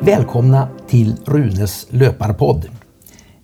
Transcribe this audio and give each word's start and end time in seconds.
Välkomna 0.00 0.68
till 0.88 1.16
Runes 1.24 1.86
löparpodd. 1.90 2.68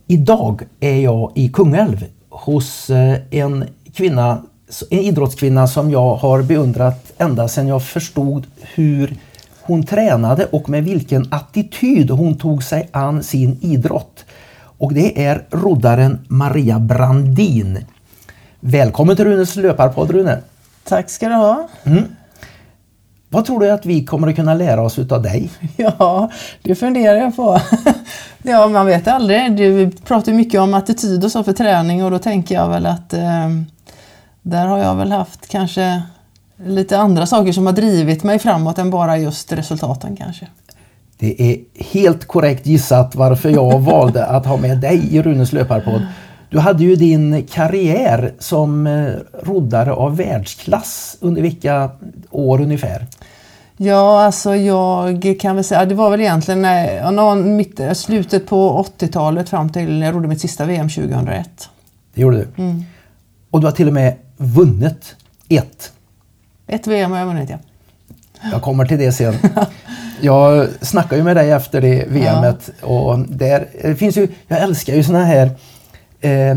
Idag 0.06 0.62
är 0.80 1.00
jag 1.00 1.32
i 1.34 1.48
Kungälv 1.48 2.04
hos 2.28 2.90
eh, 2.90 3.18
en 3.30 3.64
kvinna, 3.94 4.42
en 4.90 4.98
idrottskvinna 4.98 5.66
som 5.66 5.90
jag 5.90 6.14
har 6.14 6.42
beundrat 6.42 7.12
ända 7.18 7.48
sedan 7.48 7.68
jag 7.68 7.82
förstod 7.82 8.46
hur 8.60 9.16
hon 9.60 9.86
tränade 9.86 10.46
och 10.46 10.68
med 10.68 10.84
vilken 10.84 11.28
attityd 11.30 12.10
hon 12.10 12.38
tog 12.38 12.62
sig 12.62 12.88
an 12.92 13.22
sin 13.22 13.58
idrott. 13.60 14.24
Och 14.78 14.94
det 14.94 15.24
är 15.24 15.46
roddaren 15.50 16.18
Maria 16.28 16.78
Brandin. 16.78 17.84
Välkommen 18.60 19.16
till 19.16 19.24
Runes 19.24 19.56
löparpodd 19.56 20.10
Rune! 20.10 20.38
Tack 20.84 21.10
ska 21.10 21.28
du 21.28 21.34
ha! 21.34 21.68
Mm. 21.84 22.04
Vad 23.30 23.44
tror 23.44 23.60
du 23.60 23.70
att 23.70 23.86
vi 23.86 24.04
kommer 24.04 24.28
att 24.28 24.36
kunna 24.36 24.54
lära 24.54 24.82
oss 24.82 24.98
utav 24.98 25.22
dig? 25.22 25.50
Ja, 25.76 26.30
det 26.62 26.74
funderar 26.74 27.16
jag 27.16 27.36
på. 27.36 27.60
ja, 28.42 28.68
man 28.68 28.86
vet 28.86 29.08
aldrig. 29.08 29.56
Du 29.56 29.90
pratar 29.90 30.32
mycket 30.32 30.60
om 30.60 30.74
attityd 30.74 31.24
och 31.24 31.32
så 31.32 31.44
för 31.44 31.52
träning 31.52 32.04
och 32.04 32.10
då 32.10 32.18
tänker 32.18 32.54
jag 32.54 32.68
väl 32.68 32.86
att 32.86 33.12
eh, 33.12 33.48
där 34.42 34.66
har 34.66 34.78
jag 34.78 34.94
väl 34.96 35.12
haft 35.12 35.48
kanske 35.48 36.02
lite 36.66 36.98
andra 36.98 37.26
saker 37.26 37.52
som 37.52 37.66
har 37.66 37.72
drivit 37.72 38.24
mig 38.24 38.38
framåt 38.38 38.78
än 38.78 38.90
bara 38.90 39.18
just 39.18 39.52
resultaten 39.52 40.16
kanske. 40.16 40.46
Det 41.18 41.42
är 41.42 41.58
helt 41.92 42.24
korrekt 42.24 42.66
gissat 42.66 43.14
varför 43.14 43.50
jag 43.50 43.80
valde 43.80 44.26
att 44.26 44.46
ha 44.46 44.56
med 44.56 44.78
dig 44.78 45.16
i 45.16 45.22
Runes 45.22 45.52
löparpodd. 45.52 46.02
Du 46.50 46.58
hade 46.58 46.84
ju 46.84 46.96
din 46.96 47.46
karriär 47.46 48.32
som 48.38 48.86
eh, 48.86 49.12
roddare 49.42 49.92
av 49.92 50.16
världsklass 50.16 51.16
under 51.20 51.42
vilka 51.42 51.90
år 52.30 52.60
ungefär? 52.60 53.06
Ja, 53.76 54.24
alltså 54.24 54.56
jag 54.56 55.36
kan 55.40 55.54
väl 55.54 55.64
säga, 55.64 55.84
det 55.84 55.94
var 55.94 56.10
väl 56.10 56.20
egentligen 56.20 56.62
när, 56.62 57.34
mitt, 57.34 57.80
slutet 57.94 58.46
på 58.46 58.84
80-talet 58.98 59.48
fram 59.48 59.72
till 59.72 60.02
jag 60.02 60.14
rodde 60.14 60.28
mitt 60.28 60.40
sista 60.40 60.64
VM 60.64 60.88
2001. 60.88 61.68
Det 62.14 62.20
gjorde 62.20 62.36
du. 62.36 62.62
Mm. 62.62 62.84
Och 63.50 63.60
du 63.60 63.66
har 63.66 63.72
till 63.72 63.88
och 63.88 63.94
med 63.94 64.14
vunnit 64.36 65.16
ett. 65.48 65.92
Ett 66.66 66.86
VM 66.86 67.10
har 67.10 67.18
jag 67.18 67.26
vunnit, 67.26 67.50
ja. 67.50 67.58
Jag 68.52 68.62
kommer 68.62 68.86
till 68.86 68.98
det 68.98 69.12
sen. 69.12 69.34
Jag 70.20 70.68
snackade 70.80 71.16
ju 71.16 71.22
med 71.22 71.36
dig 71.36 71.50
efter 71.50 71.80
det 71.80 72.04
VMet 72.08 72.70
ja. 72.80 72.86
och 72.86 73.18
där 73.18 73.68
det 73.82 73.96
finns 73.96 74.16
ju, 74.16 74.28
jag 74.48 74.60
älskar 74.60 74.94
ju 74.94 75.04
såna 75.04 75.24
här 75.24 75.50
eh, 76.20 76.56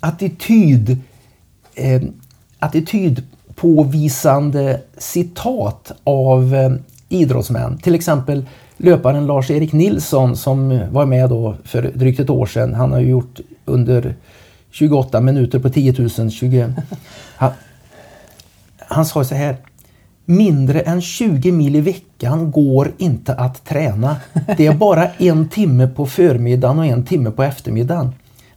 attityd, 0.00 0.98
eh, 1.74 2.02
attitydpåvisande 2.58 4.80
citat 4.98 5.92
av 6.04 6.54
eh, 6.54 6.72
idrottsmän. 7.08 7.78
Till 7.78 7.94
exempel 7.94 8.46
löparen 8.76 9.26
Lars-Erik 9.26 9.72
Nilsson 9.72 10.36
som 10.36 10.80
var 10.90 11.06
med 11.06 11.30
då 11.30 11.56
för 11.64 11.82
drygt 11.94 12.20
ett 12.20 12.30
år 12.30 12.46
sedan. 12.46 12.74
Han 12.74 12.92
har 12.92 13.00
ju 13.00 13.08
gjort 13.08 13.40
under 13.64 14.14
28 14.70 15.20
minuter 15.20 15.58
på 15.58 15.70
10 15.70 16.08
000. 16.18 16.30
20, 16.30 16.74
han, 17.36 17.50
han 18.78 19.06
sa 19.06 19.24
så 19.24 19.34
här. 19.34 19.56
Mindre 20.24 20.80
än 20.80 21.02
20 21.02 21.52
mil 21.52 21.76
i 21.76 21.80
veckan 21.80 22.50
går 22.50 22.92
inte 22.98 23.34
att 23.34 23.64
träna. 23.64 24.16
Det 24.56 24.66
är 24.66 24.74
bara 24.74 25.08
en 25.08 25.48
timme 25.48 25.88
på 25.88 26.06
förmiddagen 26.06 26.78
och 26.78 26.86
en 26.86 27.04
timme 27.04 27.30
på 27.30 27.42
eftermiddagen. 27.42 28.12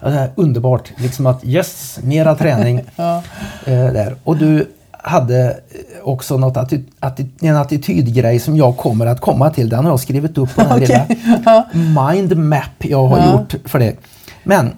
Alltså, 0.05 0.41
underbart, 0.41 0.91
liksom 0.97 1.25
att 1.25 1.45
yes, 1.45 1.99
mera 2.03 2.35
träning. 2.35 2.83
ja. 2.95 3.23
eh, 3.65 3.93
där. 3.93 4.15
Och 4.23 4.37
du 4.37 4.67
hade 4.91 5.59
också 6.03 6.37
något 6.37 6.57
atti 6.57 6.83
atti 6.99 7.25
en 7.41 7.55
attitydgrej 7.55 8.39
som 8.39 8.55
jag 8.55 8.77
kommer 8.77 9.05
att 9.05 9.21
komma 9.21 9.49
till. 9.49 9.69
Den 9.69 9.83
har 9.83 9.91
jag 9.91 9.99
skrivit 9.99 10.37
upp 10.37 10.55
på 10.55 10.61
den 10.61 10.83
okay. 10.83 11.05
lilla 11.09 11.65
mind 12.11 12.37
map 12.37 12.63
jag 12.79 13.07
har 13.07 13.17
ja. 13.17 13.31
gjort 13.31 13.55
för 13.65 13.79
det. 13.79 13.95
Men 14.43 14.71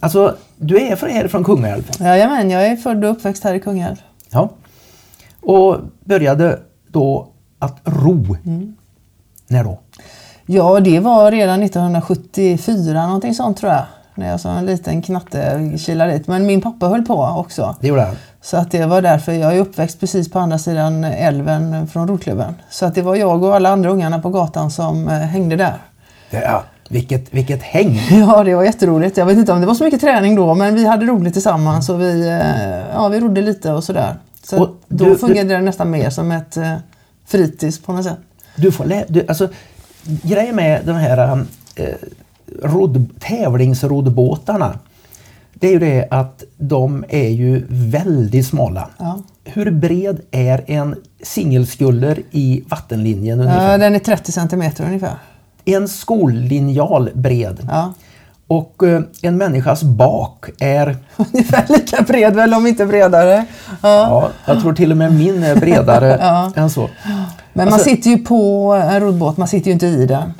alltså, 0.00 0.36
du 0.56 0.80
är 0.80 0.96
från, 0.96 1.28
från 1.28 1.44
Kungälv? 1.44 1.90
Jajamän, 1.98 2.50
jag 2.50 2.66
är 2.66 2.76
född 2.76 3.04
och 3.04 3.10
uppväxt 3.10 3.44
här 3.44 3.54
i 3.54 3.60
Kungälv. 3.60 3.96
Ja. 4.30 4.50
Och 5.42 5.76
började 6.04 6.58
då 6.88 7.28
att 7.58 7.80
ro. 7.84 8.36
Mm. 8.46 8.76
När 9.48 9.64
då? 9.64 9.80
Ja, 10.46 10.80
det 10.80 11.00
var 11.00 11.30
redan 11.30 11.62
1974 11.62 13.06
någonting 13.06 13.34
sånt 13.34 13.56
tror 13.58 13.72
jag 13.72 13.84
när 14.14 14.30
jag 14.30 14.40
som 14.40 14.56
en 14.56 14.66
liten 14.66 15.02
knatte 15.02 15.70
kilade 15.78 16.12
dit. 16.12 16.26
Men 16.26 16.46
min 16.46 16.60
pappa 16.60 16.86
höll 16.88 17.02
på 17.04 17.14
också. 17.22 17.76
Det 17.80 17.88
gjorde 17.88 18.02
han? 18.02 18.16
Så 18.42 18.56
att 18.56 18.70
det 18.70 18.86
var 18.86 19.02
därför. 19.02 19.32
Jag 19.32 19.56
är 19.56 19.60
uppväxt 19.60 20.00
precis 20.00 20.30
på 20.30 20.38
andra 20.38 20.58
sidan 20.58 21.04
älven 21.04 21.86
från 21.86 22.08
roddklubben. 22.08 22.54
Så 22.70 22.86
att 22.86 22.94
det 22.94 23.02
var 23.02 23.14
jag 23.16 23.42
och 23.42 23.54
alla 23.56 23.68
andra 23.68 23.90
ungarna 23.90 24.18
på 24.18 24.28
gatan 24.30 24.70
som 24.70 25.08
eh, 25.08 25.14
hängde 25.14 25.56
där. 25.56 25.74
Ja, 26.30 26.64
vilket, 26.88 27.34
vilket 27.34 27.62
häng! 27.62 28.00
Ja, 28.10 28.44
det 28.44 28.54
var 28.54 28.64
jätteroligt. 28.64 29.16
Jag 29.16 29.26
vet 29.26 29.38
inte 29.38 29.52
om 29.52 29.60
det 29.60 29.66
var 29.66 29.74
så 29.74 29.84
mycket 29.84 30.00
träning 30.00 30.34
då, 30.36 30.54
men 30.54 30.74
vi 30.74 30.86
hade 30.86 31.06
roligt 31.06 31.32
tillsammans 31.32 31.88
och 31.88 32.00
vi, 32.00 32.28
eh, 32.28 32.92
ja, 32.94 33.08
vi 33.08 33.20
rodde 33.20 33.42
lite 33.42 33.72
och 33.72 33.84
sådär. 33.84 34.14
Så 34.42 34.62
och 34.62 34.68
då 34.88 35.04
du, 35.04 35.18
fungerade 35.18 35.48
du, 35.50 35.54
det 35.54 35.60
nästan 35.60 35.90
mer 35.90 36.10
som 36.10 36.30
ett 36.32 36.56
eh, 36.56 36.74
fritids 37.26 37.82
på 37.82 37.92
något 37.92 38.04
sätt. 38.04 38.18
Du 38.56 38.72
får 38.72 38.84
lä- 38.84 39.04
du, 39.08 39.26
alltså, 39.28 39.48
grejen 40.02 40.56
med 40.56 40.80
de 40.84 40.92
här 40.92 41.46
eh, 41.76 41.84
rodd, 42.62 43.06
tävlingsroddbåtarna 43.20 44.78
det 45.60 45.68
är 45.68 45.72
ju 45.72 45.78
det 45.78 46.08
att 46.10 46.44
de 46.56 47.04
är 47.08 47.28
ju 47.28 47.66
väldigt 47.68 48.46
smala. 48.46 48.88
Ja. 48.98 49.18
Hur 49.44 49.70
bred 49.70 50.20
är 50.30 50.64
en 50.66 50.96
singelskuller 51.22 52.22
i 52.30 52.64
vattenlinjen? 52.68 53.40
Ungefär? 53.40 53.72
Ja, 53.72 53.78
den 53.78 53.94
är 53.94 53.98
30 53.98 54.32
centimeter 54.32 54.84
ungefär. 54.84 55.14
En 55.64 55.88
skollinjal 55.88 57.10
bred. 57.14 57.68
Ja. 57.70 57.92
Och 58.46 58.82
eh, 58.82 59.02
en 59.22 59.36
människas 59.36 59.82
bak 59.82 60.46
är... 60.58 60.96
Ungefär 61.16 61.64
lika 61.68 62.02
bred 62.02 62.34
väl, 62.34 62.54
om 62.54 62.66
inte 62.66 62.86
bredare. 62.86 63.46
Ja. 63.68 63.76
ja 63.82 64.30
jag 64.46 64.60
tror 64.60 64.72
till 64.72 64.90
och 64.90 64.96
med 64.96 65.14
min 65.14 65.42
är 65.42 65.56
bredare 65.56 66.18
ja. 66.20 66.52
än 66.56 66.70
så. 66.70 66.90
Men 67.52 67.68
alltså, 67.68 67.88
man 67.88 67.96
sitter 67.96 68.10
ju 68.10 68.18
på 68.18 68.72
en 68.90 69.00
roddbåt, 69.00 69.36
man 69.36 69.48
sitter 69.48 69.66
ju 69.66 69.72
inte 69.72 69.86
i 69.86 70.06
den. 70.06 70.32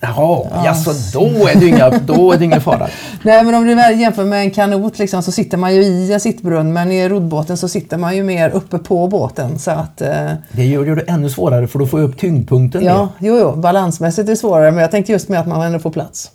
Jaha, 0.00 0.46
ja. 0.50 0.64
Jaså, 0.64 0.92
då 1.12 1.48
är 1.48 1.60
det, 1.60 1.66
inga, 1.66 1.90
då 1.90 2.32
är 2.32 2.38
det 2.38 2.44
ingen 2.44 2.60
fara. 2.60 2.88
Nej, 3.22 3.44
men 3.44 3.54
om 3.54 3.66
du 3.66 4.00
jämför 4.00 4.24
med 4.24 4.40
en 4.40 4.50
kanot 4.50 4.98
liksom, 4.98 5.22
så 5.22 5.32
sitter 5.32 5.58
man 5.58 5.74
ju 5.74 5.82
i 5.82 6.12
en 6.12 6.20
sittbrunn 6.20 6.72
men 6.72 6.92
i 6.92 7.08
roddbåten 7.08 7.56
så 7.56 7.68
sitter 7.68 7.96
man 7.96 8.16
ju 8.16 8.22
mer 8.22 8.50
uppe 8.50 8.78
på 8.78 9.08
båten. 9.08 9.58
Så 9.58 9.70
att, 9.70 10.00
eh... 10.00 10.32
Det 10.52 10.64
gör 10.64 10.96
det 10.96 11.02
ännu 11.02 11.30
svårare 11.30 11.66
för 11.66 11.78
då 11.78 11.86
får 11.86 11.98
du 11.98 12.04
upp 12.04 12.18
tyngdpunkten. 12.18 12.84
Ja, 12.84 13.08
jo, 13.18 13.38
jo, 13.38 13.56
balansmässigt 13.56 14.28
är 14.28 14.32
det 14.32 14.36
svårare 14.36 14.70
men 14.70 14.80
jag 14.80 14.90
tänkte 14.90 15.12
just 15.12 15.28
med 15.28 15.40
att 15.40 15.46
man 15.46 15.62
ändå 15.62 15.78
får 15.78 15.90
plats. 15.90 16.30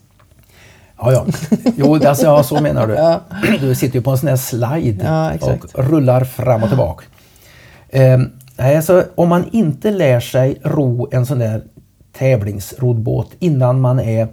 Ja, 1.01 1.11
ja. 1.11 1.25
Jo, 1.75 1.95
alltså, 1.95 2.25
ja, 2.25 2.43
så 2.43 2.61
menar 2.61 2.87
du. 2.87 2.93
Ja. 3.01 3.21
Du 3.61 3.75
sitter 3.75 3.95
ju 3.95 4.01
på 4.01 4.11
en 4.11 4.17
sån 4.17 4.29
här 4.29 4.35
slide 4.35 5.05
ja, 5.05 5.31
och 5.73 5.89
rullar 5.89 6.23
fram 6.23 6.63
och 6.63 6.69
tillbaka. 6.69 7.03
Eh, 7.89 8.19
alltså, 8.57 9.03
om 9.15 9.29
man 9.29 9.49
inte 9.51 9.91
lär 9.91 10.19
sig 10.19 10.59
ro 10.63 11.09
en 11.11 11.25
sån 11.25 11.39
där 11.39 11.63
tävlingsroddbåt 12.13 13.31
innan 13.39 13.81
man 13.81 13.99
är 13.99 14.27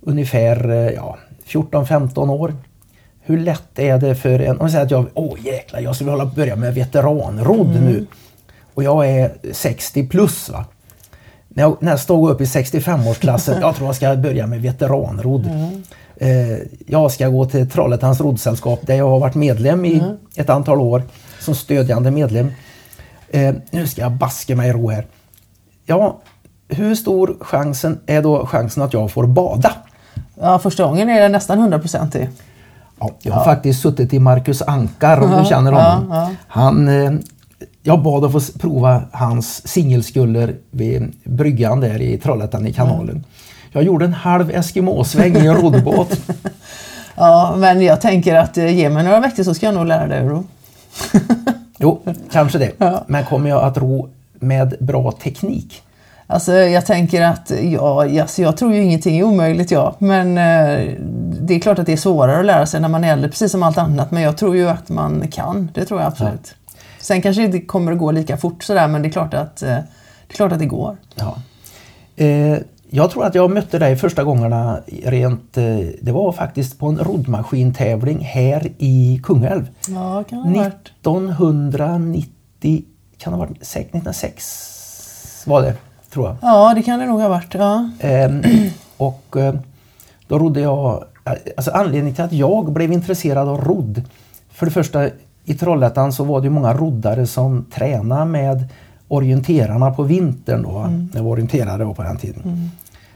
ungefär 0.00 0.70
eh, 0.70 0.90
ja, 0.90 1.18
14-15 1.46 2.30
år. 2.30 2.54
Hur 3.20 3.38
lätt 3.38 3.78
är 3.78 3.98
det 3.98 4.14
för 4.14 4.40
en, 4.40 4.50
om 4.50 4.58
jag 4.60 4.70
säger 4.70 4.84
att 4.84 4.90
jag, 4.90 5.06
åh 5.14 5.38
jäklar, 5.44 5.80
jag 5.80 5.94
skulle 5.94 6.10
vilja 6.10 6.24
börja 6.24 6.56
med 6.56 6.74
veteranrodd 6.74 7.70
mm. 7.70 7.84
nu. 7.84 8.06
Och 8.74 8.82
jag 8.82 9.10
är 9.10 9.32
60 9.52 10.08
plus. 10.08 10.48
Va? 10.48 10.64
När 11.48 11.62
jag 11.62 11.82
nästa 11.82 12.12
år 12.12 12.20
går 12.20 12.30
upp 12.30 12.40
i 12.40 12.44
65-årsklassen, 12.44 13.60
jag 13.60 13.76
tror 13.76 13.88
jag 13.88 13.96
ska 13.96 14.16
börja 14.16 14.46
med 14.46 14.62
veteranrodd. 14.62 15.46
Mm. 15.46 15.82
Eh, 16.16 16.58
jag 16.86 17.12
ska 17.12 17.28
gå 17.28 17.46
till 17.46 17.70
Trollhättans 17.70 18.20
roddsällskap 18.20 18.86
där 18.86 18.94
jag 18.94 19.08
har 19.08 19.18
varit 19.18 19.34
medlem 19.34 19.84
i 19.84 19.94
mm. 19.94 20.16
ett 20.36 20.50
antal 20.50 20.80
år 20.80 21.02
som 21.40 21.54
stödjande 21.54 22.10
medlem. 22.10 22.52
Eh, 23.30 23.54
nu 23.70 23.86
ska 23.86 24.02
jag 24.02 24.12
baska 24.12 24.56
mig 24.56 24.72
ro 24.72 24.90
här. 24.90 25.06
Ja, 25.86 26.20
hur 26.74 26.94
stor 26.94 27.36
chansen 27.40 28.00
är 28.06 28.22
då 28.22 28.46
chansen 28.46 28.82
att 28.82 28.92
jag 28.92 29.10
får 29.10 29.26
bada? 29.26 29.72
Ja, 30.40 30.58
första 30.58 30.84
gången 30.84 31.10
är 31.10 31.20
det 31.20 31.28
nästan 31.28 31.58
100 31.58 31.78
procent 31.78 32.16
Ja, 33.00 33.10
jag 33.22 33.32
har 33.32 33.40
ja. 33.40 33.44
faktiskt 33.44 33.82
suttit 33.82 34.14
i 34.14 34.18
Marcus 34.18 34.62
Ankar 34.62 35.20
om 35.20 35.30
ja, 35.30 35.40
du 35.40 35.44
känner 35.44 35.72
honom. 35.72 36.34
Han, 36.46 36.88
eh, 36.88 37.12
jag 37.82 38.02
bad 38.02 38.24
att 38.24 38.32
få 38.32 38.58
prova 38.58 39.02
hans 39.12 39.68
singelskuller 39.68 40.54
vid 40.70 41.12
bryggan 41.24 41.80
där 41.80 42.02
i 42.02 42.18
Trollhättan 42.18 42.66
i 42.66 42.72
kanalen. 42.72 43.24
Jag 43.72 43.82
gjorde 43.82 44.04
en 44.04 44.14
halv 44.14 44.50
Eskimosväng 44.50 45.36
i 45.36 45.46
en 45.46 45.56
roddbåt. 45.56 46.20
ja, 47.14 47.54
men 47.58 47.82
jag 47.82 48.00
tänker 48.00 48.34
att 48.34 48.58
eh, 48.58 48.76
ge 48.76 48.90
mig 48.90 49.04
några 49.04 49.20
veckor 49.20 49.42
så 49.42 49.54
ska 49.54 49.66
jag 49.66 49.74
nog 49.74 49.86
lära 49.86 50.06
dig 50.06 50.18
att 50.18 50.30
ro. 50.30 50.44
jo, 51.78 52.02
kanske 52.32 52.58
det. 52.58 53.02
Men 53.06 53.24
kommer 53.24 53.50
jag 53.50 53.62
att 53.62 53.78
ro 53.78 54.08
med 54.34 54.74
bra 54.80 55.12
teknik? 55.12 55.83
Alltså 56.26 56.52
jag 56.52 56.86
tänker 56.86 57.22
att, 57.22 57.52
ja, 57.62 58.20
alltså 58.20 58.42
jag 58.42 58.56
tror 58.56 58.74
ju 58.74 58.82
ingenting 58.82 59.18
är 59.18 59.22
omöjligt 59.22 59.70
ja. 59.70 59.94
Men 59.98 60.38
eh, 60.38 60.94
det 61.40 61.54
är 61.54 61.60
klart 61.60 61.78
att 61.78 61.86
det 61.86 61.92
är 61.92 61.96
svårare 61.96 62.38
att 62.38 62.46
lära 62.46 62.66
sig 62.66 62.80
när 62.80 62.88
man 62.88 63.04
är 63.04 63.12
äldre, 63.12 63.30
precis 63.30 63.52
som 63.52 63.62
allt 63.62 63.78
annat. 63.78 64.10
Men 64.10 64.22
jag 64.22 64.36
tror 64.36 64.56
ju 64.56 64.68
att 64.68 64.88
man 64.88 65.28
kan, 65.28 65.70
det 65.74 65.84
tror 65.84 66.00
jag 66.00 66.08
absolut. 66.08 66.54
Ja. 66.66 66.72
Sen 66.98 67.22
kanske 67.22 67.42
det 67.42 67.46
inte 67.46 67.60
kommer 67.60 67.92
att 67.92 67.98
gå 67.98 68.10
lika 68.10 68.36
fort 68.36 68.62
sådär, 68.62 68.88
men 68.88 69.02
det 69.02 69.08
är 69.08 69.12
klart 69.12 69.34
att 69.34 69.62
eh, 69.62 69.68
det 69.68 69.84
är 70.28 70.34
klart 70.34 70.52
att 70.52 70.58
det 70.58 70.66
går. 70.66 70.96
Ja. 71.14 71.36
Eh, 72.16 72.58
jag 72.90 73.10
tror 73.10 73.24
att 73.24 73.34
jag 73.34 73.50
mötte 73.50 73.78
dig 73.78 73.96
första 73.96 74.24
gångerna 74.24 74.80
rent, 75.04 75.56
eh, 75.56 75.78
det 76.02 76.12
var 76.12 76.32
faktiskt 76.32 76.78
på 76.78 76.86
en 76.86 76.98
roddmaskintävling 76.98 78.20
här 78.20 78.72
i 78.78 79.20
Kungälv. 79.22 79.68
Ja, 79.88 80.24
kan 80.28 80.52
det 80.52 80.60
1990, 80.60 82.84
kan 83.18 83.32
det 83.32 83.38
ha 83.38 83.46
varit 83.46 83.56
1906 83.56 84.74
var 85.46 85.62
det, 85.62 85.74
tror 86.14 86.26
jag. 86.26 86.36
Ja, 86.42 86.72
det 86.74 86.82
kan 86.82 86.98
det 86.98 87.06
nog 87.06 87.20
ha 87.20 87.28
varit. 87.28 87.54
Ja. 87.54 87.90
Eh, 87.98 88.30
och 88.96 89.36
eh, 89.36 89.54
då 90.28 90.38
rodde 90.38 90.60
jag, 90.60 91.04
alltså 91.56 91.70
anledningen 91.70 92.14
till 92.14 92.24
att 92.24 92.32
jag 92.32 92.72
blev 92.72 92.92
intresserad 92.92 93.48
av 93.48 93.60
rodd, 93.64 94.02
för 94.50 94.66
det 94.66 94.72
första 94.72 95.08
i 95.44 95.54
Trollhättan 95.54 96.12
så 96.12 96.24
var 96.24 96.40
det 96.40 96.50
många 96.50 96.74
roddare 96.74 97.26
som 97.26 97.64
tränade 97.74 98.24
med 98.24 98.68
orienterarna 99.08 99.90
på 99.90 100.02
vintern 100.02 100.62
då. 100.62 100.78
Mm. 100.78 101.08
Jag 101.14 101.22
var 101.22 101.30
orienterare 101.30 101.94
på 101.94 102.02
den 102.02 102.16
tiden. 102.16 102.42
Mm. 102.44 102.70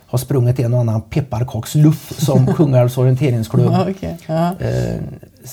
Har 0.07 0.19
sprungit 0.19 0.59
en 0.59 0.75
och 0.75 0.81
annan 0.81 1.01
pepparkaksluff 1.01 2.13
som 2.19 2.47
Kungälvs 2.57 2.99
orienteringsklubb 2.99 3.73
ja, 3.73 3.91
okay. 3.91 4.15
ja. 4.27 4.55
eh, 4.61 5.01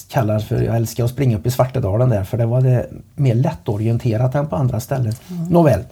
kallar 0.10 0.40
för. 0.40 0.62
Jag 0.62 0.76
älskar 0.76 1.04
att 1.04 1.10
springa 1.10 1.38
upp 1.38 1.46
i 1.46 1.52
Svartedalen 1.52 2.10
där 2.10 2.24
för 2.24 2.38
det 2.38 2.46
var 2.46 2.62
det 2.62 2.86
mer 3.16 3.36
lättorienterat 3.36 4.36
än 4.36 4.48
på 4.48 4.56
andra 4.56 4.80
ställen. 4.80 5.14
Mm. 5.30 5.46
Nåväl. 5.46 5.84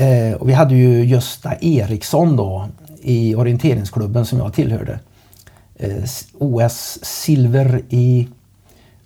Eh, 0.00 0.34
och 0.34 0.48
vi 0.48 0.52
hade 0.52 0.74
ju 0.74 1.04
Gösta 1.04 1.54
Eriksson 1.60 2.36
då 2.36 2.68
i 3.02 3.34
orienteringsklubben 3.34 4.26
som 4.26 4.38
jag 4.38 4.52
tillhörde. 4.52 4.98
Eh, 5.76 6.04
OS 6.38 6.98
silver 7.02 7.82
i 7.88 8.28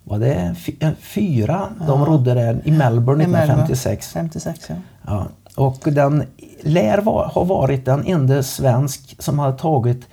var 0.04 0.18
det 0.18 0.54
fyra 1.00 1.68
ja. 1.80 1.86
de 1.86 2.06
rodde 2.06 2.34
där 2.34 2.62
i 2.64 2.70
Melbourne 2.70 3.24
1956. 3.24 4.12
56, 4.12 4.66
ja. 4.68 4.74
ja. 5.06 5.28
Och 5.54 5.92
den 5.92 6.24
lär 6.60 6.98
va, 6.98 7.30
ha 7.34 7.44
varit 7.44 7.84
den 7.84 8.06
enda 8.06 8.42
svensk 8.42 9.16
som 9.18 9.38
har 9.38 9.52
tagit 9.52 10.06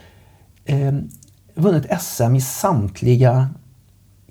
eh, 0.66 0.94
vunnit 1.56 1.86
SM 2.01 2.36
i 2.36 2.42
samtliga 2.42 3.50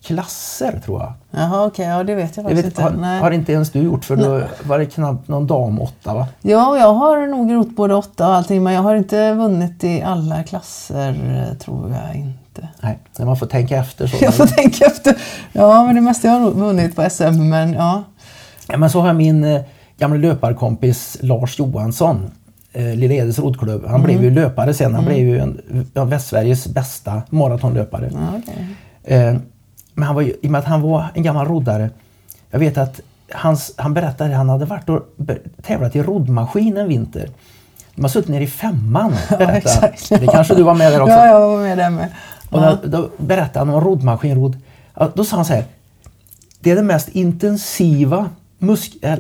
klasser 0.02 0.80
tror 0.84 1.00
jag. 1.00 1.12
Jaha 1.30 1.66
okej, 1.66 1.84
okay. 1.84 1.96
ja 1.96 2.04
det 2.04 2.14
vet 2.14 2.36
jag 2.36 2.44
faktiskt 2.44 2.66
vet, 2.66 2.78
inte. 2.78 2.82
Har, 2.82 3.20
har, 3.20 3.30
inte 3.30 3.52
ens 3.52 3.70
du 3.70 3.80
gjort 3.82 4.04
för 4.04 4.16
då 4.16 4.42
var 4.62 4.78
det 4.78 4.86
knappt 4.86 5.28
någon 5.28 5.46
dam 5.46 5.80
åtta 5.80 6.14
va? 6.14 6.26
Ja, 6.42 6.78
jag 6.78 6.94
har 6.94 7.26
nog 7.26 7.50
gjort 7.50 7.76
både 7.76 7.94
åtta 7.94 8.28
och 8.28 8.34
allting 8.34 8.62
men 8.62 8.72
jag 8.72 8.82
har 8.82 8.94
inte 8.94 9.34
vunnit 9.34 9.84
i 9.84 10.02
alla 10.02 10.42
klasser 10.42 11.16
tror 11.58 11.90
jag 11.90 12.16
inte. 12.16 12.68
Nej, 12.80 12.98
när 13.18 13.26
man 13.26 13.36
får 13.36 13.46
tänka 13.46 13.76
efter 13.76 14.06
så. 14.06 14.16
Jag 14.24 14.34
får 14.34 14.46
tänka 14.46 14.84
efter. 14.84 15.16
Ja, 15.52 15.84
men 15.84 15.94
det 15.94 16.00
mesta 16.00 16.28
jag 16.28 16.40
har 16.40 16.50
vunnit 16.50 16.96
på 16.96 17.10
SM, 17.10 17.48
men 17.48 17.72
ja. 17.72 18.04
ja 18.68 18.78
men 18.78 18.90
så 18.90 19.00
har 19.00 19.06
jag 19.06 19.16
min 19.16 19.44
eh, 19.44 19.60
gamla 19.98 20.18
löparkompis 20.18 21.16
Lars 21.20 21.58
Johansson, 21.58 22.30
eh, 22.72 22.94
Lilla 22.94 23.14
Edens 23.14 23.38
roddklubb. 23.38 23.82
Han 23.84 23.94
mm. 23.94 24.02
blev 24.02 24.24
ju 24.24 24.30
löpare 24.30 24.74
sen. 24.74 24.94
Han 24.94 25.04
mm. 25.04 25.14
blev 25.14 25.28
ju 25.28 25.38
en 25.38 25.60
av 25.94 26.08
Västsveriges 26.08 26.66
bästa 26.66 27.22
maratonlöpare. 27.30 28.10
Ja, 28.12 28.38
okay. 28.38 29.18
eh, 29.18 29.36
men 29.94 30.06
han 30.06 30.14
var 30.14 30.22
ju, 30.22 30.34
i 30.42 30.46
och 30.46 30.50
med 30.50 30.58
att 30.58 30.64
han 30.64 30.82
var 30.82 31.06
en 31.14 31.22
gammal 31.22 31.46
roddare. 31.46 31.90
Jag 32.50 32.58
vet 32.58 32.78
att 32.78 33.00
hans, 33.32 33.74
han 33.76 33.94
berättade 33.94 34.30
att 34.30 34.36
han 34.36 34.48
hade 34.48 34.64
varit 34.64 34.88
och 34.88 35.02
tävlat 35.62 35.96
i 35.96 36.02
roddmaskin 36.02 36.76
en 36.76 36.88
vinter. 36.88 37.30
De 37.94 38.02
har 38.02 38.08
suttit 38.08 38.30
nere 38.30 38.44
i 38.44 38.46
femman. 38.46 39.14
Berätta. 39.28 39.88
Ja, 40.10 40.18
det 40.18 40.26
kanske 40.26 40.54
du 40.54 40.62
var 40.62 40.74
med 40.74 40.92
där 40.92 41.00
också? 41.00 41.14
Ja, 41.14 41.26
jag 41.26 41.40
var 41.40 41.58
med 41.62 41.78
där 41.78 41.90
med. 41.90 42.08
Och 42.50 42.60
då, 42.60 42.78
då 42.84 43.10
berättade 43.16 43.58
han 43.58 43.74
om 43.74 43.84
roddmaskinrodd. 43.84 44.56
Då 45.14 45.24
sa 45.24 45.36
han 45.36 45.44
så 45.44 45.52
här. 45.52 45.64
Det 46.60 46.70
är 46.70 46.76
det 46.76 46.82
mest 46.82 47.08
intensiva 47.08 48.30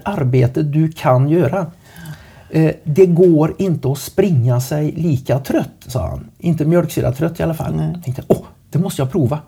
arbete 0.04 0.62
du 0.62 0.92
kan 0.92 1.28
göra. 1.28 1.66
Eh, 2.50 2.74
det 2.84 3.06
går 3.06 3.54
inte 3.58 3.92
att 3.92 3.98
springa 3.98 4.60
sig 4.60 4.92
lika 4.92 5.38
trött, 5.38 5.70
sa 5.86 6.08
han. 6.08 6.30
Inte 6.38 6.64
mjölksyratrött 6.64 7.40
i 7.40 7.42
alla 7.42 7.54
fall. 7.54 7.74
Nej. 7.76 7.90
Jag 7.94 8.04
tänkte, 8.04 8.22
åh, 8.28 8.44
det 8.70 8.78
måste 8.78 9.02
jag 9.02 9.12
prova. 9.12 9.38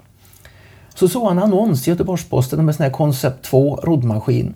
Så 0.95 1.09
såg 1.09 1.29
han 1.29 1.39
en 1.39 1.45
annons 1.45 1.89
i 1.89 1.91
Göteborgs-Posten 1.91 2.61
om 2.61 2.69
en 2.69 2.75
sån 2.75 2.85
här 2.85 2.91
Concept 2.91 3.45
2 3.45 3.77
roddmaskin. 3.77 4.55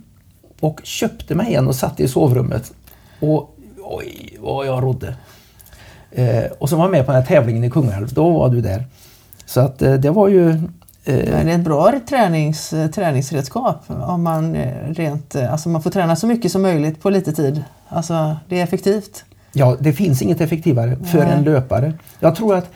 Och 0.61 0.81
köpte 0.85 1.35
mig 1.35 1.55
en 1.55 1.69
och 1.69 1.75
satte 1.75 2.03
i 2.03 2.09
sovrummet. 2.09 2.73
Och 3.21 3.57
oj, 3.83 4.37
vad 4.41 4.67
jag 4.67 4.83
rodde. 4.83 5.17
Eh, 6.11 6.45
och 6.59 6.69
så 6.69 6.77
var 6.77 6.85
jag 6.85 6.91
med 6.91 7.07
på 7.07 7.13
den 7.13 7.21
här 7.21 7.29
tävlingen 7.29 7.65
i 7.65 7.71
Kungälv. 7.71 8.15
Då 8.15 8.31
var 8.31 8.49
du 8.49 8.61
där. 8.61 8.85
Så 9.47 9.61
att 9.61 9.83
eh, 9.83 9.95
det 9.95 10.11
var 10.11 10.29
ju... 10.29 10.51
Eh, 10.51 10.57
det 11.05 11.33
är 11.33 11.49
ett 11.49 11.65
bra 11.65 12.01
tränings, 12.09 12.75
träningsredskap 12.95 13.85
om 13.89 14.23
man 14.23 14.55
eh, 14.55 14.89
rent, 14.89 15.37
alltså 15.37 15.69
man 15.69 15.83
får 15.83 15.91
träna 15.91 16.17
så 16.17 16.27
mycket 16.27 16.53
som 16.53 16.63
möjligt 16.63 17.03
på 17.03 17.11
lite 17.11 17.33
tid. 17.33 17.65
Alltså 17.89 18.37
det 18.49 18.59
är 18.59 18.63
effektivt. 18.63 19.25
Ja, 19.53 19.77
det 19.81 19.93
finns 19.93 20.23
inget 20.23 20.41
effektivare 20.41 20.97
för 21.05 21.19
Nej. 21.19 21.33
en 21.33 21.45
löpare. 21.45 21.93
Jag 22.21 22.37
tror 22.37 22.55
att 22.57 22.71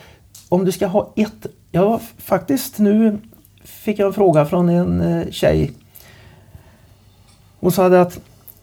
om 0.49 0.65
du 0.65 0.73
ska 0.73 0.87
ha 0.87 1.13
ett... 1.17 1.47
Ja, 1.71 2.01
faktiskt 2.19 2.79
nu 2.79 3.19
fick 3.65 3.99
jag 3.99 4.07
en 4.07 4.13
fråga 4.13 4.45
från 4.45 4.69
en 4.69 5.25
tjej. 5.31 5.73
Hon 7.61 7.73
sa 7.73 8.01
att 8.01 8.21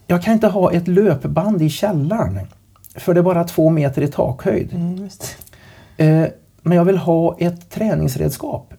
jag 0.07 0.23
kan 0.23 0.33
inte 0.33 0.47
ha 0.47 0.73
ett 0.73 0.87
löpband 0.87 1.61
i 1.61 1.69
källaren 1.69 2.47
för 2.95 3.13
det 3.13 3.19
är 3.19 3.23
bara 3.23 3.43
två 3.43 3.69
meter 3.69 4.01
i 4.01 4.07
takhöjd. 4.07 4.73
Mm, 4.73 5.09
men 6.61 6.77
jag 6.77 6.85
vill 6.85 6.97
ha 6.97 7.37
ett 7.39 7.69
träningsredskap. 7.69 8.73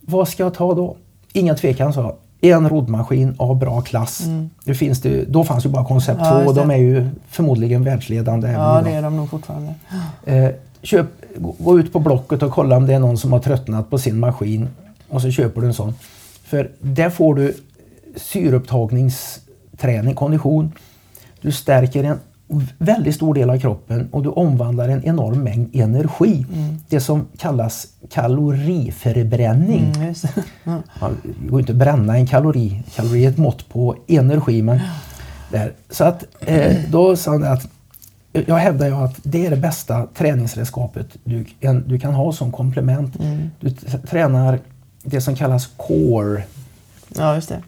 Vad 0.00 0.28
ska 0.28 0.42
jag 0.42 0.54
ta 0.54 0.74
då? 0.74 0.96
Inga 1.32 1.54
tvekan 1.54 1.92
så. 1.92 2.16
En 2.40 2.68
roddmaskin 2.68 3.34
av 3.38 3.56
bra 3.56 3.80
klass. 3.80 4.24
Mm. 4.24 4.50
Det 4.64 4.74
finns 4.74 5.00
det, 5.00 5.24
då 5.24 5.44
fanns 5.44 5.66
ju 5.66 5.68
bara 5.68 5.84
Koncept 5.84 6.18
2 6.18 6.24
ja, 6.24 6.52
de 6.52 6.70
är 6.70 6.76
ju 6.76 7.08
förmodligen 7.28 7.84
världsledande. 7.84 8.48
Ja, 8.52 8.82
det 8.84 8.90
är 8.90 9.02
de 9.02 9.16
nog 9.16 9.30
fortfarande. 9.30 9.74
Eh, 10.24 10.50
köp, 10.82 11.06
gå 11.58 11.78
ut 11.78 11.92
på 11.92 11.98
Blocket 11.98 12.42
och 12.42 12.52
kolla 12.52 12.76
om 12.76 12.86
det 12.86 12.94
är 12.94 12.98
någon 12.98 13.18
som 13.18 13.32
har 13.32 13.40
tröttnat 13.40 13.90
på 13.90 13.98
sin 13.98 14.18
maskin 14.18 14.68
och 15.08 15.22
så 15.22 15.30
köper 15.30 15.60
du 15.60 15.66
en 15.66 15.74
sån. 15.74 15.94
För 16.44 16.70
där 16.80 17.10
får 17.10 17.34
du 17.34 17.54
syreupptagningsträning, 18.16 20.14
kondition. 20.14 20.72
Du 21.40 21.52
stärker 21.52 22.04
en 22.04 22.18
väldigt 22.78 23.14
stor 23.14 23.34
del 23.34 23.50
av 23.50 23.60
kroppen 23.60 24.08
och 24.12 24.22
du 24.22 24.28
omvandlar 24.28 24.88
en 24.88 25.04
enorm 25.04 25.42
mängd 25.42 25.76
energi. 25.76 26.46
Mm. 26.52 26.78
Det 26.88 27.00
som 27.00 27.26
kallas 27.38 27.86
kaloriförbränning. 28.10 29.92
Mm, 29.96 30.14
mm. 30.64 30.82
det 31.42 31.48
går 31.48 31.60
inte 31.60 31.72
att 31.72 31.78
bränna 31.78 32.16
en 32.16 32.26
kalori. 32.26 32.82
Kalori 32.94 33.24
är 33.24 33.30
ett 33.30 33.38
mått 33.38 33.68
på 33.68 33.96
energi. 34.06 34.62
Men 34.62 34.80
där. 35.50 35.72
Så 35.90 36.04
att 36.04 36.24
eh, 36.40 36.76
då 36.90 37.16
sa 37.16 37.30
han 37.30 37.44
att 37.44 37.68
jag 38.46 38.56
hävdar 38.56 38.86
ju 38.86 38.94
att 38.94 39.20
det 39.22 39.46
är 39.46 39.50
det 39.50 39.56
bästa 39.56 40.06
träningsredskapet 40.14 41.06
du, 41.24 41.44
en, 41.60 41.88
du 41.88 41.98
kan 41.98 42.14
ha 42.14 42.32
som 42.32 42.52
komplement. 42.52 43.20
Mm. 43.20 43.50
Du 43.60 43.70
tränar 44.10 44.58
det 45.06 45.20
som 45.20 45.36
kallas 45.36 45.68
core. 45.76 46.42
Ja, 47.08 47.34
just 47.34 47.48
det. 47.48 47.62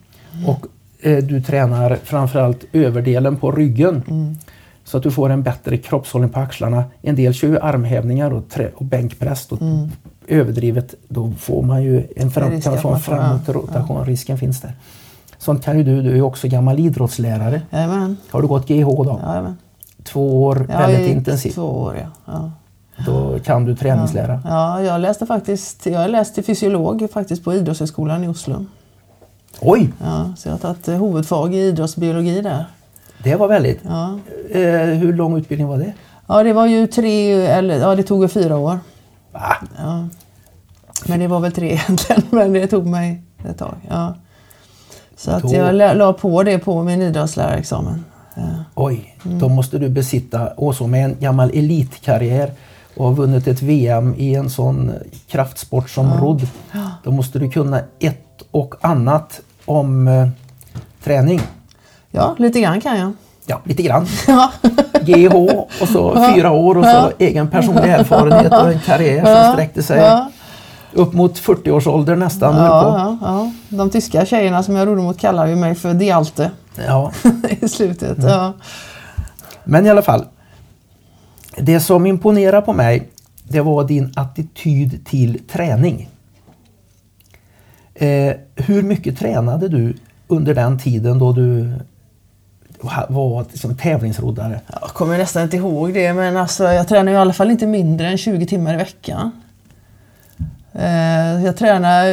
Och 0.46 0.66
eh, 1.00 1.24
du 1.24 1.42
tränar 1.42 1.98
framförallt 2.04 2.64
överdelen 2.72 3.36
på 3.36 3.52
ryggen. 3.52 4.02
Mm. 4.08 4.36
Så 4.84 4.96
att 4.96 5.02
du 5.02 5.10
får 5.10 5.30
en 5.30 5.42
bättre 5.42 5.76
kroppshållning 5.76 6.30
på 6.30 6.40
axlarna. 6.40 6.84
En 7.02 7.16
del 7.16 7.34
kör 7.34 7.48
ju 7.48 7.58
armhävningar 7.58 8.30
och, 8.30 8.48
trä, 8.48 8.70
och 8.74 8.84
bänkpress. 8.84 9.46
Och 9.52 9.62
mm. 9.62 9.90
Överdrivet, 10.26 10.94
då 11.08 11.32
får 11.38 11.62
man 11.62 11.82
ju 11.82 12.06
en 12.16 12.30
fram, 12.30 12.60
kan 12.60 12.78
få 12.78 12.88
en 12.88 13.00
framåtrotation. 13.00 13.96
Ja. 13.96 14.04
Risken 14.04 14.38
finns 14.38 14.60
där. 14.60 14.72
Sånt 15.38 15.64
kan 15.64 15.78
ju 15.78 15.84
du. 15.84 16.02
Du 16.02 16.10
är 16.10 16.14
ju 16.14 16.22
också 16.22 16.48
gammal 16.48 16.78
idrottslärare. 16.78 17.62
Jajamän. 17.70 18.16
Har 18.30 18.42
du 18.42 18.48
gått 18.48 18.68
GH 18.68 18.84
då? 18.84 19.20
Jajamän. 19.26 19.56
Två 20.02 20.44
år 20.44 20.66
ja, 20.70 20.78
väldigt 20.78 21.10
intensivt. 21.10 21.54
Två 21.54 21.62
år, 21.62 21.96
ja. 21.96 22.08
ja. 22.24 22.52
Då 23.06 23.38
kan 23.38 23.64
du 23.64 23.76
träningslära. 23.76 24.40
Ja. 24.44 24.50
ja, 24.50 24.82
jag 24.82 25.00
läste 25.00 25.26
faktiskt 25.26 25.86
jag 25.86 26.10
läste 26.10 26.42
fysiolog 26.42 27.08
faktiskt 27.12 27.44
på 27.44 27.54
Idrottshögskolan 27.54 28.24
i 28.24 28.28
Oslo. 28.28 28.66
Oj! 29.60 29.92
Ja, 30.00 30.32
så 30.36 30.48
jag 30.48 30.52
har 30.52 30.58
tagit 30.58 30.88
huvudfag 30.88 31.54
i 31.54 31.58
idrottsbiologi 31.58 32.40
där. 32.42 32.64
Det 33.22 33.36
var 33.36 33.48
väldigt. 33.48 33.80
Ja. 33.82 34.18
Eh, 34.50 34.60
hur 34.80 35.12
lång 35.12 35.38
utbildning 35.38 35.68
var 35.68 35.78
det? 35.78 35.92
Ja, 36.26 36.42
det 36.42 36.52
var 36.52 36.66
ju 36.66 36.86
tre, 36.86 37.32
eller 37.32 37.78
ja, 37.78 37.94
det 37.94 38.02
tog 38.02 38.22
ju 38.22 38.28
fyra 38.28 38.56
år. 38.56 38.78
Va? 39.32 39.56
Ja. 39.78 40.08
Men 41.06 41.20
det 41.20 41.26
var 41.26 41.40
väl 41.40 41.52
tre 41.52 41.72
egentligen, 41.72 42.22
men 42.30 42.52
det 42.52 42.66
tog 42.66 42.86
mig 42.86 43.22
ett 43.48 43.58
tag. 43.58 43.74
Ja. 43.88 44.14
Så 45.16 45.30
att 45.30 45.52
jag 45.52 45.74
la, 45.74 46.12
på 46.12 46.42
det 46.42 46.58
på 46.58 46.82
min 46.82 47.02
idrottslärarexamen. 47.02 48.04
Ja. 48.34 48.42
Oj, 48.74 49.16
mm. 49.24 49.38
då 49.38 49.48
måste 49.48 49.78
du 49.78 49.88
besitta, 49.88 50.46
och 50.46 50.74
så 50.74 50.86
med 50.86 51.04
en 51.04 51.16
gammal 51.20 51.50
elitkarriär 51.50 52.52
och 52.98 53.06
har 53.06 53.14
vunnit 53.14 53.46
ett 53.46 53.62
VM 53.62 54.14
i 54.18 54.34
en 54.34 54.50
sån 54.50 54.92
kraftsport 55.28 55.90
som 55.90 56.06
ja. 56.06 56.14
rodd. 56.20 56.48
Då 57.04 57.10
måste 57.10 57.38
du 57.38 57.50
kunna 57.50 57.80
ett 57.98 58.42
och 58.50 58.74
annat 58.80 59.40
om 59.64 60.08
eh, 60.08 60.28
träning. 61.04 61.40
Ja, 62.10 62.34
lite 62.38 62.60
grann 62.60 62.80
kan 62.80 62.98
jag. 62.98 63.12
Ja, 63.46 63.60
lite 63.64 63.82
grann. 63.82 64.06
Ja. 64.26 64.50
GH 65.02 65.34
och 65.80 65.88
så 65.88 66.32
fyra 66.34 66.50
år 66.50 66.78
och 66.78 66.84
så 66.84 66.90
ja. 66.90 67.10
egen 67.18 67.48
personlig 67.48 67.90
erfarenhet 67.90 68.52
och 68.52 68.72
en 68.72 68.80
karriär 68.80 69.42
som 69.44 69.52
sträckte 69.52 69.82
sig 69.82 70.00
ja. 70.00 70.30
upp 70.92 71.12
mot 71.12 71.38
40-årsålder 71.38 72.16
nästan. 72.16 72.56
Ja, 72.56 73.50
De 73.68 73.90
tyska 73.90 74.26
tjejerna 74.26 74.62
som 74.62 74.76
jag 74.76 74.88
rodde 74.88 75.02
mot 75.02 75.18
kallar 75.18 75.46
ju 75.46 75.56
mig 75.56 75.74
för 75.74 75.94
Dialte 75.94 76.50
ja. 76.86 77.12
i 77.60 77.68
slutet. 77.68 78.18
Mm. 78.18 78.30
Ja. 78.30 78.52
Men 79.64 79.86
i 79.86 79.90
alla 79.90 80.02
fall. 80.02 80.24
Det 81.60 81.80
som 81.80 82.06
imponerar 82.06 82.60
på 82.60 82.72
mig 82.72 83.08
det 83.48 83.60
var 83.60 83.84
din 83.84 84.12
attityd 84.16 85.06
till 85.06 85.40
träning. 85.52 86.08
Eh, 87.94 88.34
hur 88.54 88.82
mycket 88.82 89.18
tränade 89.18 89.68
du 89.68 89.94
under 90.26 90.54
den 90.54 90.78
tiden 90.78 91.18
då 91.18 91.32
du 91.32 91.72
var 93.08 93.44
liksom 93.50 93.76
tävlingsroddare? 93.76 94.60
Jag 94.80 94.90
kommer 94.90 95.18
nästan 95.18 95.42
inte 95.42 95.56
ihåg 95.56 95.94
det 95.94 96.12
men 96.12 96.36
alltså, 96.36 96.64
jag 96.64 96.88
tränade 96.88 97.10
i 97.10 97.16
alla 97.16 97.32
fall 97.32 97.50
inte 97.50 97.66
mindre 97.66 98.08
än 98.08 98.18
20 98.18 98.46
timmar 98.46 98.74
i 98.74 98.76
veckan. 98.76 99.30
Eh, 100.72 101.44
jag 101.44 101.56
tränar 101.56 102.04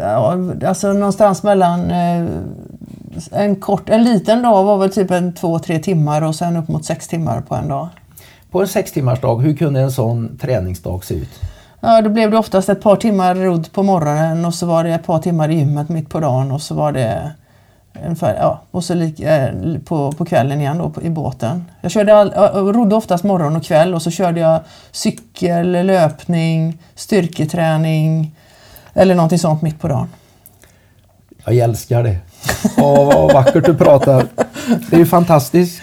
ja, 0.00 0.38
alltså 0.66 0.92
någonstans 0.92 1.42
mellan 1.42 1.90
eh, 1.90 2.26
en, 3.32 3.56
kort, 3.56 3.88
en 3.88 4.04
liten 4.04 4.42
dag 4.42 4.64
var 4.64 4.78
väl 4.78 4.92
typ 4.92 5.10
en 5.10 5.32
två, 5.32 5.58
tre 5.58 5.78
timmar 5.78 6.22
och 6.22 6.34
sen 6.34 6.56
upp 6.56 6.68
mot 6.68 6.84
sex 6.84 7.08
timmar 7.08 7.40
på 7.40 7.54
en 7.54 7.68
dag. 7.68 7.88
På 8.56 8.62
en 8.62 8.68
sex 8.68 8.92
timmars 8.92 9.20
dag, 9.20 9.42
hur 9.42 9.56
kunde 9.56 9.80
en 9.80 9.92
sån 9.92 10.38
träningsdag 10.38 11.04
se 11.04 11.14
ut? 11.14 11.40
Ja, 11.80 12.02
då 12.02 12.10
blev 12.10 12.30
det 12.30 12.38
oftast 12.38 12.68
ett 12.68 12.82
par 12.82 12.96
timmar 12.96 13.34
rodd 13.34 13.72
på 13.72 13.82
morgonen 13.82 14.44
och 14.44 14.54
så 14.54 14.66
var 14.66 14.84
det 14.84 14.90
ett 14.90 15.06
par 15.06 15.18
timmar 15.18 15.48
i 15.48 15.54
gymmet 15.54 15.88
mitt 15.88 16.08
på 16.08 16.20
dagen 16.20 16.52
och 16.52 16.62
så 16.62 16.74
var 16.74 16.92
det 16.92 17.32
ungefär, 18.04 18.34
ja, 18.34 18.62
och 18.70 18.84
så 18.84 18.94
lik, 18.94 19.20
eh, 19.20 19.50
på, 19.84 20.12
på 20.12 20.24
kvällen 20.24 20.60
igen 20.60 20.78
då, 20.78 20.90
på, 20.90 21.02
i 21.02 21.10
båten. 21.10 21.64
Jag 21.80 21.90
körde 21.90 22.16
all, 22.16 22.30
rodde 22.54 22.94
oftast 22.94 23.24
morgon 23.24 23.56
och 23.56 23.64
kväll 23.64 23.94
och 23.94 24.02
så 24.02 24.10
körde 24.10 24.40
jag 24.40 24.60
cykel, 24.90 25.86
löpning, 25.86 26.78
styrketräning 26.94 28.36
eller 28.94 29.14
någonting 29.14 29.38
sånt 29.38 29.62
mitt 29.62 29.80
på 29.80 29.88
dagen. 29.88 30.08
Jag 31.44 31.56
älskar 31.56 32.02
det. 32.02 32.18
Åh, 32.76 33.06
vad 33.06 33.32
vackert 33.32 33.64
du 33.64 33.74
pratar. 33.74 34.26
Det 34.90 34.96
är 34.96 35.00
ju 35.00 35.06
fantastiskt. 35.06 35.82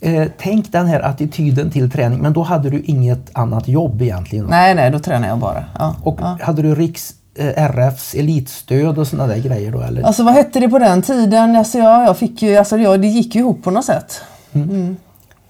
Eh, 0.00 0.28
tänk 0.38 0.72
den 0.72 0.86
här 0.86 1.00
attityden 1.00 1.70
till 1.70 1.90
träning, 1.90 2.18
men 2.18 2.32
då 2.32 2.42
hade 2.42 2.70
du 2.70 2.80
inget 2.80 3.30
annat 3.32 3.68
jobb 3.68 4.02
egentligen? 4.02 4.46
Nej, 4.46 4.74
nej, 4.74 4.90
då 4.90 4.98
tränade 4.98 5.28
jag 5.28 5.38
bara. 5.38 5.64
Ja, 5.78 5.96
och 6.02 6.18
ja. 6.20 6.38
hade 6.42 6.62
du 6.62 6.74
Riks 6.74 7.14
eh, 7.38 7.64
RFs 7.64 8.14
elitstöd 8.14 8.98
och 8.98 9.06
sådana 9.06 9.34
där 9.34 9.40
grejer 9.40 9.72
då? 9.72 9.80
Eller? 9.80 10.02
Alltså 10.02 10.22
vad 10.22 10.34
hette 10.34 10.60
det 10.60 10.68
på 10.68 10.78
den 10.78 11.02
tiden? 11.02 11.56
Alltså, 11.56 11.78
ja, 11.78 12.04
jag 12.04 12.16
fick 12.16 12.42
ju, 12.42 12.56
alltså, 12.56 12.76
ja, 12.76 12.96
det 12.96 13.06
gick 13.06 13.34
ju 13.34 13.40
ihop 13.40 13.62
på 13.62 13.70
något 13.70 13.84
sätt. 13.84 14.20
Mm. 14.52 14.70
Mm. 14.70 14.96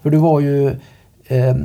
För 0.01 0.09
du 0.09 0.17
var 0.17 0.39
ju 0.39 0.69
eh, 1.27 1.55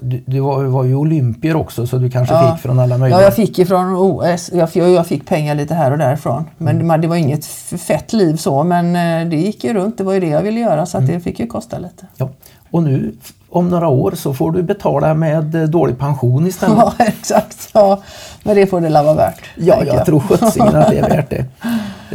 du, 0.00 0.22
du 0.26 0.40
var, 0.40 0.64
var, 0.64 0.84
ju 0.84 0.94
olympier 0.94 1.56
också 1.56 1.86
så 1.86 1.96
du 1.98 2.10
kanske 2.10 2.34
ja. 2.34 2.52
fick 2.52 2.62
från 2.62 2.78
alla 2.78 2.98
möjliga... 2.98 3.18
Ja, 3.18 3.24
jag 3.24 3.34
fick 3.34 3.58
ifrån 3.58 3.96
OS. 3.96 4.50
Jag, 4.52 4.68
jag 4.74 5.06
fick 5.06 5.26
pengar 5.26 5.54
lite 5.54 5.74
här 5.74 5.90
och 5.90 5.98
därifrån. 5.98 6.44
Men 6.58 6.80
mm. 6.80 7.00
det 7.00 7.08
var 7.08 7.16
inget 7.16 7.44
fett 7.86 8.12
liv 8.12 8.36
så 8.36 8.64
men 8.64 8.86
eh, 8.96 9.30
det 9.30 9.36
gick 9.36 9.64
ju 9.64 9.74
runt. 9.74 9.98
Det 9.98 10.04
var 10.04 10.12
ju 10.12 10.20
det 10.20 10.26
jag 10.26 10.42
ville 10.42 10.60
göra 10.60 10.86
så 10.86 10.98
att 10.98 11.04
mm. 11.04 11.14
det 11.14 11.20
fick 11.20 11.40
ju 11.40 11.46
kosta 11.46 11.78
lite. 11.78 12.06
Ja. 12.16 12.28
Och 12.70 12.82
nu 12.82 13.14
om 13.50 13.68
några 13.68 13.88
år 13.88 14.12
så 14.14 14.34
får 14.34 14.52
du 14.52 14.62
betala 14.62 15.14
med 15.14 15.54
eh, 15.54 15.62
dålig 15.62 15.98
pension 15.98 16.46
istället. 16.46 16.76
Ja, 16.78 16.94
exakt. 16.98 17.68
Ja. 17.72 18.02
Men 18.42 18.56
det 18.56 18.66
får 18.66 18.80
det 18.80 18.90
vara 18.90 19.14
värt. 19.14 19.40
Ja, 19.56 19.84
jag, 19.84 19.96
jag 19.96 20.06
tror 20.06 20.20
sjuttsingen 20.20 20.76
att 20.76 20.90
det 20.90 20.98
är 20.98 21.08
värt 21.16 21.30
det. 21.30 21.44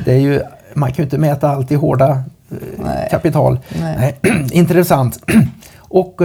det 0.06 0.14
är 0.14 0.20
ju, 0.20 0.42
man 0.74 0.90
kan 0.90 0.98
ju 0.98 1.04
inte 1.04 1.18
mäta 1.18 1.50
allt 1.50 1.72
i 1.72 1.76
hårda 1.76 2.10
eh, 2.10 2.58
Nej. 2.78 3.08
kapital. 3.12 3.60
Nej. 3.82 4.18
Nej. 4.22 4.46
Intressant. 4.52 5.20
Och 5.78 6.22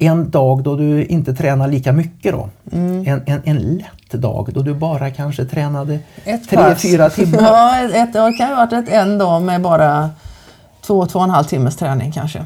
en 0.00 0.30
dag 0.30 0.62
då 0.62 0.76
du 0.76 1.04
inte 1.04 1.34
tränar 1.34 1.68
lika 1.68 1.92
mycket 1.92 2.32
då. 2.32 2.48
Mm. 2.72 3.06
En, 3.06 3.22
en, 3.26 3.40
en 3.44 3.58
lätt 3.58 4.12
dag 4.12 4.50
då 4.54 4.62
du 4.62 4.74
bara 4.74 5.10
kanske 5.10 5.44
tränade 5.44 5.98
ett 6.24 6.48
tre, 6.48 6.56
pass. 6.56 6.82
fyra 6.82 7.10
timmar. 7.10 7.38
Ja, 7.42 7.80
ett, 7.80 8.12
det 8.12 8.32
kan 8.38 8.48
ha 8.48 8.56
varit 8.56 8.72
ett, 8.72 8.88
en 8.88 9.18
dag 9.18 9.42
med 9.42 9.62
bara 9.62 10.10
två, 10.82 11.06
två 11.06 11.18
och 11.18 11.24
en 11.24 11.30
halv 11.30 11.44
timmes 11.44 11.76
träning 11.76 12.12
kanske. 12.12 12.44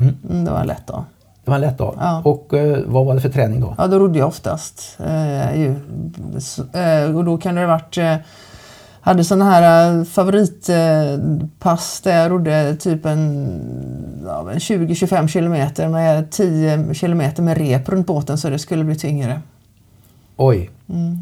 Mm. 0.00 0.16
mm 0.30 0.44
det 0.44 0.50
var 0.50 0.60
en 0.60 0.66
lätt 0.66 0.86
dag. 0.86 1.04
Det 1.44 1.50
var 1.50 1.54
en 1.54 1.60
lätt 1.60 1.78
dag. 1.78 1.94
Ja. 2.00 2.22
Och 2.24 2.54
eh, 2.54 2.78
vad 2.86 3.06
var 3.06 3.14
det 3.14 3.20
för 3.20 3.28
träning 3.28 3.60
då? 3.60 3.74
Ja, 3.78 3.86
då 3.86 3.98
rodde 3.98 4.18
jag 4.18 4.28
oftast. 4.28 4.98
Eh, 5.06 5.60
ju, 5.60 5.76
så, 6.38 6.62
eh, 6.78 7.16
och 7.16 7.24
då 7.24 7.38
kan 7.38 7.54
det 7.54 7.60
ha 7.60 7.68
varit 7.68 7.98
eh, 7.98 8.14
hade 9.04 9.24
sådana 9.24 9.44
här 9.50 9.98
äh, 9.98 10.04
favoritpass 10.04 12.00
där 12.00 12.22
jag 12.22 12.30
rodde 12.30 12.76
typ 12.76 13.06
en, 13.06 14.22
ja, 14.26 14.44
20-25 14.44 15.28
kilometer 15.28 15.88
med 15.88 16.30
10 16.30 16.94
kilometer 16.94 17.42
med 17.42 17.58
rep 17.58 17.88
runt 17.88 18.06
båten 18.06 18.38
så 18.38 18.50
det 18.50 18.58
skulle 18.58 18.84
bli 18.84 18.96
tyngre. 18.96 19.40
Oj. 20.36 20.70
Mm. 20.88 21.18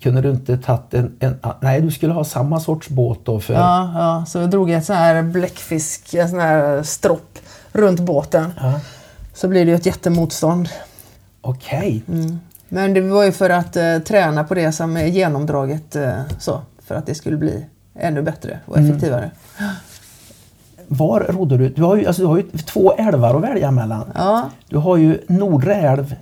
Kunde 0.00 0.20
du 0.20 0.30
inte 0.30 0.58
tagit 0.58 0.94
en, 0.94 1.16
en, 1.20 1.38
Nej, 1.60 1.80
du 1.80 1.90
skulle 1.90 2.12
ha 2.12 2.24
samma 2.24 2.60
sorts 2.60 2.88
båt 2.88 3.18
då? 3.24 3.40
För... 3.40 3.54
Ja, 3.54 3.92
ja, 3.94 4.24
så 4.26 4.38
jag 4.38 4.50
drog 4.50 4.70
ett 4.70 4.84
sån 4.84 4.96
här 4.96 5.22
bläckfisk, 5.22 6.14
en 6.14 6.28
sån 6.28 6.40
här 6.40 6.82
stropp 6.82 7.38
runt 7.72 8.00
båten. 8.00 8.52
Ja. 8.60 8.80
Så 9.34 9.48
blir 9.48 9.64
det 9.64 9.70
ju 9.70 9.76
ett 9.76 9.86
jättemotstånd. 9.86 10.68
Okej. 11.40 12.02
Okay. 12.06 12.20
Mm. 12.20 12.38
Men 12.68 12.94
det 12.94 13.00
var 13.00 13.24
ju 13.24 13.32
för 13.32 13.50
att 13.50 13.76
uh, 13.76 13.98
träna 13.98 14.44
på 14.44 14.54
det 14.54 14.72
som 14.72 14.96
är 14.96 15.06
genomdraget 15.06 15.96
uh, 15.96 16.20
så 16.38 16.60
för 16.86 16.94
att 16.94 17.06
det 17.06 17.14
skulle 17.14 17.36
bli 17.36 17.66
ännu 17.94 18.22
bättre 18.22 18.58
och 18.66 18.78
mm. 18.78 18.90
effektivare. 18.90 19.30
Mm. 19.58 19.72
Var 20.88 21.20
rodde 21.20 21.56
du? 21.56 21.68
Du 21.68 21.82
har, 21.82 21.96
ju, 21.96 22.06
alltså, 22.06 22.22
du 22.22 22.28
har 22.28 22.36
ju 22.36 22.42
två 22.42 22.92
älvar 22.92 23.34
att 23.34 23.42
välja 23.42 23.70
mellan. 23.70 24.12
Ja. 24.14 24.50
Du 24.68 24.76
har 24.76 24.96
ju 24.96 25.20
Nordre 25.26 25.74
älv 25.74 26.14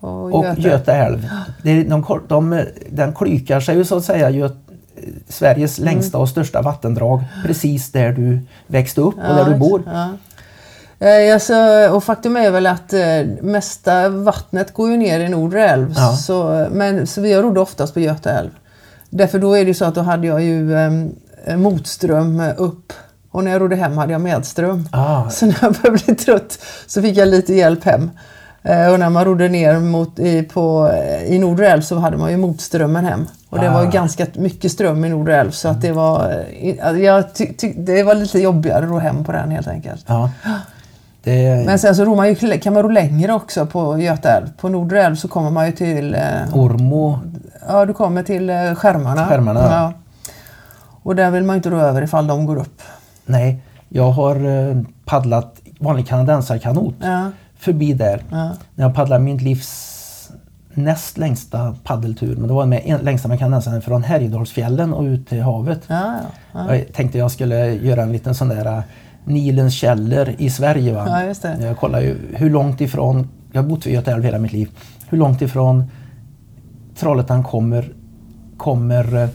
och, 0.00 0.34
och 0.34 0.44
Göta. 0.44 0.60
Göta 0.60 0.94
älv. 0.94 1.30
Det, 1.62 1.82
de, 1.82 2.20
de, 2.28 2.64
den 2.90 3.14
klykar 3.14 3.60
sig 3.60 3.76
ju 3.76 3.84
så 3.84 3.96
att 3.96 4.04
säga 4.04 4.30
Göt, 4.30 4.56
Sveriges 5.28 5.78
mm. 5.78 5.94
längsta 5.94 6.18
och 6.18 6.28
största 6.28 6.62
vattendrag 6.62 7.24
precis 7.46 7.92
där 7.92 8.12
du 8.12 8.40
växte 8.66 9.00
upp 9.00 9.16
och 9.16 9.24
ja, 9.24 9.34
där 9.34 9.50
du 9.52 9.58
bor. 9.58 9.82
Ja. 9.86 10.08
Alltså, 11.34 11.54
och 11.92 12.04
faktum 12.04 12.36
är 12.36 12.50
väl 12.50 12.66
att 12.66 12.92
eh, 12.92 13.26
mesta 13.40 14.08
vattnet 14.08 14.74
går 14.74 14.90
ju 14.90 14.96
ner 14.96 15.20
i 15.20 15.28
Nordre 15.28 15.68
älv. 15.68 15.94
Ja. 15.96 16.12
Så, 16.12 16.68
men, 16.70 17.06
så 17.06 17.20
vi 17.20 17.36
rodde 17.36 17.60
oftast 17.60 17.94
på 17.94 18.00
Göta 18.00 18.30
älv. 18.30 18.50
Därför 19.10 19.38
då 19.38 19.54
är 19.54 19.64
det 19.64 19.74
så 19.74 19.84
att 19.84 19.94
då 19.94 20.00
hade 20.00 20.26
jag 20.26 20.42
ju 20.42 20.74
eh, 21.44 21.56
motström 21.56 22.42
upp 22.56 22.92
och 23.30 23.44
när 23.44 23.50
jag 23.50 23.62
rodde 23.62 23.76
hem 23.76 23.98
hade 23.98 24.12
jag 24.12 24.20
medström. 24.20 24.88
Ah. 24.90 25.30
Så 25.30 25.46
när 25.46 25.56
jag 25.62 25.72
började 25.72 26.04
bli 26.04 26.14
trött 26.14 26.58
så 26.86 27.02
fick 27.02 27.16
jag 27.16 27.28
lite 27.28 27.54
hjälp 27.54 27.84
hem. 27.84 28.10
Eh, 28.62 28.92
och 28.92 28.98
när 28.98 29.10
man 29.10 29.24
rodde 29.24 29.48
ner 29.48 29.78
mot, 29.78 30.18
i, 30.18 30.42
på, 30.42 30.92
i 31.26 31.38
Nordre 31.38 31.82
så 31.82 31.98
hade 31.98 32.16
man 32.16 32.30
ju 32.30 32.36
motströmmen 32.36 33.04
hem. 33.04 33.26
Och 33.48 33.58
det 33.58 33.70
ah. 33.70 33.74
var 33.74 33.86
ganska 33.86 34.26
mycket 34.34 34.72
ström 34.72 35.04
i 35.04 35.08
Nordre 35.08 35.36
älv 35.36 35.50
så 35.50 35.68
att 35.68 35.82
det 35.82 35.92
var, 35.92 36.44
eh, 36.60 36.90
jag 36.90 37.34
ty, 37.34 37.46
ty, 37.54 37.72
det 37.76 38.02
var 38.02 38.14
lite 38.14 38.38
jobbigare 38.38 38.84
att 38.84 38.90
ro 38.90 38.98
hem 38.98 39.24
på 39.24 39.32
den 39.32 39.50
helt 39.50 39.68
enkelt. 39.68 40.04
Ah. 40.10 40.28
Det... 41.22 41.64
Men 41.66 41.78
sen 41.78 41.96
så 41.96 42.04
ror 42.04 42.16
man 42.16 42.28
ju, 42.28 42.58
kan 42.58 42.74
man 42.74 42.82
ro 42.82 42.88
längre 42.88 43.32
också 43.32 43.66
på 43.66 43.98
Göta 43.98 44.36
älv. 44.36 44.46
På 44.60 44.68
Nordre 44.68 45.02
älv 45.02 45.14
så 45.14 45.28
kommer 45.28 45.50
man 45.50 45.66
ju 45.66 45.72
till... 45.72 46.14
Eh, 46.14 46.54
Ormo. 46.54 47.18
Ja, 47.68 47.86
du 47.86 47.92
kommer 47.92 48.22
till 48.22 48.50
eh, 48.50 48.74
skärmarna. 48.74 49.26
skärmarna 49.26 49.60
ja. 49.60 49.92
Och 51.02 51.16
där 51.16 51.30
vill 51.30 51.44
man 51.44 51.56
inte 51.56 51.70
ro 51.70 51.78
över 51.78 52.02
ifall 52.02 52.26
de 52.26 52.46
går 52.46 52.56
upp. 52.56 52.82
Nej, 53.26 53.62
jag 53.88 54.10
har 54.10 54.36
eh, 54.36 54.82
paddlat 55.04 55.60
vanlig 55.78 56.08
kanadensarkanot 56.08 56.94
ja. 57.00 57.30
förbi 57.58 57.92
där. 57.92 58.22
Ja. 58.30 58.50
När 58.74 58.84
jag 58.84 58.94
paddlade 58.94 59.24
min 59.24 59.36
livs 59.36 59.86
näst 60.74 61.18
längsta 61.18 61.74
paddeltur. 61.84 62.36
Men 62.36 62.48
det 62.48 62.54
var 62.54 62.66
med 62.66 62.98
längsta 63.02 63.28
med 63.28 63.38
kanadensaren 63.38 63.82
från 63.82 64.04
Härjedalsfjällen 64.04 64.94
och 64.94 65.02
ut 65.02 65.28
till 65.28 65.42
havet. 65.42 65.80
Ja, 65.86 66.14
ja, 66.52 66.76
Jag 66.76 66.92
tänkte 66.92 67.18
jag 67.18 67.30
skulle 67.30 67.74
göra 67.74 68.02
en 68.02 68.12
liten 68.12 68.34
sån 68.34 68.48
där 68.48 68.82
Nilens 69.24 69.74
källor 69.74 70.34
i 70.38 70.50
Sverige. 70.50 70.94
Va? 70.94 71.22
Ja. 71.42 71.48
Jag 71.60 71.76
kollar 71.76 72.00
ju 72.00 72.16
hur 72.34 72.50
långt 72.50 72.80
ifrån, 72.80 73.28
jag 73.52 73.62
har 73.62 73.68
bott 73.68 73.86
vid 73.86 73.94
Göta 73.94 74.12
älv 74.12 74.24
hela 74.24 74.38
mitt 74.38 74.52
liv, 74.52 74.68
hur 75.08 75.18
långt 75.18 75.42
ifrån 75.42 75.84
Trollhättan 77.00 77.42
kommer, 77.42 77.92
kommer 78.56 79.28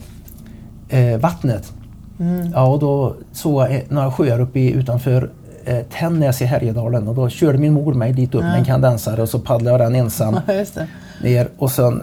eh, 0.90 1.18
vattnet. 1.18 1.74
Mm. 2.20 2.52
Ja, 2.52 2.66
och 2.66 2.80
då 2.80 3.16
såg 3.32 3.62
jag 3.62 3.84
några 3.90 4.12
sjöar 4.12 4.40
uppe 4.40 4.60
i, 4.60 4.72
utanför 4.72 5.30
eh, 5.66 5.80
Tännäs 5.80 6.42
i 6.42 6.46
Härjedalen 6.46 7.08
och 7.08 7.16
då 7.16 7.30
körde 7.30 7.58
min 7.58 7.74
mor 7.74 7.94
mig 7.94 8.14
dit 8.14 8.36
upp 8.36 8.42
ja. 8.42 8.48
med 8.48 8.60
en 8.60 8.66
kandensare 8.66 9.22
och 9.22 9.30
så 9.30 9.40
paddlade 9.40 9.84
jag 9.84 9.92
den 9.92 10.02
ensam 10.02 10.40
ner 11.24 11.48
och 11.58 11.72
sen 11.72 12.02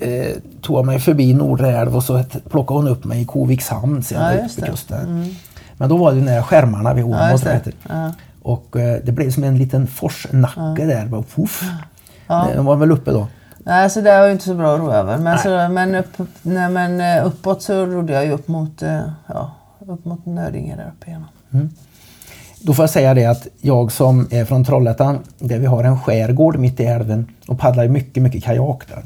eh, 0.00 0.36
tog 0.60 0.78
jag 0.78 0.86
mig 0.86 0.98
förbi 0.98 1.34
Nordre 1.34 1.78
älv 1.78 1.96
och 1.96 2.04
så 2.04 2.24
plockade 2.50 2.80
hon 2.80 2.88
upp 2.88 3.04
mig 3.04 3.22
i 3.22 3.24
Koviks 3.24 3.68
hamn 3.68 4.02
sen 4.02 4.36
ja, 4.36 4.48
på 4.60 4.66
kusten. 4.66 5.08
Mm. 5.08 5.28
Men 5.76 5.88
då 5.88 5.96
var 5.96 6.12
det 6.12 6.20
nära 6.20 6.42
skärmarna 6.42 6.94
vid 6.94 7.04
Ormås. 7.04 7.44
Ja, 7.44 7.58
ja. 7.88 8.12
Och 8.42 8.76
eh, 8.76 9.00
det 9.04 9.12
blev 9.12 9.30
som 9.30 9.44
en 9.44 9.58
liten 9.58 9.86
forsnacke 9.86 10.82
ja. 10.82 10.86
där. 10.86 11.06
Bara. 11.06 11.24
Ja. 12.26 12.48
De 12.56 12.66
var 12.66 12.76
väl 12.76 12.92
uppe 12.92 13.10
då? 13.10 13.26
Nej, 13.64 13.90
så 13.90 14.00
det 14.00 14.18
var 14.18 14.26
ju 14.26 14.32
inte 14.32 14.44
så 14.44 14.54
bra 14.54 14.74
att 14.74 14.80
ro 14.80 14.90
över. 14.90 15.18
Men, 15.18 15.38
så, 15.38 15.68
men, 15.72 15.94
upp, 15.94 16.28
nej, 16.42 16.70
men 16.70 17.00
eh, 17.00 17.26
uppåt 17.26 17.62
så 17.62 17.86
rodde 17.86 18.12
jag 18.12 18.24
ju 18.24 18.30
upp 18.32 18.48
mot, 18.48 18.82
eh, 18.82 19.00
ja, 19.26 19.50
upp 19.86 20.04
mot 20.04 20.26
Nödinge 20.26 20.76
där 20.76 20.92
uppe 20.96 21.10
igen. 21.10 21.24
Mm. 21.52 21.70
Då 22.60 22.74
får 22.74 22.82
jag 22.82 22.90
säga 22.90 23.14
det 23.14 23.26
att 23.26 23.46
jag 23.60 23.92
som 23.92 24.28
är 24.30 24.44
från 24.44 24.64
Trollhättan, 24.64 25.18
där 25.38 25.58
vi 25.58 25.66
har 25.66 25.84
en 25.84 26.00
skärgård 26.00 26.58
mitt 26.58 26.80
i 26.80 26.84
älven 26.84 27.26
och 27.46 27.58
paddlar 27.58 27.88
mycket, 27.88 28.22
mycket 28.22 28.44
kajak 28.44 28.82
där. 28.88 29.02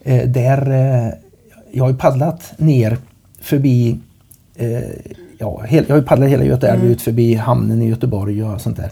Eh, 0.00 0.28
där 0.28 0.70
eh, 0.70 1.12
jag 1.72 1.84
har 1.84 1.90
ju 1.90 1.96
paddlat 1.96 2.52
ner 2.56 2.98
förbi 3.40 3.98
eh, 4.54 4.82
ja, 5.38 5.62
jag 5.68 5.88
har 5.88 5.96
ju 5.96 6.02
paddlat 6.02 6.28
hela 6.28 6.44
Göta 6.44 6.68
älv 6.68 6.80
mm. 6.80 6.92
ut 6.92 7.02
förbi 7.02 7.34
hamnen 7.34 7.82
i 7.82 7.88
Göteborg 7.88 8.44
och 8.44 8.60
sånt 8.60 8.76
där. 8.76 8.90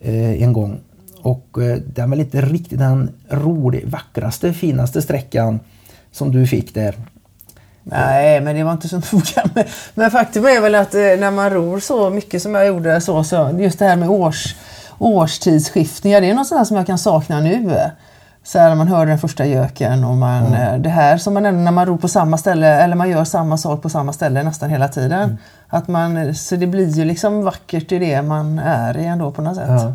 Eh, 0.00 0.42
en 0.42 0.52
gång. 0.52 0.78
Och 1.22 1.58
eh, 1.62 1.76
den 1.76 2.04
är 2.04 2.08
väl 2.08 2.20
inte 2.20 2.40
riktigt 2.40 2.78
den 2.78 3.10
rolig, 3.28 3.88
vackraste, 3.88 4.52
finaste 4.52 5.02
sträckan 5.02 5.60
som 6.12 6.32
du 6.32 6.46
fick 6.46 6.74
där. 6.74 6.94
Nej, 7.82 8.40
men 8.40 8.56
det 8.56 8.64
var 8.64 8.72
inte 8.72 8.88
så 8.88 8.96
noga. 9.12 9.64
Men 9.94 10.10
faktum 10.10 10.44
är 10.44 10.60
väl 10.60 10.74
att 10.74 10.94
eh, 10.94 11.00
när 11.00 11.30
man 11.30 11.50
ror 11.50 11.80
så 11.80 12.10
mycket 12.10 12.42
som 12.42 12.54
jag 12.54 12.66
gjorde 12.66 13.00
så, 13.00 13.24
så 13.24 13.56
just 13.58 13.78
det 13.78 13.84
här 13.84 13.96
med 13.96 14.10
års, 14.10 14.56
årstidsskiftningar, 14.98 16.20
det 16.20 16.30
är 16.30 16.34
något 16.34 16.46
sånt 16.46 16.68
som 16.68 16.76
jag 16.76 16.86
kan 16.86 16.98
sakna 16.98 17.40
nu. 17.40 17.74
Så 18.42 18.58
här, 18.58 18.74
man 18.74 18.88
hör 18.88 19.06
den 19.06 19.18
första 19.18 19.46
göken 19.46 20.04
och 20.04 20.16
man, 20.16 20.46
mm. 20.46 20.82
det 20.82 20.88
här 20.88 21.18
som 21.18 21.34
man 21.34 21.42
när 21.64 21.70
man 21.70 21.86
ror 21.86 21.96
på 21.96 22.08
samma 22.08 22.38
ställe 22.38 22.82
eller 22.82 22.96
man 22.96 23.10
gör 23.10 23.24
samma 23.24 23.56
sak 23.56 23.82
på 23.82 23.88
samma 23.88 24.12
ställe 24.12 24.42
nästan 24.42 24.70
hela 24.70 24.88
tiden. 24.88 25.22
Mm. 25.22 25.36
Att 25.68 25.88
man, 25.88 26.34
så 26.34 26.56
det 26.56 26.66
blir 26.66 26.88
ju 26.88 27.04
liksom 27.04 27.42
vackert 27.42 27.92
i 27.92 27.98
det 27.98 28.22
man 28.22 28.58
är 28.58 28.98
i 28.98 29.04
ändå 29.04 29.32
på 29.32 29.42
något 29.42 29.56
sätt. 29.56 29.68
Ja, 29.68 29.94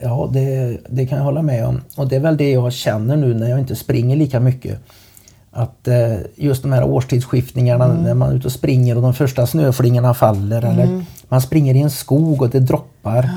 ja 0.00 0.30
det, 0.32 0.78
det 0.88 1.06
kan 1.06 1.18
jag 1.18 1.24
hålla 1.24 1.42
med 1.42 1.66
om. 1.66 1.80
Och 1.96 2.08
det 2.08 2.16
är 2.16 2.20
väl 2.20 2.36
det 2.36 2.50
jag 2.50 2.72
känner 2.72 3.16
nu 3.16 3.34
när 3.34 3.50
jag 3.50 3.58
inte 3.58 3.76
springer 3.76 4.16
lika 4.16 4.40
mycket. 4.40 4.78
Att 5.50 5.88
eh, 5.88 6.16
just 6.34 6.62
de 6.62 6.72
här 6.72 6.84
årstidsskiftningarna 6.84 7.84
mm. 7.84 7.96
när 7.96 8.14
man 8.14 8.30
är 8.30 8.34
ute 8.34 8.46
och 8.46 8.52
springer 8.52 8.96
och 8.96 9.02
de 9.02 9.14
första 9.14 9.46
snöflingorna 9.46 10.14
faller 10.14 10.62
mm. 10.62 10.72
eller 10.72 11.04
man 11.28 11.40
springer 11.40 11.74
i 11.74 11.80
en 11.80 11.90
skog 11.90 12.42
och 12.42 12.50
det 12.50 12.60
droppar 12.60 13.30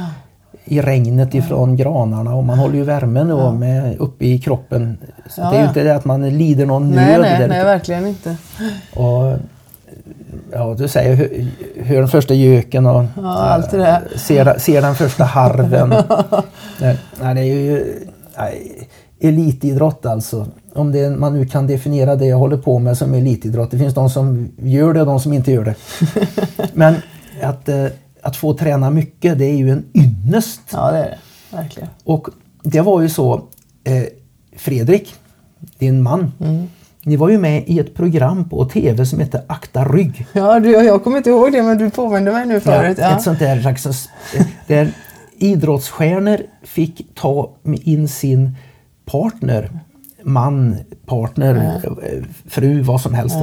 i 0.65 0.81
regnet 0.81 1.35
ifrån 1.35 1.75
granarna 1.75 2.35
och 2.35 2.43
man 2.43 2.59
håller 2.59 2.75
ju 2.75 2.83
värmen 2.83 3.27
då 3.27 3.39
ja. 3.39 3.53
med, 3.53 3.97
uppe 3.97 4.25
i 4.25 4.39
kroppen. 4.39 4.97
Så 5.29 5.41
ja. 5.41 5.51
Det 5.51 5.57
är 5.57 5.61
ju 5.61 5.67
inte 5.67 5.83
det 5.83 5.95
att 5.95 6.05
man 6.05 6.29
lider 6.29 6.65
någon 6.65 6.89
nej, 6.91 7.17
nöd. 7.17 7.21
Nej, 7.21 7.47
nej, 7.47 7.63
verkligen 7.63 8.07
inte. 8.07 8.37
Och, 8.95 9.37
ja, 10.51 10.75
du 10.77 10.87
säger 10.87 11.15
hör, 11.15 11.47
hör 11.83 11.95
den 11.95 12.07
första 12.07 12.33
göken 12.33 12.85
och 12.85 13.05
ja, 13.15 13.37
allt 13.37 13.71
det 13.71 14.01
ser, 14.15 14.57
ser 14.59 14.81
den 14.81 14.95
första 14.95 15.23
harven. 15.23 15.89
nej, 16.81 16.97
nej, 17.21 17.35
det 17.35 17.41
är 17.41 17.45
ju 17.45 17.95
nej, 18.37 18.89
elitidrott 19.19 20.05
alltså. 20.05 20.47
Om 20.73 20.91
det, 20.91 21.09
man 21.09 21.33
nu 21.33 21.45
kan 21.45 21.67
definiera 21.67 22.15
det 22.15 22.25
jag 22.25 22.37
håller 22.37 22.57
på 22.57 22.79
med 22.79 22.97
som 22.97 23.13
elitidrott. 23.13 23.71
Det 23.71 23.77
finns 23.77 23.93
de 23.93 24.09
som 24.09 24.51
gör 24.57 24.93
det 24.93 24.99
och 24.99 25.05
de 25.05 25.19
som 25.19 25.33
inte 25.33 25.51
gör 25.51 25.65
det. 25.65 25.75
Men 26.73 26.95
att 27.41 27.69
eh, 27.69 27.85
att 28.21 28.35
få 28.35 28.53
träna 28.53 28.89
mycket 28.89 29.37
det 29.37 29.45
är 29.45 29.57
ju 29.57 29.71
en 29.71 29.85
ynnest. 29.93 30.61
Ja 30.71 30.91
det 30.91 30.97
är 30.97 31.09
det, 31.09 31.17
verkligen. 31.57 31.89
Och 32.03 32.27
det 32.63 32.81
var 32.81 33.01
ju 33.01 33.09
så, 33.09 33.43
eh, 33.83 34.03
Fredrik, 34.57 35.15
din 35.77 36.01
man, 36.01 36.31
mm. 36.39 36.67
Ni 37.03 37.15
var 37.15 37.29
ju 37.29 37.37
med 37.37 37.63
i 37.67 37.79
ett 37.79 37.95
program 37.95 38.49
på 38.49 38.65
TV 38.65 39.05
som 39.05 39.19
hette 39.19 39.43
Akta 39.47 39.85
rygg. 39.85 40.25
Ja, 40.33 40.59
du, 40.59 40.71
jag 40.71 41.03
kommer 41.03 41.17
inte 41.17 41.29
ihåg 41.29 41.51
det 41.51 41.63
men 41.63 41.77
du 41.77 41.89
påminde 41.89 42.31
mig 42.31 42.45
nu 42.45 42.59
förut. 42.59 42.97
Ja, 42.97 43.09
ja. 43.09 43.17
Ett 43.17 43.23
sånt 43.23 43.39
där 43.39 43.61
slags, 43.61 44.09
där 44.67 44.91
idrottsstjärnor 45.37 46.37
fick 46.63 47.15
ta 47.15 47.55
in 47.63 48.07
sin 48.07 48.55
partner, 49.05 49.69
man, 50.23 50.75
partner, 51.05 51.79
ja. 51.83 51.91
fru, 52.47 52.81
vad 52.81 53.01
som 53.01 53.13
helst. 53.13 53.35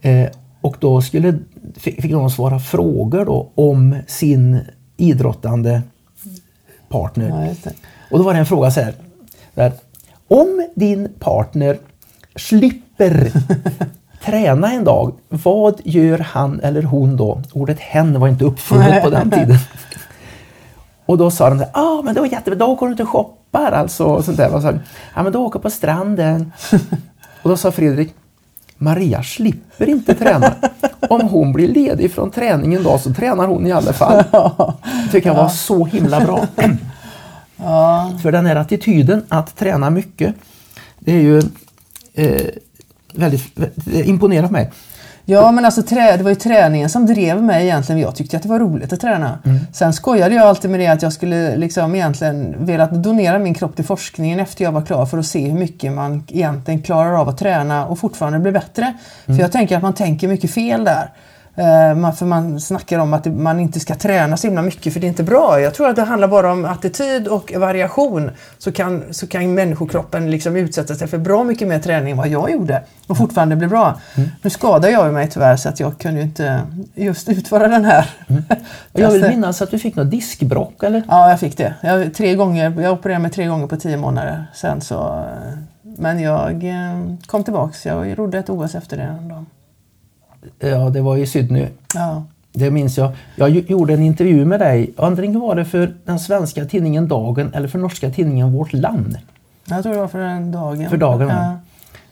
Eh, 0.00 0.26
och 0.60 0.76
då 0.80 1.02
skulle, 1.02 1.38
fick 1.76 2.12
de 2.12 2.30
svara 2.30 2.58
frågor 2.58 3.24
då 3.24 3.50
om 3.54 3.96
sin 4.06 4.60
idrottande 4.96 5.82
partner. 6.88 7.54
Och 8.10 8.18
då 8.18 8.24
var 8.24 8.32
det 8.32 8.38
en 8.38 8.46
fråga 8.46 8.70
så 8.70 8.80
här. 8.80 8.94
Där, 9.54 9.72
om 10.28 10.68
din 10.74 11.08
partner 11.18 11.78
slipper 12.36 13.32
träna 14.24 14.72
en 14.72 14.84
dag, 14.84 15.12
vad 15.28 15.80
gör 15.84 16.18
han 16.18 16.60
eller 16.60 16.82
hon 16.82 17.16
då? 17.16 17.42
Ordet 17.52 17.80
hen 17.80 18.20
var 18.20 18.28
inte 18.28 18.44
uppfunnet 18.44 19.02
på 19.02 19.10
den 19.10 19.30
tiden. 19.30 19.58
Och 21.06 21.18
då 21.18 21.30
sa 21.30 21.50
de 21.50 21.58
ja 21.58 21.68
ah, 21.72 22.02
men 22.02 22.14
det 22.14 22.20
var 22.20 22.28
jättebra, 22.28 22.66
då 22.66 22.74
går 22.74 22.86
du 22.86 22.92
inte 22.92 23.02
och 23.02 23.08
shoppar 23.08 23.72
alltså. 23.72 24.04
Och 24.04 24.24
sånt 24.24 24.36
där. 24.36 24.60
Så, 24.60 24.78
ja 25.14 25.22
men 25.22 25.32
då 25.32 25.46
åker 25.46 25.58
på 25.58 25.70
stranden. 25.70 26.52
och 27.42 27.50
då 27.50 27.56
sa 27.56 27.72
Fredrik, 27.72 28.14
Maria 28.78 29.22
slipper 29.22 29.88
inte 29.88 30.14
träna. 30.14 30.54
Om 31.08 31.20
hon 31.28 31.52
blir 31.52 31.68
ledig 31.68 32.12
från 32.12 32.30
träningen 32.30 32.82
då 32.82 32.98
så 32.98 33.14
tränar 33.14 33.46
hon 33.46 33.66
i 33.66 33.72
alla 33.72 33.92
fall. 33.92 34.24
Det 35.04 35.12
tycker 35.12 35.28
jag 35.28 35.36
var 35.36 35.48
så 35.48 35.84
himla 35.84 36.20
bra. 36.20 36.46
För 38.22 38.32
den 38.32 38.46
här 38.46 38.56
attityden 38.56 39.24
att 39.28 39.56
träna 39.56 39.90
mycket, 39.90 40.34
det 40.98 41.12
är 41.12 41.20
ju 41.20 41.42
eh, 42.14 42.46
väldigt, 43.14 43.56
det 43.74 44.02
imponerar 44.04 44.48
mig. 44.48 44.70
Ja, 45.26 45.52
men 45.52 45.64
alltså 45.64 45.82
trä, 45.82 46.16
det 46.16 46.22
var 46.22 46.30
ju 46.30 46.36
träningen 46.36 46.90
som 46.90 47.06
drev 47.06 47.42
mig 47.42 47.64
egentligen. 47.64 48.00
Jag 48.00 48.16
tyckte 48.16 48.36
att 48.36 48.42
det 48.42 48.48
var 48.48 48.58
roligt 48.58 48.92
att 48.92 49.00
träna. 49.00 49.38
Mm. 49.44 49.58
Sen 49.72 49.92
skojade 49.92 50.34
jag 50.34 50.46
alltid 50.46 50.70
med 50.70 50.80
det 50.80 50.86
att 50.86 51.02
jag 51.02 51.12
skulle 51.12 51.56
liksom 51.56 51.94
egentligen 51.94 52.66
velat 52.66 53.02
donera 53.02 53.38
min 53.38 53.54
kropp 53.54 53.76
till 53.76 53.84
forskningen 53.84 54.40
efter 54.40 54.64
jag 54.64 54.72
var 54.72 54.82
klar 54.82 55.06
för 55.06 55.18
att 55.18 55.26
se 55.26 55.48
hur 55.50 55.58
mycket 55.58 55.92
man 55.92 56.24
egentligen 56.28 56.82
klarar 56.82 57.20
av 57.20 57.28
att 57.28 57.38
träna 57.38 57.86
och 57.86 57.98
fortfarande 57.98 58.38
bli 58.38 58.52
bättre. 58.52 58.82
Mm. 59.26 59.36
För 59.36 59.42
jag 59.42 59.52
tänker 59.52 59.76
att 59.76 59.82
man 59.82 59.94
tänker 59.94 60.28
mycket 60.28 60.50
fel 60.50 60.84
där. 60.84 61.10
Uh, 61.58 62.12
för 62.12 62.26
man 62.26 62.60
snackar 62.60 62.98
om 62.98 63.14
att 63.14 63.26
man 63.26 63.60
inte 63.60 63.80
ska 63.80 63.94
träna 63.94 64.36
så 64.36 64.46
himla 64.46 64.62
mycket 64.62 64.92
för 64.92 65.00
det 65.00 65.06
är 65.06 65.08
inte 65.08 65.22
bra. 65.22 65.60
Jag 65.60 65.74
tror 65.74 65.88
att 65.88 65.96
det 65.96 66.02
handlar 66.02 66.28
bara 66.28 66.52
om 66.52 66.64
attityd 66.64 67.28
och 67.28 67.52
variation. 67.56 68.30
Så 68.58 68.72
kan, 68.72 69.04
så 69.10 69.26
kan 69.26 69.54
människokroppen 69.54 70.30
liksom 70.30 70.56
utsätta 70.56 70.94
sig 70.94 71.08
för 71.08 71.18
bra 71.18 71.44
mycket 71.44 71.68
mer 71.68 71.78
träning 71.78 72.10
än 72.10 72.16
vad 72.16 72.28
jag 72.28 72.50
gjorde 72.50 72.82
och 73.06 73.16
fortfarande 73.16 73.56
bli 73.56 73.66
bra. 73.66 74.00
Mm. 74.14 74.28
Nu 74.42 74.50
skadade 74.50 74.90
jag 74.90 75.12
mig 75.12 75.30
tyvärr 75.30 75.56
så 75.56 75.68
att 75.68 75.80
jag 75.80 75.98
kunde 75.98 76.20
inte 76.22 76.62
just 76.94 77.28
utföra 77.28 77.68
den 77.68 77.84
här. 77.84 78.10
Mm. 78.26 78.42
jag 78.92 79.10
vill 79.10 79.28
minnas 79.28 79.62
att 79.62 79.70
du 79.70 79.78
fick 79.78 79.96
något 79.96 80.10
diskbrock 80.10 80.82
eller? 80.82 81.02
Ja, 81.08 81.30
jag 81.30 81.40
fick 81.40 81.56
det. 81.56 81.74
Jag, 81.80 82.14
tre 82.14 82.34
gånger, 82.34 82.80
jag 82.80 82.92
opererade 82.92 83.22
mig 83.22 83.30
tre 83.30 83.46
gånger 83.46 83.66
på 83.66 83.76
tio 83.76 83.96
månader. 83.96 84.46
Sen 84.54 84.80
så, 84.80 85.24
men 85.82 86.20
jag 86.20 86.64
eh, 86.64 87.16
kom 87.26 87.44
tillbaks. 87.44 87.86
Jag 87.86 88.18
rodde 88.18 88.38
ett 88.38 88.50
OS 88.50 88.74
efter 88.74 88.96
det. 88.96 89.16
Då. 89.20 89.44
Ja, 90.58 90.90
det 90.90 91.00
var 91.00 91.16
i 91.16 91.26
Sydney. 91.26 91.66
Ja. 91.94 92.24
Det 92.52 92.70
minns 92.70 92.98
jag. 92.98 93.12
Jag 93.36 93.50
gjorde 93.50 93.94
en 93.94 94.02
intervju 94.02 94.44
med 94.44 94.60
dig. 94.60 94.92
Antingen 94.96 95.40
var 95.40 95.54
det 95.54 95.64
för 95.64 95.94
den 96.04 96.18
svenska 96.18 96.64
tidningen 96.64 97.08
Dagen 97.08 97.52
eller 97.54 97.68
för 97.68 97.78
norska 97.78 98.10
tidningen 98.10 98.52
Vårt 98.52 98.72
Land. 98.72 99.18
Jag 99.68 99.82
tror 99.82 99.92
det 99.92 99.98
var 99.98 100.08
för 100.08 100.18
den 100.18 100.52
Dagen. 100.52 100.90
För 100.90 100.96
Dagen, 100.96 101.28
ja. 101.28 101.58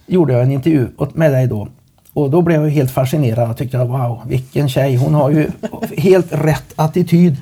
Gjorde 0.07 0.33
jag 0.33 0.43
en 0.43 0.53
intervju 0.53 0.89
med 1.15 1.33
dig 1.33 1.47
då. 1.47 1.69
Och 2.13 2.31
då 2.31 2.43
blev 2.43 2.63
jag 2.63 2.71
helt 2.71 2.91
fascinerad. 2.91 3.49
Jag 3.49 3.57
tyckte 3.57 3.79
wow, 3.79 4.21
vilken 4.27 4.69
tjej. 4.69 4.97
Hon 4.97 5.15
har 5.15 5.31
ju 5.31 5.51
helt 5.97 6.33
rätt 6.33 6.73
attityd. 6.77 7.37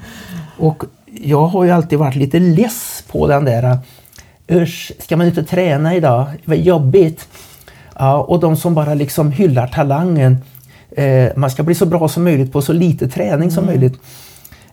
Och 0.58 0.84
jag 1.06 1.46
har 1.46 1.64
ju 1.64 1.70
alltid 1.70 1.98
varit 1.98 2.16
lite 2.16 2.38
less 2.38 3.04
på 3.10 3.26
den 3.26 3.44
där 3.44 3.78
Usch, 4.50 4.92
ska 4.98 5.16
man 5.16 5.26
inte 5.26 5.42
träna 5.42 5.94
idag? 5.94 6.26
Vad 6.44 6.58
jobbigt. 6.58 7.28
Ja, 7.98 8.18
och 8.22 8.40
de 8.40 8.56
som 8.56 8.74
bara 8.74 8.94
liksom 8.94 9.32
hyllar 9.32 9.66
talangen 9.66 10.38
eh, 10.90 11.28
man 11.36 11.50
ska 11.50 11.62
bli 11.62 11.74
så 11.74 11.86
bra 11.86 12.08
som 12.08 12.24
möjligt 12.24 12.52
på 12.52 12.62
så 12.62 12.72
lite 12.72 13.08
träning 13.08 13.50
som 13.50 13.64
mm. 13.64 13.74
möjligt. 13.74 14.00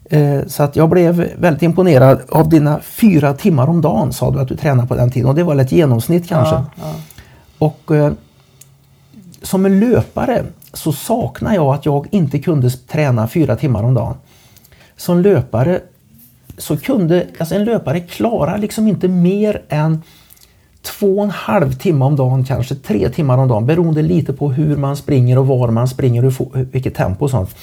Eh, 0.09 0.47
så 0.47 0.63
att 0.63 0.75
jag 0.75 0.89
blev 0.89 1.31
väldigt 1.37 1.61
imponerad 1.61 2.21
av 2.29 2.49
dina 2.49 2.79
fyra 2.79 3.33
timmar 3.33 3.67
om 3.67 3.81
dagen 3.81 4.13
sa 4.13 4.31
du 4.31 4.39
att 4.39 4.47
du 4.47 4.55
tränade 4.55 4.87
på 4.87 4.95
den 4.95 5.11
tiden 5.11 5.29
och 5.29 5.35
det 5.35 5.43
var 5.43 5.55
väl 5.55 5.65
ett 5.65 5.71
genomsnitt 5.71 6.27
kanske. 6.27 6.55
Ja, 6.55 6.65
ja. 6.75 6.93
Och 7.57 7.95
eh, 7.95 8.11
som 9.41 9.65
en 9.65 9.79
löpare 9.79 10.43
så 10.73 10.91
saknar 10.91 11.55
jag 11.55 11.75
att 11.75 11.85
jag 11.85 12.07
inte 12.11 12.39
kunde 12.39 12.69
träna 12.69 13.27
fyra 13.27 13.55
timmar 13.55 13.83
om 13.83 13.93
dagen. 13.93 14.15
Som 14.97 15.21
löpare 15.21 15.81
så 16.57 16.77
kunde, 16.77 17.27
alltså 17.39 17.55
en 17.55 17.65
löpare 17.65 17.99
klarar 17.99 18.57
liksom 18.57 18.87
inte 18.87 19.07
mer 19.07 19.61
än 19.69 20.01
två 20.87 21.17
och 21.17 21.23
en 21.23 21.29
halv 21.29 21.73
timme 21.73 22.05
om 22.05 22.15
dagen, 22.15 22.45
kanske 22.45 22.75
tre 22.75 23.09
timmar 23.09 23.37
om 23.37 23.47
dagen 23.47 23.65
beroende 23.65 24.01
lite 24.01 24.33
på 24.33 24.51
hur 24.51 24.75
man 24.75 24.97
springer 24.97 25.37
och 25.37 25.47
var 25.47 25.71
man 25.71 25.87
springer 25.87 26.25
och 26.25 26.33
vilket 26.71 26.95
tempo 26.95 27.25
och 27.25 27.31
sånt. 27.31 27.55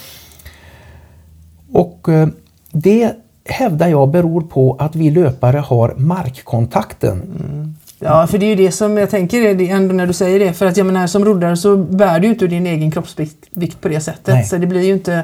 Och 1.73 2.09
eh, 2.09 2.29
det 2.71 3.13
hävdar 3.45 3.89
jag 3.89 4.11
beror 4.11 4.41
på 4.41 4.77
att 4.79 4.97
vi 4.97 5.11
löpare 5.11 5.59
har 5.59 5.95
markkontakten. 5.97 7.23
Mm. 7.23 7.75
Ja, 7.99 8.27
för 8.27 8.39
det 8.39 8.47
är 8.47 8.49
ju 8.49 8.57
det 8.57 8.73
som 8.73 8.97
jag 8.97 9.11
tänker 9.11 9.61
ändå 9.71 9.95
när 9.95 10.07
du 10.07 10.13
säger 10.13 10.41
det. 10.41 10.53
För 10.53 10.67
att 10.67 10.77
jag 10.77 10.87
menar 10.87 11.07
som 11.07 11.25
roddare 11.25 11.57
så 11.57 11.77
bär 11.77 12.21
du 12.21 12.29
inte 12.29 12.47
din 12.47 12.67
egen 12.67 12.91
kroppsvikt 12.91 13.81
på 13.81 13.89
det 13.89 14.01
sättet. 14.01 14.35
Nej. 14.35 14.45
Så 14.45 14.57
det 14.57 14.67
blir 14.67 14.83
ju 14.83 14.93
inte 14.93 15.23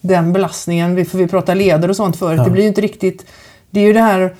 den 0.00 0.32
belastningen. 0.32 1.06
För 1.06 1.18
vi 1.18 1.26
pratar 1.26 1.54
leder 1.54 1.88
och 1.88 1.96
sånt 1.96 2.16
förut. 2.16 2.38
Ja. 2.38 2.44
Det 2.44 2.50
blir 2.50 2.62
ju 2.62 2.68
inte 2.68 2.80
riktigt... 2.80 3.26
Det 3.70 3.80
är 3.80 3.84
ju 3.84 3.92
det 3.92 4.00
här 4.00 4.34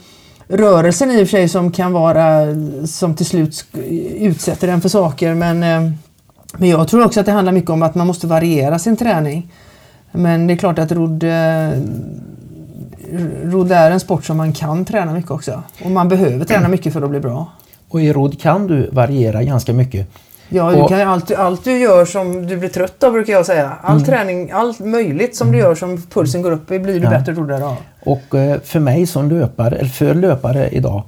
rörelsen 0.48 1.10
i 1.10 1.14
och 1.14 1.28
för 1.28 1.36
sig 1.36 1.48
som 1.48 1.72
kan 1.72 1.92
vara 1.92 2.46
som 2.86 3.14
till 3.14 3.26
slut 3.26 3.64
utsätter 4.18 4.68
en 4.68 4.80
för 4.80 4.88
saker. 4.88 5.34
Men, 5.34 5.62
eh, 5.62 5.92
men 6.56 6.68
jag 6.68 6.88
tror 6.88 7.04
också 7.04 7.20
att 7.20 7.26
det 7.26 7.32
handlar 7.32 7.52
mycket 7.52 7.70
om 7.70 7.82
att 7.82 7.94
man 7.94 8.06
måste 8.06 8.26
variera 8.26 8.78
sin 8.78 8.96
träning. 8.96 9.52
Men 10.12 10.46
det 10.46 10.54
är 10.54 10.56
klart 10.56 10.78
att 10.78 10.92
rodd, 10.92 11.22
eh, 11.22 11.70
rodd 13.44 13.72
är 13.72 13.90
en 13.90 14.00
sport 14.00 14.24
som 14.24 14.36
man 14.36 14.52
kan 14.52 14.84
träna 14.84 15.12
mycket 15.12 15.30
också. 15.30 15.62
Och 15.84 15.90
man 15.90 16.08
behöver 16.08 16.44
träna 16.44 16.68
mycket 16.68 16.92
för 16.92 17.02
att 17.02 17.10
bli 17.10 17.20
bra. 17.20 17.46
Och 17.88 18.02
i 18.02 18.12
rodd 18.12 18.40
kan 18.40 18.66
du 18.66 18.90
variera 18.92 19.42
ganska 19.42 19.72
mycket. 19.72 20.08
Ja, 20.48 20.70
du 20.70 20.88
kan, 20.88 21.08
allt, 21.08 21.34
allt 21.34 21.64
du 21.64 21.78
gör 21.78 22.04
som 22.04 22.46
du 22.46 22.56
blir 22.56 22.68
trött 22.68 23.02
av 23.02 23.12
brukar 23.12 23.32
jag 23.32 23.46
säga. 23.46 23.72
All 23.82 23.96
mm. 23.96 24.04
träning, 24.04 24.50
allt 24.50 24.80
möjligt 24.80 25.36
som 25.36 25.52
du 25.52 25.58
gör 25.58 25.74
som 25.74 26.02
pulsen 26.02 26.42
går 26.42 26.52
upp 26.52 26.66
blir 26.66 26.78
du 26.80 26.98
ja. 26.98 27.10
bättre 27.10 27.32
roddare 27.32 27.64
av. 27.64 27.76
Och 28.00 28.34
eh, 28.34 28.60
för 28.60 28.80
mig 28.80 29.06
som 29.06 29.28
löpare, 29.28 29.76
eller 29.76 29.88
för 29.88 30.14
löpare 30.14 30.68
idag, 30.68 31.02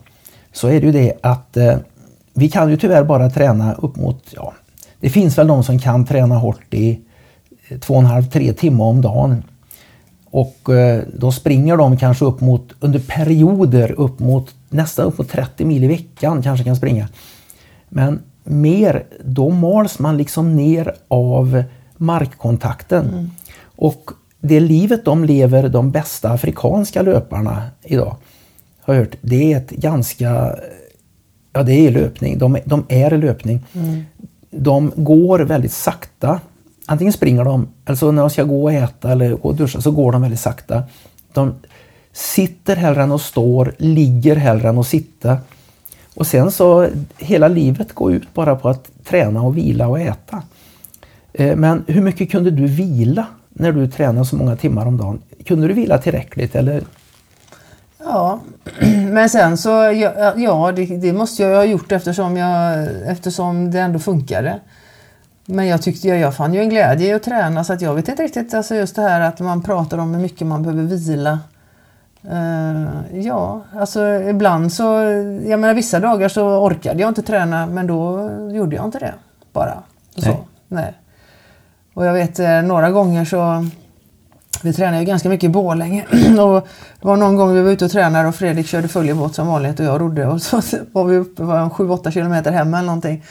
så 0.52 0.68
är 0.68 0.80
det 0.80 0.86
ju 0.86 0.92
det 0.92 1.12
att 1.20 1.56
eh, 1.56 1.76
vi 2.34 2.48
kan 2.48 2.70
ju 2.70 2.76
tyvärr 2.76 3.04
bara 3.04 3.30
träna 3.30 3.74
upp 3.74 3.96
mot, 3.96 4.24
ja, 4.30 4.52
det 5.00 5.10
finns 5.10 5.38
väl 5.38 5.46
de 5.46 5.64
som 5.64 5.78
kan 5.78 6.06
träna 6.06 6.34
hårt 6.34 6.74
i 6.74 7.00
två 7.80 7.94
och 7.94 8.00
en 8.00 8.06
halv, 8.06 8.22
tre 8.22 8.52
timmar 8.52 8.84
om 8.84 9.00
dagen. 9.00 9.42
Och 10.30 10.68
eh, 10.74 11.02
då 11.14 11.32
springer 11.32 11.76
de 11.76 11.96
kanske 11.96 12.24
upp 12.24 12.40
mot, 12.40 12.72
under 12.80 12.98
perioder 12.98 13.92
upp 13.92 14.18
mot 14.18 14.54
nästan 14.68 15.06
upp 15.06 15.18
mot 15.18 15.28
30 15.28 15.64
mil 15.64 15.84
i 15.84 15.86
veckan 15.86 16.42
kanske 16.42 16.64
kan 16.64 16.76
springa. 16.76 17.08
Men 17.88 18.20
mer, 18.44 19.04
då 19.24 19.50
mals 19.50 19.98
man 19.98 20.16
liksom 20.16 20.56
ner 20.56 20.94
av 21.08 21.62
markkontakten. 21.96 23.08
Mm. 23.08 23.30
Och 23.62 24.10
det 24.40 24.60
livet 24.60 25.04
de 25.04 25.24
lever, 25.24 25.68
de 25.68 25.90
bästa 25.90 26.30
afrikanska 26.30 27.02
löparna 27.02 27.62
idag, 27.82 28.16
har 28.80 28.94
jag 28.94 29.00
hört, 29.00 29.16
det 29.20 29.52
är 29.52 29.56
ett 29.56 29.70
ganska, 29.70 30.56
ja 31.52 31.62
det 31.62 31.86
är 31.86 31.90
löpning, 31.90 32.38
de, 32.38 32.58
de 32.64 32.84
är 32.88 33.10
löpning. 33.10 33.60
Mm. 33.72 34.04
De 34.50 34.92
går 34.96 35.38
väldigt 35.38 35.72
sakta. 35.72 36.40
Antingen 36.86 37.12
springer 37.12 37.44
de, 37.44 37.68
eller 37.84 37.96
så 37.96 38.12
när 38.12 38.22
de 38.22 38.30
ska 38.30 38.42
gå 38.42 38.62
och 38.62 38.72
äta 38.72 39.12
eller 39.12 39.30
gå 39.30 39.48
och 39.48 39.56
duscha 39.56 39.80
så 39.80 39.90
går 39.90 40.12
de 40.12 40.22
väldigt 40.22 40.40
sakta. 40.40 40.82
De 41.32 41.54
sitter 42.12 42.76
hellre 42.76 43.02
än 43.02 43.12
att 43.12 43.20
står, 43.20 43.74
ligger 43.78 44.36
hellre 44.36 44.68
än 44.68 44.78
att 44.78 44.86
sitta. 44.86 45.38
Och 46.20 46.26
sen 46.26 46.50
så 46.50 46.88
hela 47.18 47.48
livet 47.48 47.92
går 47.92 48.12
ut 48.12 48.34
bara 48.34 48.56
på 48.56 48.68
att 48.68 48.90
träna 49.04 49.42
och 49.42 49.56
vila 49.56 49.88
och 49.88 50.00
äta. 50.00 50.42
Eh, 51.32 51.56
men 51.56 51.84
hur 51.86 52.02
mycket 52.02 52.30
kunde 52.30 52.50
du 52.50 52.66
vila 52.66 53.26
när 53.48 53.72
du 53.72 53.88
tränade 53.88 54.26
så 54.26 54.36
många 54.36 54.56
timmar 54.56 54.86
om 54.86 54.96
dagen? 54.96 55.22
Kunde 55.46 55.68
du 55.68 55.74
vila 55.74 55.98
tillräckligt 55.98 56.54
eller? 56.54 56.82
Ja, 57.98 58.40
men 59.10 59.30
sen 59.30 59.56
så 59.56 59.68
ja, 59.68 60.34
ja 60.36 60.72
det, 60.76 60.86
det, 60.86 61.12
måste 61.12 61.42
jag 61.42 61.56
ha 61.56 61.64
gjort 61.64 61.92
eftersom, 61.92 62.36
jag, 62.36 62.88
eftersom 63.06 63.70
det 63.70 63.80
ändå 63.80 63.98
funkade. 63.98 64.60
Men 65.46 65.66
jag 65.66 65.82
tyckte 65.82 66.08
jag, 66.08 66.18
jag 66.18 66.36
fann 66.36 66.54
ju 66.54 66.60
en 66.60 66.68
glädje 66.68 67.08
i 67.08 67.12
att 67.12 67.22
träna 67.22 67.64
så 67.64 67.72
att 67.72 67.82
jag 67.82 67.94
vet 67.94 68.08
inte 68.08 68.22
riktigt, 68.22 68.54
alltså 68.54 68.74
just 68.74 68.96
det 68.96 69.02
här 69.02 69.20
att 69.20 69.40
man 69.40 69.62
pratar 69.62 69.98
om 69.98 70.14
hur 70.14 70.22
mycket 70.22 70.46
man 70.46 70.62
behöver 70.62 70.82
vila. 70.82 71.38
Uh, 72.24 73.20
ja, 73.20 73.62
alltså 73.76 74.04
ibland 74.14 74.72
så, 74.72 74.82
jag 75.46 75.60
menar 75.60 75.74
vissa 75.74 76.00
dagar 76.00 76.28
så 76.28 76.66
orkade 76.66 77.00
jag 77.00 77.10
inte 77.10 77.22
träna 77.22 77.66
men 77.66 77.86
då 77.86 78.30
gjorde 78.52 78.76
jag 78.76 78.84
inte 78.84 78.98
det 78.98 79.14
bara. 79.52 79.82
Så. 80.16 80.28
Nej. 80.28 80.38
Nej. 80.68 80.94
Och 81.94 82.06
jag 82.06 82.12
vet 82.12 82.38
eh, 82.38 82.62
några 82.62 82.90
gånger 82.90 83.24
så, 83.24 83.66
vi 84.62 84.72
tränade 84.72 84.98
ju 84.98 85.04
ganska 85.04 85.28
mycket 85.28 85.44
i 85.44 85.48
Borlänge 85.48 86.06
och 86.40 86.68
det 87.00 87.06
var 87.06 87.16
någon 87.16 87.36
gång 87.36 87.54
vi 87.54 87.60
var 87.60 87.70
ute 87.70 87.84
och 87.84 87.90
tränade 87.90 88.28
och 88.28 88.34
Fredrik 88.34 88.66
körde 88.66 88.88
följebåt 88.88 89.34
som 89.34 89.46
vanligt 89.46 89.80
och 89.80 89.86
jag 89.86 90.00
rodde 90.00 90.26
och 90.26 90.42
så 90.42 90.60
var 90.92 91.04
vi 91.04 91.16
uppe 91.16 91.42
7-8 91.42 92.10
kilometer 92.10 92.52
hem 92.52 92.74
eller 92.74 92.86
någonting. 92.86 93.24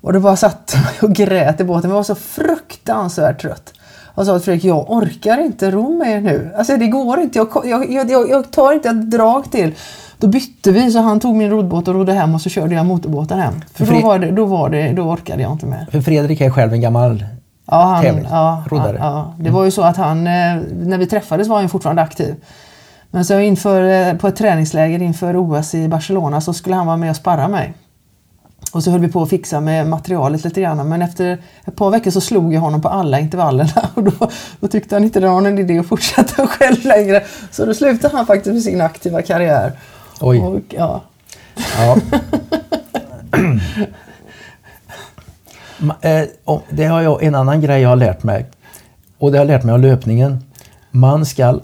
Och 0.00 0.12
då 0.12 0.20
bara 0.20 0.36
satt 0.36 0.76
och 1.02 1.12
grät 1.12 1.60
i 1.60 1.64
båten, 1.64 1.90
jag 1.90 1.96
var 1.96 2.02
så 2.02 2.14
fruktansvärt 2.14 3.40
trött 3.40 3.72
och 4.14 4.26
sa 4.26 4.34
till 4.34 4.44
Fredrik, 4.44 4.64
jag 4.64 4.90
orkar 4.90 5.38
inte 5.44 5.70
ro 5.70 5.98
mer 5.98 6.20
nu. 6.20 6.54
Alltså 6.58 6.76
det 6.76 6.86
går 6.86 7.20
inte, 7.20 7.38
jag, 7.38 7.48
jag, 7.64 8.10
jag, 8.10 8.30
jag 8.30 8.50
tar 8.50 8.72
inte 8.72 8.88
ett 8.88 9.10
drag 9.10 9.50
till. 9.50 9.74
Då 10.18 10.26
bytte 10.26 10.72
vi 10.72 10.90
så 10.90 10.98
han 10.98 11.20
tog 11.20 11.36
min 11.36 11.50
roddbåt 11.50 11.88
och 11.88 11.94
rodde 11.94 12.12
hem 12.12 12.34
och 12.34 12.40
så 12.40 12.48
körde 12.48 12.74
jag 12.74 12.86
motorbåten 12.86 13.38
hem. 13.38 13.54
För 13.74 13.86
då, 13.86 14.00
var 14.00 14.18
det, 14.18 14.30
då, 14.30 14.44
var 14.44 14.70
det, 14.70 14.92
då 14.92 15.02
orkade 15.02 15.42
jag 15.42 15.52
inte 15.52 15.66
mer. 15.66 15.86
För 15.90 16.00
Fredrik 16.00 16.40
är 16.40 16.50
själv 16.50 16.72
en 16.72 16.80
gammal 16.80 17.24
ja, 17.66 17.82
han, 17.82 18.26
ja, 18.30 18.64
roddare. 18.70 18.96
Ja, 19.00 19.04
ja. 19.04 19.34
Det 19.44 19.50
var 19.50 19.64
ju 19.64 19.70
så 19.70 19.82
att 19.82 19.96
han, 19.96 20.26
eh, 20.26 20.56
när 20.72 20.98
vi 20.98 21.06
träffades 21.06 21.48
var 21.48 21.60
han 21.60 21.68
fortfarande 21.68 22.02
aktiv. 22.02 22.34
Men 23.10 23.24
så 23.24 23.38
inför, 23.38 23.82
eh, 23.82 24.14
på 24.14 24.28
ett 24.28 24.36
träningsläger 24.36 25.02
inför 25.02 25.36
OS 25.36 25.74
i 25.74 25.88
Barcelona 25.88 26.40
så 26.40 26.52
skulle 26.52 26.76
han 26.76 26.86
vara 26.86 26.96
med 26.96 27.10
och 27.10 27.16
sparra 27.16 27.48
mig. 27.48 27.74
Och 28.74 28.84
så 28.84 28.90
höll 28.90 29.00
vi 29.00 29.08
på 29.08 29.22
att 29.22 29.30
fixa 29.30 29.60
med 29.60 29.86
materialet 29.86 30.44
lite 30.44 30.60
grann. 30.60 30.88
Men 30.88 31.02
efter 31.02 31.38
ett 31.64 31.76
par 31.76 31.90
veckor 31.90 32.10
så 32.10 32.20
slog 32.20 32.54
jag 32.54 32.60
honom 32.60 32.82
på 32.82 32.88
alla 32.88 33.20
intervallerna. 33.20 33.88
Och 33.94 34.04
då, 34.04 34.12
då 34.60 34.68
tyckte 34.68 34.94
han 34.94 35.04
inte 35.04 35.20
det 35.20 35.28
var 35.28 35.40
någon 35.40 35.58
idé 35.58 35.78
att 35.78 35.86
fortsätta 35.86 36.46
själv 36.46 36.84
längre. 36.84 37.22
Så 37.50 37.64
då 37.64 37.74
slutade 37.74 38.16
han 38.16 38.26
faktiskt 38.26 38.54
med 38.54 38.62
sin 38.62 38.80
aktiva 38.80 39.22
karriär. 39.22 39.72
Oj. 40.20 40.38
Och, 40.38 40.60
ja. 40.68 41.02
ja. 41.78 41.96
Eh, 46.00 46.24
det 46.70 46.84
har 46.84 47.02
jag, 47.02 47.22
en 47.22 47.34
annan 47.34 47.60
grej 47.60 47.82
jag 47.82 47.88
har 47.88 47.96
lärt 47.96 48.22
mig. 48.22 48.46
Och 49.18 49.32
det 49.32 49.38
har 49.38 49.44
jag 49.44 49.52
lärt 49.52 49.64
mig 49.64 49.72
av 49.72 49.80
löpningen. 49.80 50.44
Man 50.90 51.26
ska 51.26 51.60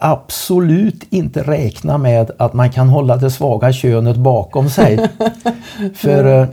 absolut 0.00 1.04
inte 1.10 1.42
räkna 1.42 1.98
med 1.98 2.30
att 2.38 2.52
man 2.52 2.70
kan 2.70 2.88
hålla 2.88 3.16
det 3.16 3.30
svaga 3.30 3.72
könet 3.72 4.16
bakom 4.16 4.70
sig. 4.70 5.08
För 5.94 6.24
eh, 6.24 6.48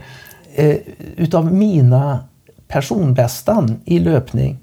eh, 0.55 0.77
utav 1.15 1.53
mina 1.53 2.19
personbästan 2.67 3.79
i 3.85 3.99
löpning, 3.99 4.57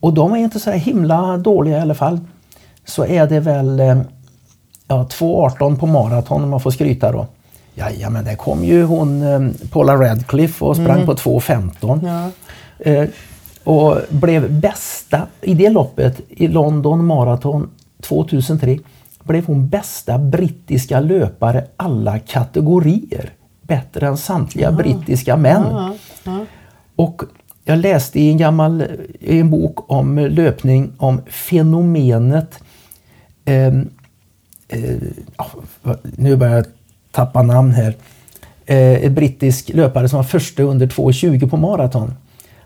och 0.00 0.14
de 0.14 0.32
är 0.32 0.36
inte 0.36 0.60
så 0.60 0.70
himla 0.70 1.36
dåliga 1.36 1.78
i 1.78 1.80
alla 1.80 1.94
fall, 1.94 2.20
så 2.84 3.04
är 3.04 3.26
det 3.26 3.40
väl 3.40 3.80
eh, 3.80 4.00
ja, 4.88 5.08
2.18 5.10 5.78
på 5.78 5.86
maraton 5.86 6.44
om 6.44 6.50
man 6.50 6.60
får 6.60 6.70
skryta 6.70 7.12
då. 7.12 7.26
Jajamän, 7.74 8.24
där 8.24 8.36
kom 8.36 8.64
ju 8.64 8.84
hon 8.84 9.22
eh, 9.22 9.68
Paula 9.70 9.94
Radcliffe 9.94 10.64
och 10.64 10.76
sprang 10.76 11.02
mm. 11.02 11.06
på 11.06 11.14
2.15. 11.14 12.06
Ja. 12.06 12.30
Eh, 12.90 13.08
och 13.64 13.96
blev 14.08 14.60
bästa 14.60 15.26
i 15.40 15.54
det 15.54 15.70
loppet 15.70 16.20
i 16.28 16.48
London 16.48 17.04
Marathon 17.04 17.70
2003 18.00 18.78
blev 19.24 19.46
hon 19.46 19.68
bästa 19.68 20.18
brittiska 20.18 21.00
löpare 21.00 21.64
alla 21.76 22.18
kategorier. 22.18 23.32
Bättre 23.62 24.06
än 24.06 24.16
samtliga 24.16 24.70
ja. 24.70 24.72
brittiska 24.76 25.36
män. 25.36 25.62
Ja, 25.70 25.94
ja. 26.24 26.46
Och 26.96 27.22
jag 27.64 27.78
läste 27.78 28.20
i 28.20 28.30
en 28.30 28.38
gammal 28.38 28.84
i 29.20 29.40
en 29.40 29.50
bok 29.50 29.90
om 29.90 30.18
löpning 30.18 30.92
om 30.96 31.20
fenomenet 31.26 32.60
eh, 33.44 33.66
eh, 34.68 34.96
nu 36.02 36.36
börjar 36.36 36.54
jag 36.54 36.66
tappa 37.10 37.42
namn 37.42 37.70
här. 37.70 37.94
Eh, 38.66 39.04
en 39.04 39.14
brittisk 39.14 39.70
löpare 39.74 40.08
som 40.08 40.16
var 40.16 40.24
första 40.24 40.62
under 40.62 40.86
2.20 40.86 41.50
på 41.50 41.56
maraton. 41.56 42.14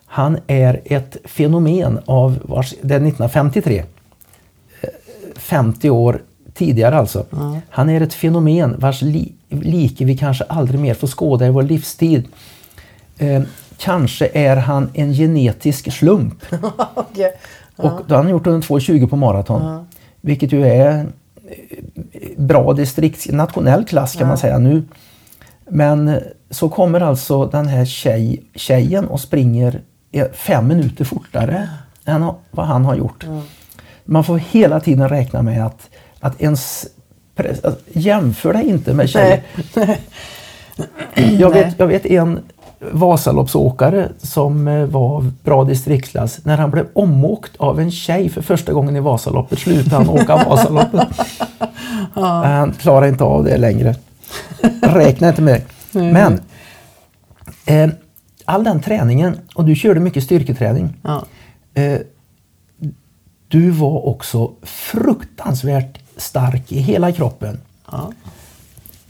Han 0.09 0.39
är 0.47 0.81
ett 0.85 1.17
fenomen 1.25 1.99
av, 2.05 2.39
vars, 2.43 2.71
det 2.71 2.95
är 2.95 2.99
1953, 2.99 3.85
50 5.37 5.91
år 5.91 6.23
tidigare 6.55 6.97
alltså. 6.97 7.27
Mm. 7.33 7.59
Han 7.71 7.91
är 7.91 8.01
ett 8.01 8.15
fenomen 8.15 8.77
vars 8.79 9.03
li, 9.03 9.33
like 9.49 10.05
vi 10.05 10.17
kanske 10.17 10.45
aldrig 10.45 10.81
mer 10.81 10.95
får 10.95 11.07
skåda 11.07 11.47
i 11.47 11.51
vår 11.51 11.63
livstid. 11.63 12.29
Eh, 13.19 13.43
kanske 13.77 14.29
är 14.33 14.57
han 14.57 14.91
en 14.95 15.13
genetisk 15.13 15.93
slump. 15.93 16.45
okay. 16.95 17.31
Och 17.77 18.01
då 18.07 18.15
har 18.15 18.23
han 18.23 18.31
gjort 18.31 18.47
under 18.47 18.69
2.20 18.69 19.09
på 19.09 19.17
maraton. 19.17 19.63
Mm. 19.63 19.85
Vilket 20.21 20.53
ju 20.53 20.67
är 20.67 21.07
bra 22.37 22.73
distrikt, 22.73 23.33
nationell 23.33 23.85
klass 23.85 24.17
kan 24.17 24.29
man 24.29 24.39
säga 24.39 24.59
nu. 24.59 24.83
Men 25.71 26.21
så 26.51 26.69
kommer 26.69 27.01
alltså 27.01 27.47
den 27.47 27.69
här 27.69 27.85
tjej, 27.85 28.43
tjejen 28.55 29.09
och 29.09 29.21
springer 29.21 29.81
fem 30.33 30.69
minuter 30.69 31.05
fortare 31.05 31.69
än 32.05 32.31
vad 32.51 32.67
han 32.67 32.85
har 32.85 32.95
gjort. 32.95 33.25
Mm. 33.25 33.43
Man 34.05 34.25
får 34.25 34.39
hela 34.39 34.81
tiden 34.81 35.09
räkna 35.09 35.43
med 35.43 35.67
att, 35.67 35.91
att 36.21 36.41
ens 36.41 36.87
alltså, 37.37 37.77
jämför 37.93 38.53
dig 38.53 38.69
inte 38.69 38.95
med 38.95 39.09
tjejer. 39.09 39.43
Jag 41.15 41.51
vet, 41.51 41.75
jag 41.79 41.87
vet 41.87 42.07
en 42.07 42.41
Vasaloppsåkare 42.81 44.09
som 44.19 44.69
eh, 44.69 44.85
var 44.85 45.31
bra 45.45 45.65
distriktsklass. 45.65 46.45
När 46.45 46.57
han 46.57 46.71
blev 46.71 46.87
omåkt 46.93 47.57
av 47.57 47.81
en 47.81 47.91
tjej 47.91 48.29
för 48.29 48.43
första 48.43 48.73
gången 48.73 48.97
i 48.97 49.01
Vasaloppet 49.01 49.59
slutade 49.59 49.97
han 49.97 50.09
åka 50.09 50.37
Vasaloppet. 50.37 51.09
ja. 52.15 52.45
Han 52.45 52.73
klarar 52.73 53.07
inte 53.07 53.25
av 53.25 53.45
det 53.45 53.57
längre. 53.57 53.95
Räkna 54.83 55.29
inte 55.29 55.43
med 55.43 55.63
det. 55.93 56.03
Men 56.03 56.41
eh, 57.67 57.91
all 58.49 58.65
den 58.65 58.81
träningen, 58.81 59.39
och 59.55 59.65
du 59.65 59.75
körde 59.75 60.01
mycket 60.01 60.25
styrketräning. 60.25 60.95
Ja. 61.03 61.25
Eh, 61.75 61.99
du 63.49 63.71
var 63.71 64.07
också 64.07 64.53
fruktansvärt 64.63 65.99
stark 66.17 66.73
i 66.73 66.81
hela 66.81 67.13
kroppen. 67.13 67.61
Ja. 67.91 68.13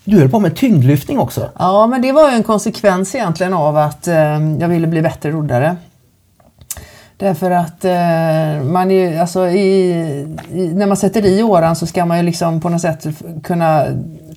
Du 0.05 0.19
höll 0.19 0.29
på 0.29 0.41
med 0.41 0.57
tyngdlyftning 0.57 1.19
också? 1.19 1.51
Ja, 1.59 1.87
men 1.87 2.03
det 2.03 2.13
var 2.13 2.31
ju 2.31 2.37
en 2.37 2.43
konsekvens 2.43 3.15
egentligen 3.15 3.55
av 3.55 3.77
att 3.77 4.09
eh, 4.09 4.17
jag 4.61 4.69
ville 4.69 4.87
bli 4.87 5.03
bättre 5.03 5.31
roddare. 5.31 5.77
Därför 7.17 7.51
att 7.51 7.85
eh, 7.85 8.65
man 8.65 8.91
är, 8.91 9.21
alltså 9.21 9.49
i, 9.49 9.91
i, 10.53 10.73
när 10.75 10.87
man 10.87 10.97
sätter 10.97 11.27
i 11.27 11.43
åran 11.43 11.77
så 11.77 11.87
ska 11.87 12.05
man 12.05 12.17
ju 12.17 12.23
liksom 12.23 12.61
på 12.61 12.69
något 12.69 12.81
sätt 12.81 13.07
kunna 13.43 13.87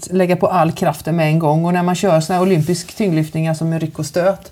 lägga 0.10 0.36
på 0.36 0.48
all 0.48 0.72
kraften 0.72 1.16
med 1.16 1.28
en 1.28 1.40
gång. 1.40 1.66
Och 1.66 1.74
när 1.74 1.84
man 1.84 1.96
kör 1.96 2.20
såna 2.20 2.38
här 2.38 2.46
olympisk 2.46 2.96
tyngdlyftning, 2.96 3.48
alltså 3.48 3.66
med 3.66 3.82
ryck 3.82 4.00
och 4.00 4.06
stöt, 4.06 4.52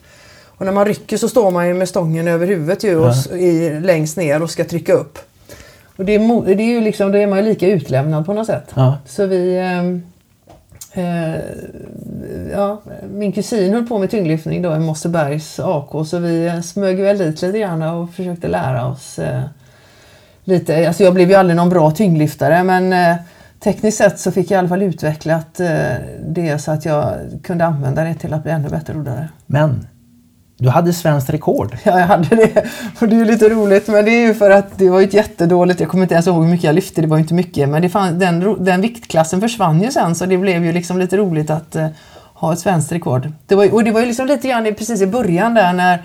Och 0.59 0.65
när 0.65 0.71
man 0.71 0.85
rycker 0.85 1.17
så 1.17 1.29
står 1.29 1.51
man 1.51 1.67
ju 1.67 1.73
med 1.73 1.89
stången 1.89 2.27
över 2.27 2.47
huvudet 2.47 2.83
ju, 2.83 2.95
och, 2.95 3.13
ja. 3.31 3.37
i, 3.37 3.79
längst 3.79 4.17
ner 4.17 4.41
och 4.41 4.49
ska 4.49 4.63
trycka 4.63 4.93
upp. 4.93 5.19
Och 5.97 6.05
det 6.05 6.15
är, 6.15 6.55
det 6.55 6.63
är 6.63 6.71
ju 6.71 6.81
liksom, 6.81 7.11
då 7.11 7.17
är 7.17 7.27
man 7.27 7.37
ju 7.37 7.43
lika 7.43 7.67
utlämnad 7.67 8.25
på 8.25 8.33
något 8.33 8.47
sätt. 8.47 8.71
Ja. 8.75 8.97
Så 9.05 9.25
vi... 9.25 9.57
Eh, 9.57 11.03
eh, 11.03 11.41
ja, 12.51 12.81
min 13.13 13.31
kusin 13.31 13.73
höll 13.73 13.87
på 13.87 13.97
med 13.97 14.11
tyngdlyftning 14.11 14.61
då 14.61 14.75
i 14.75 14.79
Mossebergs 14.79 15.59
AK 15.59 16.07
så 16.07 16.17
vi 16.17 16.61
smög 16.63 16.99
väl 16.99 17.17
dit 17.17 17.41
lite 17.41 17.59
grann 17.59 17.81
och 17.81 18.09
försökte 18.09 18.47
lära 18.47 18.87
oss 18.87 19.19
eh, 19.19 19.41
lite. 20.43 20.87
Alltså 20.87 21.03
jag 21.03 21.13
blev 21.13 21.29
ju 21.29 21.35
aldrig 21.35 21.55
någon 21.55 21.69
bra 21.69 21.91
tyngdlyftare 21.91 22.63
men 22.63 22.93
eh, 22.93 23.15
tekniskt 23.59 23.97
sett 23.97 24.19
så 24.19 24.31
fick 24.31 24.51
jag 24.51 24.57
i 24.57 24.59
alla 24.59 24.69
fall 24.69 24.83
utvecklat 24.83 25.59
eh, 25.59 25.93
det 26.27 26.59
så 26.59 26.71
att 26.71 26.85
jag 26.85 27.13
kunde 27.43 27.65
använda 27.65 28.03
det 28.03 28.13
till 28.13 28.33
att 28.33 28.43
bli 28.43 28.51
ännu 28.51 28.69
bättre 28.69 28.93
roddare. 28.93 29.29
Men 29.45 29.87
du 30.59 30.69
hade 30.69 30.93
svenskt 30.93 31.29
rekord. 31.29 31.77
Ja, 31.83 31.99
jag 31.99 32.07
hade 32.07 32.35
det. 32.35 32.65
Och 33.01 33.07
det 33.07 33.15
är 33.15 33.19
ju 33.19 33.25
lite 33.25 33.49
roligt, 33.49 33.87
men 33.87 34.05
det 34.05 34.11
är 34.11 34.27
ju 34.27 34.33
för 34.33 34.51
att 34.51 34.77
det 34.77 34.89
var 34.89 35.01
ett 35.01 35.13
jättedåligt, 35.13 35.79
jag 35.79 35.89
kommer 35.89 36.03
inte 36.03 36.13
ens 36.13 36.27
ihåg 36.27 36.43
hur 36.43 36.51
mycket 36.51 36.63
jag 36.63 36.75
lyfte, 36.75 37.01
det 37.01 37.07
var 37.07 37.17
inte 37.17 37.33
mycket, 37.33 37.69
men 37.69 37.81
det 37.81 37.89
fann, 37.89 38.19
den, 38.19 38.63
den 38.63 38.81
viktklassen 38.81 39.41
försvann 39.41 39.81
ju 39.81 39.91
sen 39.91 40.15
så 40.15 40.25
det 40.25 40.37
blev 40.37 40.65
ju 40.65 40.71
liksom 40.71 40.99
lite 40.99 41.17
roligt 41.17 41.49
att 41.49 41.75
uh, 41.75 41.87
ha 42.33 42.53
ett 42.53 42.59
svenskt 42.59 42.91
rekord. 42.91 43.31
Det 43.47 43.55
var, 43.55 43.73
och 43.73 43.83
det 43.83 43.91
var 43.91 43.99
ju 43.99 44.05
liksom 44.05 44.25
lite 44.27 44.47
grann 44.47 44.63
precis 44.63 45.01
i 45.01 45.07
början 45.07 45.53
där 45.53 45.73
när, 45.73 46.03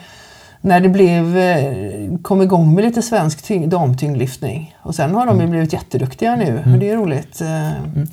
när 0.61 0.81
det 0.81 0.89
blev, 0.89 1.37
uh, 1.37 2.19
kom 2.23 2.43
igång 2.43 2.75
med 2.75 2.85
lite 2.85 3.03
svensk 3.03 3.51
damtyngdlyftning. 3.67 4.77
Och 4.83 4.95
sen 4.95 5.15
har 5.15 5.27
de 5.27 5.37
ju 5.37 5.41
mm. 5.41 5.51
blivit 5.51 5.73
jätteduktiga 5.73 6.37
nu, 6.37 6.59
mm. 6.59 6.73
och 6.73 6.79
det 6.79 6.91
är 6.91 6.97
roligt. 6.97 7.41
Uh, 7.43 7.79
mm. 7.79 8.07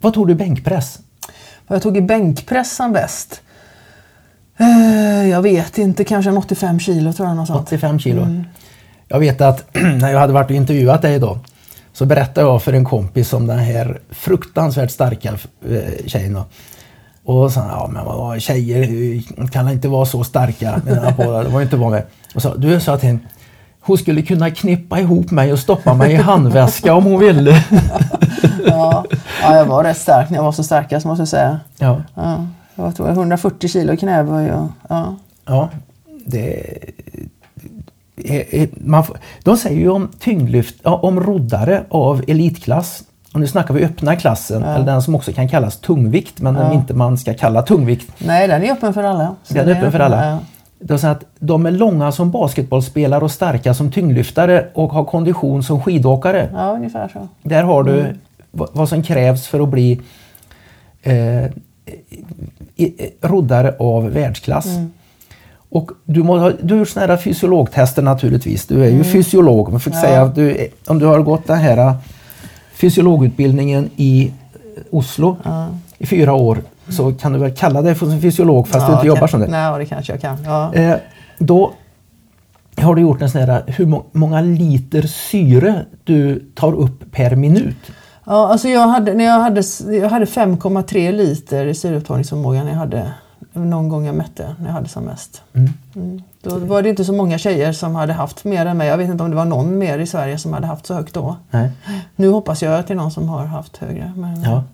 Vad 0.00 0.14
tog 0.14 0.28
du 0.28 0.34
bänkpress? 0.34 0.98
Jag 1.68 1.82
tog 1.82 1.96
i 1.96 2.00
bänkpress 2.00 2.76
som 2.76 2.92
bäst. 2.92 3.42
Eh, 4.58 5.28
jag 5.28 5.42
vet 5.42 5.78
inte, 5.78 6.04
kanske 6.04 6.30
85 6.30 6.80
kilo 6.80 7.12
tror 7.12 7.28
jag. 7.28 7.36
Något 7.36 7.46
sånt. 7.46 7.62
85 7.66 7.98
kilo. 7.98 8.22
Mm. 8.22 8.44
Jag 9.08 9.18
vet 9.18 9.40
att 9.40 9.64
när 9.74 10.12
jag 10.12 10.18
hade 10.18 10.32
varit 10.32 10.50
och 10.50 10.56
intervjuat 10.56 11.02
dig 11.02 11.18
då 11.18 11.38
så 11.92 12.06
berättade 12.06 12.46
jag 12.46 12.62
för 12.62 12.72
en 12.72 12.84
kompis 12.84 13.32
om 13.32 13.46
den 13.46 13.58
här 13.58 14.00
fruktansvärt 14.10 14.90
starka 14.90 15.28
eh, 15.68 16.06
tjejen. 16.06 16.32
Då. 16.32 16.44
Och 17.32 17.52
sa 17.52 17.60
ja 17.60 17.90
men 17.92 18.04
vad 18.04 18.40
tjejer 18.40 19.22
kan 19.50 19.68
inte 19.68 19.88
vara 19.88 20.06
så 20.06 20.24
starka. 20.24 20.80
på 21.16 21.22
det. 21.22 21.42
det 21.42 21.48
var 21.48 21.62
inte 21.62 21.76
många. 21.76 22.02
Och 22.34 22.42
så, 22.42 22.54
du 22.54 22.80
sa 22.80 22.98
till 22.98 23.08
henne, 23.08 23.20
hon 23.80 23.98
skulle 23.98 24.22
kunna 24.22 24.50
knippa 24.50 25.00
ihop 25.00 25.30
mig 25.30 25.52
och 25.52 25.58
stoppa 25.58 25.94
mig 25.94 26.12
i 26.12 26.16
handväska 26.16 26.94
om 26.94 27.04
hon 27.04 27.20
ville. 27.20 27.50
ja, 28.66 29.04
ja, 29.42 29.56
jag 29.56 29.64
var 29.64 29.84
rätt 29.84 29.98
stark 29.98 30.30
när 30.30 30.36
jag 30.36 30.44
var 30.44 30.52
så 30.52 30.64
starkast 30.64 31.06
måste 31.06 31.20
jag 31.20 31.28
säga. 31.28 31.60
Ja. 31.78 32.02
ja. 32.14 32.46
Jag 32.84 32.96
tror 32.96 33.10
140 33.10 33.68
kilo 33.68 33.96
knäböj. 33.96 34.46
Ja. 34.46 34.68
Ja. 34.88 35.16
ja, 35.44 35.68
det... 36.26 36.64
Man, 38.74 39.04
de 39.42 39.56
säger 39.56 39.80
ju 39.80 39.88
om 39.88 40.08
tyngdlyft, 40.18 40.76
om 40.82 41.20
roddare 41.20 41.84
av 41.88 42.24
elitklass, 42.28 43.04
och 43.32 43.40
nu 43.40 43.46
snackar 43.46 43.74
vi 43.74 43.84
öppna 43.84 44.16
klassen, 44.16 44.62
ja. 44.62 44.68
eller 44.68 44.86
den 44.86 45.02
som 45.02 45.14
också 45.14 45.32
kan 45.32 45.48
kallas 45.48 45.76
tungvikt, 45.76 46.40
men 46.40 46.54
ja. 46.54 46.72
inte 46.72 46.94
man 46.94 47.18
ska 47.18 47.34
kalla 47.34 47.62
tungvikt. 47.62 48.12
Nej, 48.18 48.48
den 48.48 48.62
är 48.62 48.72
öppen 48.72 48.94
för 48.94 49.02
alla. 49.02 49.36
Den 49.48 49.68
är 49.68 49.72
öppen 49.72 49.92
för 49.92 50.00
alla. 50.00 50.26
Ja. 50.26 50.38
De, 50.80 50.98
säger 50.98 51.14
att 51.14 51.24
de 51.38 51.66
är 51.66 51.70
långa 51.70 52.12
som 52.12 52.30
basketbollspelare 52.30 53.24
och 53.24 53.30
starka 53.30 53.74
som 53.74 53.92
tyngdlyftare 53.92 54.66
och 54.74 54.92
har 54.92 55.04
kondition 55.04 55.62
som 55.62 55.82
skidåkare. 55.82 56.48
Ja, 56.52 56.72
ungefär 56.72 57.08
så. 57.08 57.28
Där 57.42 57.62
har 57.62 57.82
du 57.82 58.00
mm. 58.00 58.16
vad 58.50 58.88
som 58.88 59.02
krävs 59.02 59.46
för 59.46 59.60
att 59.60 59.68
bli 59.68 60.00
eh, 61.02 61.50
roddare 63.20 63.74
av 63.78 64.10
världsklass. 64.10 64.66
Mm. 64.66 64.90
Och 65.70 65.90
du, 66.04 66.22
må, 66.22 66.50
du 66.62 66.74
har 66.74 66.78
gjort 66.78 66.88
sådana 66.88 67.12
här 67.12 67.22
fysiologtester 67.22 68.02
naturligtvis. 68.02 68.66
Du 68.66 68.82
är 68.82 68.88
ju 68.88 68.92
mm. 68.92 69.04
fysiolog. 69.04 69.70
Man 69.70 69.80
får 69.80 69.92
ja. 69.92 70.00
säga 70.00 70.22
att 70.22 70.34
du, 70.34 70.68
om 70.86 70.98
du 70.98 71.06
har 71.06 71.22
gått 71.22 71.46
den 71.46 71.58
här 71.58 71.78
äh, 71.78 71.94
fysiologutbildningen 72.72 73.90
i 73.96 74.32
äh, 74.54 74.82
Oslo 74.90 75.36
ja. 75.44 75.68
i 75.98 76.06
fyra 76.06 76.32
år 76.32 76.58
så 76.88 77.12
kan 77.12 77.32
du 77.32 77.38
väl 77.38 77.50
kalla 77.50 77.82
dig 77.82 77.94
för 77.94 78.20
fysiolog 78.20 78.68
fast 78.68 78.82
ja, 78.82 78.88
du 78.88 78.94
inte 78.94 79.06
jobbar 79.06 79.26
som 79.26 79.40
det. 79.40 79.46
Nej, 79.46 79.78
det 79.78 79.86
kanske 79.86 80.12
jag 80.12 80.20
kan. 80.20 80.38
Ja. 80.44 80.74
Eh, 80.74 80.96
då 81.38 81.72
har 82.76 82.94
du 82.94 83.02
gjort 83.02 83.22
en 83.22 83.30
sån 83.30 83.40
här 83.40 83.62
hur 83.66 84.02
många 84.12 84.40
liter 84.40 85.02
syre 85.02 85.84
du 86.04 86.44
tar 86.54 86.72
upp 86.72 87.12
per 87.12 87.36
minut. 87.36 87.76
Ja, 88.28 88.48
alltså 88.48 88.68
jag 88.68 88.88
hade, 88.88 89.14
när 89.14 89.24
jag 89.24 89.38
hade, 89.40 89.62
jag 89.96 90.08
hade 90.08 90.24
5,3 90.24 91.12
liter 91.12 91.66
i 91.66 91.74
syreupptagningsförmåga 91.74 92.64
när 92.64 92.70
jag 92.70 92.78
hade 92.78 93.12
någon 93.52 93.88
gång 93.88 94.06
jag 94.06 94.14
mätte 94.14 94.54
när 94.58 94.66
jag 94.66 94.72
hade 94.72 94.88
som 94.88 95.04
mest. 95.04 95.42
Mm. 95.54 95.72
Mm. 95.94 96.22
Då 96.42 96.58
var 96.58 96.82
det 96.82 96.88
inte 96.88 97.04
så 97.04 97.12
många 97.12 97.38
tjejer 97.38 97.72
som 97.72 97.94
hade 97.94 98.12
haft 98.12 98.44
mer 98.44 98.66
än 98.66 98.76
mig. 98.76 98.88
Jag 98.88 98.96
vet 98.96 99.10
inte 99.10 99.24
om 99.24 99.30
det 99.30 99.36
var 99.36 99.44
någon 99.44 99.78
mer 99.78 99.98
i 99.98 100.06
Sverige 100.06 100.38
som 100.38 100.52
hade 100.52 100.66
haft 100.66 100.86
så 100.86 100.94
högt 100.94 101.14
då. 101.14 101.36
Nej. 101.50 101.70
Nu 102.16 102.28
hoppas 102.28 102.62
jag 102.62 102.74
att 102.74 102.86
det 102.86 102.94
är 102.94 102.96
någon 102.96 103.10
som 103.10 103.28
har 103.28 103.44
haft 103.44 103.76
högre. 103.76 104.12
Men... 104.16 104.42
Ja. 104.42 104.64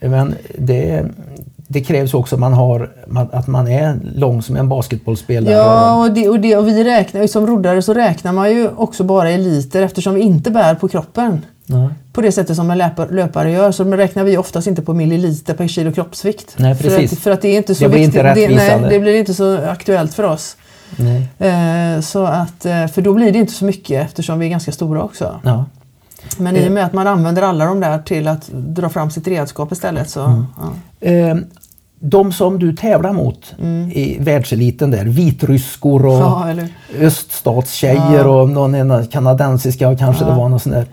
Men 0.00 0.34
det, 0.58 1.06
det 1.56 1.80
krävs 1.80 2.14
också 2.14 2.36
man 2.36 2.52
har, 2.52 2.90
att 3.32 3.46
man 3.46 3.68
är 3.68 3.98
lång 4.14 4.42
som 4.42 4.56
en 4.56 4.68
basketbollspelare. 4.68 5.54
Ja, 5.54 6.04
och, 6.04 6.12
det, 6.12 6.28
och, 6.28 6.40
det, 6.40 6.56
och 6.56 6.68
vi 6.68 6.84
räknar, 6.84 7.26
som 7.26 7.46
roddare 7.46 7.82
så 7.82 7.94
räknar 7.94 8.32
man 8.32 8.50
ju 8.50 8.68
också 8.68 9.04
bara 9.04 9.30
i 9.30 9.38
liter 9.38 9.82
eftersom 9.82 10.14
vi 10.14 10.20
inte 10.20 10.50
bär 10.50 10.74
på 10.74 10.88
kroppen. 10.88 11.42
Nej. 11.66 11.88
På 12.12 12.20
det 12.20 12.32
sättet 12.32 12.56
som 12.56 12.70
en 12.70 12.78
löpare 13.10 13.50
gör 13.50 13.72
så 13.72 13.84
räknar 13.84 14.24
vi 14.24 14.36
oftast 14.36 14.66
inte 14.66 14.82
på 14.82 14.94
milliliter 14.94 15.54
per 15.54 15.68
kilo 15.68 15.92
kroppsvikt. 15.92 16.54
Nej, 16.56 16.78
precis. 16.78 17.10
För 17.10 17.16
att, 17.16 17.22
för 17.22 17.30
att 17.30 17.42
det 17.42 17.48
är 17.48 17.56
inte 17.56 17.74
så 17.74 17.84
det 17.84 17.88
blir 17.88 17.98
viktigt. 17.98 18.16
Inte 18.16 18.34
det, 18.34 18.80
nej, 18.80 18.90
det 18.90 19.00
blir 19.00 19.14
inte 19.14 19.34
så 19.34 19.58
aktuellt 19.58 20.14
för 20.14 20.22
oss. 20.22 20.56
Eh, 21.38 22.00
så 22.00 22.24
att, 22.24 22.66
eh, 22.66 22.86
för 22.86 23.02
då 23.02 23.14
blir 23.14 23.32
det 23.32 23.38
inte 23.38 23.52
så 23.52 23.64
mycket 23.64 24.04
eftersom 24.04 24.38
vi 24.38 24.46
är 24.46 24.50
ganska 24.50 24.72
stora 24.72 25.02
också. 25.02 25.40
Ja. 25.44 25.64
Men 26.38 26.56
i 26.56 26.60
och 26.60 26.64
eh. 26.64 26.72
med 26.72 26.84
att 26.84 26.92
man 26.92 27.06
använder 27.06 27.42
alla 27.42 27.64
de 27.64 27.80
där 27.80 27.98
till 27.98 28.28
att 28.28 28.48
dra 28.52 28.88
fram 28.88 29.10
sitt 29.10 29.28
redskap 29.28 29.72
istället 29.72 30.10
så... 30.10 30.24
Mm. 30.24 30.44
Ja. 31.00 31.08
Eh, 31.08 31.36
de 32.06 32.32
som 32.32 32.58
du 32.58 32.76
tävlar 32.76 33.12
mot 33.12 33.54
mm. 33.58 33.90
i 33.90 34.16
världseliten 34.20 34.90
där, 34.90 35.04
vitryskor 35.04 36.06
och 36.06 36.12
ja, 36.12 36.46
öststatstjejer 37.00 38.24
ja. 38.24 38.26
och 38.26 38.48
någon 38.48 39.06
kanadensiska 39.06 39.88
och 39.88 39.98
kanske 39.98 40.24
ja. 40.24 40.30
det 40.30 40.36
var 40.36 40.48
någon 40.48 40.60
sån 40.60 40.72
där. 40.72 40.86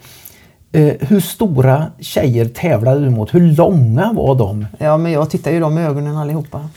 Eh, 0.72 0.94
hur 1.00 1.20
stora 1.20 1.86
tjejer 2.00 2.46
tävlade 2.46 3.00
du 3.00 3.10
mot? 3.10 3.34
Hur 3.34 3.56
långa 3.56 4.14
var 4.14 4.36
de? 4.36 4.66
Ja, 4.78 4.98
men 4.98 5.12
jag 5.12 5.30
tittar 5.30 5.52
ju 5.52 5.60
dem 5.60 5.78
i 5.78 5.82
ögonen 5.82 6.18
allihopa. 6.18 6.70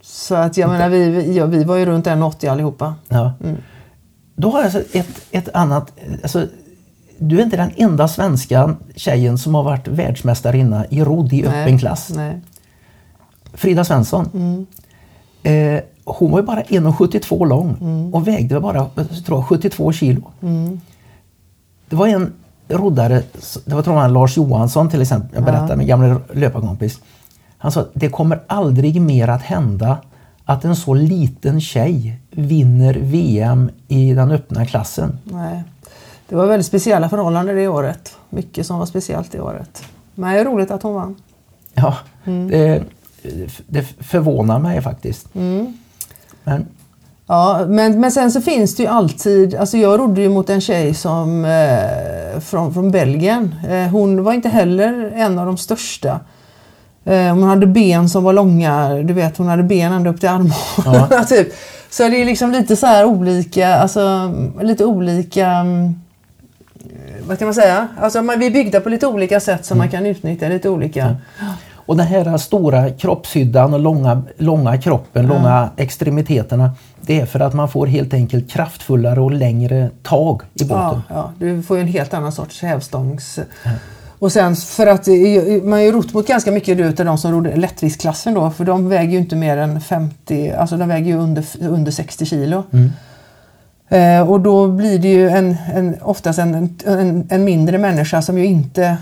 Så 0.00 0.34
att 0.34 0.56
jag 0.56 0.70
menar, 0.70 0.88
vi, 0.88 1.36
ja, 1.36 1.46
vi 1.46 1.64
var 1.64 1.76
ju 1.76 1.86
runt 1.86 2.06
1,80 2.06 2.50
allihopa. 2.50 2.94
Ja. 3.08 3.32
Mm. 3.44 3.56
Då 4.36 4.50
har 4.50 4.58
jag 4.58 4.64
alltså 4.64 4.98
ett, 4.98 5.22
ett 5.30 5.48
annat... 5.54 5.92
Alltså, 6.22 6.46
du 7.18 7.38
är 7.38 7.42
inte 7.42 7.56
den 7.56 7.70
enda 7.76 8.08
svenska 8.08 8.76
tjejen 8.96 9.38
som 9.38 9.54
har 9.54 9.62
varit 9.62 9.88
världsmästarinna 9.88 10.86
i 10.90 11.04
rodd 11.04 11.32
i 11.32 11.46
öppen 11.46 11.64
nej, 11.64 11.78
klass. 11.78 12.10
Nej. 12.14 12.40
Frida 13.52 13.84
Svensson. 13.84 14.30
Mm. 14.34 14.66
Eh, 15.42 15.82
hon 16.04 16.30
var 16.30 16.38
ju 16.38 16.46
bara 16.46 16.62
1,72 16.62 17.46
lång 17.46 17.76
mm. 17.80 18.14
och 18.14 18.28
vägde 18.28 18.60
bara 18.60 18.86
tror 19.26 19.38
jag, 19.38 19.46
72 19.46 19.92
kilo. 19.92 20.22
Mm. 20.42 20.80
Det 21.88 21.96
var 21.96 22.08
en 22.08 22.32
roddare, 22.68 23.22
det 23.64 23.74
var 23.74 23.82
tror 23.82 24.02
jag 24.02 24.10
Lars 24.10 24.36
Johansson 24.36 24.90
till 24.90 25.02
exempel, 25.02 25.30
jag 25.34 25.44
berättade 25.44 25.72
ja. 25.72 25.76
med 25.76 25.86
gamla 25.86 26.20
löparkompis. 26.32 27.00
Han 27.58 27.72
sa 27.72 27.84
det 27.94 28.08
kommer 28.08 28.42
aldrig 28.46 29.00
mer 29.00 29.28
att 29.28 29.42
hända 29.42 29.98
att 30.44 30.64
en 30.64 30.76
så 30.76 30.94
liten 30.94 31.60
tjej 31.60 32.18
vinner 32.30 32.94
VM 32.94 33.70
i 33.88 34.14
den 34.14 34.30
öppna 34.30 34.66
klassen. 34.66 35.18
Nej. 35.24 35.62
Det 36.28 36.36
var 36.36 36.46
väldigt 36.46 36.66
speciella 36.66 37.08
förhållanden 37.08 37.56
det 37.56 37.68
året. 37.68 38.16
Mycket 38.30 38.66
som 38.66 38.78
var 38.78 38.86
speciellt 38.86 39.32
det 39.32 39.40
året. 39.40 39.82
Men 40.14 40.34
det 40.34 40.40
är 40.40 40.44
roligt 40.44 40.70
att 40.70 40.82
hon 40.82 40.94
vann. 40.94 41.16
Ja, 41.74 41.96
mm. 42.24 42.48
det, 42.48 42.82
det 43.66 43.82
förvånar 43.82 44.58
mig 44.58 44.82
faktiskt. 44.82 45.34
Mm. 45.34 45.78
Men 46.44 46.66
Ja, 47.30 47.66
men, 47.68 48.00
men 48.00 48.12
sen 48.12 48.32
så 48.32 48.40
finns 48.40 48.76
det 48.76 48.82
ju 48.82 48.88
alltid, 48.88 49.54
alltså 49.54 49.76
jag 49.76 50.00
rodde 50.00 50.20
ju 50.20 50.28
mot 50.28 50.50
en 50.50 50.60
tjej 50.60 50.94
som, 50.94 51.44
eh, 51.44 52.40
från, 52.40 52.74
från 52.74 52.90
Belgien. 52.90 53.54
Eh, 53.70 53.90
hon 53.90 54.24
var 54.24 54.32
inte 54.32 54.48
heller 54.48 55.12
en 55.14 55.38
av 55.38 55.46
de 55.46 55.56
största. 55.56 56.20
Eh, 57.04 57.34
hon 57.34 57.42
hade 57.42 57.66
ben 57.66 58.08
som 58.08 58.24
var 58.24 58.32
långa, 58.32 58.94
du 58.94 59.14
vet 59.14 59.36
hon 59.36 59.46
hade 59.46 59.62
ben 59.62 59.92
ända 59.92 60.10
upp 60.10 60.20
till 60.20 60.28
armhålorna. 60.28 61.08
Ja. 61.10 61.24
typ. 61.28 61.48
Så 61.90 62.08
det 62.08 62.20
är 62.20 62.24
liksom 62.24 62.52
lite 62.52 62.76
så 62.76 62.86
här 62.86 63.04
olika, 63.04 63.74
alltså 63.74 64.34
lite 64.62 64.84
olika 64.84 65.46
mm, 65.46 65.94
vad 67.26 67.38
kan 67.38 67.46
man 67.46 67.54
säga? 67.54 67.88
Alltså, 68.00 68.20
vi 68.20 68.46
är 68.46 68.50
byggda 68.50 68.80
på 68.80 68.88
lite 68.88 69.06
olika 69.06 69.40
sätt 69.40 69.66
som 69.66 69.76
mm. 69.76 69.84
man 69.84 69.90
kan 69.90 70.06
utnyttja 70.06 70.48
lite 70.48 70.68
olika. 70.68 71.16
Ja. 71.38 71.46
Och 71.88 71.96
den 71.96 72.06
här 72.06 72.36
stora 72.36 72.90
kroppshyddan 72.90 73.74
och 73.74 73.80
långa, 73.80 74.22
långa 74.36 74.78
kroppen, 74.78 75.24
mm. 75.24 75.36
långa 75.36 75.70
extremiteterna. 75.76 76.70
Det 77.00 77.20
är 77.20 77.26
för 77.26 77.40
att 77.40 77.54
man 77.54 77.68
får 77.68 77.86
helt 77.86 78.14
enkelt 78.14 78.50
kraftfullare 78.50 79.20
och 79.20 79.32
längre 79.32 79.90
tag 80.02 80.42
i 80.54 80.64
båten. 80.64 81.02
Ja, 81.08 81.14
ja. 81.14 81.32
du 81.38 81.62
får 81.62 81.76
ju 81.76 81.80
en 81.80 81.88
helt 81.88 82.14
annan 82.14 82.32
sorts 82.32 82.62
hävstångs... 82.62 83.38
Ja. 83.64 83.70
Och 84.18 84.32
sen 84.32 84.56
för 84.56 84.86
att 84.86 85.06
man 85.62 85.72
har 85.72 85.80
ju 85.80 85.92
rott 85.92 86.14
mot 86.14 86.26
ganska 86.26 86.50
mycket 86.50 86.78
utav 86.78 87.06
de 87.06 87.18
som 87.18 87.32
rodde 87.32 87.56
lättviktsklassen 87.56 88.34
då 88.34 88.50
för 88.50 88.64
de 88.64 88.88
väger 88.88 89.12
ju 89.12 89.18
inte 89.18 89.36
mer 89.36 89.56
än 89.56 89.80
50, 89.80 90.50
alltså 90.50 90.76
de 90.76 90.88
väger 90.88 91.06
ju 91.06 91.18
under, 91.18 91.44
under 91.60 91.92
60 91.92 92.26
kilo. 92.26 92.62
Mm. 92.72 92.90
Eh, 93.88 94.30
och 94.30 94.40
då 94.40 94.68
blir 94.68 94.98
det 94.98 95.08
ju 95.08 95.28
en, 95.28 95.56
en, 95.74 95.96
oftast 96.02 96.38
en, 96.38 96.78
en, 96.86 97.26
en, 97.30 97.44
mindre 97.44 97.78
människa 97.78 98.22
som 98.22 98.38
ju 98.38 98.44
inte, 98.44 98.96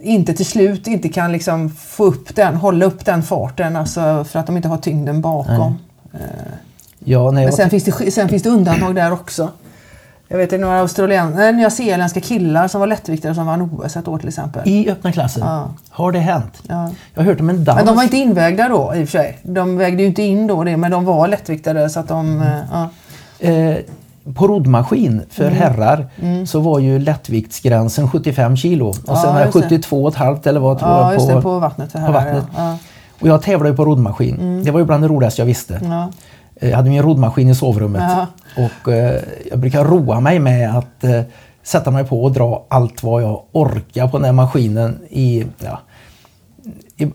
inte 0.00 0.34
till 0.34 0.46
slut 0.46 0.86
inte 0.86 1.08
kan 1.08 1.32
liksom 1.32 1.70
få 1.70 2.04
upp 2.04 2.36
den, 2.36 2.56
hålla 2.56 2.84
upp 2.84 3.04
den 3.04 3.22
farten 3.22 3.76
alltså 3.76 4.24
för 4.24 4.38
att 4.38 4.46
de 4.46 4.56
inte 4.56 4.68
har 4.68 4.78
tyngden 4.78 5.20
bakom. 5.20 5.78
Eh, 6.12 6.20
ja, 6.98 7.30
nej, 7.30 7.44
Men 7.44 7.52
sen, 7.52 7.70
finns 7.70 7.84
det, 7.84 8.10
sen 8.10 8.28
finns 8.28 8.42
det 8.42 8.50
undantag 8.50 8.94
där 8.94 9.12
också. 9.12 9.50
Jag 10.28 10.38
vet 10.38 10.60
några 10.60 10.80
australienska, 10.80 11.50
nyzeeländska 11.50 12.20
killar 12.20 12.68
som 12.68 12.80
var 12.80 12.86
lättviktare 12.86 13.34
som 13.34 13.46
vann 13.46 13.62
OS 13.62 13.96
ett 13.96 14.08
år 14.08 14.18
till 14.18 14.28
exempel. 14.28 14.68
I 14.68 14.90
öppna 14.90 15.12
klassen? 15.12 15.42
Ja. 15.46 15.70
Har 15.90 16.12
det 16.12 16.18
hänt? 16.18 16.62
Ja. 16.68 16.90
Jag 17.14 17.22
har 17.22 17.26
hört 17.26 17.40
om 17.40 17.50
en 17.50 17.64
dans. 17.64 17.76
Men 17.76 17.86
de 17.86 17.96
var 17.96 18.02
inte 18.02 18.16
invägda 18.16 18.68
då 18.68 18.92
i 18.94 19.04
och 19.04 19.08
för 19.08 19.18
sig. 19.18 19.38
De 19.42 19.76
vägde 19.76 20.02
ju 20.02 20.08
inte 20.08 20.22
in 20.22 20.46
då 20.46 20.64
det, 20.64 20.76
men 20.76 20.90
de 20.90 21.04
var 21.04 21.28
lättviktare 21.28 21.90
så 21.90 22.00
att 22.00 22.08
de... 22.08 22.42
Mm. 22.42 22.58
Ja. 22.72 22.88
Eh, 23.38 23.76
på 24.34 24.46
roddmaskin 24.46 25.22
för 25.30 25.46
mm. 25.46 25.58
herrar 25.58 26.06
mm. 26.22 26.46
så 26.46 26.60
var 26.60 26.78
ju 26.78 26.98
lättviktsgränsen 26.98 28.10
75 28.10 28.56
kilo. 28.56 28.88
Och 28.88 28.96
ja, 29.06 29.16
sen 29.16 29.34
var 29.34 29.46
72,5 29.46 30.48
eller 30.48 30.60
vad 30.60 30.78
tror 30.78 30.90
ja, 30.90 31.12
jag. 31.12 31.26
På, 31.26 31.34
det, 31.34 31.42
på 31.42 31.58
vattnet. 31.58 31.92
Herrar, 31.92 32.06
på 32.06 32.12
vattnet. 32.12 32.44
Ja. 32.56 32.78
Och 33.20 33.28
jag 33.28 33.42
tävlade 33.42 33.70
ju 33.70 33.76
på 33.76 33.84
roddmaskin. 33.84 34.34
Mm. 34.34 34.64
Det 34.64 34.70
var 34.70 34.80
ju 34.80 34.86
bland 34.86 35.04
det 35.04 35.08
roligaste 35.08 35.40
jag 35.40 35.46
visste. 35.46 35.74
Eh, 36.56 36.68
jag 36.70 36.76
hade 36.76 36.90
min 36.90 37.02
roddmaskin 37.02 37.48
i 37.48 37.54
sovrummet. 37.54 38.28
Och 38.56 38.92
eh, 38.92 39.20
jag 39.50 39.58
brukar 39.58 39.84
roa 39.84 40.20
mig 40.20 40.38
med 40.38 40.76
att 40.76 41.04
eh, 41.04 41.20
sätta 41.62 41.90
mig 41.90 42.04
på 42.04 42.24
och 42.24 42.32
dra 42.32 42.66
allt 42.68 43.02
vad 43.02 43.22
jag 43.22 43.42
orkar 43.52 44.08
på 44.08 44.18
den 44.18 44.24
här 44.24 44.32
maskinen 44.32 44.98
i 45.10 45.46
ja, 45.58 45.80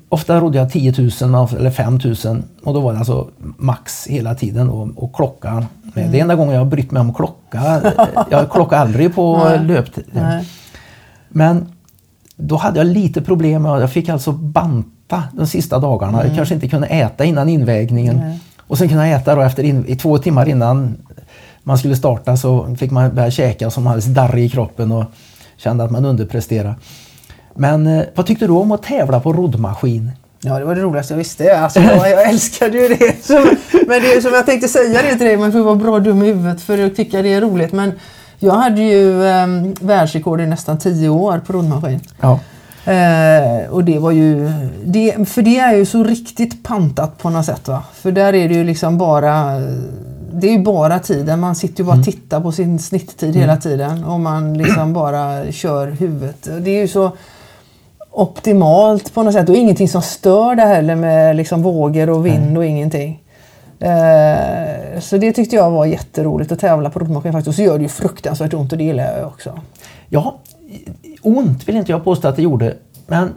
ofta 0.09 0.39
rodde 0.39 0.57
jag 0.57 0.71
10 0.71 0.93
000 1.21 1.47
eller 1.57 1.71
5 1.71 1.99
000 2.25 2.43
och 2.63 2.73
då 2.73 2.79
var 2.79 2.93
det 2.93 2.99
alltså 2.99 3.27
max 3.57 4.07
hela 4.07 4.35
tiden 4.35 4.69
och, 4.69 4.89
och 4.95 5.15
klockan. 5.15 5.65
Mm. 5.95 6.11
Det 6.11 6.17
är 6.17 6.21
enda 6.21 6.35
gången 6.35 6.53
jag 6.53 6.61
har 6.61 6.69
brytt 6.69 6.91
mig 6.91 7.01
om 7.01 7.13
klocka. 7.13 7.81
Jag 8.29 8.51
klockar 8.51 8.77
aldrig 8.77 9.15
på 9.15 9.51
löptid. 9.63 10.05
Men 11.29 11.73
då 12.35 12.55
hade 12.55 12.79
jag 12.79 12.87
lite 12.87 13.21
problem 13.21 13.61
med, 13.61 13.81
jag 13.81 13.91
fick 13.91 14.09
alltså 14.09 14.31
banta 14.31 15.23
de 15.33 15.47
sista 15.47 15.79
dagarna. 15.79 16.17
Mm. 16.17 16.27
Jag 16.27 16.35
kanske 16.35 16.55
inte 16.55 16.67
kunde 16.67 16.87
äta 16.87 17.25
innan 17.25 17.49
invägningen. 17.49 18.19
Mm. 18.19 18.37
Och 18.57 18.77
sen 18.77 18.89
kunde 18.89 19.07
jag 19.07 19.21
äta 19.21 19.35
då 19.35 19.41
efter 19.41 19.63
in, 19.63 19.85
i 19.87 19.95
två 19.95 20.17
timmar 20.17 20.49
innan 20.49 20.97
man 21.63 21.77
skulle 21.77 21.95
starta 21.95 22.37
så 22.37 22.75
fick 22.75 22.91
man 22.91 23.15
börja 23.15 23.31
käka 23.31 23.69
som 23.69 23.87
alldeles 23.87 24.05
darrig 24.05 24.45
i 24.45 24.49
kroppen 24.49 24.91
och 24.91 25.05
kände 25.57 25.83
att 25.83 25.91
man 25.91 26.05
underpresterade. 26.05 26.75
Men 27.55 27.87
eh, 27.87 28.03
vad 28.15 28.25
tyckte 28.25 28.47
du 28.47 28.53
om 28.53 28.71
att 28.71 28.83
tävla 28.83 29.19
på 29.19 29.33
roddmaskin? 29.33 30.11
Ja, 30.39 30.59
det 30.59 30.65
var 30.65 30.75
det 30.75 30.81
roligaste 30.81 31.13
jag 31.13 31.17
visste. 31.17 31.59
Alltså, 31.59 31.79
jag, 31.79 32.09
jag 32.09 32.23
älskade 32.29 32.77
ju 32.77 32.87
det. 32.87 33.25
Så, 33.25 33.45
men 33.87 34.01
det 34.01 34.21
som 34.21 34.33
jag 34.33 34.45
tänkte 34.45 34.67
säga 34.67 35.01
det 35.01 35.09
till 35.09 35.27
dig, 35.27 35.37
man 35.37 35.51
får 35.51 35.59
vara 35.59 35.75
bra 35.75 35.99
dum 35.99 36.23
i 36.23 36.25
huvudet 36.25 36.61
för 36.61 36.85
att 36.85 36.95
tycka 36.95 37.21
det 37.21 37.33
är 37.33 37.41
roligt. 37.41 37.71
Men 37.71 37.91
jag 38.39 38.53
hade 38.53 38.81
ju 38.81 39.25
eh, 39.25 39.47
världsrekord 39.81 40.41
i 40.41 40.45
nästan 40.45 40.77
tio 40.77 41.09
år 41.09 41.41
på 41.47 41.53
roddmaskin. 41.53 41.99
Ja. 42.21 42.39
Eh, 42.91 43.69
och 43.69 43.83
det 43.83 43.99
var 43.99 44.11
ju, 44.11 44.51
det, 44.85 45.29
för 45.29 45.41
det 45.41 45.59
är 45.59 45.75
ju 45.75 45.85
så 45.85 46.03
riktigt 46.03 46.63
pantat 46.63 47.17
på 47.17 47.29
något 47.29 47.45
sätt. 47.45 47.67
Va? 47.67 47.83
För 47.93 48.11
där 48.11 48.33
är 48.33 48.49
det 48.49 48.55
ju 48.55 48.63
liksom 48.63 48.97
bara 48.97 49.61
det 50.33 50.47
är 50.47 50.51
ju 50.51 50.63
bara 50.63 50.99
tiden. 50.99 51.39
Man 51.39 51.55
sitter 51.55 51.79
ju 51.79 51.85
bara 51.85 51.91
och 51.91 51.95
mm. 51.95 52.05
tittar 52.05 52.41
på 52.41 52.51
sin 52.51 52.79
snitttid 52.79 53.29
mm. 53.29 53.41
hela 53.41 53.57
tiden 53.57 54.03
och 54.03 54.19
man 54.19 54.57
liksom 54.57 54.93
bara 54.93 55.51
kör 55.51 55.87
huvudet. 55.87 56.47
Det 56.59 56.71
är 56.71 56.81
ju 56.81 56.87
så 56.87 57.11
optimalt 58.11 59.13
på 59.13 59.23
något 59.23 59.33
sätt 59.33 59.49
och 59.49 59.55
ingenting 59.55 59.89
som 59.89 60.01
stör 60.01 60.55
det 60.55 60.61
heller 60.61 60.95
med 60.95 61.35
liksom 61.35 61.61
vågor 61.61 62.09
och 62.09 62.25
vind 62.25 62.57
och 62.57 62.65
ingenting. 62.65 63.23
Eh, 63.79 64.99
så 64.99 65.17
det 65.17 65.33
tyckte 65.33 65.55
jag 65.55 65.71
var 65.71 65.85
jätteroligt 65.85 66.51
att 66.51 66.59
tävla 66.59 66.89
på 66.89 66.99
roddmaskin 66.99 67.31
faktiskt. 67.31 67.47
Och 67.47 67.55
så 67.55 67.61
gör 67.61 67.77
det 67.77 67.83
ju 67.83 67.89
fruktansvärt 67.89 68.53
ont 68.53 68.71
och 68.71 68.77
det 68.77 68.83
gillar 68.83 69.17
jag 69.17 69.27
också. 69.27 69.59
Ja, 70.09 70.39
ont 71.21 71.67
vill 71.67 71.77
inte 71.77 71.91
jag 71.91 72.03
påstå 72.03 72.27
att 72.27 72.35
det 72.35 72.41
gjorde. 72.41 72.73
Men 73.07 73.33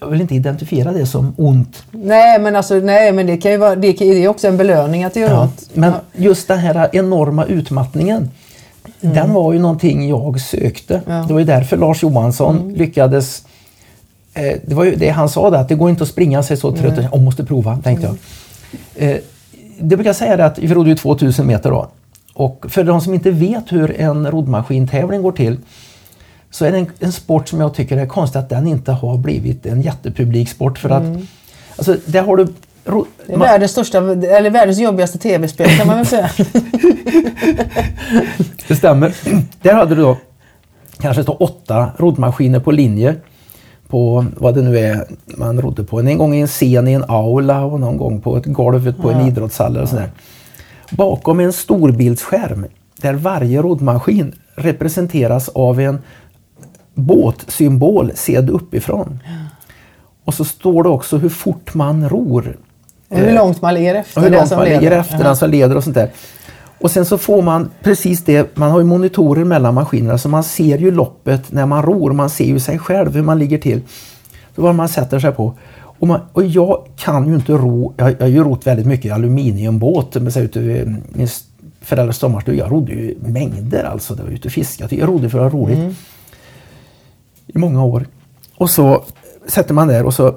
jag 0.00 0.06
vill 0.06 0.20
inte 0.20 0.34
identifiera 0.34 0.92
det 0.92 1.06
som 1.06 1.34
ont. 1.36 1.84
Nej, 1.90 2.40
men, 2.40 2.56
alltså, 2.56 2.74
nej, 2.74 3.12
men 3.12 3.26
det, 3.26 3.36
kan 3.36 3.50
ju 3.50 3.56
vara, 3.56 3.76
det, 3.76 3.92
kan, 3.92 4.08
det 4.08 4.24
är 4.24 4.28
också 4.28 4.48
en 4.48 4.56
belöning 4.56 5.04
att 5.04 5.14
det 5.14 5.20
gör 5.20 5.30
ja, 5.30 5.42
ont. 5.42 5.70
Men 5.74 5.92
just 6.12 6.48
den 6.48 6.58
här 6.58 6.88
enorma 6.92 7.44
utmattningen 7.44 8.30
Mm. 9.00 9.14
Den 9.14 9.32
var 9.32 9.52
ju 9.52 9.58
någonting 9.58 10.08
jag 10.08 10.40
sökte. 10.40 11.00
Ja. 11.06 11.12
Det 11.12 11.32
var 11.32 11.40
ju 11.40 11.46
därför 11.46 11.76
Lars 11.76 12.02
Johansson 12.02 12.56
mm. 12.58 12.74
lyckades 12.74 13.44
eh, 14.34 14.56
det 14.66 14.74
var 14.74 14.84
ju 14.84 14.94
det 14.94 15.08
han 15.08 15.28
sa, 15.28 15.50
där, 15.50 15.58
att 15.58 15.68
det 15.68 15.74
går 15.74 15.90
inte 15.90 16.02
att 16.02 16.08
springa 16.08 16.42
sig 16.42 16.56
så 16.56 16.72
trött. 16.72 17.08
Jag 17.12 17.22
måste 17.22 17.44
prova, 17.44 17.78
tänkte 17.82 18.06
jag. 18.06 18.16
Mm. 18.96 19.16
Eh, 19.16 19.22
det 19.78 19.96
brukar 19.96 20.08
jag 20.08 20.16
säga 20.16 20.46
att 20.46 20.58
vi 20.58 20.74
rodde 20.74 20.90
ju 20.90 20.96
2000 20.96 21.46
meter 21.46 21.70
då. 21.70 21.88
Och 22.34 22.66
för 22.68 22.84
de 22.84 23.00
som 23.00 23.14
inte 23.14 23.30
vet 23.30 23.72
hur 23.72 24.00
en 24.00 24.30
roddmaskintävling 24.30 25.22
går 25.22 25.32
till 25.32 25.56
så 26.50 26.64
är 26.64 26.72
det 26.72 26.78
en, 26.78 26.90
en, 27.00 27.12
sport 27.12 27.48
som 27.48 27.60
jag 27.60 27.74
tycker 27.74 27.96
är 27.96 28.06
konstigt 28.06 28.36
att 28.36 28.48
den 28.48 28.66
inte 28.66 28.92
har 28.92 29.16
blivit 29.16 29.66
en 29.66 29.82
jättepubliksport. 29.82 30.78
För 30.78 30.90
att 30.90 31.02
mm. 31.02 31.26
alltså, 31.76 31.96
där 32.06 32.22
har 32.22 32.36
du 32.36 32.46
det 32.84 33.32
är 33.32 33.38
världens, 33.38 33.72
största, 33.72 33.98
eller 33.98 34.50
världens 34.50 34.78
jobbigaste 34.78 35.18
tv-spel 35.18 35.78
kan 35.78 35.86
man 35.86 35.96
väl 35.96 36.06
säga. 36.06 36.30
det 38.68 38.76
stämmer. 38.76 39.14
Där 39.62 39.74
hade 39.74 39.94
du 39.94 40.02
då 40.02 40.16
kanske 41.00 41.22
stå 41.22 41.32
åtta 41.32 41.90
roddmaskiner 41.96 42.60
på 42.60 42.72
linje 42.72 43.14
på 43.88 44.26
vad 44.36 44.54
det 44.54 44.62
nu 44.62 44.78
är 44.78 45.06
man 45.26 45.60
rodde 45.60 45.84
på. 45.84 46.00
En 46.00 46.18
gång 46.18 46.34
i 46.34 46.40
en 46.40 46.46
scen 46.46 46.88
i 46.88 46.92
en 46.92 47.04
aula 47.08 47.64
och 47.64 47.80
någon 47.80 47.96
gång 47.96 48.20
på 48.20 48.36
ett 48.36 48.46
golvet 48.46 48.98
på 48.98 49.12
ja. 49.12 49.20
en 49.20 49.28
idrottshall. 49.28 49.76
Och 49.76 49.88
sådär. 49.88 50.10
Bakom 50.90 51.40
en 51.40 51.52
storbildsskärm 51.52 52.66
där 52.96 53.14
varje 53.14 53.62
roddmaskin 53.62 54.34
representeras 54.54 55.48
av 55.48 55.80
en 55.80 55.98
båtsymbol 56.94 58.10
sedd 58.14 58.50
uppifrån. 58.50 59.18
Och 60.24 60.34
så 60.34 60.44
står 60.44 60.82
det 60.82 60.88
också 60.88 61.16
hur 61.16 61.28
fort 61.28 61.74
man 61.74 62.08
ror. 62.08 62.56
Hur 63.14 63.32
långt 63.32 63.62
man 63.62 63.74
ligger 63.74 63.94
efter 63.94 64.20
hur 64.20 64.30
den 64.30 64.48
som 64.48 64.56
man 64.56 64.64
leder. 64.64 64.80
ligger 64.80 64.98
efter 64.98 65.24
den 65.24 65.36
som 65.36 65.50
leder 65.50 65.76
och 65.76 65.84
sånt 65.84 65.96
där. 65.96 66.10
Och 66.80 66.90
sen 66.90 67.04
så 67.04 67.18
får 67.18 67.42
man 67.42 67.70
precis 67.82 68.24
det, 68.24 68.56
man 68.56 68.70
har 68.70 68.78
ju 68.78 68.84
monitorer 68.84 69.44
mellan 69.44 69.74
maskinerna 69.74 70.18
så 70.18 70.28
man 70.28 70.44
ser 70.44 70.78
ju 70.78 70.90
loppet 70.90 71.52
när 71.52 71.66
man 71.66 71.82
ror, 71.82 72.12
man 72.12 72.30
ser 72.30 72.44
ju 72.44 72.60
sig 72.60 72.78
själv 72.78 73.14
hur 73.14 73.22
man 73.22 73.38
ligger 73.38 73.58
till. 73.58 73.80
Så 74.54 74.62
vad 74.62 74.74
man 74.74 74.88
sätter 74.88 75.18
sig 75.18 75.32
på. 75.32 75.54
Och, 75.98 76.06
man, 76.08 76.20
och 76.32 76.44
jag 76.44 76.86
kan 76.96 77.28
ju 77.28 77.34
inte 77.34 77.52
ro, 77.52 77.94
jag, 77.96 78.10
jag 78.10 78.20
har 78.20 78.26
ju 78.26 78.44
rott 78.44 78.66
väldigt 78.66 78.86
mycket 78.86 79.12
aluminiumbåt 79.12 80.14
med 80.14 80.32
sig 80.32 80.44
ute 80.44 80.60
vid 80.60 80.96
min 81.08 81.28
föräldrars 81.80 82.16
sommarstuga. 82.16 82.58
Jag 82.58 82.72
rodde 82.72 82.92
ju 82.92 83.14
mängder 83.20 83.84
alltså, 83.84 84.14
det 84.14 84.22
var 84.22 84.30
ute 84.30 84.48
och 84.48 84.52
fiskade. 84.52 84.96
Jag 84.96 85.08
rodde 85.08 85.30
för 85.30 85.38
att 85.38 85.52
ha 85.52 85.60
roligt. 85.60 85.78
Mm. 85.78 85.94
I 87.46 87.58
många 87.58 87.84
år. 87.84 88.06
Och 88.56 88.70
så 88.70 89.04
sätter 89.46 89.74
man 89.74 89.88
där 89.88 90.04
och 90.04 90.14
så 90.14 90.34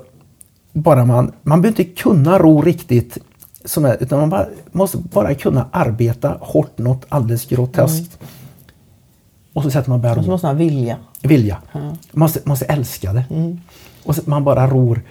bara 0.82 1.06
man, 1.06 1.32
man 1.44 1.62
behöver 1.62 1.82
inte 1.82 2.02
kunna 2.02 2.38
ro 2.40 2.62
riktigt 2.62 3.18
som 3.66 3.86
är, 3.86 3.98
utan 4.00 4.20
man 4.20 4.30
bara, 4.30 4.48
måste 4.72 4.98
bara 4.98 5.36
kunna 5.36 5.70
arbeta 5.72 6.38
hårt 6.42 6.78
något 6.78 7.06
alldeles 7.10 7.46
groteskt. 7.46 8.20
Mm. 8.20 8.34
Och 9.54 9.64
så 9.64 9.72
sätter 9.72 9.90
man 9.90 10.02
bara 10.02 10.14
ro. 10.14 10.20
Och 10.20 10.26
så 10.26 10.32
måste 10.32 10.48
man 10.48 10.58
vilja. 10.58 10.98
Vilja. 11.22 11.58
Mm. 11.74 11.88
Man 11.88 11.98
måste, 12.12 12.40
måste 12.44 12.66
älska 12.66 13.14
det. 13.14 13.26
Mm. 13.30 13.60
Och 14.04 14.16
så, 14.16 14.22
man 14.26 14.44
bara 14.44 14.68
ror. 14.68 15.02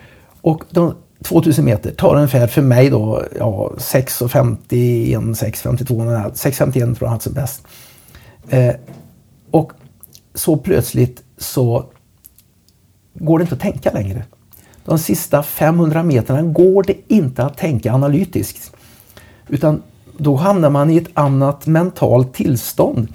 Och 0.41 0.65
de 0.71 0.95
2000 1.23 1.65
meter 1.65 1.91
tar 1.91 2.15
ungefär 2.17 2.47
för 2.47 2.63
mig 2.63 2.91
då 2.91 3.23
ja, 3.39 3.73
6.51, 3.77 4.59
6.52, 5.19 6.33
6.51 6.33 6.73
tror 6.73 6.97
jag 7.01 7.09
han 7.09 7.21
som 7.21 7.33
bäst. 7.33 7.67
Eh, 8.49 8.75
och 9.51 9.73
så 10.35 10.57
plötsligt 10.57 11.23
så 11.39 11.85
går 13.15 13.39
det 13.39 13.43
inte 13.43 13.55
att 13.55 13.61
tänka 13.61 13.93
längre 13.93 14.25
de 14.87 14.99
sista 14.99 15.43
500 15.43 16.03
metrarna 16.03 16.43
går 16.43 16.83
det 16.83 16.97
inte 17.09 17.45
att 17.45 17.57
tänka 17.57 17.93
analytiskt. 17.93 18.73
Utan 19.49 19.83
då 20.19 20.37
hamnar 20.37 20.71
man 20.71 20.91
i 20.91 20.97
ett 20.97 21.11
annat 21.15 21.67
mentalt 21.67 22.35
tillstånd. 22.35 23.09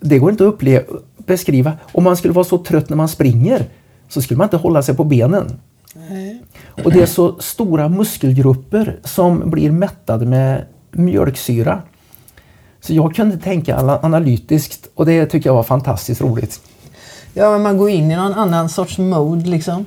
Det 0.00 0.18
går 0.18 0.30
inte 0.30 0.44
att 0.44 0.54
uppleva, 0.54 0.84
beskriva. 1.16 1.72
Om 1.92 2.04
man 2.04 2.16
skulle 2.16 2.34
vara 2.34 2.44
så 2.44 2.58
trött 2.58 2.88
när 2.88 2.96
man 2.96 3.08
springer 3.08 3.66
så 4.08 4.22
skulle 4.22 4.38
man 4.38 4.44
inte 4.44 4.56
hålla 4.56 4.82
sig 4.82 4.96
på 4.96 5.04
benen. 5.04 5.60
Nej. 5.94 6.42
Och 6.84 6.92
det 6.92 7.02
är 7.02 7.06
så 7.06 7.36
stora 7.40 7.88
muskelgrupper 7.88 8.98
som 9.04 9.50
blir 9.50 9.70
mättade 9.70 10.26
med 10.26 10.64
mjölksyra. 10.90 11.82
Så 12.80 12.94
jag 12.94 13.14
kunde 13.14 13.36
tänka 13.36 13.98
analytiskt 14.02 14.88
och 14.94 15.06
det 15.06 15.26
tycker 15.26 15.50
jag 15.50 15.54
var 15.54 15.62
fantastiskt 15.62 16.20
roligt. 16.20 16.60
Ja, 17.34 17.50
men 17.50 17.62
man 17.62 17.78
går 17.78 17.90
in 17.90 18.10
i 18.10 18.16
någon 18.16 18.34
annan 18.34 18.68
sorts 18.68 18.98
mode 18.98 19.50
liksom. 19.50 19.86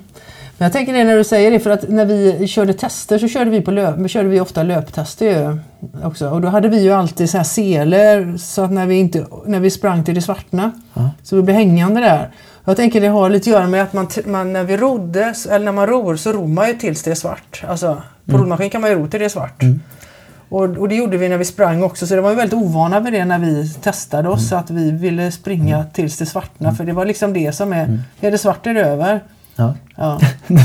Men 0.58 0.66
jag 0.66 0.74
tänker 0.74 0.93
det 0.93 1.03
när 1.03 1.18
du 1.18 1.24
säger 1.24 1.51
det, 1.51 1.60
för 1.60 1.70
att 1.70 1.89
när 1.89 2.06
vi 2.06 2.47
körde 2.47 2.74
tester 2.74 3.18
så 3.18 3.28
körde 3.28 3.49
vi, 3.49 3.62
på 3.62 3.72
löp, 3.72 4.10
körde 4.10 4.30
vi 4.30 4.39
ofta 4.39 4.64
löptester 4.64 5.60
också. 6.03 6.30
Och 6.30 6.41
då 6.41 6.47
hade 6.47 6.68
vi 6.68 6.82
ju 6.82 6.91
alltid 6.91 7.30
så 7.30 7.38
här 7.38 7.43
seler 7.43 8.38
så 8.38 8.62
att 8.62 8.72
när 8.72 8.86
vi, 8.86 8.95
inte, 8.95 9.26
när 9.45 9.60
vi 9.60 9.72
sprang 9.72 10.03
till 10.03 10.16
det 10.16 10.22
svartna 10.22 10.72
mm. 10.95 11.10
så 11.24 11.36
vi 11.36 11.41
blev 11.41 11.58
hängande 11.58 12.01
där. 12.01 12.30
Jag 12.66 12.78
tänker 12.78 13.01
det 13.01 13.08
har 13.08 13.30
lite 13.30 13.49
att 13.49 13.53
göra 13.53 13.68
med 13.68 13.84
att 13.84 13.93
man, 13.93 14.08
man, 14.26 14.53
när 14.53 14.64
vi 14.64 14.78
rodde, 14.78 15.34
eller 15.49 15.66
när 15.66 15.72
man 15.72 15.88
ror 15.88 16.16
så 16.16 16.32
ror 16.32 16.47
man 16.47 16.68
ju 16.68 16.74
tills 16.74 17.03
det 17.03 17.12
är 17.12 17.16
svart. 17.16 17.64
Alltså, 17.68 18.01
på 18.26 18.32
mm. 18.32 18.41
roddmaskin 18.41 18.70
kan 18.70 18.82
man 18.82 18.89
ju 18.89 18.95
ro 18.95 19.08
till 19.08 19.20
det 19.20 19.26
är 19.26 19.30
svart. 19.30 19.62
Mm. 19.62 19.80
Och, 20.49 20.64
och, 20.64 20.89
det 20.89 20.95
gjorde 20.95 21.18
vi 21.18 21.30
när 21.30 21.38
vi 21.38 21.45
sprang 21.45 21.84
också 21.84 22.08
så 22.08 22.16
det 22.16 22.22
var 22.22 22.30
vi 22.30 22.36
väldigt 22.36 22.60
ovana 22.60 22.99
vid 22.99 23.14
det 23.14 23.26
när 23.26 23.39
vi 23.39 23.70
testade 23.70 24.30
oss. 24.30 24.51
Mm. 24.51 24.64
Att 24.64 24.70
vi 24.72 24.91
ville 24.91 25.32
springa 25.32 25.76
mm. 25.76 25.89
tills 25.93 26.18
det 26.18 26.26
svartnade 26.26 26.70
mm. 26.70 26.76
för 26.76 26.84
det 26.84 26.93
var 26.93 27.06
liksom 27.06 27.34
det 27.34 27.56
som 27.56 27.74
är, 27.74 27.84
mm. 27.84 27.99
är 28.22 28.32
det 28.32 28.38
svart 28.38 28.68
är 28.68 28.74
det 28.74 28.82
över. 28.82 29.22
Ja. 29.56 29.74
ja. 29.95 30.20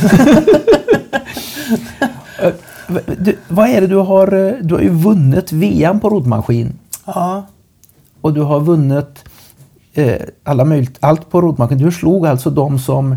du, 3.19 3.37
vad 3.49 3.69
är 3.69 3.81
det 3.81 3.87
du 3.87 3.97
har, 3.97 4.27
du 4.63 4.75
har 4.75 4.83
ju 4.83 4.89
vunnit 4.91 5.53
VM 5.53 6.01
på 6.01 6.11
roddmaskin. 6.11 6.79
Ja. 7.07 7.47
Och 8.21 8.33
du 8.33 8.43
har 8.43 8.61
vunnit 8.61 9.25
eh, 9.95 10.17
alla 10.45 10.65
möjligt, 10.65 10.99
allt 11.01 11.31
på 11.31 11.41
roddmaskin. 11.41 11.79
Du 11.79 11.93
slog 11.93 12.27
alltså 12.27 12.51
de 12.51 12.79
som 12.79 13.17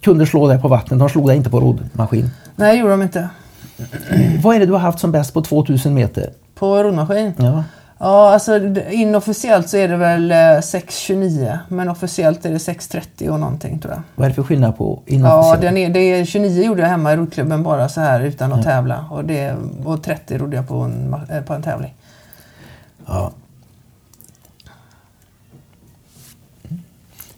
kunde 0.00 0.26
slå 0.26 0.48
dig 0.48 0.60
på 0.60 0.68
vattnet, 0.68 0.98
de 0.98 1.08
slog 1.08 1.26
dig 1.26 1.36
inte 1.36 1.50
på 1.50 1.60
roddmaskin? 1.60 2.30
Nej, 2.56 2.72
det 2.72 2.80
gjorde 2.80 2.92
de 2.92 3.02
inte. 3.02 3.28
Vad 4.42 4.56
är 4.56 4.60
det 4.60 4.66
du 4.66 4.72
har 4.72 4.78
haft 4.78 4.98
som 4.98 5.12
bäst 5.12 5.34
på 5.34 5.42
2000 5.42 5.94
meter? 5.94 6.30
På 6.54 6.82
roddmaskin? 6.82 7.32
Ja. 7.36 7.64
Ja, 8.00 8.32
alltså 8.32 8.56
inofficiellt 8.90 9.68
så 9.68 9.76
är 9.76 9.88
det 9.88 9.96
väl 9.96 10.32
6.29 10.32 11.48
eh, 11.48 11.56
men 11.68 11.88
officiellt 11.88 12.46
är 12.46 12.50
det 12.50 12.58
6.30 12.58 13.28
och 13.28 13.40
någonting 13.40 13.78
tror 13.78 13.94
jag. 13.94 14.02
Vad 14.14 14.24
är 14.24 14.28
det 14.28 14.34
för 14.34 14.42
skillnad 14.42 14.76
på 14.76 15.02
inofficiellt? 15.06 15.62
Ja, 15.62 15.70
den 15.70 15.76
är, 15.76 15.90
det 15.90 16.00
är 16.00 16.24
29 16.24 16.64
gjorde 16.64 16.82
jag 16.82 16.88
hemma 16.88 17.12
i 17.12 17.16
roddklubben 17.16 17.62
bara 17.62 17.88
så 17.88 18.00
här 18.00 18.20
utan 18.20 18.52
att 18.52 18.64
ja. 18.64 18.70
tävla 18.70 19.04
och, 19.10 19.24
det, 19.24 19.56
och 19.84 20.02
30 20.02 20.38
rodde 20.38 20.56
jag 20.56 20.68
på 20.68 20.74
en, 20.74 21.16
eh, 21.30 21.42
på 21.42 21.54
en 21.54 21.62
tävling. 21.62 21.94
Ja. 23.06 23.32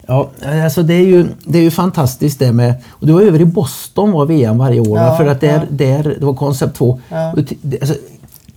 Ja, 0.05 0.29
alltså 0.63 0.83
det 0.83 0.93
är 0.93 1.05
ju, 1.05 1.27
det 1.45 1.57
är 1.57 1.63
ju 1.63 1.71
fantastiskt 1.71 2.39
det 2.39 2.51
med... 2.51 2.73
Och 2.89 3.07
du 3.07 3.13
var 3.13 3.21
över 3.21 3.41
i 3.41 3.45
Boston 3.45 4.11
var 4.11 4.25
VM 4.25 4.57
varje 4.57 4.79
år 4.79 4.97
ja, 4.97 5.17
för 5.17 5.25
att 5.25 5.41
där, 5.41 5.49
ja. 5.49 5.61
där, 5.69 6.15
det 6.19 6.25
var 6.25 6.33
koncept 6.33 6.75
2. 6.75 6.99
Ja. 7.09 7.33
Alltså, 7.81 7.95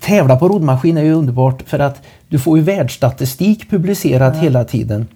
tävla 0.04 0.36
på 0.36 0.48
roddmaskin 0.48 0.98
är 0.98 1.02
ju 1.02 1.12
underbart 1.12 1.62
för 1.66 1.78
att 1.78 2.02
du 2.28 2.38
får 2.38 2.58
ju 2.58 2.64
världsstatistik 2.64 3.70
publicerat 3.70 4.36
hela 4.36 4.64
tiden. 4.64 5.06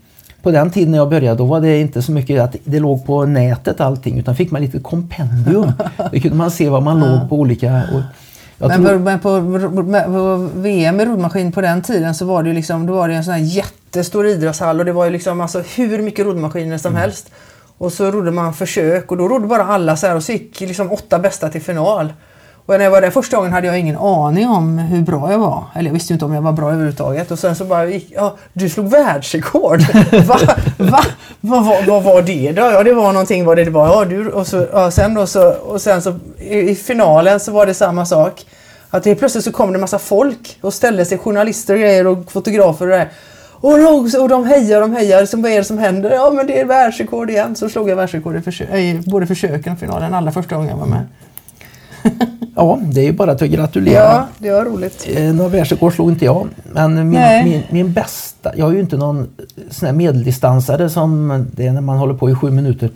På 0.42 0.50
den 0.50 0.70
tiden 0.70 0.90
när 0.90 0.98
jag 0.98 1.08
började 1.08 1.38
då 1.38 1.44
var 1.44 1.60
det 1.60 1.80
inte 1.80 2.02
så 2.02 2.12
mycket 2.12 2.40
att 2.40 2.56
det 2.64 2.78
låg 2.78 3.06
på 3.06 3.24
nätet 3.24 3.80
allting 3.80 4.18
utan 4.18 4.36
fick 4.36 4.50
man 4.50 4.62
lite 4.62 4.78
kompendium. 4.78 5.72
Då 6.12 6.20
kunde 6.20 6.36
man 6.36 6.50
se 6.50 6.68
vad 6.68 6.82
man 6.82 7.00
låg 7.00 7.28
på 7.28 7.36
olika... 7.36 7.82
Men, 8.58 8.84
tror... 8.84 8.98
men 8.98 9.20
på, 9.20 9.40
på, 9.40 10.12
på, 10.12 10.50
VM 10.54 11.00
i 11.00 11.04
roddmaskin 11.04 11.52
på 11.52 11.60
den 11.60 11.82
tiden 11.82 12.14
så 12.14 12.24
var 12.24 12.42
det 12.42 12.48
ju 12.48 12.54
liksom, 12.54 12.86
då 12.86 12.92
var 12.92 13.08
det 13.08 13.14
en 13.14 13.24
sån 13.24 13.34
här 13.34 13.40
jättestor 13.40 14.26
idrottshall 14.26 14.78
och 14.78 14.84
det 14.84 14.92
var 14.92 15.04
ju 15.04 15.10
liksom 15.10 15.40
alltså 15.40 15.62
hur 15.76 16.02
mycket 16.02 16.26
roddmaskiner 16.26 16.78
som 16.78 16.92
mm. 16.92 17.00
helst. 17.00 17.30
Och 17.78 17.92
så 17.92 18.10
rodde 18.10 18.30
man 18.30 18.54
försök 18.54 19.10
och 19.10 19.16
då 19.16 19.28
rodde 19.28 19.46
bara 19.46 19.64
alla 19.64 19.96
så 19.96 20.06
här 20.06 20.16
och 20.16 20.22
så 20.22 20.32
gick 20.32 20.60
liksom 20.60 20.92
åtta 20.92 21.18
bästa 21.18 21.48
till 21.48 21.62
final. 21.62 22.12
Och 22.68 22.78
när 22.78 22.84
jag 22.84 22.90
var 22.90 23.00
där 23.00 23.10
första 23.10 23.36
gången 23.36 23.52
hade 23.52 23.66
jag 23.66 23.78
ingen 23.78 23.96
aning 23.96 24.48
om 24.48 24.78
hur 24.78 25.02
bra 25.02 25.32
jag 25.32 25.38
var. 25.38 25.64
Eller 25.74 25.88
jag 25.88 25.94
visste 25.94 26.12
inte 26.12 26.24
om 26.24 26.32
jag 26.32 26.42
var 26.42 26.52
bra 26.52 26.70
överhuvudtaget. 26.70 27.30
Och 27.30 27.38
sen 27.38 27.56
så 27.56 27.64
bara 27.64 27.86
gick, 27.86 28.12
ja, 28.14 28.36
du 28.52 28.68
slog 28.68 28.90
världsrekord. 28.90 29.80
Va? 30.26 30.38
Va? 30.76 31.00
Vad, 31.40 31.64
va, 31.64 31.76
vad 31.86 32.02
var 32.02 32.22
det 32.22 32.52
då? 32.52 32.62
Ja, 32.62 32.82
det 32.82 32.92
var 32.92 33.12
någonting 33.12 33.44
vad 33.44 33.56
det 33.56 33.70
var. 33.70 33.86
Ja, 33.86 34.04
du, 34.04 34.28
och, 34.30 34.46
så, 34.46 34.66
ja, 34.72 34.90
sen 34.90 35.14
då 35.14 35.26
så, 35.26 35.50
och 35.52 35.80
sen 35.80 36.02
så 36.02 36.14
i 36.38 36.74
finalen 36.74 37.40
så 37.40 37.52
var 37.52 37.66
det 37.66 37.74
samma 37.74 38.06
sak. 38.06 38.46
Att 38.90 39.04
helt 39.04 39.18
plötsligt 39.18 39.44
så 39.44 39.52
kom 39.52 39.72
det 39.72 39.76
en 39.76 39.80
massa 39.80 39.98
folk 39.98 40.58
och 40.60 40.74
ställde 40.74 41.04
sig, 41.04 41.18
journalister 41.18 41.74
och 41.74 41.80
grejer 41.80 42.06
och 42.06 42.32
fotografer 42.32 42.86
och 42.86 42.98
det 42.98 43.08
och 43.60 43.78
de, 43.78 44.20
och 44.20 44.28
de 44.28 44.44
hejar 44.44 44.82
och 44.82 44.88
de 44.88 44.96
hejar. 44.96 45.26
Så 45.26 45.36
vad 45.36 45.50
är 45.50 45.56
det 45.58 45.64
som 45.64 45.78
händer? 45.78 46.10
Ja 46.10 46.30
men 46.30 46.46
det 46.46 46.60
är 46.60 46.64
världsrekord 46.64 47.30
igen. 47.30 47.56
Så 47.56 47.68
slog 47.68 47.90
jag 47.90 47.96
världsrekord 47.96 48.36
i, 48.36 48.40
försö 48.40 48.64
i 48.76 49.02
både 49.06 49.26
försöken 49.26 49.72
och 49.72 49.78
finalen 49.78 50.14
allra 50.14 50.32
första 50.32 50.54
gången 50.54 50.70
jag 50.70 50.76
var 50.76 50.86
med 50.86 51.06
ja, 52.56 52.78
det 52.82 53.00
är 53.00 53.04
ju 53.04 53.12
bara 53.12 53.32
att 53.32 53.40
gratulera. 53.40 54.02
Ja, 54.02 54.26
det 54.38 54.50
var 54.50 54.64
roligt. 54.64 55.08
Eh, 55.14 55.34
några 55.34 55.50
världsrekord 55.50 55.94
slog 55.94 56.10
inte 56.10 56.24
jag. 56.24 56.48
Men 56.72 56.94
min, 56.94 57.20
min, 57.44 57.62
min, 57.70 57.92
bästa, 57.92 58.52
jag 58.56 58.68
är 58.68 58.72
ju 58.72 58.80
inte 58.80 58.96
någon 58.96 59.28
sån 59.70 59.86
här 59.86 59.92
medeldistansare 59.92 60.90
som 60.90 61.46
det 61.52 61.66
är 61.66 61.72
när 61.72 61.80
man 61.80 61.98
håller 61.98 62.14
på 62.14 62.30
i 62.30 62.34
sju 62.34 62.50
minuter. 62.50 62.90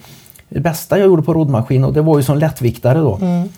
Det 0.49 0.61
bästa 0.61 0.99
jag 0.99 1.07
gjorde 1.07 1.23
på 1.23 1.35
roddmaskin 1.35 1.85
och 1.85 1.93
det 1.93 2.03
var 2.03 2.19
ju 2.19 2.23
som 2.23 2.39
lättviktare 2.39 2.99
då. 2.99 3.17
Mm. 3.17 3.49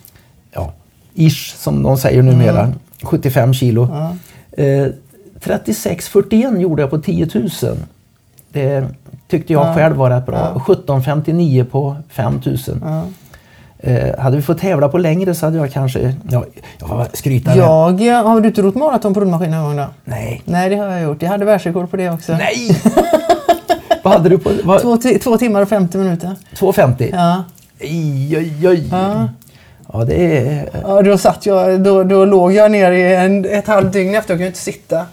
Ja, 0.52 0.72
ish 1.14 1.54
som 1.56 1.82
de 1.82 1.96
säger 1.96 2.22
numera. 2.22 2.60
Mm. 2.60 2.78
75 3.02 3.54
kilo. 3.54 3.88
Mm. 3.92 4.18
Eh, 4.52 4.92
36.41 5.40 6.60
gjorde 6.60 6.82
jag 6.82 6.90
på 6.90 6.98
10 6.98 7.28
000. 7.34 7.48
Det 8.52 8.88
tyckte 9.28 9.52
jag 9.52 9.66
ja. 9.66 9.74
själv 9.74 9.96
var 9.96 10.10
rätt 10.10 10.26
bra. 10.26 10.52
Ja. 10.54 10.74
17.59 10.74 11.64
på 11.64 11.96
5000. 12.08 12.82
Ja. 12.84 13.04
Eh, 13.86 14.18
hade 14.18 14.36
vi 14.36 14.42
fått 14.42 14.58
tävla 14.58 14.88
på 14.88 14.98
längre 14.98 15.34
så 15.34 15.46
hade 15.46 15.58
jag 15.58 15.72
kanske... 15.72 16.14
Ja, 16.30 16.44
jag 16.78 16.88
får 16.88 17.06
skryta 17.12 17.56
jag, 17.56 18.00
med. 18.00 18.24
Har 18.24 18.40
du 18.40 18.48
inte 18.48 18.62
rott 18.62 18.74
maraton 18.74 19.14
på 19.14 19.20
roddmaskin 19.20 19.50
någon 19.50 19.64
gång 19.64 19.76
då? 19.76 19.86
Nej. 20.04 20.42
Nej, 20.44 20.70
det 20.70 20.76
har 20.76 20.86
jag 20.86 21.02
gjort. 21.02 21.22
Jag 21.22 21.28
hade 21.28 21.44
världsrekord 21.44 21.90
på 21.90 21.96
det 21.96 22.10
också. 22.10 22.32
Nej! 22.32 22.82
vad 24.02 24.12
hade 24.12 24.28
du 24.28 24.38
på... 24.38 24.50
Vad? 24.64 24.82
Två, 24.82 24.96
två 25.22 25.38
timmar 25.38 25.62
och 25.62 25.68
50 25.68 25.98
minuter. 25.98 26.36
2.50? 26.56 27.10
Ja. 27.12 27.44
Oj, 27.80 28.38
oj, 28.38 28.68
oj. 28.68 28.88
Ja. 28.90 29.28
Ja, 29.92 30.04
det 30.04 30.36
är... 30.36 30.68
Ja, 30.82 31.02
då, 31.02 31.18
satt 31.18 31.46
jag, 31.46 31.80
då, 31.80 32.04
då 32.04 32.24
låg 32.24 32.52
jag 32.52 32.70
ner 32.70 32.92
i 32.92 33.14
en, 33.14 33.44
ett 33.44 33.66
halvt 33.66 33.92
dygn 33.92 34.14
efter. 34.14 34.32
Jag 34.32 34.38
kunde 34.38 34.46
inte 34.46 34.58
sitta. 34.58 35.06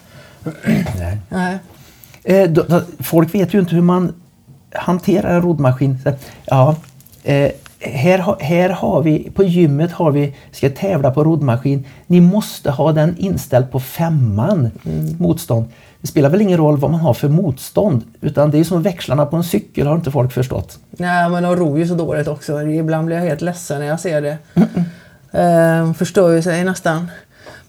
Nej. 0.97 1.17
Nej. 1.29 1.57
Eh, 2.23 2.49
då, 2.49 2.63
då, 2.67 2.81
folk 2.99 3.35
vet 3.35 3.53
ju 3.53 3.59
inte 3.59 3.75
hur 3.75 3.81
man 3.81 4.13
hanterar 4.73 5.35
en 5.35 5.41
roddmaskin. 5.41 5.97
Ja, 6.45 6.75
eh, 7.23 7.51
här, 7.81 8.35
här 8.39 8.69
har 8.69 9.01
vi, 9.01 9.29
på 9.29 9.43
gymmet 9.43 9.91
har 9.91 10.11
vi, 10.11 10.35
ska 10.51 10.69
tävla 10.69 11.11
på 11.11 11.23
roddmaskin. 11.23 11.85
Ni 12.07 12.21
måste 12.21 12.71
ha 12.71 12.91
den 12.91 13.17
inställd 13.17 13.71
på 13.71 13.79
femman 13.79 14.71
mm. 14.85 15.15
motstånd. 15.19 15.65
Det 16.01 16.07
spelar 16.07 16.29
väl 16.29 16.41
ingen 16.41 16.57
roll 16.57 16.77
vad 16.77 16.91
man 16.91 16.99
har 16.99 17.13
för 17.13 17.29
motstånd 17.29 18.03
utan 18.21 18.51
det 18.51 18.59
är 18.59 18.63
som 18.63 18.81
växlarna 18.81 19.25
på 19.25 19.35
en 19.35 19.43
cykel 19.43 19.87
har 19.87 19.95
inte 19.95 20.11
folk 20.11 20.31
förstått. 20.33 20.79
Nej 20.91 21.29
men 21.29 21.43
de 21.43 21.55
ror 21.55 21.79
ju 21.79 21.87
så 21.87 21.95
dåligt 21.95 22.27
också. 22.27 22.61
Ibland 22.61 23.05
blir 23.05 23.17
jag 23.17 23.23
helt 23.23 23.41
ledsen 23.41 23.79
när 23.79 23.87
jag 23.87 23.99
ser 23.99 24.21
det. 24.21 24.37
Mm. 24.53 24.69
Eh, 25.33 25.93
förstör 25.93 26.31
ju 26.31 26.41
sig 26.41 26.63
nästan. 26.63 27.11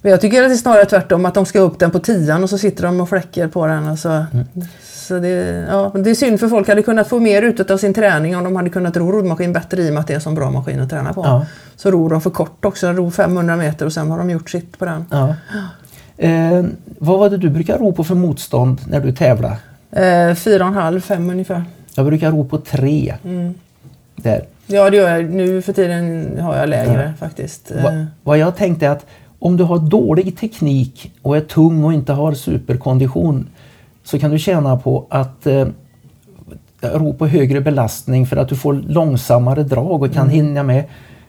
Men 0.01 0.11
jag 0.11 0.21
tycker 0.21 0.43
att 0.43 0.49
det 0.49 0.55
är 0.55 0.57
snarare 0.57 0.85
tvärtom, 0.85 1.25
att 1.25 1.35
de 1.35 1.47
ska 1.47 1.61
upp 1.61 1.79
den 1.79 1.91
på 1.91 1.99
tian 1.99 2.43
och 2.43 2.51
så 2.51 2.59
sitter 2.59 2.83
de 2.83 3.01
och 3.01 3.09
fläcker 3.09 3.49
på 3.49 3.67
den. 3.67 3.89
Och 3.89 3.99
så. 3.99 4.09
Mm. 4.09 4.47
Så 5.03 5.19
det, 5.19 5.67
ja, 5.71 5.93
det 5.95 6.11
är 6.11 6.15
synd 6.15 6.41
för 6.41 6.49
folk 6.49 6.69
hade 6.69 6.83
kunnat 6.83 7.09
få 7.09 7.21
mer 7.21 7.43
ut 7.43 7.71
av 7.71 7.77
sin 7.77 7.95
träning 7.95 8.37
om 8.37 8.45
de 8.45 8.57
hade 8.57 8.71
kunnat 8.71 8.97
ro 8.97 9.13
roddmaskin 9.13 9.53
bättre 9.53 9.83
i 9.83 9.89
och 9.89 9.95
med 9.95 10.01
att 10.01 10.07
det 10.07 10.13
är 10.13 10.15
en 10.15 10.21
sån 10.21 10.35
bra 10.35 10.51
maskin 10.51 10.81
att 10.81 10.91
träna 10.91 11.13
på. 11.13 11.23
Ja. 11.25 11.47
Så 11.77 11.91
ror 11.91 12.11
de 12.11 12.21
för 12.21 12.31
kort 12.31 12.65
också, 12.65 12.87
de 12.87 12.97
ror 12.97 13.11
500 13.11 13.57
meter 13.57 13.87
och 13.87 13.93
sen 13.93 14.11
har 14.11 14.19
de 14.19 14.31
gjort 14.31 14.51
sitt 14.51 14.79
på 14.79 14.85
den. 14.85 15.05
Ja. 15.11 15.35
Eh, 16.17 16.65
vad 16.99 17.19
var 17.19 17.31
det 17.31 17.37
du 17.37 17.51
brukar 17.51 17.79
ro 17.79 17.93
på 17.93 18.05
för 18.05 18.15
motstånd 18.15 18.81
när 18.87 19.01
du 19.01 19.13
tävlar? 19.13 19.57
Eh, 19.91 20.35
fyra 20.35 20.65
och 20.65 20.69
en 20.69 20.75
halv, 20.75 21.01
fem 21.01 21.31
ungefär. 21.31 21.65
Jag 21.95 22.07
brukar 22.07 22.31
ro 22.31 22.45
på 22.45 22.59
tre. 22.59 23.15
Mm. 23.25 23.55
Där. 24.17 24.45
Ja, 24.67 24.91
det 24.91 24.97
gör 24.97 25.17
jag. 25.17 25.31
Nu 25.31 25.63
för 25.63 25.73
tiden 25.73 26.29
har 26.41 26.57
jag 26.57 26.69
lägre 26.69 27.03
ja. 27.03 27.27
faktiskt. 27.27 27.71
Va, 27.71 27.93
eh. 27.93 28.05
vad 28.23 28.39
jag 28.39 28.57
tänkte 28.57 28.87
är 28.87 28.91
att 28.91 29.07
om 29.39 29.57
du 29.57 29.65
har 29.65 29.79
dålig 29.79 30.39
teknik 30.39 31.13
och 31.23 31.37
är 31.37 31.41
tung 31.41 31.85
och 31.85 31.93
inte 31.93 32.13
har 32.13 32.35
superkondition 32.35 33.49
så 34.05 34.19
kan 34.19 34.31
du 34.31 34.39
tjäna 34.39 34.77
på 34.77 35.07
att 35.11 35.47
eh, 35.47 35.67
ro 36.81 37.15
på 37.15 37.27
högre 37.27 37.61
belastning 37.61 38.27
för 38.27 38.37
att 38.37 38.49
du 38.49 38.57
får 38.57 38.75
långsammare 38.75 39.63
drag 39.63 40.03
och 40.03 40.13
kan 40.13 40.23
mm. 40.23 40.35
hinna 40.35 40.63
med. 40.63 40.85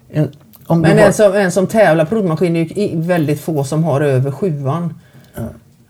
En, 0.09 0.31
Men 0.67 0.85
har... 0.85 1.05
en, 1.05 1.13
som, 1.13 1.33
en 1.33 1.51
som 1.51 1.67
tävlar 1.67 2.05
på 2.05 2.15
roddmaskin 2.15 2.55
är 2.55 2.89
ju 2.89 3.01
väldigt 3.01 3.41
få 3.41 3.63
som 3.63 3.83
har 3.83 4.01
över 4.01 4.31
sjuan. 4.31 4.93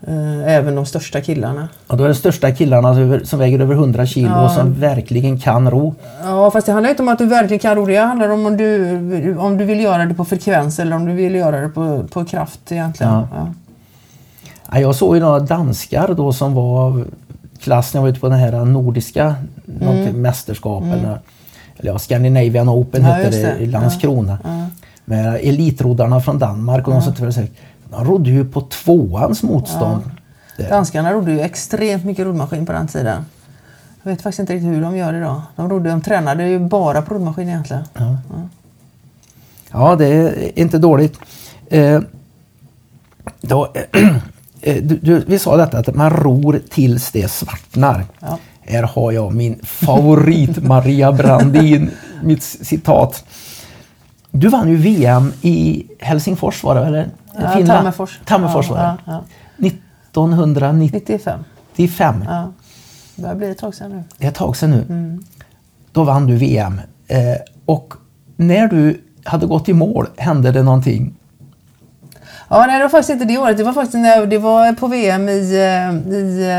Eh, 0.07 0.53
även 0.55 0.75
de 0.75 0.85
största 0.85 1.21
killarna. 1.21 1.67
Ja, 1.87 1.95
då 1.95 2.03
är 2.03 2.07
det 2.07 2.15
största 2.15 2.51
killarna 2.51 2.95
som 3.23 3.39
väger 3.39 3.59
över 3.59 3.75
100 3.75 4.05
kilo 4.05 4.29
ja. 4.29 4.45
och 4.45 4.51
som 4.51 4.73
verkligen 4.73 5.39
kan 5.39 5.71
ro. 5.71 5.95
Ja, 6.23 6.51
fast 6.51 6.65
det 6.65 6.73
handlar 6.73 6.89
inte 6.89 7.01
om 7.01 7.09
att 7.09 7.17
du 7.17 7.25
verkligen 7.25 7.59
kan 7.59 7.75
ro. 7.75 7.85
Det 7.85 7.97
handlar 7.97 8.29
om 8.29 8.45
om 8.45 8.57
du, 8.57 9.37
om 9.37 9.57
du 9.57 9.65
vill 9.65 9.81
göra 9.81 10.05
det 10.05 10.13
på 10.13 10.25
frekvens 10.25 10.79
eller 10.79 10.95
om 10.95 11.05
du 11.05 11.13
vill 11.13 11.35
göra 11.35 11.61
det 11.61 11.69
på, 11.69 12.03
på 12.11 12.25
kraft 12.25 12.71
egentligen. 12.71 13.13
Ja. 13.13 13.27
Ja. 13.35 13.53
Ja, 14.73 14.79
jag 14.79 14.95
såg 14.95 15.15
ju 15.15 15.21
några 15.21 15.39
danskar 15.39 16.13
då 16.13 16.33
som 16.33 16.53
var 16.53 17.05
klass 17.59 17.93
när 17.93 17.99
jag 17.99 18.03
var 18.03 18.09
ute 18.09 18.19
på 18.19 18.29
den 18.29 18.39
här 18.39 18.65
nordiska 18.65 19.35
mm. 19.81 20.21
mästerskap. 20.21 20.83
Mm. 20.83 20.99
Eller, 20.99 21.19
ja, 21.81 21.99
Scandinavian 21.99 22.69
Open 22.69 23.01
ja, 23.01 23.07
hette 23.07 23.29
det, 23.29 23.57
i 23.57 23.65
Landskrona. 23.65 24.37
Ja. 24.43 24.67
Med 25.05 25.35
elitroddarna 25.43 26.21
från 26.21 26.39
Danmark 26.39 26.87
och 26.87 26.93
ja. 26.93 27.03
de 27.15 27.31
som 27.31 27.47
de 27.89 28.05
rodde 28.05 28.29
ju 28.29 28.45
på 28.45 28.61
tvåans 28.61 29.43
motstånd. 29.43 30.11
Ja. 30.57 30.69
Danskarna 30.69 31.13
rodde 31.13 31.31
ju 31.31 31.39
extremt 31.39 32.05
mycket 32.05 32.25
roddmaskin 32.25 32.65
på 32.65 32.71
den 32.71 32.87
tiden. 32.87 33.25
Jag 34.03 34.11
vet 34.11 34.21
faktiskt 34.21 34.39
inte 34.39 34.53
riktigt 34.53 34.69
hur 34.69 34.81
de 34.81 34.97
gör 34.97 35.13
idag. 35.13 35.41
De, 35.55 35.69
rodde, 35.69 35.89
de 35.89 36.01
tränade 36.01 36.47
ju 36.47 36.59
bara 36.59 37.01
på 37.01 37.13
roddmaskin 37.13 37.49
egentligen. 37.49 37.83
Ja. 37.93 38.17
Ja. 38.29 38.49
ja, 39.71 39.95
det 39.95 40.07
är 40.07 40.59
inte 40.59 40.77
dåligt. 40.77 41.19
Eh, 41.67 42.01
då, 43.41 43.67
du, 44.63 44.99
du, 45.01 45.23
vi 45.27 45.39
sa 45.39 45.57
detta 45.57 45.77
att 45.77 45.95
man 45.95 46.09
ror 46.09 46.61
tills 46.69 47.11
det 47.11 47.31
svartnar. 47.31 48.05
Ja. 48.19 48.39
Här 48.61 48.83
har 48.83 49.11
jag 49.11 49.33
min 49.33 49.59
favorit 49.63 50.63
Maria 50.63 51.11
Brandin, 51.11 51.91
mitt 52.23 52.43
citat. 52.43 53.25
Du 54.31 54.49
vann 54.49 54.69
ju 54.69 54.75
VM 54.75 55.33
i 55.41 55.85
Helsingfors 55.99 56.63
var 56.63 56.75
det 56.75 56.85
eller? 56.85 57.09
Ja, 57.35 57.65
Tammerfors. 57.65 58.19
Tammerfors 58.25 58.69
var 58.69 58.77
det. 58.77 58.97
Ja, 59.05 59.23
ja. 59.59 59.67
1995. 59.67 61.39
95. 61.75 62.23
Ja. 62.27 62.51
Det 63.15 63.21
börjar 63.21 63.35
bli 63.35 63.49
ett 63.49 63.57
tag 63.57 63.75
sedan 63.75 63.91
nu. 63.91 64.03
Det 64.17 64.25
är 64.25 64.29
ett 64.29 64.35
tag 64.35 64.57
sedan 64.57 64.71
nu. 64.71 64.85
Mm. 64.89 65.23
Då 65.91 66.03
vann 66.03 66.27
du 66.27 66.35
VM. 66.35 66.81
Eh, 67.07 67.17
och 67.65 67.93
när 68.35 68.67
du 68.67 69.01
hade 69.23 69.45
gått 69.45 69.69
i 69.69 69.73
mål 69.73 70.07
hände 70.17 70.51
det 70.51 70.63
någonting. 70.63 71.15
Ja, 72.53 72.65
nej, 72.67 72.77
det 72.77 72.83
var 72.83 72.89
faktiskt 72.89 73.09
inte 73.09 73.25
det 73.25 73.37
året. 73.37 73.57
Det 73.57 73.63
var 73.63 73.73
faktiskt 73.73 73.93
när 73.93 74.25
det 74.25 74.37
var 74.37 74.73
på 74.73 74.87
VM 74.87 75.29
i, 75.29 75.31
eh, 75.31 76.13
i, 76.13 76.49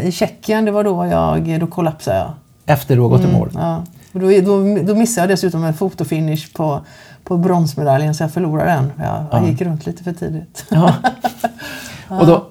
eh, 0.00 0.08
i 0.08 0.12
Tjeckien. 0.12 0.64
Det 0.64 0.70
var 0.70 0.84
då 0.84 1.06
jag 1.06 1.60
då 1.60 1.66
kollapsade 1.66 2.16
jag. 2.16 2.30
Efter 2.66 2.96
du 2.96 3.02
har 3.02 3.08
gått 3.08 3.20
mm, 3.20 3.30
i 3.30 3.38
mål? 3.38 3.50
Ja. 3.54 3.82
Då, 4.12 4.20
då, 4.20 4.82
då 4.82 4.94
missade 4.94 5.22
jag 5.22 5.28
dessutom 5.28 5.64
en 5.64 5.74
fotofinish 5.74 6.52
på, 6.54 6.80
på 7.24 7.36
bronsmedaljen 7.36 8.14
så 8.14 8.22
jag 8.22 8.32
förlorade 8.32 8.70
den. 8.70 8.92
Jag, 8.96 9.06
ja. 9.06 9.26
jag 9.30 9.48
gick 9.48 9.60
runt 9.60 9.86
lite 9.86 10.04
för 10.04 10.12
tidigt. 10.12 10.64
Ja. 10.70 10.94
Och 12.08 12.26
då, 12.26 12.44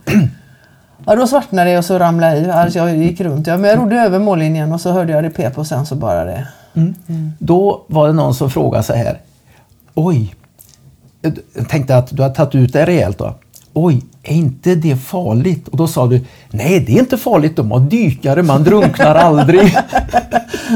Ja, 1.05 1.15
då 1.15 1.27
svartnade 1.27 1.69
det 1.69 1.77
och 1.77 1.85
så 1.85 1.99
ramlade 1.99 2.37
jag 2.37 2.47
i. 2.47 2.51
Alltså 2.51 2.79
jag 2.79 2.97
gick 2.97 3.21
runt. 3.21 3.47
Ja, 3.47 3.57
men 3.57 3.69
jag 3.69 3.79
rodde 3.79 3.95
över 3.95 4.19
mållinjen 4.19 4.73
och 4.73 4.81
så 4.81 4.91
hörde 4.91 5.13
jag 5.13 5.23
det 5.23 5.29
pep 5.29 5.57
och 5.57 5.67
sen 5.67 5.85
så 5.85 5.95
bara 5.95 6.25
det. 6.25 6.47
Mm. 6.73 6.95
Mm. 7.07 7.33
Då 7.39 7.85
var 7.87 8.07
det 8.07 8.13
någon 8.13 8.35
som 8.35 8.49
frågade 8.49 8.83
så 8.83 8.93
här. 8.93 9.19
Oj, 9.93 10.35
tänkte 11.69 11.97
att 11.97 12.17
du 12.17 12.21
har 12.21 12.30
tagit 12.30 12.55
ut 12.55 12.73
det 12.73 12.86
rejält 12.86 13.17
då. 13.17 13.36
Oj, 13.73 14.01
är 14.23 14.36
inte 14.36 14.76
det 14.76 14.95
farligt? 14.95 15.67
Och 15.67 15.78
då 15.78 15.88
sa 15.88 16.07
du, 16.07 16.21
nej 16.49 16.80
det 16.80 16.95
är 16.95 16.99
inte 16.99 17.17
farligt, 17.17 17.55
de 17.55 17.71
har 17.71 17.80
dykare, 17.80 18.43
man 18.43 18.63
drunknar 18.63 19.15
aldrig. 19.15 19.61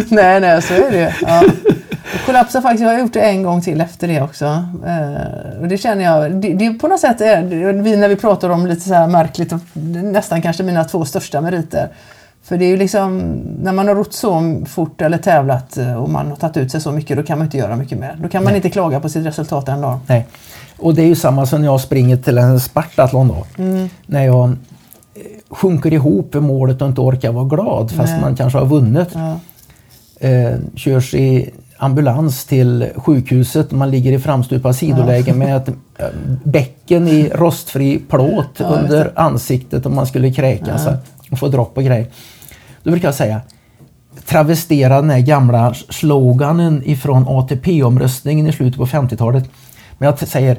nej, 0.10 0.39
nej, 0.39 0.62
så 0.62 0.74
är 0.74 0.91
det 0.91 1.16
ja. 1.22 1.43
Jag 2.14 2.26
kollapsar 2.26 2.62
faktiskt, 2.62 2.84
jag 2.84 2.89
har 2.89 3.00
gjort 3.00 3.14
det 3.14 3.22
en 3.22 3.43
gång 3.43 3.62
till 3.62 3.82
efter 3.82 4.08
det 4.08 4.22
också. 4.22 4.45
Eh, 4.86 5.62
och 5.62 5.68
det 5.68 5.78
känner 5.78 6.04
jag, 6.04 6.36
det, 6.36 6.54
det 6.54 6.74
på 6.74 6.88
något 6.88 7.00
sätt 7.00 7.22
är, 7.22 7.43
vi, 7.74 7.97
när 7.97 8.08
vi 8.08 8.16
pratar 8.16 8.50
om 8.50 8.68
lite 8.68 8.82
så 8.82 8.93
här 8.93 9.08
märkligt, 9.08 9.54
nästan 10.04 10.41
kanske 10.41 10.64
mina 10.64 10.84
två 10.84 11.06
största 11.06 11.41
meriter. 11.41 11.89
För 12.50 12.58
det 12.58 12.66
är 12.66 12.70
ju 12.70 12.78
liksom, 12.78 13.20
när 13.62 13.72
man 13.72 13.88
har 13.88 13.95
rott 13.95 14.14
så 14.14 14.62
fort 14.68 15.02
eller 15.02 15.18
tävlat 15.18 15.78
eh, 15.78 15.93
och 15.93 16.10
man 16.10 16.28
har 16.28 16.36
tagit 16.36 16.58
ut 16.58 16.72
sig 16.72 16.82
så 16.82 16.91
mycket, 16.91 17.18
då 17.18 17.24
kan 17.24 17.38
man 17.38 17.47
inte 17.47 17.58
göra 17.58 17.76
mycket 17.76 18.00
mer. 18.00 18.18
Då 18.22 18.30
kan 18.30 18.43
man 18.43 18.52
Nej. 18.52 18.56
inte 18.56 18.70
klaga 18.70 19.00
på 19.00 19.10
sitt 19.10 19.26
resultat 19.26 19.70
en 19.70 19.82
dag. 19.82 20.00
Nej. 20.08 20.28
Och 20.78 20.95
det 20.95 21.02
är 21.02 21.06
ju 21.06 21.16
samma 21.16 21.45
som 21.45 21.62
när 21.62 21.68
jag 21.68 21.82
springer 21.82 22.18
till 22.18 22.38
en 22.38 22.60
Spartathlon 22.60 23.28
då. 23.28 23.64
Mm. 23.64 23.89
När 24.06 24.26
jag 24.26 24.50
eh, 24.50 24.56
sjunker 25.50 25.93
ihop 25.93 26.36
i 26.36 26.39
målet 26.39 26.82
och 26.82 26.88
inte 26.88 27.02
orkar 27.02 27.32
vara 27.32 27.45
glad 27.45 27.91
fast 27.91 28.12
Nej. 28.12 28.22
man 28.22 28.36
kanske 28.36 28.60
har 28.60 28.66
vunnit. 28.66 29.10
Ja. 29.14 29.39
Eh, 30.28 30.58
körs 30.76 31.14
i 31.14 31.50
ambulans 31.78 32.45
till 32.45 32.89
sjukhuset. 32.95 33.72
Man 33.72 33.91
ligger 33.91 34.12
i 34.12 34.20
framstupa 34.20 34.74
sidoläge 34.74 35.34
med 35.34 35.58
ett 35.58 35.68
eh, 35.97 36.06
bäcken 36.43 37.08
i 37.08 37.30
rostfri 37.30 38.00
plåt 38.10 38.50
ja, 38.58 38.66
under 38.66 39.12
ansiktet 39.16 39.86
om 39.86 39.95
man 39.95 40.08
skulle 40.08 40.34
kräkas 40.34 40.82
ja. 40.86 40.97
och 41.32 41.39
få 41.39 41.47
dropp 41.47 41.78
och 41.78 41.84
grejer. 41.84 42.08
Då 42.84 42.91
brukar 42.91 43.07
jag 43.07 43.15
säga 43.15 43.41
travestera 44.25 45.01
den 45.01 45.09
här 45.09 45.19
gamla 45.19 45.73
sloganen 45.73 46.82
ifrån 46.86 47.25
ATP-omröstningen 47.27 48.47
i 48.47 48.51
slutet 48.51 48.77
på 48.77 48.86
50-talet. 48.86 49.49
Men 49.97 50.05
jag 50.05 50.27
säger 50.27 50.57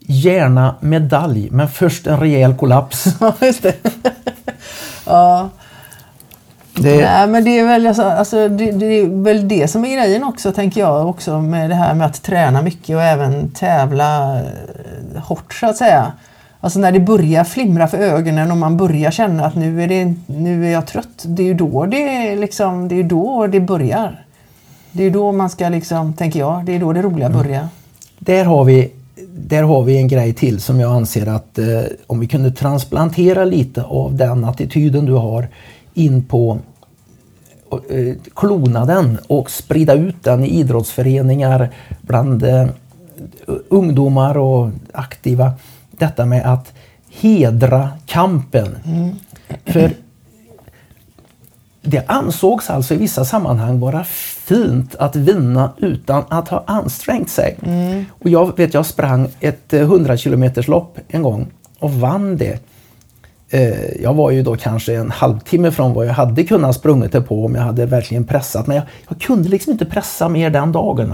gärna 0.00 0.74
medalj, 0.80 1.48
men 1.50 1.68
först 1.68 2.06
en 2.06 2.20
rejäl 2.20 2.54
kollaps. 2.54 3.06
Ja, 3.20 3.34
just 3.40 3.62
det. 3.62 3.74
ja. 5.06 5.48
Det... 6.74 6.96
Nej, 6.96 7.26
men 7.26 7.44
det 7.44 7.58
är, 7.58 7.64
väl, 7.66 7.86
alltså, 7.86 8.02
alltså, 8.02 8.48
det, 8.48 8.70
det, 8.70 8.86
är 8.86 9.24
väl 9.24 9.48
det 9.48 9.68
som 9.68 9.84
är 9.84 9.96
grejen 9.96 10.24
också, 10.24 10.52
tänker 10.52 10.80
jag, 10.80 11.08
också 11.08 11.40
med 11.40 11.70
det 11.70 11.74
här 11.74 11.94
med 11.94 12.06
att 12.06 12.22
träna 12.22 12.62
mycket 12.62 12.96
och 12.96 13.02
även 13.02 13.50
tävla 13.50 14.38
eh, 14.38 15.22
hårt, 15.22 15.54
så 15.54 15.66
att 15.66 15.76
säga. 15.76 16.12
Alltså 16.60 16.78
när 16.78 16.92
det 16.92 17.00
börjar 17.00 17.44
flimra 17.44 17.88
för 17.88 17.98
ögonen 17.98 18.50
och 18.50 18.56
man 18.56 18.76
börjar 18.76 19.10
känna 19.10 19.46
att 19.46 19.54
nu 19.54 19.82
är, 19.82 19.88
det, 19.88 20.14
nu 20.26 20.66
är 20.66 20.70
jag 20.70 20.86
trött. 20.86 21.24
Det 21.26 21.42
är 21.42 21.46
ju 21.46 21.54
då 21.54 21.86
det, 21.86 22.36
liksom, 22.36 22.88
det, 22.88 22.94
är 22.94 23.04
då 23.04 23.46
det 23.46 23.60
börjar. 23.60 24.24
Det 24.92 25.04
är 25.04 25.10
då 25.10 25.32
man 25.32 25.50
ska, 25.50 25.68
liksom, 25.68 26.12
tänker 26.12 26.38
jag, 26.38 26.64
det 26.64 26.74
är 26.74 26.80
då 26.80 26.92
det 26.92 27.02
roliga 27.02 27.26
mm. 27.26 27.38
börjar. 27.38 27.58
Mm. 27.58 27.68
Där 28.18 28.44
har 28.44 28.64
vi 28.64 28.90
där 29.48 29.62
har 29.62 29.82
vi 29.82 29.96
en 29.96 30.08
grej 30.08 30.34
till 30.34 30.60
som 30.60 30.80
jag 30.80 30.92
anser 30.92 31.26
att 31.26 31.58
eh, 31.58 31.82
om 32.06 32.20
vi 32.20 32.26
kunde 32.26 32.50
transplantera 32.50 33.44
lite 33.44 33.82
av 33.82 34.16
den 34.16 34.44
attityden 34.44 35.04
du 35.04 35.12
har 35.12 35.48
in 35.94 36.24
på 36.24 36.58
eh, 37.90 38.14
klona 38.34 38.84
den 38.84 39.18
och 39.26 39.50
sprida 39.50 39.94
ut 39.94 40.24
den 40.24 40.44
i 40.44 40.48
idrottsföreningar 40.48 41.70
bland 42.00 42.42
eh, 42.42 42.66
ungdomar 43.68 44.38
och 44.38 44.70
aktiva. 44.92 45.52
Detta 45.98 46.26
med 46.26 46.52
att 46.52 46.72
hedra 47.10 47.90
kampen. 48.06 48.78
Mm. 48.84 49.14
För 49.64 49.92
det 51.82 52.04
ansågs 52.06 52.70
alltså 52.70 52.94
i 52.94 52.96
vissa 52.96 53.24
sammanhang 53.24 53.80
vara 53.80 54.04
fint 54.04 54.94
att 54.94 55.16
vinna 55.16 55.72
utan 55.76 56.24
att 56.28 56.48
ha 56.48 56.64
ansträngt 56.66 57.30
sig. 57.30 57.56
Mm. 57.62 58.04
Och 58.10 58.28
jag 58.28 58.56
vet, 58.56 58.74
jag 58.74 58.86
sprang 58.86 59.28
ett 59.40 59.72
100 59.72 60.16
km 60.16 60.50
lopp 60.66 60.98
en 61.08 61.22
gång 61.22 61.46
och 61.78 61.92
vann 61.92 62.36
det. 62.36 62.58
Eh, 63.50 64.02
jag 64.02 64.14
var 64.14 64.30
ju 64.30 64.42
då 64.42 64.56
kanske 64.56 64.94
en 64.94 65.10
halvtimme 65.10 65.70
från 65.70 65.94
vad 65.94 66.06
jag 66.06 66.12
hade 66.12 66.44
kunnat 66.44 66.76
sprungit 66.76 67.12
det 67.12 67.20
på 67.20 67.44
om 67.44 67.54
jag 67.54 67.62
hade 67.62 67.86
verkligen 67.86 68.24
pressat. 68.24 68.66
Men 68.66 68.76
jag, 68.76 68.84
jag 69.08 69.20
kunde 69.20 69.48
liksom 69.48 69.72
inte 69.72 69.84
pressa 69.84 70.28
mer 70.28 70.50
den 70.50 70.72
dagen. 70.72 71.12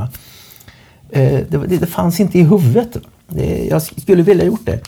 Eh, 1.11 1.41
det, 1.49 1.67
det, 1.67 1.77
det, 1.77 1.87
fanns 1.87 2.21
inte 2.21 2.39
i 2.39 2.43
huvudet. 2.43 2.97
Det, 3.29 3.67
jag 3.71 3.83
skulle 3.83 4.23
vilja 4.23 4.45
gjort 4.45 4.67
det. 4.67 4.81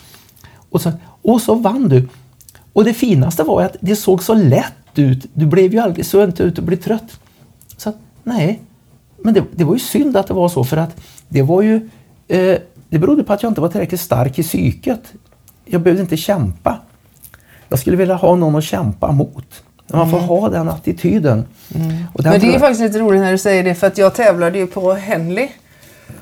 Och 0.69 0.81
så, 0.81 0.91
och 1.21 1.41
så 1.41 1.55
vann 1.55 1.89
du. 1.89 2.07
Och 2.73 2.83
det 2.83 2.93
finaste 2.93 3.43
var 3.43 3.61
att 3.61 3.75
det 3.79 3.95
såg 3.95 4.23
så 4.23 4.33
lätt 4.33 4.73
ut. 4.95 5.25
Du 5.33 5.45
blev 5.45 5.73
ju 5.73 5.79
aldrig 5.79 6.05
så 6.05 6.23
inte 6.23 6.43
ut 6.43 6.57
och 6.57 6.63
blev 6.63 6.77
trött. 6.77 7.19
Så 7.77 7.93
nej, 8.23 8.61
men 9.17 9.33
det, 9.33 9.43
det, 9.55 9.63
var 9.63 9.73
ju 9.73 9.79
synd 9.79 10.17
att 10.17 10.27
det 10.27 10.33
var 10.33 10.49
så 10.49 10.63
för 10.63 10.77
att 10.77 11.01
det 11.29 11.41
var 11.41 11.61
ju 11.61 11.89
eh, 12.27 12.57
det 12.89 12.99
berodde 12.99 13.23
på 13.23 13.33
att 13.33 13.43
jag 13.43 13.49
inte 13.49 13.61
var 13.61 13.69
tillräckligt 13.69 14.01
stark 14.01 14.39
i 14.39 14.43
psyket. 14.43 15.13
Jag 15.65 15.81
behövde 15.81 16.01
inte 16.01 16.17
kämpa. 16.17 16.79
Jag 17.69 17.79
skulle 17.79 17.97
vilja 17.97 18.15
ha 18.15 18.35
någon 18.35 18.55
att 18.55 18.63
kämpa 18.63 19.11
mot. 19.11 19.63
Man 19.87 20.09
får 20.09 20.17
mm. 20.17 20.29
ha 20.29 20.49
den 20.49 20.69
attityden. 20.69 21.45
Mm. 21.75 22.03
Men 22.13 22.39
det 22.39 22.55
är 22.55 22.59
faktiskt 22.59 22.81
lite 22.81 22.99
roligt 22.99 23.21
när 23.21 23.31
du 23.31 23.37
säger 23.37 23.63
det 23.63 23.75
för 23.75 23.87
att 23.87 23.97
jag 23.97 24.15
tävlade 24.15 24.57
ju 24.57 24.67
på 24.67 24.93
Henley. 24.93 25.49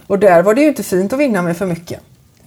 Och 0.08 0.20
där 0.20 0.44
var 0.44 0.54
det 0.54 0.62
ju 0.62 0.68
inte 0.68 0.84
fint 0.84 1.14
att 1.14 1.20
vinna 1.20 1.42
med 1.42 1.58
för 1.58 1.66
mycket. 1.66 2.00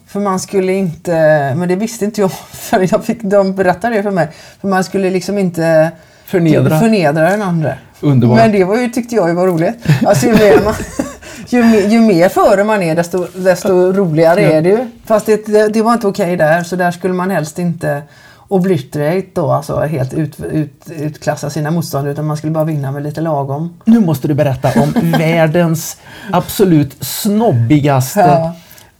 För 0.07 0.21
man 0.21 0.41
skulle 0.41 0.73
inte, 0.73 1.13
men 1.57 1.69
det 1.69 1.77
visste 1.77 2.05
inte 2.05 2.21
jag 2.21 2.31
för 2.53 2.89
jag 2.91 3.05
fick, 3.05 3.23
de 3.23 3.55
berättade 3.55 3.97
det 3.97 4.03
för 4.03 4.11
mig. 4.11 4.29
För 4.61 4.69
man 4.69 4.85
skulle 4.85 5.11
liksom 5.11 5.39
inte 5.39 5.91
förnedra, 6.27 6.81
förnedra 6.81 7.31
den 7.31 7.43
andra. 7.43 7.75
Underbart. 8.01 8.37
Men 8.37 8.53
det 8.53 8.65
var 8.65 8.77
ju, 8.77 8.89
tyckte 8.89 9.15
jag 9.15 9.35
var 9.35 9.47
roligt. 9.47 9.87
Alltså, 10.07 10.27
ju, 10.27 10.33
mer 10.33 10.65
man, 10.65 10.75
ju, 11.49 11.89
ju 11.89 12.01
mer 12.01 12.29
före 12.29 12.65
man 12.65 12.83
är 12.83 12.95
desto, 12.95 13.27
desto 13.37 13.93
roligare 13.93 14.41
är 14.41 14.63
det 14.63 14.69
ju. 14.69 14.87
Fast 15.05 15.27
det, 15.27 15.47
det, 15.47 15.69
det 15.69 15.83
var 15.83 15.93
inte 15.93 16.07
okej 16.07 16.25
okay 16.25 16.37
där 16.37 16.63
så 16.63 16.77
där 16.77 16.91
skulle 16.91 17.15
man 17.15 17.31
helst 17.31 17.59
inte 17.59 18.03
obliterate 18.49 19.28
då, 19.34 19.53
alltså 19.53 19.80
helt 19.80 20.14
ut, 20.14 20.40
ut, 20.40 20.90
utklassa 20.90 21.51
sina 21.51 21.70
motståndare 21.70 22.12
utan 22.12 22.26
man 22.26 22.36
skulle 22.36 22.53
bara 22.53 22.64
vinna 22.64 22.92
med 22.92 23.03
lite 23.03 23.20
lagom. 23.20 23.76
Nu 23.84 24.01
måste 24.01 24.28
du 24.28 24.34
berätta 24.34 24.80
om 24.82 24.92
världens 25.18 25.96
absolut 26.32 27.05
snobbigaste 27.05 28.20
ja. 28.20 28.55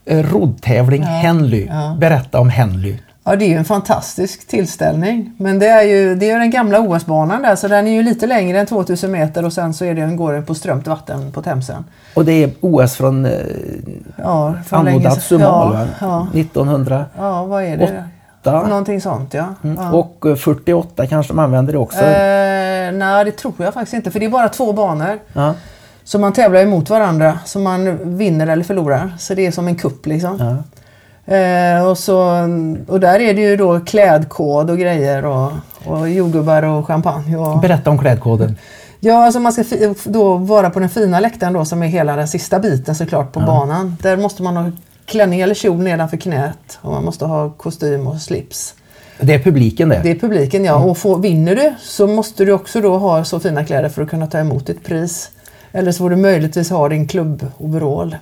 Eh, 0.05 0.23
roddtävling, 0.23 1.01
ja. 1.01 1.07
Henley. 1.07 1.65
Ja. 1.65 1.95
Berätta 1.99 2.39
om 2.39 2.49
Henley. 2.49 2.97
Ja, 3.23 3.35
det 3.35 3.45
är 3.45 3.49
ju 3.49 3.55
en 3.55 3.65
fantastisk 3.65 4.47
tillställning. 4.47 5.33
Men 5.37 5.59
det 5.59 5.67
är 5.67 5.83
ju, 5.83 6.15
det 6.15 6.29
är 6.29 6.39
den 6.39 6.51
gamla 6.51 6.79
OS-banan 6.79 7.41
där, 7.41 7.55
så 7.55 7.67
den 7.67 7.87
är 7.87 7.91
ju 7.91 8.03
lite 8.03 8.27
längre 8.27 8.59
än 8.59 8.65
2000 8.65 9.11
meter 9.11 9.45
och 9.45 9.53
sen 9.53 9.73
så 9.73 9.85
är 9.85 9.95
det, 9.95 10.15
går 10.15 10.33
den 10.33 10.45
på 10.45 10.55
strömt 10.55 10.87
vatten 10.87 11.31
på 11.31 11.41
Themsen. 11.41 11.85
Och 12.13 12.25
det 12.25 12.43
är 12.43 12.51
OS 12.61 12.95
från, 12.95 13.25
eh, 13.25 13.31
ja, 14.15 14.53
från 14.65 14.87
Anno 14.87 14.99
Dazumal, 14.99 15.73
ja, 15.73 15.87
ja. 16.33 16.39
1900? 16.39 17.05
Ja, 17.17 17.45
vad 17.45 17.63
är 17.63 17.77
det? 17.77 18.03
8. 18.41 18.67
Någonting 18.67 19.01
sånt 19.01 19.33
ja. 19.33 19.45
Mm. 19.63 19.93
Och 19.93 20.25
48 20.37 21.03
eh, 21.03 21.09
kanske 21.09 21.33
de 21.33 21.39
använder 21.39 21.73
det 21.73 21.79
också? 21.79 21.99
Eh, 21.99 22.91
nej, 22.91 23.25
det 23.25 23.31
tror 23.31 23.53
jag 23.57 23.73
faktiskt 23.73 23.93
inte 23.93 24.11
för 24.11 24.19
det 24.19 24.25
är 24.25 24.29
bara 24.29 24.49
två 24.49 24.73
banor. 24.73 25.19
Ja. 25.33 25.53
Så 26.03 26.19
man 26.19 26.33
tävlar 26.33 26.61
emot 26.61 26.89
varandra 26.89 27.39
så 27.45 27.59
man 27.59 28.17
vinner 28.17 28.47
eller 28.47 28.63
förlorar. 28.63 29.13
Så 29.19 29.33
det 29.33 29.45
är 29.45 29.51
som 29.51 29.67
en 29.67 29.75
kupp 29.75 30.05
liksom. 30.05 30.37
Ja. 30.39 30.63
Eh, 31.35 31.87
och, 31.87 31.97
så, 31.97 32.19
och 32.87 32.99
där 32.99 33.19
är 33.19 33.33
det 33.33 33.41
ju 33.41 33.57
då 33.57 33.79
klädkod 33.79 34.69
och 34.69 34.77
grejer 34.77 35.25
och, 35.25 35.51
och 35.85 36.09
jordgubbar 36.09 36.63
och 36.63 36.87
champagne. 36.87 37.37
Och... 37.37 37.59
Berätta 37.59 37.89
om 37.89 37.97
klädkoden. 37.97 38.57
Ja, 38.99 39.25
alltså 39.25 39.39
man 39.39 39.53
ska 39.53 39.63
då 40.03 40.35
vara 40.35 40.69
på 40.69 40.79
den 40.79 40.89
fina 40.89 41.19
läktaren 41.19 41.53
då 41.53 41.65
som 41.65 41.83
är 41.83 41.87
hela 41.87 42.15
den 42.15 42.27
sista 42.27 42.59
biten 42.59 42.95
såklart 42.95 43.31
på 43.31 43.39
ja. 43.39 43.45
banan. 43.45 43.97
Där 44.01 44.17
måste 44.17 44.43
man 44.43 44.57
ha 44.57 44.71
klänning 45.09 45.41
eller 45.41 45.53
kjol 45.53 45.77
nedanför 45.77 46.17
knät 46.17 46.79
och 46.81 46.91
man 46.91 47.03
måste 47.03 47.25
ha 47.25 47.49
kostym 47.49 48.07
och 48.07 48.21
slips. 48.21 48.75
Det 49.19 49.33
är 49.33 49.39
publiken 49.39 49.89
det? 49.89 49.99
Det 50.03 50.11
är 50.11 50.15
publiken 50.15 50.65
ja. 50.65 50.75
Mm. 50.75 50.89
Och 50.89 50.97
får, 50.97 51.19
vinner 51.19 51.55
du 51.55 51.73
så 51.79 52.07
måste 52.07 52.45
du 52.45 52.51
också 52.51 52.81
då 52.81 52.97
ha 52.97 53.23
så 53.23 53.39
fina 53.39 53.65
kläder 53.65 53.89
för 53.89 54.01
att 54.01 54.09
kunna 54.09 54.27
ta 54.27 54.39
emot 54.39 54.67
ditt 54.67 54.85
pris. 54.85 55.31
Eller 55.71 55.91
så 55.91 55.97
får 55.97 56.09
du 56.09 56.15
möjligtvis 56.15 56.69
ha 56.69 56.89
din 56.89 57.07
klubboverall. 57.07 58.17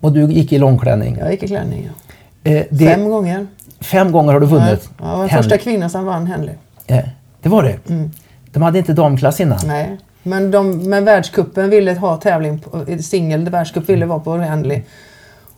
Och 0.00 0.12
du 0.12 0.32
gick 0.32 0.52
i 0.52 0.58
långklänning? 0.58 1.16
Jag 1.18 1.30
gick 1.30 1.42
i 1.42 1.48
klänning, 1.48 1.90
ja. 1.90 2.50
Eh, 2.50 2.64
det... 2.70 2.86
Fem 2.86 3.10
gånger. 3.10 3.46
Fem 3.80 4.12
gånger 4.12 4.32
har 4.32 4.40
du 4.40 4.46
vunnit? 4.46 4.90
Ja, 4.98 5.10
jag 5.10 5.16
var 5.16 5.28
den 5.28 5.28
första 5.28 5.58
kvinnan 5.58 5.90
som 5.90 6.04
vann 6.04 6.26
Henley. 6.26 6.54
Eh, 6.86 7.04
det 7.42 7.48
var 7.48 7.62
det? 7.62 7.88
Mm. 7.88 8.10
De 8.52 8.62
hade 8.62 8.78
inte 8.78 8.92
damklass 8.92 9.40
innan? 9.40 9.58
Nej. 9.66 9.98
Men, 10.22 10.50
de, 10.50 10.78
men 10.78 11.04
världskuppen 11.04 11.70
ville 11.70 11.94
ha 11.94 12.16
tävling, 12.16 12.64
singel 13.00 13.48
världscup 13.48 13.88
ville 13.88 14.06
vara 14.06 14.20
på 14.20 14.36
Henley. 14.36 14.82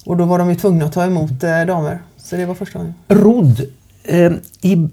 Och 0.07 0.17
då 0.17 0.25
var 0.25 0.39
de 0.39 0.51
ju 0.51 0.55
tvungna 0.55 0.85
att 0.85 0.93
ta 0.93 1.05
emot 1.05 1.45
eh, 1.45 1.61
damer. 1.61 1.99
Så 2.17 2.37
det 2.37 2.47
var 2.47 2.55
första 2.55 2.79
gången. 2.79 2.95
Rodd 3.09 3.61
eh, 4.05 4.33
i 4.61 4.89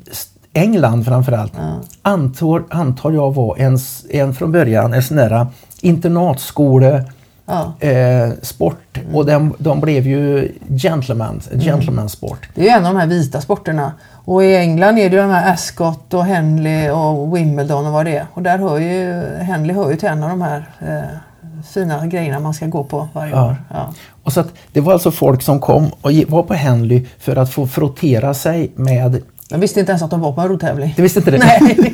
England 0.54 1.06
framförallt 1.06 1.54
ja. 1.58 1.80
antar, 2.02 2.64
antar 2.70 3.12
jag 3.12 3.34
var 3.34 3.58
en, 3.58 3.78
en 4.10 4.34
från 4.34 4.52
början 4.52 4.94
en 4.94 5.04
sån 5.04 5.18
där 5.18 5.48
internatskole 5.82 7.06
ja. 7.46 7.74
eh, 7.80 8.30
sport 8.42 8.98
mm. 8.98 9.16
och 9.16 9.26
de, 9.26 9.56
de 9.58 9.82
blev 9.82 10.08
ju 10.08 10.52
gentleman, 10.70 11.42
mm. 11.52 11.66
gentleman 11.66 12.10
sport. 12.10 12.50
Det 12.56 12.70
är 12.70 12.78
en 12.78 12.86
av 12.86 12.94
de 12.94 13.00
här 13.00 13.08
vita 13.08 13.42
sporterna. 13.42 13.92
Och 14.26 14.44
i 14.44 14.56
England 14.56 14.98
är 14.98 15.10
det 15.10 15.16
ju 15.16 15.22
de 15.22 15.30
här 15.30 15.54
Ascot 15.54 16.14
och 16.14 16.26
Henley 16.26 16.90
och 16.90 17.38
Wimbledon 17.38 17.86
och 17.86 17.94
vad 17.94 18.06
det 18.06 18.18
är. 18.18 18.28
Och 18.34 18.42
där 18.42 18.58
hör 18.58 18.78
ju, 18.78 19.24
Henley 19.38 19.76
hör 19.76 19.92
ju 19.92 19.98
till 19.98 20.10
en 20.10 20.24
av 20.24 20.30
de 20.30 20.42
här 20.42 20.70
eh, 20.80 21.18
fina 21.64 22.08
grejerna 22.08 22.40
man 22.40 22.54
ska 22.54 22.66
gå 22.66 22.84
på 22.84 23.08
varje 23.14 23.32
ja. 23.32 23.46
år. 23.46 23.56
Ja. 23.70 23.94
Och 24.24 24.34
så 24.34 24.40
att 24.40 24.54
det 24.72 24.82
var 24.82 24.94
alltså 24.94 25.12
folk 25.12 25.42
som 25.42 25.60
kom 25.60 25.92
och 26.02 26.12
var 26.28 26.44
på 26.44 26.54
Henley 26.54 27.06
för 27.20 27.36
att 27.36 27.54
få 27.54 27.68
frottera 27.68 28.34
sig 28.34 28.72
med... 28.76 29.22
Jag 29.50 29.58
visste 29.58 29.80
inte 29.80 29.92
ens 29.92 30.04
att 30.04 30.12
de 30.12 30.22
var 30.22 30.32
på 30.32 30.42
en 30.42 30.48
rotävling. 30.48 30.94
Du 30.96 31.02
visste 31.02 31.20
inte 31.20 31.32
det? 31.32 31.38
Nej. 31.38 31.94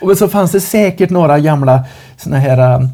och 0.02 0.18
så 0.18 0.28
fanns 0.28 0.52
det 0.52 0.60
säkert 0.60 1.10
några 1.10 1.38
gamla 1.38 1.84
såna 2.16 2.38
här 2.38 2.88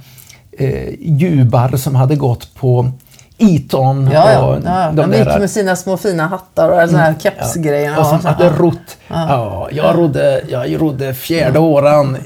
eh, 0.52 0.94
jubar 1.00 1.76
som 1.76 1.94
hade 1.94 2.16
gått 2.16 2.54
på 2.54 2.92
Eton. 3.38 4.10
Ja. 4.12 4.46
Och 4.46 4.58
ja, 4.64 4.90
de, 4.92 5.10
de 5.10 5.18
gick 5.18 5.38
med 5.38 5.50
sina 5.50 5.76
små 5.76 5.96
fina 5.96 6.26
hattar 6.26 6.68
och 6.68 6.88
såna 6.88 7.02
här 7.02 7.08
mm, 7.08 7.20
kepsgrejer. 7.20 7.92
Ja. 7.92 8.00
Och 8.00 8.06
som 8.06 8.24
hade 8.24 8.48
rott. 8.48 8.96
Ja. 9.08 9.26
ja. 9.28 9.68
jag, 9.72 9.98
rodde, 9.98 10.42
jag 10.48 10.82
rodde 10.82 11.14
fjärde 11.14 11.58
åran 11.58 12.16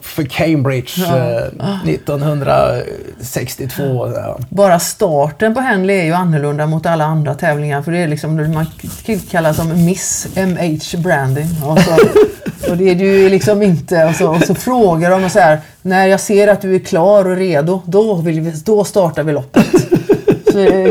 för 0.00 0.22
Cambridge 0.22 1.04
eh, 1.04 1.44
1962. 1.88 4.12
Bara 4.48 4.78
starten 4.78 5.54
på 5.54 5.60
Henley 5.60 5.96
är 5.96 6.04
ju 6.04 6.12
annorlunda 6.12 6.66
mot 6.66 6.86
alla 6.86 7.04
andra 7.04 7.34
tävlingar 7.34 7.82
för 7.82 7.92
det 7.92 7.98
är 7.98 8.08
liksom, 8.08 8.52
man 8.54 8.66
kallas 9.30 9.56
som 9.56 9.84
Miss 9.84 10.26
MH 10.36 11.02
Branding. 11.02 11.48
Och, 11.64 11.78
så, 11.78 11.90
och 12.70 12.76
det 12.76 12.90
är 12.90 12.94
du 12.94 13.28
liksom 13.28 13.62
inte. 13.62 14.04
Och 14.04 14.14
så, 14.14 14.30
och 14.30 14.42
så 14.42 14.54
frågar 14.54 15.10
de 15.10 15.24
och 15.24 15.30
så 15.30 15.38
här, 15.38 15.60
när 15.82 16.06
jag 16.06 16.20
ser 16.20 16.48
att 16.48 16.60
du 16.60 16.74
är 16.74 16.78
klar 16.78 17.24
och 17.24 17.36
redo, 17.36 17.82
då, 17.86 18.14
vill 18.14 18.40
vi, 18.40 18.50
då 18.50 18.84
startar 18.84 19.22
vi 19.22 19.32
loppet. 19.32 19.66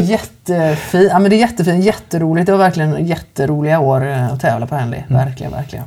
Jättefint. 0.01 1.09
Ja, 1.11 1.19
men 1.19 1.29
det 1.29 1.35
är 1.35 1.39
jättefint, 1.39 1.85
jätteroligt. 1.85 2.45
Det 2.45 2.51
var 2.51 2.59
verkligen 2.59 3.05
jätteroliga 3.05 3.79
år 3.79 4.07
eh, 4.07 4.33
att 4.33 4.41
tävla 4.41 4.67
på 4.67 4.75
Henley. 4.75 4.99
Mm. 4.99 5.25
Verkligen, 5.25 5.51
verkligen. 5.51 5.85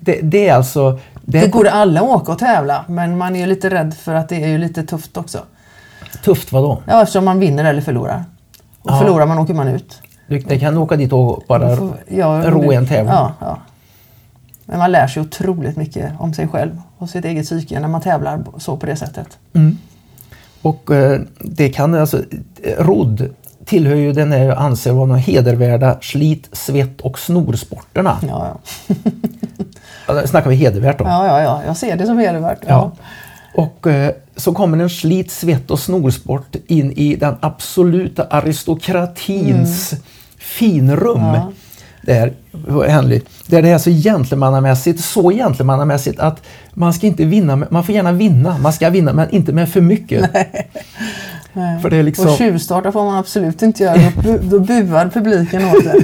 Det, 0.00 0.20
det, 0.22 0.48
är 0.48 0.54
alltså... 0.54 0.98
Det, 1.22 1.40
det 1.40 1.48
går 1.48 1.66
alla 1.66 2.02
åka 2.02 2.32
och 2.32 2.38
tävla, 2.38 2.84
men 2.88 3.18
man 3.18 3.36
är 3.36 3.40
ju 3.40 3.46
lite 3.46 3.70
rädd 3.70 3.94
för 3.94 4.14
att 4.14 4.28
det 4.28 4.44
är 4.44 4.48
ju 4.48 4.58
lite 4.58 4.82
tufft 4.82 5.16
också. 5.16 5.38
Tufft 6.24 6.52
vadå? 6.52 6.82
Ja, 6.86 7.02
eftersom 7.02 7.24
man 7.24 7.38
vinner 7.38 7.64
eller 7.64 7.80
förlorar. 7.80 8.24
Och 8.82 8.90
ja. 8.90 8.98
förlorar 8.98 9.26
man 9.26 9.38
åker 9.38 9.54
man 9.54 9.68
ut. 9.68 10.02
Du, 10.26 10.38
du 10.38 10.58
kan 10.58 10.78
åka 10.78 10.96
dit 10.96 11.12
och 11.12 11.44
bara 11.48 11.76
får, 11.76 11.92
ja, 12.08 12.42
ro 12.46 12.72
en 12.72 12.86
tävling. 12.86 13.14
Ja, 13.14 13.32
ja. 13.40 13.58
Men 14.66 14.78
man 14.78 14.92
lär 14.92 15.06
sig 15.06 15.22
otroligt 15.22 15.76
mycket 15.76 16.12
om 16.18 16.34
sig 16.34 16.48
själv 16.48 16.80
och 16.98 17.10
sitt 17.10 17.24
eget 17.24 17.44
psyke 17.44 17.80
när 17.80 17.88
man 17.88 18.00
tävlar 18.00 18.44
så 18.58 18.76
på 18.76 18.86
det 18.86 18.96
sättet. 18.96 19.38
Mm. 19.52 19.78
Och 20.64 20.90
eh, 20.90 21.20
det 21.38 21.68
kan 21.68 21.94
alltså, 21.94 22.22
rodd 22.78 23.34
tillhör 23.64 23.94
ju 23.94 24.12
den 24.12 24.32
jag 24.32 24.58
anser 24.58 24.92
vara 24.92 25.06
de 25.06 25.16
hedervärda 25.16 25.98
slit, 26.00 26.48
svett 26.52 27.00
och 27.00 27.18
snorsporterna. 27.18 28.18
Ja, 28.28 28.58
ja. 30.06 30.26
snackar 30.26 30.50
vi 30.50 30.56
hedervärt 30.56 30.98
då? 30.98 31.04
Ja, 31.04 31.26
ja, 31.26 31.42
ja, 31.42 31.62
jag 31.66 31.76
ser 31.76 31.96
det 31.96 32.06
som 32.06 32.18
hedervärt. 32.18 32.58
Ja. 32.60 32.68
ja. 32.68 33.62
Och 33.62 33.86
eh, 33.86 34.12
så 34.36 34.52
kommer 34.54 34.78
en 34.78 34.90
slit, 34.90 35.30
svett 35.30 35.70
och 35.70 35.78
snorsport 35.78 36.56
in 36.66 36.92
i 36.92 37.16
den 37.16 37.36
absoluta 37.40 38.24
aristokratins 38.24 39.92
mm. 39.92 40.04
finrum. 40.38 41.22
Ja 41.22 41.52
där, 42.06 42.32
Henry, 42.88 43.20
där 43.46 43.62
det 43.62 43.68
är 43.68 43.78
så 43.78 43.90
gentlemannamässigt, 43.90 45.00
så 45.00 45.30
gentlemannamässigt 45.30 46.20
att 46.20 46.42
man 46.74 46.94
ska 46.94 47.06
inte 47.06 47.24
vinna, 47.24 47.56
man 47.70 47.84
får 47.84 47.94
gärna 47.94 48.12
vinna, 48.12 48.58
man 48.58 48.72
ska 48.72 48.90
vinna 48.90 49.12
men 49.12 49.30
inte 49.30 49.52
med 49.52 49.68
för 49.68 49.80
mycket. 49.80 50.30
Nej. 50.34 50.70
Nej. 51.52 51.82
För 51.82 51.90
det 51.90 51.96
är 51.96 52.02
liksom... 52.02 52.26
Och 52.26 52.36
tjuvstarta 52.36 52.92
får 52.92 53.04
man 53.04 53.18
absolut 53.18 53.62
inte 53.62 53.82
göra, 53.82 54.12
då, 54.22 54.38
då 54.42 54.58
buar 54.58 55.08
publiken 55.08 55.64
åt 55.64 55.84
det. 55.84 56.02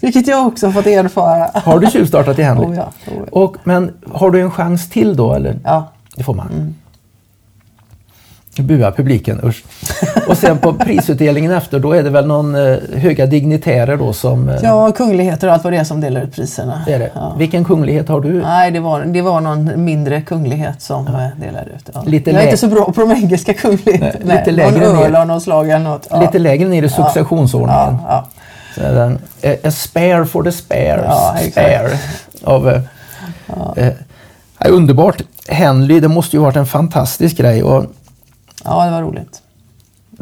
Vilket 0.00 0.26
jag 0.26 0.46
också 0.46 0.66
har 0.66 0.72
fått 0.72 0.86
erfara. 0.86 1.50
Har 1.54 1.78
du 1.78 1.86
tjuvstartat 1.86 2.38
i 2.38 2.42
Henry? 2.42 2.66
Oh 2.68 2.76
ja, 2.76 2.92
oh 3.06 3.12
ja. 3.16 3.22
Och, 3.30 3.56
men 3.64 3.92
har 4.12 4.30
du 4.30 4.40
en 4.40 4.50
chans 4.50 4.90
till 4.90 5.16
då 5.16 5.34
eller? 5.34 5.58
Ja. 5.64 5.92
Det 6.16 6.22
får 6.22 6.34
man. 6.34 6.48
Mm 6.52 6.74
buar 8.62 8.90
publiken, 8.90 9.40
usch. 9.44 9.64
Och 10.28 10.38
sen 10.38 10.58
på 10.58 10.72
prisutdelningen 10.72 11.52
efter 11.52 11.78
då 11.78 11.92
är 11.92 12.02
det 12.02 12.10
väl 12.10 12.26
någon 12.26 12.54
eh, 12.54 12.78
höga 12.96 13.26
dignitärer 13.26 13.96
då 13.96 14.12
som... 14.12 14.48
Eh, 14.48 14.56
ja, 14.62 14.92
kungligheter 14.92 15.46
och 15.46 15.52
allt 15.52 15.64
vad 15.64 15.72
det 15.72 15.76
är 15.76 15.84
som 15.84 16.00
delar 16.00 16.22
ut 16.22 16.34
priserna. 16.34 16.82
Det 16.86 16.92
är 16.92 16.98
det. 16.98 17.10
Ja. 17.14 17.34
Vilken 17.38 17.64
kunglighet 17.64 18.08
har 18.08 18.20
du? 18.20 18.42
Nej, 18.42 18.70
det 18.70 18.80
var, 18.80 19.00
det 19.00 19.22
var 19.22 19.40
någon 19.40 19.84
mindre 19.84 20.20
kunglighet 20.20 20.82
som 20.82 21.06
ja. 21.12 21.24
Eh, 21.24 21.28
delade 21.40 21.70
ut. 21.70 21.90
Ja. 21.94 22.02
Lite 22.06 22.30
jag 22.30 22.40
är 22.40 22.44
inte 22.44 22.56
så 22.56 22.68
bra 22.68 22.92
på 22.92 23.00
de 23.00 23.12
engelska 23.12 23.54
kungligheterna. 23.54 24.24
Nej, 24.24 24.38
lite 24.38 24.50
lägre 24.50 24.92
någon 24.92 25.04
öl 25.04 25.16
av 25.16 25.26
något 25.26 25.42
slag 25.42 25.70
eller 25.70 25.84
något. 25.84 26.06
Ja. 26.10 26.20
Lite 26.20 26.38
lägre 26.38 26.68
ner 26.68 26.82
i 26.82 26.88
successionsordningen. 26.88 27.96
Ja. 28.08 28.28
Så 28.74 28.80
den, 28.80 29.18
a 29.64 29.70
spare 29.70 30.26
for 30.26 30.42
the 30.42 30.52
spares. 30.52 31.04
Ja, 31.06 31.36
spare. 31.50 31.90
Av, 32.44 32.68
eh, 32.68 33.86
eh, 33.86 33.92
underbart. 34.68 35.22
Henley, 35.48 36.00
det 36.00 36.08
måste 36.08 36.36
ju 36.36 36.42
varit 36.42 36.56
en 36.56 36.66
fantastisk 36.66 37.36
grej. 37.36 37.62
Och 37.62 37.84
Ja, 38.64 38.84
det 38.84 38.90
var 38.90 39.02
roligt. 39.02 39.42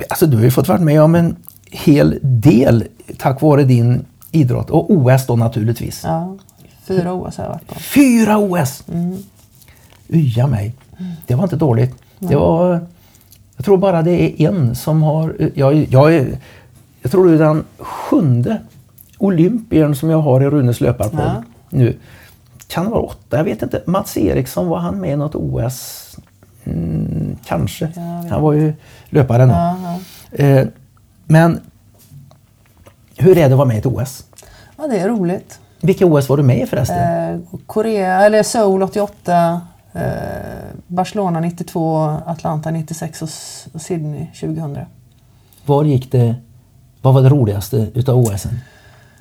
Alltså, 0.09 0.27
du 0.27 0.37
har 0.37 0.45
ju 0.45 0.51
fått 0.51 0.69
vara 0.69 0.81
med 0.81 1.03
om 1.03 1.15
en 1.15 1.37
hel 1.71 2.19
del 2.23 2.85
tack 3.19 3.43
vare 3.43 3.65
din 3.65 4.05
idrott 4.31 4.71
och 4.71 4.91
OS 4.91 5.27
då 5.27 5.37
naturligtvis. 5.37 6.03
Ja, 6.05 6.37
fyra 6.85 7.13
OS 7.13 7.37
har 7.37 7.45
jag 7.45 7.51
varit 7.51 7.67
på. 7.67 7.75
Fyra 7.75 8.39
OS! 8.39 8.83
Mm. 8.93 9.17
Uja 10.09 10.47
mig. 10.47 10.75
Det 11.27 11.35
var 11.35 11.43
inte 11.43 11.57
dåligt. 11.57 11.91
Mm. 11.91 12.31
Det 12.31 12.37
var, 12.37 12.87
jag 13.57 13.65
tror 13.65 13.77
bara 13.77 14.03
det 14.03 14.43
är 14.43 14.49
en 14.49 14.75
som 14.75 15.03
har... 15.03 15.51
Jag, 15.55 15.75
jag, 15.75 16.27
jag 17.03 17.13
tror 17.13 17.27
du 17.27 17.35
är 17.35 17.39
den 17.39 17.65
sjunde 17.79 18.61
olympiern 19.19 19.95
som 19.95 20.11
jag 20.11 20.19
har 20.19 20.41
i 20.41 20.51
Runes 20.51 20.81
löparpodd 20.81 21.21
ja. 21.21 21.43
nu. 21.71 21.97
Kan 22.69 22.85
det 22.85 22.91
vara 22.91 23.03
åtta? 23.03 23.37
Jag 23.37 23.45
vet 23.45 23.63
inte. 23.63 23.83
Mats 23.87 24.17
Eriksson, 24.17 24.69
var 24.69 24.79
han 24.79 25.01
med 25.01 25.13
i 25.13 25.17
något 25.17 25.35
OS? 25.35 26.06
Mm, 26.67 27.37
kanske. 27.45 27.89
Han 28.31 28.43
var 28.43 28.53
ju 28.53 28.75
löpare 29.11 29.45
då. 29.47 29.53
Ja, 29.53 29.77
ja. 30.31 30.45
Eh, 30.45 30.67
men 31.25 31.61
hur 33.17 33.31
är 33.31 33.35
det 33.35 33.45
att 33.45 33.59
vara 33.59 33.69
med 33.69 33.77
i 33.77 33.79
ett 33.79 33.87
OS? 33.87 34.25
Ja, 34.79 34.87
det 34.87 34.99
är 34.99 35.09
roligt. 35.09 35.61
Vilka 35.81 36.07
OS 36.07 36.29
var 36.29 36.37
du 36.37 36.43
med 36.43 36.63
i 36.63 36.67
förresten? 36.67 37.33
Eh, 37.33 37.41
Korea, 37.67 38.27
eller 38.27 38.43
Seoul 38.43 38.83
88, 38.83 39.61
eh, 39.93 40.03
Barcelona 40.87 41.41
92, 41.41 42.17
Atlanta 42.27 42.71
96 42.71 43.23
och, 43.23 43.29
och 43.75 43.81
Sydney 43.81 44.27
2000. 44.41 44.79
Var 45.67 45.85
gick 45.85 46.13
det? 46.13 46.35
Vad 47.03 47.15
var 47.15 47.23
det 47.23 47.29
roligaste 47.29 47.87
utav 47.95 48.19
OSen? 48.19 48.61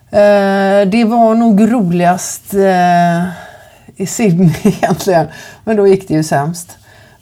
Eh, 0.09 0.89
det 0.89 1.05
var 1.07 1.35
nog 1.35 1.71
roligast 1.71 2.53
eh, 2.53 3.23
i 3.95 4.05
Sydney 4.05 4.51
egentligen. 4.63 5.27
Men 5.63 5.77
då 5.77 5.87
gick 5.87 6.07
det 6.07 6.13
ju 6.13 6.23
sämst. 6.23 6.77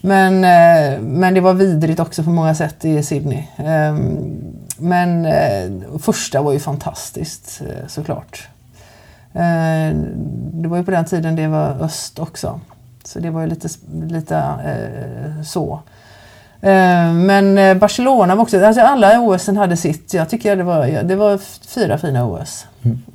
Men, 0.06 0.43
eh, 0.43 1.01
men 1.01 1.34
det 1.34 1.41
var 1.41 1.54
vidrigt 1.54 1.99
också 1.99 2.24
på 2.24 2.30
många 2.30 2.56
sätt 2.56 2.86
i 2.86 3.04
Sydney. 3.04 3.43
Ehm, 3.58 4.54
men 4.78 5.26
eh, 5.26 5.99
första 5.99 6.41
var 6.41 6.54
ju 6.54 6.60
fantastiskt 6.60 7.62
eh, 7.62 7.88
såklart. 7.88 8.47
Ehm, 9.34 10.06
det 10.62 10.68
var 10.68 10.78
ju 10.78 10.84
på 10.84 10.91
den 10.91 11.06
tiden 11.06 11.36
det 11.36 11.47
var 11.47 11.70
öst 11.70 12.20
också. 12.20 12.60
Så 13.04 13.20
det 13.20 13.30
var 13.30 13.41
ju 13.41 13.47
lite, 13.47 13.68
lite 14.08 14.43
så. 15.45 15.80
Men 17.14 17.80
Barcelona 17.80 18.36
var 18.36 18.43
också, 18.43 18.66
alltså 18.66 18.82
alla 18.82 19.22
OS 19.22 19.47
hade 19.47 19.78
sitt. 19.78 20.14
Jag 20.14 20.30
tycker 20.30 20.55
det 20.55 20.64
var, 20.64 21.03
det 21.03 21.16
var 21.16 21.39
fyra 21.68 21.97
fina 21.97 22.26
OS. 22.26 22.66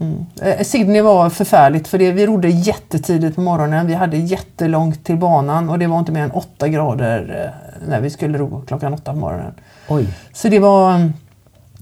Mm. 0.00 0.26
Eh, 0.42 0.64
Sydney 0.64 1.02
var 1.02 1.30
förfärligt 1.30 1.88
för 1.88 1.98
det, 1.98 2.12
vi 2.12 2.26
rodde 2.26 2.48
jättetidigt 2.48 3.34
på 3.34 3.40
morgonen. 3.40 3.86
Vi 3.86 3.94
hade 3.94 4.16
jättelångt 4.16 5.04
till 5.04 5.16
banan 5.16 5.68
och 5.68 5.78
det 5.78 5.86
var 5.86 5.98
inte 5.98 6.12
mer 6.12 6.22
än 6.22 6.30
åtta 6.30 6.68
grader 6.68 7.44
eh, 7.44 7.88
när 7.88 8.00
vi 8.00 8.10
skulle 8.10 8.38
ro 8.38 8.62
klockan 8.66 8.94
åtta 8.94 9.12
på 9.12 9.18
morgonen. 9.18 9.54
Oj. 9.88 10.08
Så 10.32 10.48
det 10.48 10.58
var... 10.58 11.12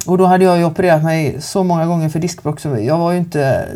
och 0.06 0.18
då 0.18 0.24
hade 0.24 0.44
jag 0.44 0.58
ju 0.58 0.64
opererat 0.64 1.04
mig 1.04 1.36
så 1.40 1.64
många 1.64 1.86
gånger 1.86 2.08
för 2.08 2.18
diskbråck 2.18 2.60
så 2.60 2.78
jag 2.78 2.98
var 2.98 3.12
ju 3.12 3.18
inte, 3.18 3.68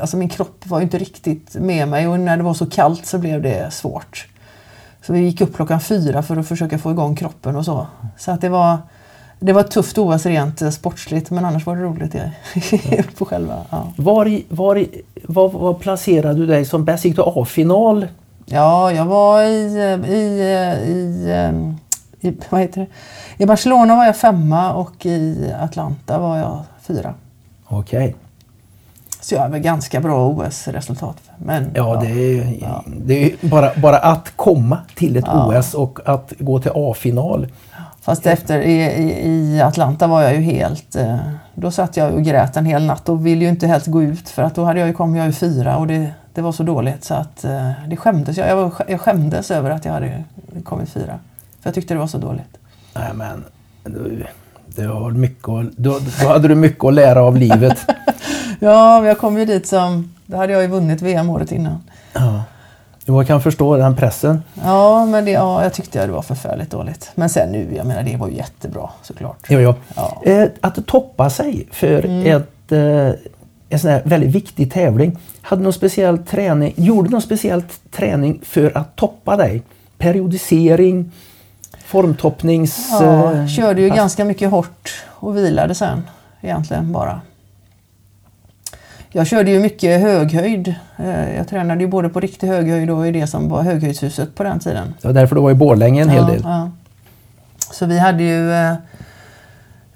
alltså 0.00 0.16
min 0.16 0.28
kropp 0.28 0.66
var 0.66 0.78
ju 0.78 0.84
inte 0.84 0.98
riktigt 0.98 1.54
med 1.54 1.88
mig 1.88 2.08
och 2.08 2.20
när 2.20 2.36
det 2.36 2.42
var 2.42 2.54
så 2.54 2.66
kallt 2.66 3.06
så 3.06 3.18
blev 3.18 3.42
det 3.42 3.72
svårt. 3.72 4.26
Så 5.02 5.12
vi 5.12 5.20
gick 5.20 5.40
upp 5.40 5.56
klockan 5.56 5.80
fyra 5.80 6.22
för 6.22 6.36
att 6.36 6.48
försöka 6.48 6.78
få 6.78 6.90
igång 6.90 7.16
kroppen 7.16 7.56
och 7.56 7.64
så. 7.64 7.86
Så 8.18 8.30
att 8.30 8.40
det 8.40 8.48
var, 8.48 8.78
det 9.38 9.52
var 9.52 9.62
tufft 9.62 9.98
OS 9.98 10.26
rent 10.26 10.74
sportsligt 10.74 11.30
men 11.30 11.44
annars 11.44 11.66
var 11.66 11.76
det 11.76 11.82
roligt 11.82 12.16
på 13.18 13.24
själva. 13.24 13.58
Ja. 13.70 13.92
Var, 13.96 14.40
var, 14.48 14.86
var, 15.22 15.48
var 15.48 15.74
placerade 15.74 16.38
du 16.38 16.46
dig 16.46 16.64
som 16.64 16.84
bäst? 16.84 17.04
Gick 17.04 17.16
du 17.16 17.22
A-final? 17.26 18.06
Ja, 18.46 18.92
jag 18.92 19.04
var 19.04 19.42
i, 19.42 19.78
i, 20.08 20.22
i, 20.88 21.28
i, 22.20 22.36
vad 22.50 22.60
heter 22.60 22.80
det? 22.80 22.86
I 23.42 23.46
Barcelona 23.46 23.96
var 23.96 24.04
jag 24.04 24.16
femma 24.16 24.74
och 24.74 25.06
i 25.06 25.52
Atlanta 25.60 26.18
var 26.18 26.38
jag 26.38 26.62
fyra. 26.82 27.14
Okej. 27.66 28.16
Så 29.22 29.34
jag 29.34 29.40
har 29.42 29.48
väl 29.48 29.60
ganska 29.60 30.00
bra 30.00 30.28
OS-resultat. 30.28 31.16
Men, 31.38 31.70
ja, 31.74 32.02
det 32.06 32.38
är, 32.38 32.58
ja. 32.60 32.84
det 32.86 33.24
är 33.24 33.48
bara, 33.48 33.70
bara 33.76 33.96
att 33.98 34.36
komma 34.36 34.78
till 34.94 35.16
ett 35.16 35.24
ja. 35.26 35.58
OS 35.58 35.74
och 35.74 35.98
att 36.04 36.32
gå 36.38 36.58
till 36.58 36.70
A-final. 36.74 37.48
Fast 38.00 38.26
efter 38.26 38.60
i, 38.60 38.82
i, 39.22 39.60
Atlanta 39.60 40.06
var 40.06 40.22
jag 40.22 40.34
ju 40.34 40.40
helt... 40.40 40.96
Eh, 40.96 41.18
då 41.54 41.70
satt 41.70 41.96
jag 41.96 42.14
och 42.14 42.22
grät 42.22 42.56
en 42.56 42.66
hel 42.66 42.86
natt 42.86 43.08
och 43.08 43.26
ville 43.26 43.44
ju 43.44 43.50
inte 43.50 43.66
helt 43.66 43.86
gå 43.86 44.02
ut 44.02 44.28
för 44.28 44.42
att 44.42 44.54
då 44.54 44.64
hade 44.64 44.80
jag 44.80 44.88
ju 44.88 44.94
kommit 44.94 45.18
jag 45.18 45.26
ju 45.26 45.32
fyra 45.32 45.76
och 45.76 45.86
det, 45.86 46.12
det 46.34 46.40
var 46.40 46.52
så 46.52 46.62
dåligt 46.62 47.04
så 47.04 47.14
att 47.14 47.44
eh, 47.44 47.70
det 47.88 47.96
skämdes. 47.96 48.36
Jag, 48.36 48.48
jag, 48.48 48.72
jag 48.88 49.00
skämdes 49.00 49.50
över 49.50 49.70
att 49.70 49.84
jag 49.84 49.92
hade 49.92 50.24
kommit 50.64 50.88
fyra. 50.88 51.18
För 51.60 51.68
jag 51.68 51.74
tyckte 51.74 51.94
det 51.94 52.00
var 52.00 52.06
så 52.06 52.18
dåligt. 52.18 52.58
Nej 52.94 53.10
men, 53.14 53.44
du, 53.84 54.26
du 54.76 54.88
har 54.88 55.10
mycket 55.10 55.46
då, 55.76 55.98
då 56.20 56.28
hade 56.28 56.48
du 56.48 56.54
mycket 56.54 56.84
att 56.84 56.94
lära 56.94 57.22
av 57.22 57.36
livet. 57.36 57.78
ja, 58.58 59.06
jag 59.06 59.18
kom 59.18 59.38
ju 59.38 59.44
dit 59.44 59.66
som... 59.66 60.12
Då 60.26 60.36
hade 60.36 60.52
jag 60.52 60.62
ju 60.62 60.68
vunnit 60.68 61.02
VM 61.02 61.30
året 61.30 61.52
innan. 61.52 61.78
Ja. 62.12 62.42
Jag 63.04 63.26
kan 63.26 63.42
förstå 63.42 63.76
den 63.76 63.96
pressen. 63.96 64.42
Ja, 64.64 65.06
men 65.06 65.24
det, 65.24 65.30
ja, 65.30 65.62
jag 65.62 65.74
tyckte 65.74 66.06
det 66.06 66.12
var 66.12 66.22
förfärligt 66.22 66.70
dåligt. 66.70 67.10
Men 67.14 67.28
sen 67.28 67.52
nu, 67.52 67.74
jag 67.76 67.86
menar 67.86 68.02
det 68.02 68.16
var 68.16 68.28
ju 68.28 68.36
jättebra 68.36 68.90
såklart. 69.02 69.38
Jo, 69.48 69.60
jo. 69.60 69.74
Ja. 69.96 70.22
Eh, 70.24 70.48
att 70.60 70.86
toppa 70.86 71.30
sig 71.30 71.68
för 71.70 72.04
mm. 72.04 72.36
ett, 72.36 72.72
eh, 72.72 73.20
en 73.68 73.78
sån 73.78 73.90
här 73.90 74.02
väldigt 74.04 74.30
viktig 74.30 74.72
tävling. 74.72 75.18
Hade 75.40 75.62
någon 75.62 75.72
speciell 75.72 76.18
träning, 76.18 76.74
gjorde 76.76 77.10
någon 77.10 77.22
speciell 77.22 77.62
träning 77.90 78.40
för 78.44 78.78
att 78.78 78.96
toppa 78.96 79.36
dig? 79.36 79.62
Periodisering, 79.98 81.12
formtoppnings... 81.92 82.88
Ja, 82.90 83.32
eh, 83.32 83.46
körde 83.46 83.80
ju 83.80 83.88
pass. 83.88 83.96
ganska 83.96 84.24
mycket 84.24 84.50
hårt 84.50 85.04
och 85.10 85.36
vilade 85.36 85.74
sen 85.74 86.02
egentligen 86.40 86.92
bara. 86.92 87.20
Jag 89.10 89.26
körde 89.26 89.50
ju 89.50 89.60
mycket 89.60 90.00
höghöjd. 90.00 90.74
Eh, 90.96 91.36
jag 91.36 91.48
tränade 91.48 91.80
ju 91.80 91.86
både 91.86 92.08
på 92.08 92.20
riktig 92.20 92.46
höghöjd 92.46 92.90
och 92.90 93.06
i 93.06 93.12
det 93.12 93.26
som 93.26 93.48
var 93.48 93.62
höghöjdshuset 93.62 94.34
på 94.34 94.42
den 94.42 94.60
tiden. 94.60 94.94
Det 95.00 95.08
var 95.08 95.14
därför 95.14 95.34
du 95.34 95.40
var 95.40 95.50
i 95.50 95.54
Borlänge 95.54 96.02
en 96.02 96.08
hel 96.08 96.26
del. 96.26 96.40
Ja. 96.44 96.70
Så 97.72 97.86
vi 97.86 97.98
hade 97.98 98.22
ju 98.22 98.52
eh, 98.52 98.74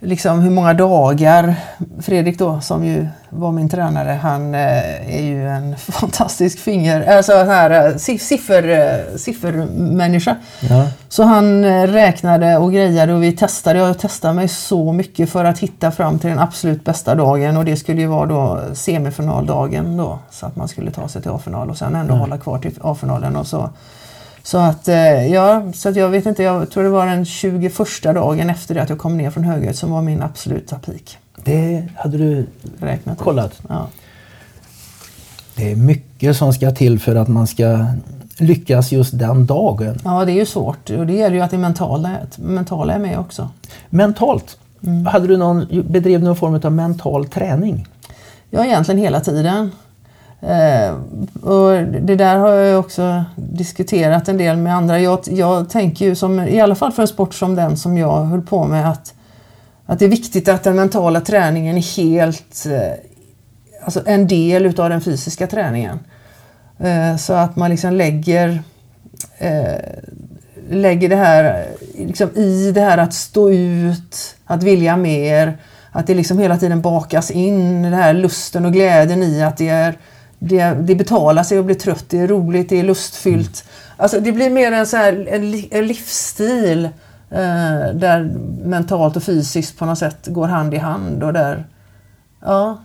liksom 0.01 0.41
hur 0.41 0.51
många 0.51 0.75
dagar. 0.75 1.55
Fredrik 2.01 2.39
då, 2.39 2.61
som 2.61 2.85
ju 2.85 3.09
var 3.31 3.53
min 3.53 3.69
tränare, 3.69 4.11
han 4.23 4.55
eh, 4.55 5.17
är 5.17 5.23
ju 5.23 5.49
en 5.49 5.77
fantastisk 5.79 6.59
finger, 6.59 7.17
alltså 7.17 7.33
här, 7.33 7.91
eh, 7.91 7.97
siffer, 7.97 8.69
eh, 8.69 9.17
siffermänniska. 9.17 10.37
Ja. 10.61 10.89
Så 11.09 11.23
han 11.23 11.65
räknade 11.87 12.57
och 12.57 12.73
grejade 12.73 13.15
och 13.15 13.23
vi 13.23 13.33
testade. 13.33 13.79
Jag 13.79 13.99
testade 13.99 14.35
mig 14.35 14.49
så 14.49 14.93
mycket 14.93 15.31
för 15.31 15.45
att 15.45 15.59
hitta 15.59 15.91
fram 15.91 16.19
till 16.19 16.31
den 16.31 16.39
absolut 16.39 16.85
bästa 16.85 17.15
dagen 17.15 17.57
och 17.57 17.65
det 17.65 17.77
skulle 17.77 18.01
ju 18.01 18.07
vara 18.07 18.27
då 18.27 18.61
semifinaldagen 18.75 19.97
då 19.97 20.19
så 20.31 20.47
att 20.47 20.57
man 20.57 20.69
skulle 20.69 20.91
ta 20.91 21.09
sig 21.09 21.23
till 21.23 21.31
A-final 21.31 21.71
och 21.71 21.79
sen 21.79 21.95
ändå 21.95 22.13
mm. 22.13 22.21
hålla 22.21 22.39
kvar 22.39 22.59
till 22.59 22.79
A-finalen 22.81 23.37
och 23.37 23.47
så 23.47 23.71
så 24.47 24.59
att, 24.59 24.89
eh, 24.89 25.27
ja, 25.27 25.73
så 25.75 25.89
att 25.89 25.97
jag 25.97 26.09
vet 26.09 26.27
inte, 26.27 26.43
jag 26.43 26.71
tror 26.71 26.83
det 26.83 26.89
var 26.89 27.07
den 27.07 27.25
21 27.25 28.13
dagen 28.15 28.51
efter 28.51 28.75
det 28.75 28.83
att 28.83 28.89
jag 28.89 28.99
kom 28.99 29.17
ner 29.17 29.31
från 29.31 29.45
höghöjd 29.45 29.77
som 29.77 29.91
var 29.91 30.03
min 30.03 30.23
absoluta 30.23 30.79
peak. 30.79 31.19
Det 31.45 31.89
hade 31.97 32.19
du 32.19 32.47
räknat 32.81 33.19
kollat? 33.19 33.63
Ja. 33.69 33.89
Det 35.55 35.73
är 35.73 35.77
mycket 35.77 36.37
som 36.37 36.53
ska 36.53 36.71
till 36.71 36.99
för 36.99 37.17
att 37.17 37.29
man 37.29 37.47
ska 37.47 37.87
lyckas 38.39 38.93
just 38.93 39.19
den 39.19 39.47
dagen. 39.47 39.99
Ja, 40.05 40.25
det 40.25 40.33
är 40.33 40.37
ju 40.37 40.47
svårt 40.47 40.91
och 40.91 41.07
det 41.07 41.13
gäller 41.13 41.37
ju 41.37 41.43
att 41.43 41.51
det 41.51 41.59
mentala, 41.59 42.11
mentala 42.37 42.93
är 42.93 42.99
med 42.99 43.19
också. 43.19 43.51
Mentalt? 43.91 44.59
Mm. 44.83 45.07
Hade 45.07 45.27
du 45.27 45.37
någon, 45.37 45.67
bedrev 45.89 46.21
du 46.21 46.27
någon 46.27 46.37
form 46.37 46.61
av 46.65 46.73
mental 46.73 47.27
träning? 47.27 47.87
Ja, 48.51 48.65
egentligen 48.65 49.01
hela 49.01 49.21
tiden. 49.21 49.71
Eh, 50.41 50.95
och 51.43 51.83
det 51.83 52.17
där 52.17 52.37
har 52.37 52.51
jag 52.51 52.81
också 52.81 53.25
diskuterat 53.37 54.29
en 54.29 54.39
del 54.39 54.57
med 54.57 54.77
andra. 54.77 55.01
Jag, 55.01 55.21
jag 55.25 55.71
tänker 55.71 56.05
ju, 56.05 56.15
som, 56.15 56.41
i 56.41 56.61
alla 56.61 56.75
fall 56.75 56.93
för 56.93 57.03
en 57.03 57.09
sport 57.09 57.35
som 57.35 57.55
den 57.55 57.77
som 57.77 57.99
jag 57.99 58.25
höll 58.25 58.43
på 58.43 58.65
med, 58.65 58.91
att, 58.91 59.15
att 59.87 59.99
det 59.99 60.05
är 60.05 60.09
viktigt 60.09 60.49
att 60.49 60.63
den 60.63 60.77
mentala 60.77 61.21
träningen 61.21 61.77
är 61.77 61.97
helt 61.97 62.67
eh, 62.67 62.93
alltså 63.85 64.03
en 64.07 64.27
del 64.29 64.67
utav 64.67 64.91
den 64.91 65.01
fysiska 65.01 65.47
träningen. 65.47 65.99
Eh, 66.79 67.17
så 67.17 67.33
att 67.33 67.57
man 67.57 67.71
liksom 67.71 67.93
lägger, 67.93 68.63
eh, 69.39 69.75
lägger 70.71 71.09
det 71.09 71.17
här 71.17 71.67
liksom 71.95 72.31
i 72.37 72.73
det 72.73 72.81
här 72.81 72.99
att 72.99 73.15
stå 73.15 73.51
ut, 73.51 74.37
att 74.45 74.63
vilja 74.63 74.97
mer, 74.97 75.59
att 75.91 76.07
det 76.07 76.15
liksom 76.15 76.39
hela 76.39 76.57
tiden 76.57 76.81
bakas 76.81 77.31
in, 77.31 77.83
den 77.83 77.93
här 77.93 78.13
lusten 78.13 78.67
och 78.67 78.73
glädjen 78.73 79.23
i 79.23 79.43
att 79.43 79.57
det 79.57 79.69
är 79.69 79.99
det, 80.39 80.75
det 80.75 80.95
betalar 80.95 81.43
sig 81.43 81.59
att 81.59 81.65
bli 81.65 81.75
trött, 81.75 82.05
det 82.09 82.19
är 82.19 82.29
roligt, 82.29 82.69
det 82.69 82.81
är 82.81 82.85
lustfyllt. 82.85 83.65
Alltså 83.97 84.21
det 84.21 84.33
blir 84.33 84.51
mer 84.51 84.73
en, 84.73 84.87
så 84.87 84.97
här, 84.97 85.29
en, 85.31 85.65
en 85.71 85.87
livsstil 85.87 86.85
eh, 87.31 87.95
där 87.95 88.23
mentalt 88.65 89.17
och 89.17 89.23
fysiskt 89.23 89.79
på 89.79 89.87
något 89.87 89.99
sätt 89.99 90.27
går 90.27 90.49
hand 90.49 90.75
i 90.75 90.77
hand. 90.77 91.23
Och 91.23 91.33
där, 91.33 91.67
ja, 92.41 92.79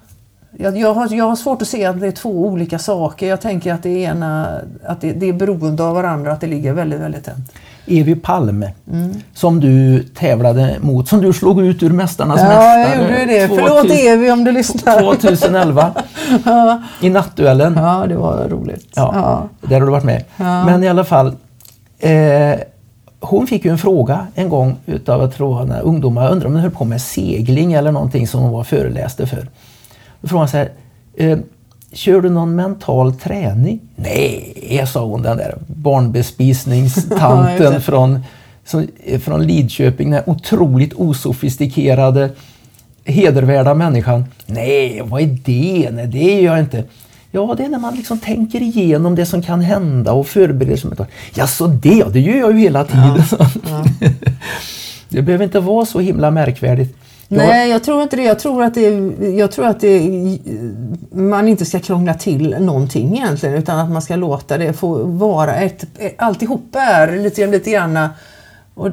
jag, 0.57 0.77
jag, 0.77 0.93
har, 0.93 1.13
jag 1.13 1.25
har 1.25 1.35
svårt 1.35 1.61
att 1.61 1.67
se 1.67 1.85
att 1.85 1.99
det 1.99 2.07
är 2.07 2.11
två 2.11 2.45
olika 2.45 2.79
saker. 2.79 3.27
Jag 3.27 3.41
tänker 3.41 3.73
att 3.73 3.83
det, 3.83 3.89
ena, 3.89 4.61
att 4.83 5.01
det, 5.01 5.13
det 5.13 5.25
är 5.25 5.33
beroende 5.33 5.83
av 5.83 5.95
varandra, 5.95 6.31
att 6.31 6.41
det 6.41 6.47
ligger 6.47 6.73
väldigt, 6.73 6.99
väldigt 6.99 7.23
tätt. 7.23 7.53
Evi 7.85 8.15
Palme 8.15 8.71
mm. 8.91 9.13
som 9.33 9.59
du 9.59 10.03
tävlade 10.03 10.75
mot, 10.81 11.07
som 11.07 11.21
du 11.21 11.33
slog 11.33 11.61
ut 11.61 11.83
ur 11.83 11.89
Mästarnas 11.89 12.39
ja, 12.39 12.47
mästare. 12.47 12.79
Ja, 12.79 12.89
jag 12.89 13.01
gjorde 13.01 13.25
det. 13.25 13.47
2000, 13.47 13.67
Förlåt 13.67 13.97
Evi 13.99 14.31
om 14.31 14.43
du 14.43 14.51
lyssnar. 14.51 14.99
2011 14.99 15.91
ja. 16.45 16.81
i 17.01 17.09
nattduellen. 17.09 17.73
Ja, 17.73 18.05
det 18.07 18.15
var 18.15 18.47
roligt. 18.49 18.87
Ja, 18.95 19.11
ja. 19.15 19.67
Där 19.67 19.79
har 19.79 19.85
du 19.85 19.91
varit 19.91 20.03
med. 20.03 20.23
Ja. 20.37 20.65
Men 20.65 20.83
i 20.83 20.89
alla 20.89 21.03
fall, 21.03 21.35
eh, 21.99 22.59
hon 23.19 23.47
fick 23.47 23.65
ju 23.65 23.71
en 23.71 23.77
fråga 23.77 24.27
en 24.35 24.49
gång 24.49 24.77
utav, 24.85 25.21
jag 25.21 25.33
tror, 25.33 25.65
när 25.65 25.81
ungdomar, 25.81 26.23
jag 26.23 26.31
undrar 26.31 26.47
om 26.47 26.53
de 26.53 26.59
höll 26.59 26.71
på 26.71 26.85
med 26.85 27.01
segling 27.01 27.73
eller 27.73 27.91
någonting 27.91 28.27
som 28.27 28.41
hon 28.41 28.51
var 28.51 28.63
föreläste 28.63 29.27
för. 29.27 29.47
Då 30.21 30.27
frågade 30.27 30.41
hon 30.41 30.47
så 30.47 30.57
här, 30.57 30.69
eh, 31.13 31.37
Kör 31.93 32.21
du 32.21 32.29
någon 32.29 32.55
mental 32.55 33.13
träning? 33.13 33.79
Nej, 33.95 34.87
sa 34.93 35.05
hon 35.05 35.21
den 35.21 35.37
där 35.37 35.57
barnbespisningstanten 35.67 37.81
från, 37.85 38.19
som, 38.65 38.87
från 39.21 39.47
Lidköping. 39.47 40.11
Den 40.11 40.23
otroligt 40.25 40.93
osofistikerade, 40.93 42.29
hedervärda 43.05 43.73
människan. 43.73 44.25
Nej, 44.45 45.01
vad 45.05 45.21
är 45.21 45.37
det? 45.45 45.89
Nej, 45.91 46.07
det 46.07 46.41
gör 46.41 46.55
jag 46.55 46.59
inte. 46.59 46.83
Ja, 47.31 47.55
det 47.57 47.65
är 47.65 47.69
när 47.69 47.79
man 47.79 47.95
liksom 47.95 48.19
tänker 48.19 48.61
igenom 48.61 49.15
det 49.15 49.25
som 49.25 49.41
kan 49.41 49.61
hända 49.61 50.13
och 50.13 50.27
förbereder 50.27 50.77
sig. 50.77 50.91
Ja, 51.33 51.47
så 51.47 51.67
det, 51.67 52.03
det 52.13 52.19
gör 52.19 52.37
jag 52.37 52.51
ju 52.51 52.59
hela 52.59 52.83
tiden. 52.83 53.23
Ja, 53.31 53.49
ja. 53.69 53.85
det 55.09 55.21
behöver 55.21 55.45
inte 55.45 55.59
vara 55.59 55.85
så 55.85 55.99
himla 55.99 56.31
märkvärdigt. 56.31 56.97
Nej, 57.37 57.69
jag 57.69 57.83
tror 57.83 58.01
inte 58.01 58.15
det. 58.15 58.23
Jag 58.23 58.39
tror 58.39 58.63
att, 58.63 58.73
det, 58.73 58.89
jag 59.37 59.51
tror 59.51 59.67
att 59.67 59.79
det, 59.79 60.09
man 61.11 61.47
inte 61.47 61.65
ska 61.65 61.79
krångla 61.79 62.13
till 62.13 62.55
någonting 62.59 63.17
egentligen 63.17 63.55
utan 63.55 63.79
att 63.79 63.91
man 63.91 64.01
ska 64.01 64.15
låta 64.15 64.57
det 64.57 64.73
få 64.73 65.03
vara 65.03 65.55
ett... 65.55 65.85
Alltihop 66.17 66.75
är 66.75 67.17
lite, 67.17 67.47
lite 67.47 67.71
grann... 67.71 68.09
Och 68.73 68.91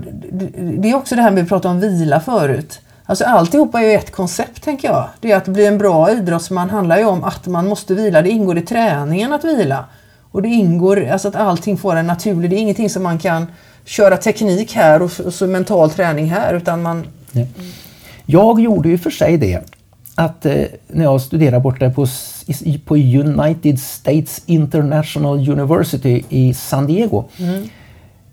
det 0.78 0.91
är 0.91 0.95
också 0.95 1.14
det 1.14 1.22
här 1.22 1.30
med 1.30 1.43
att 1.43 1.49
prata 1.49 1.68
om 1.68 1.80
vila 1.80 2.20
förut. 2.20 2.80
Alltså 3.05 3.24
alltihopa 3.24 3.80
är 3.80 3.84
ju 3.84 3.93
ett 3.93 4.12
koncept 4.12 4.62
tänker 4.62 4.89
jag. 4.89 5.09
Det 5.20 5.32
är 5.32 5.36
att 5.36 5.49
bli 5.49 5.66
en 5.66 5.78
bra 5.78 6.11
idrottsman 6.11 6.70
handlar 6.70 6.99
ju 6.99 7.05
om 7.05 7.24
att 7.24 7.47
man 7.47 7.68
måste 7.68 7.95
vila. 7.95 8.22
Det 8.22 8.30
ingår 8.30 8.59
i 8.59 8.62
träningen 8.62 9.32
att 9.32 9.45
vila. 9.45 9.84
Och 10.30 10.43
det 10.43 10.49
ingår, 10.49 11.09
alltså 11.09 11.28
att 11.28 11.36
allting 11.36 11.76
får 11.76 11.97
en 11.97 12.07
naturlig... 12.07 12.51
Det 12.51 12.57
är 12.57 12.59
ingenting 12.59 12.91
som 12.91 13.03
man 13.03 13.18
kan 13.18 13.47
köra 13.84 14.16
teknik 14.16 14.74
här 14.74 15.03
och, 15.03 15.20
och 15.20 15.34
så 15.34 15.47
mental 15.47 15.91
träning 15.91 16.30
här 16.30 16.55
utan 16.55 16.82
man... 16.82 17.07
Ja. 17.32 17.45
Jag 18.31 18.61
gjorde 18.61 18.89
ju 18.89 18.99
för 18.99 19.11
sig 19.11 19.39
det 19.39 19.61
att 20.14 20.47
eh, 20.47 20.64
när 20.89 21.05
jag 21.05 21.20
studerade 21.20 21.61
borta 21.61 21.91
på, 21.91 22.07
på 22.85 22.97
United 22.97 23.81
States 23.81 24.43
International 24.47 25.49
University 25.51 26.24
i 26.29 26.55
San 26.55 26.87
Diego. 26.87 27.24
Mm. 27.39 27.62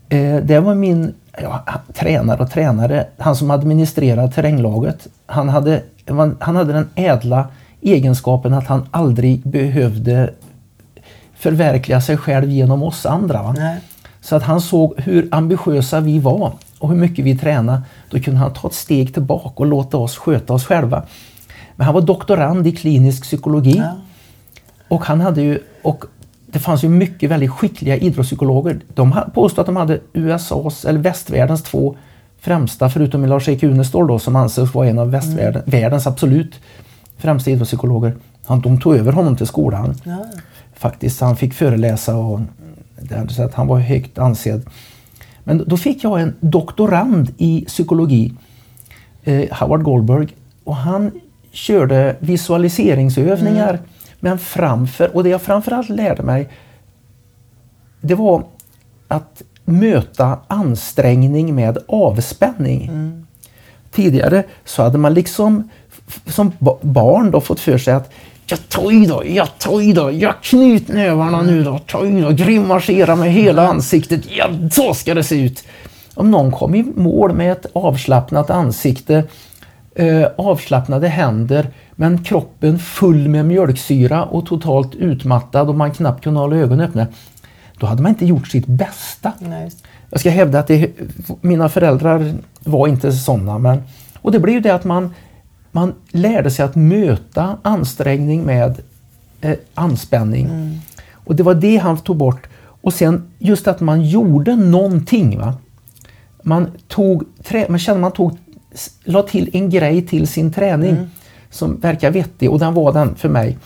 Eh, 0.08 0.44
det 0.44 0.60
var 0.60 0.74
min 0.74 1.14
ja, 1.42 1.64
tränare 1.94 2.42
och 2.42 2.50
tränare, 2.50 3.06
han 3.18 3.36
som 3.36 3.50
administrerade 3.50 4.32
terränglaget, 4.32 5.08
han 5.26 5.48
hade, 5.48 5.82
han 6.38 6.56
hade 6.56 6.72
den 6.72 6.88
ädla 6.94 7.48
egenskapen 7.80 8.54
att 8.54 8.66
han 8.66 8.88
aldrig 8.90 9.40
behövde 9.48 10.30
förverkliga 11.34 12.00
sig 12.00 12.16
själv 12.16 12.50
genom 12.50 12.82
oss 12.82 13.06
andra. 13.06 13.56
Så 14.20 14.36
att 14.36 14.42
han 14.42 14.60
såg 14.60 15.00
hur 15.00 15.28
ambitiösa 15.30 16.00
vi 16.00 16.18
var 16.18 16.52
och 16.78 16.88
hur 16.88 16.96
mycket 16.96 17.24
vi 17.24 17.38
tränade. 17.38 17.82
Då 18.10 18.20
kunde 18.20 18.40
han 18.40 18.52
ta 18.52 18.68
ett 18.68 18.74
steg 18.74 19.14
tillbaka 19.14 19.54
och 19.54 19.66
låta 19.66 19.96
oss 19.96 20.16
sköta 20.16 20.52
oss 20.52 20.64
själva. 20.64 21.02
Men 21.76 21.84
han 21.84 21.94
var 21.94 22.02
doktorand 22.02 22.66
i 22.66 22.72
klinisk 22.72 23.22
psykologi. 23.22 23.76
Ja. 23.76 23.94
Och 24.88 25.04
han 25.04 25.20
hade 25.20 25.42
ju, 25.42 25.58
och 25.82 26.04
det 26.46 26.58
fanns 26.58 26.84
ju 26.84 26.88
mycket 26.88 27.30
väldigt 27.30 27.50
skickliga 27.50 27.96
idrottspsykologer. 27.96 28.80
De 28.94 29.20
påstod 29.34 29.60
att 29.60 29.66
de 29.66 29.76
hade 29.76 30.00
USAs, 30.12 30.84
eller 30.84 30.98
västvärldens 30.98 31.62
två 31.62 31.96
främsta, 32.40 32.90
förutom 32.90 33.26
Lars-Erik 33.26 33.62
Unestål 33.62 34.06
då, 34.06 34.18
som 34.18 34.36
ansågs 34.36 34.74
vara 34.74 34.88
en 34.88 34.98
av 34.98 35.10
västvärldens 35.10 36.06
mm. 36.06 36.12
absolut 36.12 36.60
främsta 37.16 37.50
idrottspsykologer. 37.50 38.14
Han, 38.46 38.60
de 38.60 38.80
tog 38.80 38.96
över 38.96 39.12
honom 39.12 39.36
till 39.36 39.46
skolan. 39.46 39.94
Ja. 40.04 40.26
Faktiskt, 40.74 41.20
han 41.20 41.36
fick 41.36 41.54
föreläsa 41.54 42.16
och 42.16 42.40
så 43.28 43.42
att 43.42 43.54
han 43.54 43.66
var 43.66 43.78
högt 43.78 44.18
ansedd. 44.18 44.66
Men 45.48 45.64
då 45.66 45.76
fick 45.76 46.04
jag 46.04 46.20
en 46.20 46.34
doktorand 46.40 47.34
i 47.38 47.64
psykologi, 47.66 48.32
eh, 49.24 49.58
Howard 49.58 49.82
Goldberg, 49.82 50.28
och 50.64 50.76
han 50.76 51.10
körde 51.50 52.16
visualiseringsövningar 52.18 53.68
mm. 53.68 53.82
men 54.20 54.38
framför, 54.38 55.16
och 55.16 55.24
det 55.24 55.28
jag 55.30 55.42
framförallt 55.42 55.88
lärde 55.88 56.22
mig 56.22 56.48
det 58.00 58.14
var 58.14 58.44
att 59.08 59.42
möta 59.64 60.38
ansträngning 60.46 61.54
med 61.54 61.78
avspänning. 61.88 62.88
Mm. 62.88 63.26
Tidigare 63.90 64.44
så 64.64 64.82
hade 64.82 64.98
man 64.98 65.14
liksom 65.14 65.68
som 66.26 66.52
barn 66.80 67.30
då 67.30 67.40
fått 67.40 67.60
för 67.60 67.78
sig 67.78 67.94
att 67.94 68.12
Ja, 68.48 68.92
i 68.92 69.06
då, 69.06 69.22
ja, 69.26 69.82
i 69.82 69.92
då, 69.92 70.10
ja, 70.12 70.34
knyt 70.42 70.88
nävarna 70.88 71.42
nu 71.42 71.64
då, 71.64 72.06
i 72.06 72.20
då, 72.20 72.30
grimasera 72.30 73.16
med 73.16 73.32
hela 73.32 73.68
ansiktet, 73.68 74.20
ja, 74.30 74.48
så 74.70 74.94
ska 74.94 75.14
det 75.14 75.24
se 75.24 75.40
ut. 75.40 75.64
Om 76.14 76.30
någon 76.30 76.52
kom 76.52 76.74
i 76.74 76.82
mål 76.82 77.34
med 77.34 77.52
ett 77.52 77.66
avslappnat 77.72 78.50
ansikte, 78.50 79.24
eh, 79.94 80.26
avslappnade 80.36 81.08
händer, 81.08 81.68
men 81.92 82.24
kroppen 82.24 82.78
full 82.78 83.28
med 83.28 83.44
mjölksyra 83.44 84.24
och 84.24 84.46
totalt 84.46 84.94
utmattad 84.94 85.68
och 85.68 85.74
man 85.74 85.94
knappt 85.94 86.24
kunde 86.24 86.40
hålla 86.40 86.56
ögonen 86.56 86.88
öppna, 86.88 87.06
då 87.78 87.86
hade 87.86 88.02
man 88.02 88.10
inte 88.10 88.26
gjort 88.26 88.48
sitt 88.48 88.66
bästa. 88.66 89.32
Nej. 89.38 89.70
Jag 90.10 90.20
ska 90.20 90.30
hävda 90.30 90.58
att 90.58 90.66
det, 90.66 90.90
mina 91.40 91.68
föräldrar 91.68 92.34
var 92.64 92.88
inte 92.88 93.12
sådana, 93.12 93.58
men 93.58 93.82
och 94.22 94.32
det 94.32 94.40
blir 94.40 94.54
ju 94.54 94.60
det 94.60 94.74
att 94.74 94.84
man 94.84 95.14
man 95.76 95.94
lärde 96.10 96.50
sig 96.50 96.64
att 96.64 96.76
möta 96.76 97.58
ansträngning 97.62 98.44
med 98.44 98.80
eh, 99.40 99.56
anspänning. 99.74 100.46
Mm. 100.46 100.74
Och 101.12 101.36
det 101.36 101.42
var 101.42 101.54
det 101.54 101.76
han 101.76 101.98
tog 101.98 102.16
bort. 102.16 102.46
Och 102.82 102.94
sen 102.94 103.22
just 103.38 103.68
att 103.68 103.80
man 103.80 104.04
gjorde 104.04 104.56
någonting. 104.56 105.38
Va? 105.38 105.54
Man, 106.42 106.70
tog, 106.88 107.24
man 107.68 107.78
kände 107.78 108.00
man 108.00 108.12
tog, 108.12 108.38
la 109.04 109.22
till 109.22 109.50
en 109.52 109.70
grej 109.70 110.06
till 110.06 110.28
sin 110.28 110.52
träning 110.52 110.90
mm. 110.90 111.10
som 111.50 111.80
verkar 111.80 112.10
vettig 112.10 112.50
och 112.50 112.58
den 112.58 112.74
var 112.74 112.92
den 112.92 113.14
för 113.14 113.28
mig. 113.28 113.58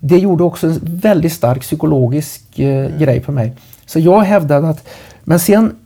Det 0.00 0.18
gjorde 0.18 0.44
också 0.44 0.66
en 0.66 0.80
väldigt 0.82 1.32
stark 1.32 1.60
psykologisk 1.60 2.58
eh, 2.58 2.86
mm. 2.86 2.98
grej 2.98 3.20
på 3.20 3.32
mig. 3.32 3.52
Så 3.86 3.98
jag 3.98 4.20
hävdade 4.20 4.68
att, 4.68 4.88
men 5.24 5.38
sen 5.40 5.76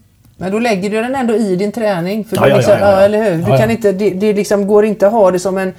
men 0.40 0.52
då 0.52 0.58
lägger 0.58 0.90
du 0.90 1.02
den 1.02 1.14
ändå 1.14 1.34
i 1.34 1.56
din 1.56 1.72
träning. 1.72 2.24
För 2.24 2.36
ja, 2.36 2.48
ja, 2.48 2.56
liksom, 2.56 2.72
ja, 2.72 2.90
ja, 2.90 3.00
eller 3.00 3.30
hur? 3.30 3.36
Du 3.50 3.58
kan 3.58 3.70
inte, 3.70 3.92
det, 3.92 4.10
det 4.10 4.32
liksom 4.32 4.66
går 4.66 4.84
inte 4.84 5.06
att 5.06 5.12
ha 5.12 5.30
det 5.30 5.38
som 5.38 5.58
en 5.58 5.74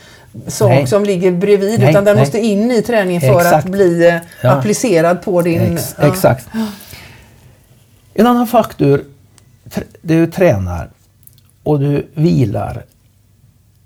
sak 0.48 0.70
nej. 0.70 0.88
som 0.88 1.04
ligger 1.04 1.32
bredvid 1.32 1.80
nej, 1.80 1.90
utan 1.90 2.06
den 2.06 2.16
nej. 2.16 2.22
måste 2.22 2.40
in 2.40 2.72
i 2.72 2.82
träningen 2.82 3.22
för 3.22 3.38
Exakt. 3.38 3.66
att 3.66 3.72
bli 3.72 4.08
eh, 4.42 4.56
applicerad 4.58 5.22
på 5.22 5.42
din... 5.42 5.74
Ex 5.74 5.96
Exakt. 6.00 6.48
En 8.14 8.28
annan 8.28 8.48
faktor, 8.48 9.04
du 10.02 10.28
tränar 10.28 10.90
och 11.64 11.80
du 11.80 12.08
vilar 12.14 12.84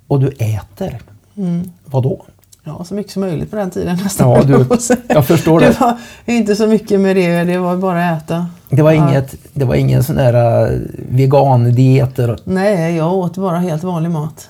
och 0.07 0.19
du 0.19 0.27
äter. 0.27 0.99
Mm. 1.37 1.71
Vad 1.85 2.03
då? 2.03 2.25
Ja, 2.67 2.83
så 2.83 2.93
mycket 2.93 3.11
som 3.11 3.21
möjligt 3.21 3.51
på 3.51 3.55
den 3.55 3.69
tiden 3.69 3.97
nästan. 4.03 4.29
Ja, 4.29 4.43
du, 4.43 4.65
jag 5.07 5.27
förstår 5.27 5.59
det. 5.59 5.65
Det 5.65 5.79
var 5.79 5.97
inte 6.25 6.55
så 6.55 6.67
mycket 6.67 6.99
med 6.99 7.15
det, 7.15 7.43
det 7.43 7.57
var 7.57 7.77
bara 7.77 8.09
att 8.09 8.23
äta. 8.23 8.47
Det 8.69 8.81
var, 8.81 8.91
ja. 8.91 9.09
inget, 9.09 9.35
det 9.53 9.65
var 9.65 9.75
ingen 9.75 10.03
sån 10.03 10.15
där 10.15 10.65
uh, 10.71 10.79
vegandieter? 11.09 12.37
Nej, 12.43 12.95
jag 12.95 13.13
åt 13.13 13.37
bara 13.37 13.57
helt 13.57 13.83
vanlig 13.83 14.11
mat. 14.11 14.49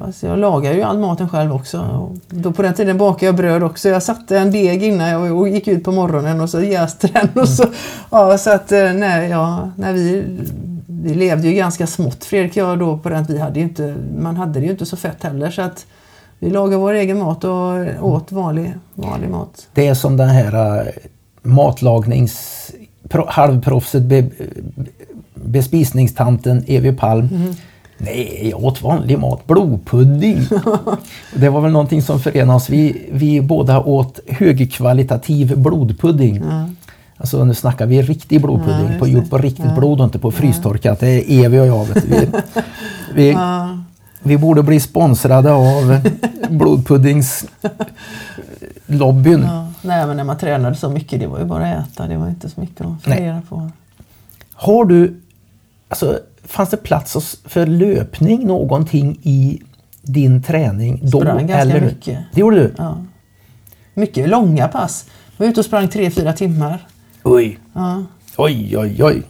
Alltså 0.00 0.26
jag 0.26 0.38
lagar 0.38 0.72
ju 0.72 0.82
all 0.82 0.98
maten 0.98 1.28
själv 1.28 1.52
också. 1.52 1.80
Och 1.80 2.16
då 2.28 2.52
på 2.52 2.62
den 2.62 2.74
tiden 2.74 2.98
bakade 2.98 3.26
jag 3.26 3.36
bröd 3.36 3.62
också. 3.62 3.88
Jag 3.88 4.02
satte 4.02 4.38
en 4.38 4.50
deg 4.50 4.82
innan 4.82 5.08
jag 5.08 5.48
gick 5.48 5.68
ut 5.68 5.84
på 5.84 5.92
morgonen 5.92 6.40
och 6.40 6.50
så 6.50 6.60
jäste 6.60 7.08
den. 7.08 7.42
Och 7.42 7.48
så, 7.48 7.64
ja, 8.10 8.38
så 8.38 8.50
att, 8.50 8.72
eh, 8.72 8.92
nej, 8.92 9.30
ja, 9.30 9.70
när 9.76 9.92
vi, 9.92 10.24
vi 10.86 11.14
levde 11.14 11.48
ju 11.48 11.54
ganska 11.54 11.86
smått 11.86 12.24
Fredrik 12.24 12.52
och 12.52 12.56
jag 12.56 12.78
då 12.78 12.98
på 12.98 13.08
den 13.08 13.24
vi 13.24 13.38
hade 13.38 13.60
inte, 13.60 13.96
man 14.18 14.36
hade 14.36 14.60
det 14.60 14.66
ju 14.66 14.72
inte 14.72 14.86
så 14.86 14.96
fett 14.96 15.22
heller. 15.22 15.50
Så 15.50 15.62
att, 15.62 15.86
vi 16.38 16.50
lagade 16.50 16.76
vår 16.76 16.94
egen 16.94 17.18
mat 17.18 17.44
och 17.44 17.74
åt 18.00 18.32
vanlig, 18.32 18.74
vanlig 18.94 19.30
mat. 19.30 19.68
Det 19.74 19.86
är 19.86 19.94
som 19.94 20.16
den 20.16 20.28
här 20.28 20.80
uh, 20.80 20.88
matlagnings... 21.42 22.70
halvproffset 23.26 24.02
be, 24.02 24.30
bespisningstanten 25.34 26.64
Evi 26.66 26.92
Palm. 26.92 27.28
Mm. 27.32 27.54
Nej, 27.98 28.48
jag 28.50 28.64
åt 28.64 28.82
vanlig 28.82 29.18
mat. 29.18 29.46
Blodpudding. 29.46 30.46
det 31.34 31.48
var 31.48 31.60
väl 31.60 31.72
någonting 31.72 32.02
som 32.02 32.20
förenade 32.20 32.56
oss. 32.56 32.70
Vi, 32.70 33.08
vi 33.12 33.40
båda 33.40 33.80
åt 33.80 34.20
högkvalitativ 34.26 35.58
blodpudding. 35.58 36.36
Mm. 36.36 36.76
Alltså 37.16 37.44
nu 37.44 37.54
snackar 37.54 37.86
vi 37.86 38.02
riktig 38.02 38.42
blodpudding, 38.42 38.92
ja, 38.92 38.98
på, 38.98 39.08
gjort 39.08 39.30
på 39.30 39.38
riktigt 39.38 39.64
ja. 39.64 39.74
blod 39.74 40.00
och 40.00 40.04
inte 40.04 40.18
på 40.18 40.32
frystorkat. 40.32 41.00
Det 41.00 41.08
är 41.08 41.44
Evi 41.44 41.60
och 41.60 41.66
jag. 41.66 41.84
Vet 41.84 42.04
vi, 42.04 42.28
vi, 43.14 43.30
ja. 43.30 43.78
Vi 44.22 44.38
borde 44.38 44.62
bli 44.62 44.80
sponsrade 44.80 45.52
av 45.52 46.00
blodpuddingslobbyn. 46.50 49.42
Ja, 49.42 49.68
nej, 49.82 50.06
men 50.06 50.16
när 50.16 50.24
man 50.24 50.38
tränade 50.38 50.76
så 50.76 50.90
mycket, 50.90 51.20
det 51.20 51.26
var 51.26 51.38
ju 51.38 51.44
bara 51.44 51.66
att 51.66 51.88
äta. 51.88 52.06
Det 52.06 52.16
var 52.16 52.28
inte 52.28 52.48
så 52.48 52.60
mycket 52.60 52.86
att 52.86 53.02
fundera 53.02 53.42
på. 53.48 53.70
Har 54.52 54.84
du, 54.84 55.20
alltså, 55.88 56.18
fanns 56.44 56.70
det 56.70 56.76
plats 56.76 57.36
för 57.44 57.66
löpning 57.66 58.46
någonting 58.46 59.18
i 59.22 59.62
din 60.02 60.42
träning? 60.42 61.00
Då, 61.02 61.20
sprang 61.20 61.46
ganska 61.46 61.76
eller? 61.76 61.80
mycket. 61.80 62.18
Det 62.34 62.40
gjorde 62.40 62.56
du? 62.56 62.74
Ja. 62.78 63.04
Mycket 63.94 64.28
långa 64.28 64.68
pass. 64.68 65.06
Jag 65.36 65.46
var 65.46 65.50
ute 65.50 65.60
och 65.60 65.66
sprang 65.66 65.88
tre 65.88 66.10
fyra 66.10 66.32
timmar. 66.32 66.86
Oj! 67.24 67.58
Ja. 67.72 68.04
Oj, 68.36 68.78
oj, 68.78 69.04
oj. 69.04 69.22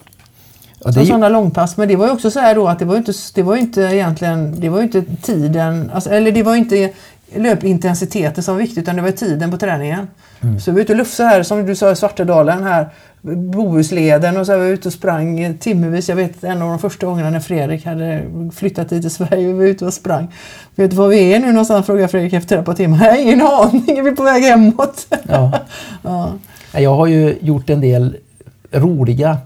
Ja, 0.84 0.90
det... 0.90 1.06
Sådana 1.06 1.28
långpass. 1.28 1.76
Men 1.76 1.88
det 1.88 1.96
var 1.96 2.06
ju 2.06 2.12
också 2.12 2.30
så 2.30 2.40
här 2.40 2.54
då 2.54 2.68
att 2.68 2.78
det 2.78 2.84
var 2.84 2.96
inte, 2.96 3.12
det 3.34 3.42
var 3.42 3.56
inte 3.56 3.80
egentligen, 3.80 4.60
det 4.60 4.68
var 4.68 4.82
inte 4.82 5.02
tiden, 5.22 5.90
alltså, 5.94 6.10
eller 6.10 6.32
det 6.32 6.42
var 6.42 6.56
inte 6.56 6.92
löpintensiteten 7.34 8.42
som 8.44 8.54
var 8.54 8.60
viktigt 8.60 8.78
utan 8.78 8.96
det 8.96 9.02
var 9.02 9.10
tiden 9.10 9.50
på 9.50 9.56
träningen. 9.56 10.08
Mm. 10.40 10.60
Så 10.60 10.70
vi 10.70 10.74
var 10.74 10.80
ute 10.80 10.92
och 10.92 10.98
lufsade 10.98 11.28
här, 11.28 11.42
som 11.42 11.66
du 11.66 11.76
sa, 11.76 11.90
i 11.90 11.96
Svartedalen 11.96 12.62
här, 12.62 12.88
Bohusleden 13.22 14.36
och 14.36 14.46
så 14.46 14.52
var 14.52 14.64
vi 14.64 14.70
ute 14.70 14.88
och 14.88 14.92
sprang 14.92 15.58
timmevis. 15.58 16.08
Jag 16.08 16.16
vet 16.16 16.44
en 16.44 16.62
av 16.62 16.68
de 16.68 16.78
första 16.78 17.06
gångerna 17.06 17.30
när 17.30 17.40
Fredrik 17.40 17.86
hade 17.86 18.22
flyttat 18.54 18.92
hit 18.92 19.02
till 19.02 19.10
Sverige, 19.10 19.46
vi 19.46 19.52
var 19.52 19.64
ute 19.64 19.86
och 19.86 19.94
sprang. 19.94 20.34
Vet 20.74 20.90
du 20.90 20.96
var 20.96 21.08
vi 21.08 21.34
är 21.34 21.38
nu 21.38 21.46
någonstans? 21.52 21.86
frågade 21.86 22.08
Fredrik 22.08 22.32
efter 22.32 22.58
ett 22.58 22.64
par 22.64 22.74
timmar. 22.74 22.98
Nej, 22.98 23.22
ingen 23.22 23.42
aning, 23.42 24.04
vi 24.04 24.10
är 24.10 24.16
på 24.16 24.22
väg 24.22 24.42
hemåt. 24.42 25.06
Ja. 25.28 25.52
ja. 26.02 26.32
Jag 26.72 26.94
har 26.94 27.06
ju 27.06 27.38
gjort 27.40 27.70
en 27.70 27.80
del 27.80 28.16
roliga 28.72 29.38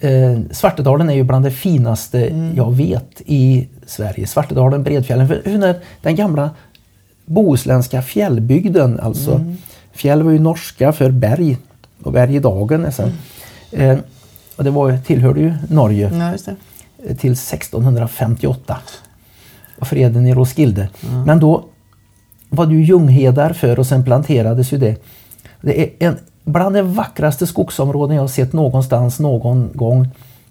Eh, 0.00 0.38
Svartedalen 0.50 1.10
är 1.10 1.14
ju 1.14 1.22
bland 1.22 1.44
det 1.44 1.50
finaste 1.50 2.26
mm. 2.26 2.56
jag 2.56 2.74
vet 2.74 3.22
i 3.26 3.68
Sverige. 3.86 4.26
Svartedalen, 4.26 4.82
Bredfjällen, 4.82 5.28
för, 5.28 5.80
den 6.02 6.16
gamla 6.16 6.50
bohuslänska 7.24 8.02
fjällbygden. 8.02 9.00
Alltså. 9.00 9.34
Mm. 9.34 9.56
Fjäll 9.92 10.22
var 10.22 10.32
ju 10.32 10.38
norska 10.38 10.92
för 10.92 11.10
berg 11.10 11.58
och 12.02 12.12
berg 12.12 12.36
i 12.36 12.38
dagen 12.38 12.82
nästan. 12.82 13.12
Mm. 13.72 13.90
Eh, 13.90 13.98
och 14.56 14.64
det 14.64 14.70
var, 14.70 14.98
tillhörde 14.98 15.40
ju 15.40 15.54
Norge 15.70 16.10
ja, 16.14 16.52
eh, 17.06 17.16
till 17.16 17.32
1658. 17.32 18.78
Och 19.78 19.88
freden 19.88 20.26
i 20.26 20.34
Roskilde. 20.34 20.88
Men 21.26 21.40
då 21.40 21.64
var 22.48 22.66
det 22.66 22.74
ju 22.74 22.84
ljunghedar 22.84 23.52
för 23.52 23.78
och 23.78 23.86
sen 23.86 24.04
planterades 24.04 24.72
ju 24.72 24.78
det. 24.78 24.96
Det 25.60 25.80
är 25.80 25.90
en 25.98 26.18
bland 26.46 26.74
de 26.74 26.82
vackraste 26.82 27.46
skogsområden 27.46 28.16
jag 28.16 28.30
sett 28.30 28.52
någonstans 28.52 29.20
någon 29.20 29.70
gång 29.74 30.08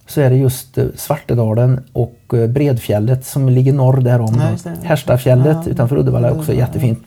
så 0.08 0.22
är 0.22 0.30
det 0.30 0.36
just 0.36 0.78
eh, 0.78 0.86
Svartedalen 0.96 1.84
och 1.94 2.20
eh, 2.34 2.48
Bredfjället 2.48 3.26
som 3.26 3.50
ligger 3.50 3.74
norr 3.74 4.02
därom. 4.02 4.42
Ja, 4.66 4.72
Härstafjället 4.84 5.58
ja. 5.66 5.72
utanför 5.72 5.98
Uddevalla 5.98 6.28
är 6.28 6.40
också 6.40 6.54
jättefint. 6.54 7.00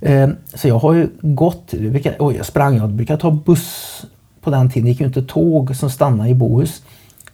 Eh, 0.00 0.28
så 0.54 0.68
jag 0.68 0.78
har 0.78 0.94
ju 0.94 1.08
gått, 1.20 1.74
oj 2.18 2.36
jag 2.36 2.46
sprang, 2.46 2.76
jag 2.76 2.90
brukade 2.90 3.20
ta 3.20 3.30
buss 3.30 4.02
på 4.40 4.50
den 4.50 4.70
tiden, 4.70 4.84
det 4.84 4.90
gick 4.90 5.00
ju 5.00 5.06
inte 5.06 5.22
tåg 5.22 5.76
som 5.76 5.90
stannade 5.90 6.30
i 6.30 6.34
Bohus. 6.34 6.82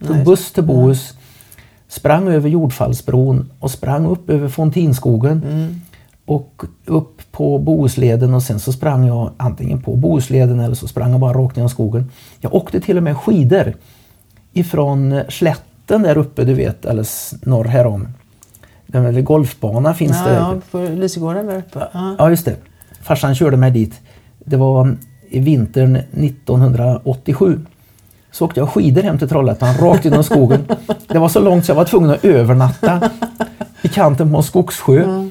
Tog 0.07 0.17
Nej, 0.17 0.25
buss 0.25 0.53
till 0.53 0.65
Bohus, 0.65 1.15
sprang 1.89 2.29
över 2.29 2.49
Jordfallsbron 2.49 3.51
och 3.61 3.71
sprang 3.71 4.07
upp 4.07 4.31
över 4.31 4.49
Fontinskogen. 4.49 5.43
Mm. 5.51 5.81
Och 6.29 6.65
upp 6.85 7.33
på 7.33 7.59
Bohusleden 7.59 8.35
och 8.35 8.43
sen 8.43 8.61
så 8.61 8.73
sprang 8.73 9.07
jag 9.07 9.31
antingen 9.37 9.83
på 9.83 9.97
Bohusleden 9.97 10.61
eller 10.61 10.75
så 10.75 10.89
sprang 10.89 11.11
jag 11.11 11.21
bara 11.21 11.33
rakt 11.33 11.57
genom 11.57 11.71
skogen. 11.71 12.11
Jag 12.41 12.55
åkte 12.55 12.81
till 12.81 12.97
och 12.97 13.03
med 13.03 13.17
skidor 13.17 13.75
ifrån 14.53 15.21
slätten 15.29 16.03
där 16.03 16.19
uppe 16.19 16.45
du 16.45 16.55
vet, 16.55 16.85
eller 16.85 17.07
norr 17.49 17.65
härom. 17.65 18.09
Den 18.87 19.25
golfbana 19.25 19.95
finns 19.95 20.17
ja, 20.17 20.31
det. 20.31 20.35
Ja, 20.35 20.57
på 20.71 20.79
Lysegården 20.79 21.47
där 21.47 21.59
uppe. 21.59 21.89
Ja. 21.93 22.15
ja, 22.19 22.31
just 22.31 22.45
det. 22.45 22.57
Farsan 23.03 23.35
körde 23.35 23.57
mig 23.57 23.71
dit. 23.71 24.01
Det 24.39 24.57
var 24.57 24.97
i 25.29 25.39
vintern 25.39 25.97
1987. 25.97 27.61
Så 28.31 28.45
åkte 28.45 28.61
jag 28.61 28.69
skidor 28.69 29.03
hem 29.03 29.19
till 29.19 29.29
Trollhättan, 29.29 29.75
rakt 29.75 30.05
genom 30.05 30.25
skogen. 30.25 30.69
Det 31.07 31.19
var 31.19 31.29
så 31.29 31.41
långt 31.41 31.65
så 31.65 31.71
jag 31.71 31.77
var 31.77 31.85
tvungen 31.85 32.11
att 32.11 32.25
övernatta 32.25 33.11
i 33.83 33.89
kanten 33.89 34.31
på 34.31 34.37
en 34.37 34.43
skogssjö. 34.43 35.05
Mm. 35.05 35.28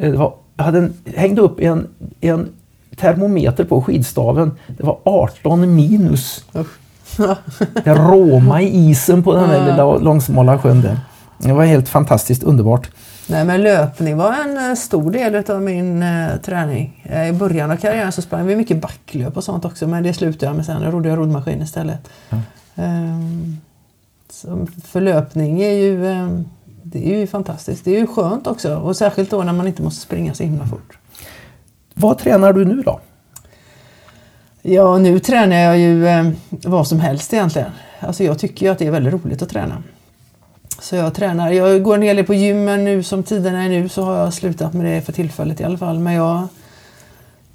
Jag 0.00 0.32
hade 0.56 0.78
en, 0.78 0.94
hängde 1.14 1.40
upp 1.40 1.60
en, 1.60 1.86
en 2.20 2.48
termometer 2.96 3.64
på 3.64 3.82
skidstaven. 3.82 4.52
Det 4.66 4.82
var 4.82 4.98
18 5.04 5.74
minus. 5.74 6.44
Det 7.84 7.94
råma 7.94 8.62
i 8.62 8.90
isen 8.90 9.22
på 9.22 9.34
den 9.34 9.48
där 9.48 9.70
lilla 9.70 9.96
långsmala 9.98 10.58
sjön 10.58 10.80
där. 10.80 11.00
Det 11.38 11.52
var 11.52 11.64
helt 11.64 11.88
fantastiskt 11.88 12.42
underbart. 12.42 12.90
Nej, 13.30 13.44
men 13.44 13.62
löpning 13.62 14.16
var 14.16 14.32
en 14.32 14.70
eh, 14.70 14.74
stor 14.74 15.10
del 15.10 15.50
av 15.50 15.62
min 15.62 16.02
eh, 16.02 16.36
träning. 16.36 17.04
Eh, 17.04 17.28
I 17.28 17.32
början 17.32 17.70
av 17.70 17.76
karriären 17.76 18.12
så 18.12 18.22
sprang 18.22 18.46
vi 18.46 18.56
mycket 18.56 18.80
backlöp 18.80 19.36
och 19.36 19.44
sånt 19.44 19.64
också 19.64 19.86
men 19.86 20.02
det 20.02 20.14
slutade 20.14 20.46
jag 20.46 20.56
med 20.56 20.66
sen. 20.66 20.82
Jag 20.82 20.94
rodde 20.94 21.08
jag 21.08 21.18
roddmaskin 21.18 21.62
istället. 21.62 22.08
Mm. 22.30 22.42
Um, 24.44 24.70
för 24.84 25.00
löpning 25.00 25.62
är 25.62 25.72
ju, 25.72 26.04
um, 26.04 26.48
det 26.92 27.14
är 27.14 27.18
ju 27.18 27.26
fantastiskt. 27.26 27.84
Det 27.84 27.96
är 27.96 28.00
ju 28.00 28.06
skönt 28.06 28.46
också 28.46 28.76
och 28.76 28.96
särskilt 28.96 29.30
då 29.30 29.42
när 29.42 29.52
man 29.52 29.66
inte 29.66 29.82
måste 29.82 30.00
springa 30.00 30.34
så 30.34 30.42
himla 30.42 30.66
fort. 30.66 30.98
Vad 31.94 32.18
tränar 32.18 32.52
du 32.52 32.64
nu 32.64 32.82
då? 32.82 33.00
Ja, 34.62 34.98
nu 34.98 35.18
tränar 35.18 35.56
jag 35.56 35.78
ju 35.78 36.06
um, 36.06 36.36
vad 36.50 36.86
som 36.86 37.00
helst 37.00 37.32
egentligen. 37.32 37.70
Alltså 38.00 38.24
jag 38.24 38.38
tycker 38.38 38.66
ju 38.66 38.72
att 38.72 38.78
det 38.78 38.86
är 38.86 38.90
väldigt 38.90 39.12
roligt 39.12 39.42
att 39.42 39.48
träna. 39.48 39.82
Så 40.80 40.96
jag 40.96 41.14
tränar. 41.14 41.50
Jag 41.50 41.82
går 41.82 41.94
en 41.94 42.02
hel 42.02 42.16
del 42.16 42.26
på 42.26 42.34
gymmen 42.34 42.84
nu 42.84 43.02
som 43.02 43.22
tiderna 43.22 43.64
är 43.64 43.68
nu 43.68 43.88
så 43.88 44.02
har 44.02 44.16
jag 44.16 44.34
slutat 44.34 44.72
med 44.72 44.86
det 44.86 45.02
för 45.02 45.12
tillfället 45.12 45.60
i 45.60 45.64
alla 45.64 45.78
fall. 45.78 45.98
Men 45.98 46.12
jag 46.12 46.48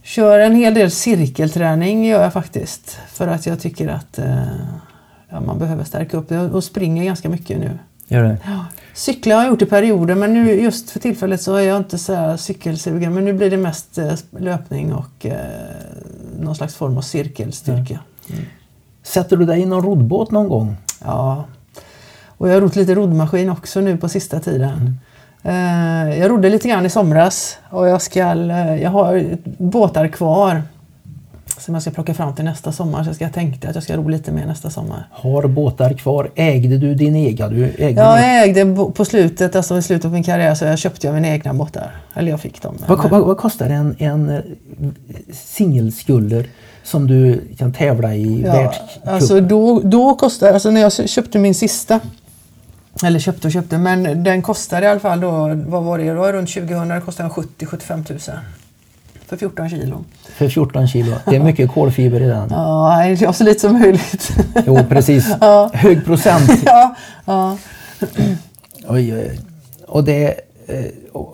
kör 0.04 0.40
en 0.40 0.56
hel 0.56 0.74
del 0.74 0.92
cirkelträning 0.92 2.06
gör 2.06 2.24
jag 2.24 2.34
faktiskt. 2.34 3.00
För 3.08 3.28
att 3.28 3.46
jag 3.46 3.60
tycker 3.60 3.88
att 3.88 4.20
eh, 4.20 4.44
ja, 5.30 5.40
man 5.40 5.60
behöver 5.60 5.84
stärka 5.84 6.18
upp 6.18 6.30
det 6.30 6.40
och 6.40 6.64
springer 6.64 7.04
ganska 7.04 7.30
mycket 7.30 7.60
nu. 7.60 7.80
Gör 8.08 8.24
det? 8.24 8.38
Ja. 8.46 8.66
Cykla 8.94 9.36
har 9.36 9.44
jag 9.44 9.50
gjort 9.52 9.62
i 9.62 9.66
perioder 9.66 10.16
men 10.16 10.34
nu 10.34 10.62
just 10.62 10.90
för 10.90 11.00
tillfället 11.00 11.42
så 11.42 11.56
är 11.56 11.62
jag 11.62 11.78
inte 11.78 11.98
så 11.98 12.38
cykelsugen. 12.38 13.14
Men 13.14 13.26
nu 13.26 13.34
blir 13.34 13.50
det 13.50 13.58
mest 13.58 13.98
eh, 13.98 14.14
löpning 14.32 14.94
och 14.94 15.26
eh, 15.26 15.36
någon 16.40 16.56
slags 16.56 16.76
form 16.76 16.98
av 16.98 17.02
cirkelstyrka. 17.02 18.00
Mm. 18.30 18.44
Sätter 19.04 19.38
du 19.38 19.46
dig 19.46 19.62
i 19.62 19.66
någon 19.66 19.84
roddbåt 19.84 20.32
någon 20.32 20.50
gång? 20.50 20.78
Ja, 21.06 21.46
och 22.38 22.50
jag 22.50 22.54
har 22.54 22.62
rott 22.62 22.76
lite 22.76 22.96
roddmaskin 22.96 23.50
också 23.50 23.82
nu 23.82 23.98
på 23.98 24.10
sista 24.10 24.40
tiden. 24.40 25.00
Mm. 25.44 26.20
Jag 26.20 26.32
rodde 26.32 26.50
lite 26.50 26.68
grann 26.68 26.86
i 26.86 26.90
somras 26.90 27.58
och 27.70 27.88
jag, 27.88 28.02
ska, 28.02 28.20
eh, 28.20 28.82
jag 28.82 28.90
har 28.90 29.38
båtar 29.58 30.08
kvar 30.08 30.62
som 31.66 31.74
jag 31.74 31.82
ska 31.82 31.92
plocka 31.92 32.14
fram 32.14 32.36
till 32.36 32.46
nästa 32.46 32.72
sommar. 32.72 33.04
Så 33.04 33.10
jag 33.10 33.16
ska 33.16 33.30
tänkte 33.30 33.70
att 33.70 33.76
jag 33.76 33.84
ska 33.84 33.98
ro 33.98 34.08
lite 34.08 34.32
mer 34.32 34.46
nästa 34.46 34.70
sommar. 34.70 35.08
Har 35.12 35.48
båtar 35.48 35.94
kvar. 35.94 36.32
Ägde 36.36 36.78
du 36.78 36.96
din 36.96 37.16
egen? 37.16 37.54
Du 37.54 37.66
ägde 37.66 38.02
ja, 38.02 38.20
jag 38.20 38.44
ägde 38.44 38.76
på 38.96 39.06
slutet, 39.06 39.56
alltså 39.56 39.78
i 39.78 39.82
slutet 39.82 40.06
av 40.06 40.12
min 40.12 40.24
karriär 40.24 40.56
så 40.56 40.66
jag 40.66 40.80
köpte 40.80 41.08
jag 41.08 41.14
mina 41.14 41.28
egna 41.28 41.54
båtar. 41.54 41.96
Eller 42.14 42.32
jag 42.32 42.40
fick 42.40 42.62
dem. 42.62 42.78
Vad, 42.88 43.10
vad, 43.10 43.22
vad 43.22 43.38
kostar 43.38 43.70
en, 43.70 43.96
en 44.00 44.30
eh, 44.30 44.42
singelskulder 45.32 46.46
som 46.84 47.08
du 47.08 47.42
kan 47.58 47.74
tävla 47.74 48.16
i 48.16 48.42
ja? 48.46 48.74
Alltså 49.06 49.42
då, 49.42 49.80
då 49.80 50.16
kostade, 50.16 50.54
alltså 50.54 50.72
när 50.72 50.82
jag 50.82 51.10
köpte 51.10 51.40
min 51.40 51.56
sista 51.56 52.00
eller 53.04 53.20
köpte 53.20 53.48
och 53.48 53.52
köpte, 53.52 53.78
men 53.78 54.24
den 54.24 54.42
kostade 54.42 54.86
i 54.86 54.90
alla 54.90 55.00
fall 55.00 55.20
då, 55.20 55.30
vad 55.68 55.84
var 55.84 55.98
det, 55.98 56.04
det 56.04 56.14
var 56.14 56.34
runt 56.34 56.54
2000, 56.54 56.88
den 56.88 57.02
kostade 57.02 57.30
70-75 57.30 58.32
000. 58.32 58.40
För 59.34 59.38
14 59.38 59.70
kilo. 59.70 60.04
För 60.36 60.50
14 60.50 60.88
kilo. 60.88 61.16
Det 61.26 61.36
är 61.36 61.40
mycket 61.40 61.72
kolfiber 61.72 62.22
i 62.22 62.28
den. 62.28 62.48
Ja, 62.50 63.34
så 63.34 63.44
lite 63.44 63.60
som 63.60 63.80
möjligt. 63.80 64.32
Jo, 64.66 64.80
precis. 64.90 65.36
Ja. 65.42 65.70
Hög 65.74 66.06
procent. 66.06 66.50
Ja. 66.66 66.96
ja. 67.26 67.58
Oj, 68.88 69.16
oj. 69.16 69.40
Och 69.88 70.04
det 70.04 70.26
är 70.26 70.34
eh, 70.68 70.86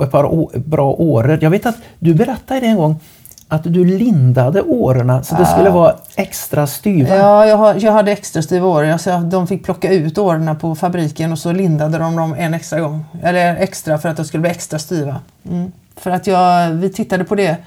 ett 0.04 0.12
par 0.12 0.60
bra 0.60 0.92
åror. 0.92 1.40
Jag 1.42 1.50
vet 1.50 1.66
att 1.66 1.76
du 2.00 2.14
berättade 2.14 2.66
en 2.66 2.78
gång 2.78 3.00
att 3.48 3.64
du 3.64 3.86
lindade 3.86 4.62
årorna 4.62 5.24
så 5.24 5.36
det 5.36 5.46
skulle 5.46 5.70
vara 5.70 5.96
extra 6.16 6.68
styva? 6.68 7.16
Ja, 7.16 7.46
jag, 7.46 7.58
har, 7.58 7.76
jag 7.80 7.92
hade 7.92 8.12
extra 8.12 8.42
styva 8.42 8.68
år. 8.68 8.84
Alltså, 8.84 9.20
de 9.20 9.48
fick 9.48 9.64
plocka 9.64 9.94
ut 9.94 10.18
årorna 10.18 10.56
på 10.56 10.76
fabriken 10.76 11.32
och 11.32 11.40
så 11.40 11.52
lindade 11.52 11.98
de 11.98 12.16
dem 12.16 12.36
en 12.38 12.54
extra 12.54 12.80
gång. 12.80 13.06
Eller 13.24 13.56
extra 13.56 13.98
för 13.98 14.10
att 14.10 14.18
de 14.18 14.26
skulle 14.26 14.42
bli 14.42 14.52
extra 14.52 14.80
styva. 14.80 15.16
Mm. 15.50 15.72
För 15.96 16.12
att 16.12 16.28
jag, 16.28 16.70
vi 16.70 16.90
tittade 16.90 17.24
på 17.24 17.36
det 17.36 17.58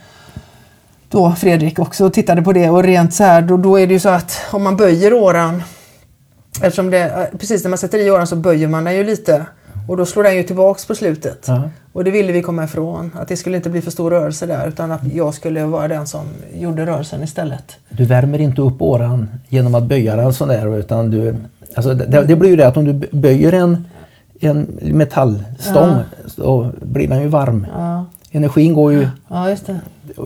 då, 1.12 1.32
Fredrik 1.32 1.78
också 1.78 2.10
tittade 2.10 2.42
på 2.42 2.52
det 2.52 2.70
och 2.70 2.82
rent 2.82 3.14
så 3.14 3.24
här, 3.24 3.42
då, 3.42 3.56
då 3.56 3.80
är 3.80 3.86
det 3.86 3.92
ju 3.92 4.00
så 4.00 4.08
att 4.08 4.40
om 4.50 4.62
man 4.62 4.76
böjer 4.76 5.12
åran 5.12 5.62
Eftersom 6.60 6.90
det, 6.90 7.30
precis 7.38 7.64
när 7.64 7.68
man 7.68 7.78
sätter 7.78 7.98
i 7.98 8.10
åran 8.10 8.26
så 8.26 8.36
böjer 8.36 8.68
man 8.68 8.84
den 8.84 8.96
ju 8.96 9.04
lite 9.04 9.46
och 9.88 9.96
då 9.96 10.06
slår 10.06 10.22
den 10.22 10.36
ju 10.36 10.42
tillbaks 10.42 10.86
på 10.86 10.94
slutet. 10.94 11.48
Uh 11.48 11.54
-huh. 11.54 11.70
Och 11.92 12.04
det 12.04 12.10
ville 12.10 12.32
vi 12.32 12.42
komma 12.42 12.64
ifrån. 12.64 13.10
Att 13.14 13.28
det 13.28 13.36
skulle 13.36 13.56
inte 13.56 13.70
bli 13.70 13.82
för 13.82 13.90
stor 13.90 14.10
rörelse 14.10 14.46
där 14.46 14.68
utan 14.68 14.92
att 14.92 15.12
jag 15.14 15.34
skulle 15.34 15.64
vara 15.64 15.88
den 15.88 16.06
som 16.06 16.26
gjorde 16.54 16.86
rörelsen 16.86 17.22
istället. 17.22 17.76
Du 17.88 18.04
värmer 18.04 18.38
inte 18.38 18.62
upp 18.62 18.82
åran 18.82 19.28
genom 19.48 19.74
att 19.74 19.82
böja 19.82 20.16
den 20.16 20.32
sådär 20.32 20.78
utan 20.78 21.10
du... 21.10 21.34
Alltså 21.74 21.94
det, 21.94 22.22
det 22.22 22.36
blir 22.36 22.50
ju 22.50 22.56
det 22.56 22.66
att 22.66 22.76
om 22.76 22.84
du 22.84 23.08
böjer 23.12 23.52
en, 23.52 23.86
en 24.40 24.78
metallstång 24.80 25.90
ja. 25.90 26.02
så 26.26 26.72
blir 26.82 27.08
den 27.08 27.22
ju 27.22 27.28
varm. 27.28 27.66
Ja. 27.76 28.04
Energin 28.34 28.74
går 28.74 28.92
ju 28.92 29.08
ja, 29.28 29.56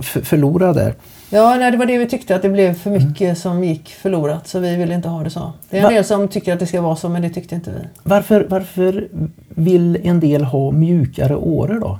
förlorad 0.03 0.77
där. 0.77 0.95
Ja, 1.31 1.57
nej, 1.59 1.71
det 1.71 1.77
var 1.77 1.87
det 1.87 1.99
vi 1.99 2.09
tyckte 2.09 2.37
att 2.37 2.43
det 2.43 2.49
blev 2.49 2.75
för 2.75 2.91
mycket 2.91 3.21
mm. 3.21 3.37
som 3.37 3.65
gick 3.65 3.89
förlorat 3.89 4.49
så 4.49 4.59
vi 4.59 4.77
ville 4.77 4.95
inte 4.95 5.09
ha 5.09 5.23
det 5.23 5.31
så. 5.31 5.53
Det 5.71 5.77
är 5.77 5.81
en 5.81 5.85
Va 5.85 5.91
del 5.91 6.05
som 6.05 6.29
tycker 6.29 6.53
att 6.53 6.59
det 6.59 6.67
ska 6.67 6.81
vara 6.81 6.97
så 6.97 7.09
men 7.09 7.23
det 7.23 7.31
tyckte 7.31 7.55
inte 7.55 7.71
vi. 7.71 7.89
Varför, 8.03 8.47
varför 8.51 9.09
vill 9.49 9.99
en 10.03 10.21
del 10.21 10.45
ha 10.45 10.71
mjukare 10.71 11.37
åror 11.37 11.81
då? 11.81 11.99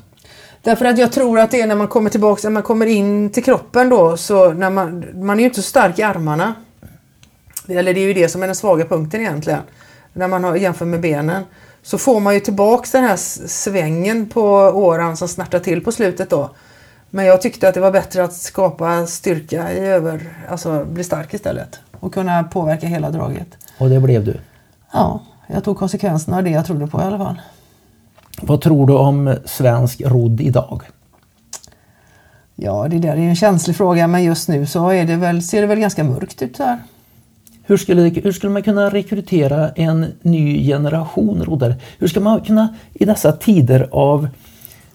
Därför 0.63 0.85
att 0.85 0.99
jag 0.99 1.13
tror 1.13 1.39
att 1.39 1.51
det 1.51 1.61
är 1.61 1.67
när 1.67 1.75
man 1.75 1.89
kommer 1.89 2.11
tillbaka, 2.11 2.41
när 2.45 2.51
man 2.51 2.63
kommer 2.63 2.87
in 2.87 3.31
till 3.31 3.45
kroppen 3.45 3.89
då 3.89 4.17
så 4.17 4.53
när 4.53 4.71
man, 4.71 5.05
man 5.15 5.37
är 5.37 5.41
ju 5.41 5.45
inte 5.45 5.63
så 5.63 5.69
stark 5.69 5.99
i 5.99 6.03
armarna. 6.03 6.55
Eller 7.69 7.95
det 7.95 8.01
är 8.01 8.07
ju 8.07 8.15
det 8.15 8.29
som 8.29 8.43
är 8.43 8.47
den 8.47 8.57
svaga 8.57 8.85
punkten 8.85 9.21
egentligen. 9.21 9.61
När 10.13 10.29
man 10.29 10.45
har, 10.45 10.57
jämför 10.57 10.85
med 10.85 11.01
benen. 11.01 11.43
Så 11.87 11.99
får 11.99 12.21
man 12.21 12.35
ju 12.35 12.41
tillbaks 12.41 12.91
den 12.91 13.05
här 13.05 13.17
svängen 13.47 14.29
på 14.29 14.43
åran 14.75 15.17
som 15.17 15.29
snärtar 15.29 15.59
till 15.59 15.85
på 15.85 15.93
slutet 15.93 16.31
då. 16.31 16.51
Men 17.11 17.25
jag 17.25 17.43
tyckte 17.43 17.69
att 17.69 17.75
det 17.75 17.81
var 17.81 17.91
bättre 17.91 18.25
att 18.25 18.35
skapa 18.35 19.07
styrka 19.07 19.73
i 19.73 19.79
över, 19.79 20.47
alltså 20.49 20.85
bli 20.85 21.05
stark 21.05 21.35
istället. 21.35 21.79
Och 22.01 22.15
kunna 22.15 22.45
påverka 22.45 22.87
hela 22.87 23.11
draget. 23.11 23.49
Och 23.79 23.89
det 23.89 24.01
blev 24.01 24.25
du? 24.25 24.41
Ja, 24.93 25.21
jag 25.47 25.65
tog 25.65 25.79
konsekvenserna 25.79 26.37
av 26.37 26.45
det 26.45 26.51
jag 26.51 26.67
trodde 26.67 26.87
på 26.87 27.01
i 27.01 27.05
alla 27.05 27.19
fall. 27.19 27.41
Vad 28.43 28.61
tror 28.61 28.87
du 28.87 28.95
om 28.95 29.37
svensk 29.45 30.01
rodd 30.01 30.41
idag? 30.41 30.83
Ja, 32.55 32.87
det 32.91 32.99
där 32.99 33.13
är 33.13 33.17
en 33.17 33.37
känslig 33.37 33.77
fråga 33.77 34.07
men 34.07 34.25
just 34.25 34.49
nu 34.49 34.67
så 34.67 34.89
är 34.89 35.05
det 35.05 35.17
väl, 35.17 35.43
ser 35.43 35.61
det 35.61 35.67
väl 35.67 35.81
ganska 35.81 36.05
mörkt 36.05 36.43
ut 36.43 36.59
här. 36.59 36.79
Hur 37.69 37.77
skulle, 37.77 38.03
hur 38.03 38.33
skulle 38.33 38.53
man 38.53 38.63
kunna 38.63 38.91
rekrytera 38.91 39.71
en 39.71 40.07
ny 40.23 40.67
generation 40.67 41.45
roddare? 41.45 41.77
Hur 41.99 42.09
ska 42.09 42.21
man 42.21 42.41
kunna 42.41 42.75
i 42.95 43.05
dessa 43.05 43.33
tider 43.33 43.89
av, 43.91 44.29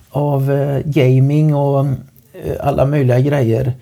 av 0.09 0.51
eh, 0.51 0.81
gaming 0.85 1.55
och 1.55 1.85
eh, 1.85 1.95
alla 2.59 2.85
möjliga 2.85 3.19
grejer 3.19 3.73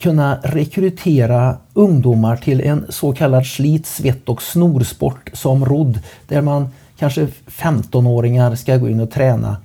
kunna 0.00 0.38
rekrytera 0.42 1.56
ungdomar 1.74 2.36
till 2.36 2.60
en 2.60 2.86
så 2.88 3.12
kallad 3.12 3.46
slit, 3.46 3.86
svett 3.86 4.28
och 4.28 4.42
snorsport 4.42 5.30
som 5.32 5.64
rodd. 5.64 5.98
Där 6.28 6.42
man 6.42 6.68
kanske 6.98 7.28
15-åringar 7.46 8.54
ska 8.54 8.76
gå 8.76 8.88
in 8.88 9.00
och 9.00 9.10
träna 9.10 9.56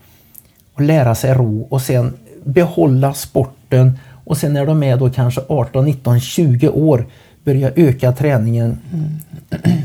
och 0.73 0.81
lära 0.81 1.15
sig 1.15 1.33
ro 1.33 1.67
och 1.69 1.81
sen 1.81 2.13
behålla 2.43 3.13
sporten 3.13 3.99
och 4.25 4.37
sen 4.37 4.53
när 4.53 4.65
de 4.65 4.83
är 4.83 4.97
då 4.97 5.09
kanske 5.09 5.41
18, 5.49 5.85
19, 5.85 6.19
20 6.19 6.69
år 6.69 7.05
börja 7.45 7.71
öka 7.75 8.11
träningen. 8.11 8.77
Mm. 8.93 9.81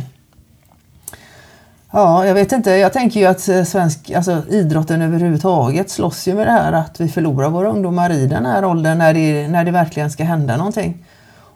Ja, 1.92 2.26
jag 2.26 2.34
vet 2.34 2.52
inte. 2.52 2.70
Jag 2.70 2.92
tänker 2.92 3.20
ju 3.20 3.26
att 3.26 3.48
eh, 3.48 3.64
svensk, 3.64 4.10
alltså, 4.10 4.42
idrotten 4.48 5.02
överhuvudtaget 5.02 5.90
slåss 5.90 6.28
ju 6.28 6.34
med 6.34 6.46
det 6.46 6.52
här 6.52 6.72
att 6.72 7.00
vi 7.00 7.08
förlorar 7.08 7.48
våra 7.48 7.68
ungdomar 7.68 8.12
i 8.12 8.26
den 8.26 8.46
här 8.46 8.64
åldern 8.64 8.98
när 8.98 9.14
det, 9.14 9.48
när 9.48 9.64
det 9.64 9.70
verkligen 9.70 10.10
ska 10.10 10.24
hända 10.24 10.56
någonting. 10.56 11.04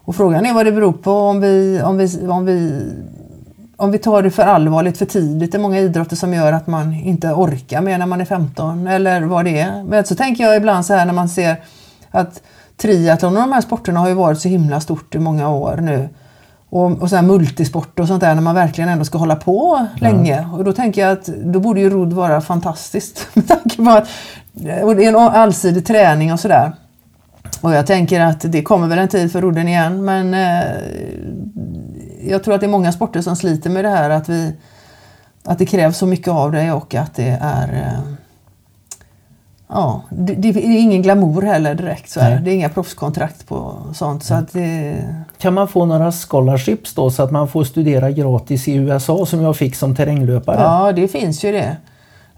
Och 0.05 0.17
frågan 0.17 0.47
är 0.47 0.55
vad 0.55 0.67
det 0.67 0.73
beror 0.73 0.93
på 0.93 1.13
om 1.13 1.41
vi, 1.41 1.83
om 1.83 1.99
vi, 1.99 2.27
om 2.27 2.45
vi 2.47 2.83
om 3.77 3.91
vi 3.91 3.99
tar 3.99 4.23
det 4.23 4.31
för 4.31 4.43
allvarligt 4.43 4.99
för 4.99 5.07
tidigt. 5.07 5.53
Det 5.53 5.59
är 5.59 5.61
många 5.61 5.79
idrotter 5.79 6.17
som 6.17 6.35
gör 6.35 6.53
att 6.53 6.67
man 6.67 6.95
inte 6.95 7.29
orkar 7.29 7.81
mer 7.81 7.99
när 7.99 8.07
man 8.07 8.21
är 8.21 8.25
15 8.25 8.87
eller 8.87 9.21
vad 9.21 9.45
det 9.45 9.61
är. 9.61 9.83
Men 9.83 10.05
så 10.05 10.15
tänker 10.15 10.45
jag 10.45 10.57
ibland 10.57 10.87
så 10.87 10.95
här 10.95 11.07
när 11.07 11.13
man 11.13 11.29
ser 11.29 11.57
att 12.11 12.43
triathlon 12.77 13.37
och 13.37 13.43
de 13.43 13.53
här 13.53 13.61
sporterna 13.61 14.01
har 14.01 14.09
ju 14.09 14.15
varit 14.15 14.41
så 14.41 14.49
himla 14.49 14.81
stort 14.81 15.15
i 15.15 15.19
många 15.19 15.49
år 15.49 15.77
nu. 15.77 16.09
Och, 16.69 17.03
och 17.03 17.11
så 17.11 17.17
här 17.17 17.23
multisport 17.23 18.01
och 18.01 18.09
sånt 18.09 18.21
där 18.21 18.35
när 18.35 18.43
man 18.43 18.55
verkligen 18.55 18.91
ändå 18.91 19.05
ska 19.05 19.19
hålla 19.19 19.37
på 19.37 19.87
länge. 19.97 20.49
Och 20.53 20.65
då 20.65 20.73
tänker 20.73 21.01
jag 21.01 21.13
att 21.13 21.27
då 21.27 21.61
borde 21.61 21.81
ju 21.81 21.91
rodd 21.91 22.13
vara 22.13 22.41
fantastiskt. 22.41 23.27
Med 23.35 23.49
tanke 23.49 23.77
på 23.77 23.91
att 23.91 24.09
och 24.83 24.97
det 24.97 25.05
är 25.05 25.09
en 25.09 25.17
allsidig 25.17 25.87
träning 25.87 26.33
och 26.33 26.41
sådär. 26.41 26.73
Och 27.61 27.73
jag 27.73 27.87
tänker 27.87 28.21
att 28.21 28.41
det 28.53 28.63
kommer 28.63 28.89
väl 28.89 28.99
en 28.99 29.09
tid 29.09 29.33
för 29.33 29.41
rodden 29.41 29.69
igen 29.69 30.05
men 30.05 30.35
eh, 30.35 30.65
jag 32.27 32.45
tror 32.45 32.55
att 32.55 32.61
det 32.61 32.67
är 32.67 32.71
många 32.71 32.93
sporter 32.93 33.21
som 33.21 33.37
sliter 33.37 33.71
med 33.71 33.85
det 33.85 33.89
här 33.89 34.11
att, 34.11 34.29
vi, 34.29 34.53
att 35.45 35.59
det 35.59 35.67
krävs 35.67 35.99
så 35.99 36.07
mycket 36.07 36.29
av 36.29 36.53
dig 36.53 36.73
och 36.73 36.95
att 36.95 37.15
det 37.15 37.39
är 37.41 37.73
eh, 37.73 38.15
Ja, 39.75 40.03
det, 40.11 40.35
det, 40.35 40.49
är 40.49 40.79
ingen 40.81 41.03
glamour 41.03 41.43
heller 41.43 41.75
direkt. 41.75 42.11
Så 42.11 42.21
här. 42.21 42.41
Det 42.41 42.51
är 42.51 42.55
inga 42.55 42.69
proffskontrakt 42.69 43.49
på 43.49 43.77
sånt. 43.95 44.25
Så 44.25 44.35
att 44.35 44.53
det... 44.53 44.97
Kan 45.39 45.55
man 45.55 45.69
få 45.69 45.85
några 45.85 46.13
scholarships 46.13 46.95
då 46.95 47.11
så 47.11 47.23
att 47.23 47.31
man 47.31 47.49
får 47.49 47.65
studera 47.65 48.11
gratis 48.11 48.69
i 48.69 48.75
USA 48.75 49.27
som 49.27 49.43
jag 49.43 49.57
fick 49.57 49.75
som 49.75 49.97
terränglöpare? 49.97 50.61
Ja, 50.61 50.93
det 50.93 51.09
finns 51.09 51.45
ju 51.45 51.53
det. 51.53 51.77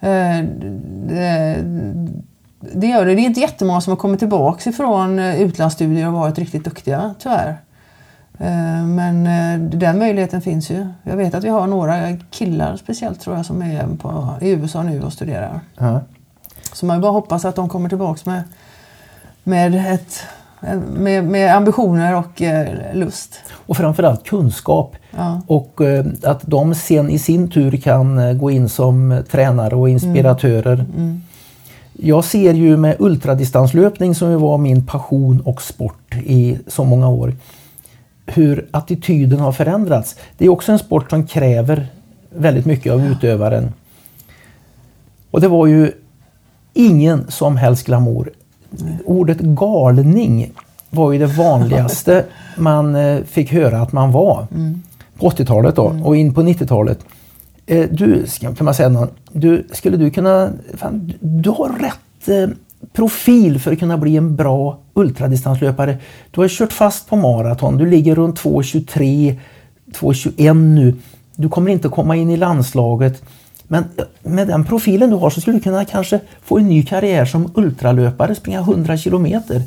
Eh, 0.01 0.45
det, 1.09 1.57
det 2.75 2.87
gör 2.87 3.07
det. 3.07 3.15
Det 3.15 3.21
är 3.21 3.27
inte 3.27 3.41
jättemånga 3.41 3.81
som 3.81 3.91
har 3.91 3.97
kommit 3.97 4.19
tillbaka 4.19 4.71
ifrån 4.71 5.19
eh, 5.19 5.41
utlandsstudier 5.41 6.07
och 6.07 6.13
varit 6.13 6.39
riktigt 6.39 6.65
duktiga, 6.65 7.15
tyvärr. 7.19 7.57
Eh, 8.39 8.87
men 8.87 9.25
den 9.71 9.99
möjligheten 9.99 10.43
finns 10.43 10.71
ju. 10.71 10.87
Jag 11.03 11.17
vet 11.17 11.35
att 11.35 11.45
vi 11.45 11.49
har 11.49 11.67
några 11.67 12.17
killar 12.31 12.77
speciellt 12.77 13.21
tror 13.21 13.37
jag 13.37 13.47
som 13.47 13.63
är 13.63 13.87
på, 13.97 14.29
i 14.41 14.51
USA 14.51 14.83
nu 14.83 15.03
och 15.03 15.13
studerar. 15.13 15.61
Ja. 15.79 16.01
Så 16.77 16.87
man 16.87 17.01
bara 17.01 17.13
hoppas 17.13 17.45
att 17.45 17.57
de 17.57 17.69
kommer 17.69 17.89
tillbaka 17.89 18.21
med, 18.25 18.43
med, 19.45 19.95
ett, 19.95 20.23
med, 20.97 21.25
med 21.25 21.55
ambitioner 21.55 22.17
och 22.17 22.43
eh, 22.43 22.95
lust. 22.95 23.39
Och 23.53 23.77
framförallt 23.77 24.25
kunskap. 24.25 24.97
Ja. 25.11 25.41
Och 25.47 25.81
eh, 25.81 26.07
att 26.23 26.43
de 26.47 26.75
sen 26.75 27.11
i 27.11 27.19
sin 27.19 27.51
tur 27.51 27.77
kan 27.77 28.19
eh, 28.19 28.33
gå 28.33 28.51
in 28.51 28.69
som 28.69 29.23
tränare 29.31 29.75
och 29.75 29.89
inspiratörer. 29.89 30.75
Mm. 30.75 30.91
Mm. 30.97 31.23
Jag 31.93 32.25
ser 32.25 32.55
ju 32.55 32.77
med 32.77 32.97
ultradistanslöpning 32.99 34.15
som 34.15 34.41
var 34.41 34.59
min 34.59 34.87
passion 34.87 35.41
och 35.41 35.63
sport 35.63 36.15
i 36.15 36.59
så 36.67 36.85
många 36.85 37.09
år 37.09 37.35
hur 38.27 38.69
attityden 38.71 39.41
har 39.41 39.53
förändrats. 39.53 40.17
Det 40.39 40.45
är 40.45 40.49
också 40.49 40.73
en 40.73 40.79
sport 40.79 41.11
som 41.11 41.27
kräver 41.27 41.87
väldigt 42.31 42.67
mycket 42.67 42.93
av 42.93 43.07
utövaren. 43.07 43.73
Och 45.31 45.41
det 45.41 45.49
var 45.49 45.67
ju 45.67 45.93
ingen 46.77 47.31
som 47.31 47.57
helst 47.57 47.87
glamour. 47.87 48.31
Ordet 49.05 49.39
galning 49.39 50.53
var 50.91 51.13
ju 51.13 51.19
det 51.19 51.27
vanligaste 51.27 52.25
man 52.57 52.95
eh, 52.95 53.23
fick 53.25 53.53
höra 53.53 53.81
att 53.81 53.93
man 53.93 54.13
var. 54.13 54.47
Mm. 54.55 54.83
På 55.19 55.31
80-talet 55.31 55.77
då 55.77 55.89
mm. 55.89 56.03
och 56.03 56.17
in 56.17 56.35
på 56.35 56.43
90-talet. 56.43 56.99
Eh, 57.67 57.89
du, 57.91 58.27
kan 58.41 58.65
man 58.65 58.75
säga 58.75 58.89
någon, 58.89 59.09
du, 59.33 59.67
skulle 59.73 59.97
du 59.97 60.11
kunna... 60.11 60.51
Fan, 60.75 61.13
du 61.21 61.51
har 61.51 61.69
rätt 61.69 62.29
eh, 62.29 62.57
profil 62.93 63.61
för 63.61 63.73
att 63.73 63.79
kunna 63.79 63.99
bli 63.99 64.17
en 64.17 64.37
bra 64.37 64.79
ultradistanslöpare. 64.95 65.99
Du 66.31 66.41
har 66.41 66.49
kört 66.49 66.73
fast 66.73 67.09
på 67.09 67.17
maraton. 67.17 67.77
Du 67.77 67.87
ligger 67.87 68.15
runt 68.15 68.41
2.23, 68.41 69.39
2.21 69.93 70.55
nu. 70.55 70.95
Du 71.37 71.49
kommer 71.49 71.71
inte 71.71 71.89
komma 71.89 72.17
in 72.17 72.31
i 72.31 72.37
landslaget. 72.37 73.23
Men 73.69 73.85
med 74.23 74.49
den 74.49 74.65
profilen 74.65 75.11
du 75.11 75.17
har 75.17 75.31
så 75.31 75.41
skulle 75.41 75.57
du 75.57 75.63
kunna 75.63 75.85
kanske 75.85 76.21
få 76.43 76.59
en 76.59 76.69
ny 76.69 76.83
karriär 76.83 77.25
som 77.25 77.53
ultralöpare, 77.55 78.35
springa 78.35 78.61
100 78.61 78.97
kilometer. 78.97 79.63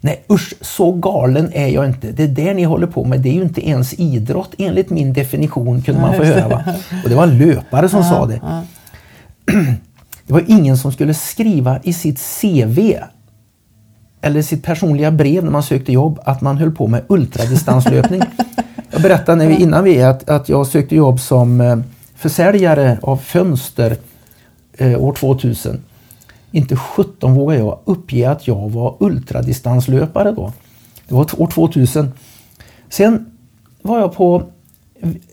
Nej 0.00 0.24
usch, 0.30 0.54
så 0.60 0.92
galen 0.92 1.52
är 1.52 1.66
jag 1.66 1.86
inte. 1.86 2.12
Det 2.12 2.22
är 2.22 2.28
det 2.28 2.54
ni 2.54 2.64
håller 2.64 2.86
på 2.86 3.04
med. 3.04 3.20
Det 3.20 3.28
är 3.28 3.34
ju 3.34 3.42
inte 3.42 3.68
ens 3.68 3.94
idrott 3.94 4.54
enligt 4.58 4.90
min 4.90 5.12
definition 5.12 5.82
kunde 5.82 6.00
man 6.00 6.14
få 6.14 6.24
höra. 6.24 6.48
Va? 6.48 6.64
Och 7.04 7.08
det 7.08 7.14
var 7.14 7.22
en 7.22 7.38
löpare 7.38 7.88
som 7.88 8.04
sa 8.04 8.26
det. 8.26 8.40
Det 10.26 10.34
var 10.34 10.44
ingen 10.46 10.78
som 10.78 10.92
skulle 10.92 11.14
skriva 11.14 11.80
i 11.82 11.92
sitt 11.92 12.20
CV 12.40 12.96
eller 14.20 14.42
sitt 14.42 14.64
personliga 14.64 15.10
brev 15.10 15.44
när 15.44 15.50
man 15.50 15.62
sökte 15.62 15.92
jobb 15.92 16.20
att 16.24 16.40
man 16.40 16.58
höll 16.58 16.70
på 16.70 16.86
med 16.86 17.02
ultradistanslöpning. 17.08 18.22
Jag 18.90 19.02
berättade 19.02 19.38
när 19.38 19.46
vi, 19.46 19.62
innan 19.62 19.84
vi 19.84 20.02
att, 20.02 20.30
att 20.30 20.48
jag 20.48 20.66
sökte 20.66 20.96
jobb 20.96 21.20
som 21.20 21.60
eh, 21.60 21.76
försäljare 22.20 22.98
av 23.02 23.16
fönster 23.16 23.96
eh, 24.72 25.02
år 25.02 25.12
2000. 25.12 25.84
Inte 26.50 26.76
17 26.76 27.34
vågar 27.34 27.56
jag 27.56 27.78
uppge 27.84 28.30
att 28.30 28.46
jag 28.46 28.70
var 28.70 28.96
ultradistanslöpare 29.00 30.32
då. 30.32 30.52
Det 31.08 31.14
var 31.14 31.40
år 31.40 31.46
2000. 31.46 32.12
Sen 32.88 33.32
var 33.82 33.98
jag 33.98 34.14
på 34.14 34.42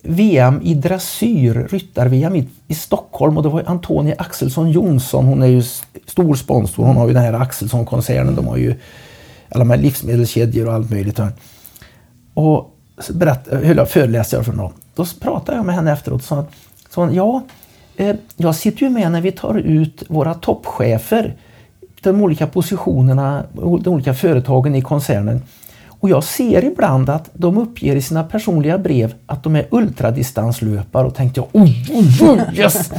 VM 0.02 0.62
i 0.64 0.74
dressyr, 0.74 1.68
ryttar-VM 1.70 2.36
i, 2.36 2.48
i, 2.68 2.76
Stockholm 2.76 3.38
och 3.38 3.44
det 3.44 3.50
var 3.50 3.64
Antonia 3.68 4.16
Axelsson 4.18 4.72
Jonsson, 4.72 5.26
hon 5.26 5.42
är 5.42 5.48
ju 5.48 5.64
stor 6.06 6.36
sponsor, 6.36 6.84
hon 6.84 6.98
har 6.98 7.08
ju 7.08 7.14
den 7.14 7.24
här 7.24 7.34
Axelsson-koncernen, 7.34 8.36
de 8.36 8.48
har 8.48 8.58
ju 8.58 8.76
alla 9.50 9.60
de 9.60 9.70
här 9.70 9.78
livsmedelskedjor 9.78 10.68
och 10.68 10.74
allt 10.74 10.90
möjligt. 10.90 11.20
Och 12.34 12.76
berätt, 13.10 13.48
höll 13.52 13.78
jag 13.78 13.90
föreläsare 13.90 14.44
för 14.44 14.54
dem. 14.54 14.72
Då 14.96 15.06
pratade 15.22 15.58
jag 15.58 15.66
med 15.66 15.76
henne 15.76 15.92
efteråt 15.92 16.22
och 16.22 16.28
sa 16.28 16.46
så 16.98 17.10
ja, 17.14 17.44
eh, 17.98 18.16
jag 18.38 18.56
sitter 18.56 18.84
ju 18.84 18.90
med 18.90 19.12
när 19.12 19.22
vi 19.22 19.32
tar 19.32 19.58
ut 19.58 20.04
våra 20.08 20.34
toppchefer, 20.34 21.36
de 22.02 22.22
olika 22.22 22.48
positionerna, 22.48 23.44
de 23.54 23.88
olika 23.88 24.14
företagen 24.14 24.76
i 24.76 24.82
koncernen. 24.82 25.42
Och 25.88 26.10
jag 26.10 26.24
ser 26.24 26.64
ibland 26.64 27.10
att 27.10 27.30
de 27.34 27.58
uppger 27.58 27.96
i 27.96 28.02
sina 28.02 28.24
personliga 28.24 28.78
brev 28.78 29.14
att 29.26 29.44
de 29.44 29.56
är 29.56 29.68
ultradistanslöpare 29.72 31.08
och 31.08 31.16
tänkte 31.16 31.40
jag, 31.40 31.48
oh, 31.62 31.70
oh, 31.92 32.32
oh 32.32 32.54
yes! 32.54 32.92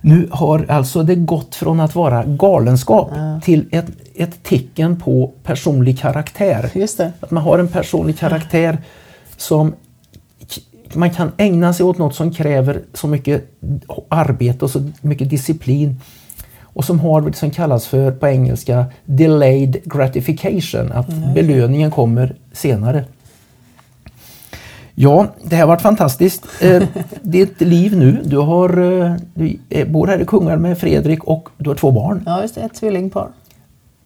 Nu 0.00 0.28
har 0.30 0.66
alltså 0.68 1.02
det 1.02 1.14
gått 1.14 1.54
från 1.54 1.80
att 1.80 1.94
vara 1.94 2.24
galenskap 2.24 3.10
ja. 3.14 3.40
till 3.44 3.68
ett, 3.70 3.86
ett 4.14 4.42
tecken 4.42 5.00
på 5.00 5.32
personlig 5.42 5.98
karaktär. 5.98 6.70
Att 7.20 7.30
man 7.30 7.42
har 7.42 7.58
en 7.58 7.68
personlig 7.68 8.18
karaktär 8.18 8.78
som 9.36 9.74
man 10.94 11.10
kan 11.10 11.32
ägna 11.36 11.72
sig 11.72 11.86
åt 11.86 11.98
något 11.98 12.14
som 12.14 12.32
kräver 12.32 12.80
så 12.94 13.06
mycket 13.06 13.44
arbete 14.08 14.64
och 14.64 14.70
så 14.70 14.90
mycket 15.00 15.30
disciplin 15.30 16.00
och 16.76 16.84
som 16.84 17.00
har 17.00 17.20
det 17.20 17.32
som 17.32 17.50
kallas 17.50 17.86
för 17.86 18.12
på 18.12 18.26
engelska 18.26 18.84
delayed 19.04 19.76
gratification, 19.84 20.92
att 20.92 21.08
mm. 21.08 21.34
belöningen 21.34 21.90
kommer 21.90 22.34
senare. 22.52 23.04
Ja, 24.94 25.26
det 25.42 25.56
här 25.56 25.62
har 25.62 25.68
varit 25.68 25.82
fantastiskt. 25.82 26.46
Eh, 26.60 26.82
ditt 27.22 27.60
liv 27.60 27.96
nu, 27.96 28.20
du, 28.24 28.38
har, 28.38 28.78
eh, 29.02 29.14
du 29.34 29.58
bor 29.84 30.06
här 30.06 30.18
i 30.18 30.24
Kungälv 30.24 30.60
med 30.60 30.78
Fredrik 30.78 31.24
och 31.24 31.48
du 31.56 31.70
har 31.70 31.76
två 31.76 31.90
barn. 31.90 32.22
Ja, 32.26 32.42
just 32.42 32.54
det, 32.54 32.60
ett 32.60 32.74
tvillingpar. 32.74 33.28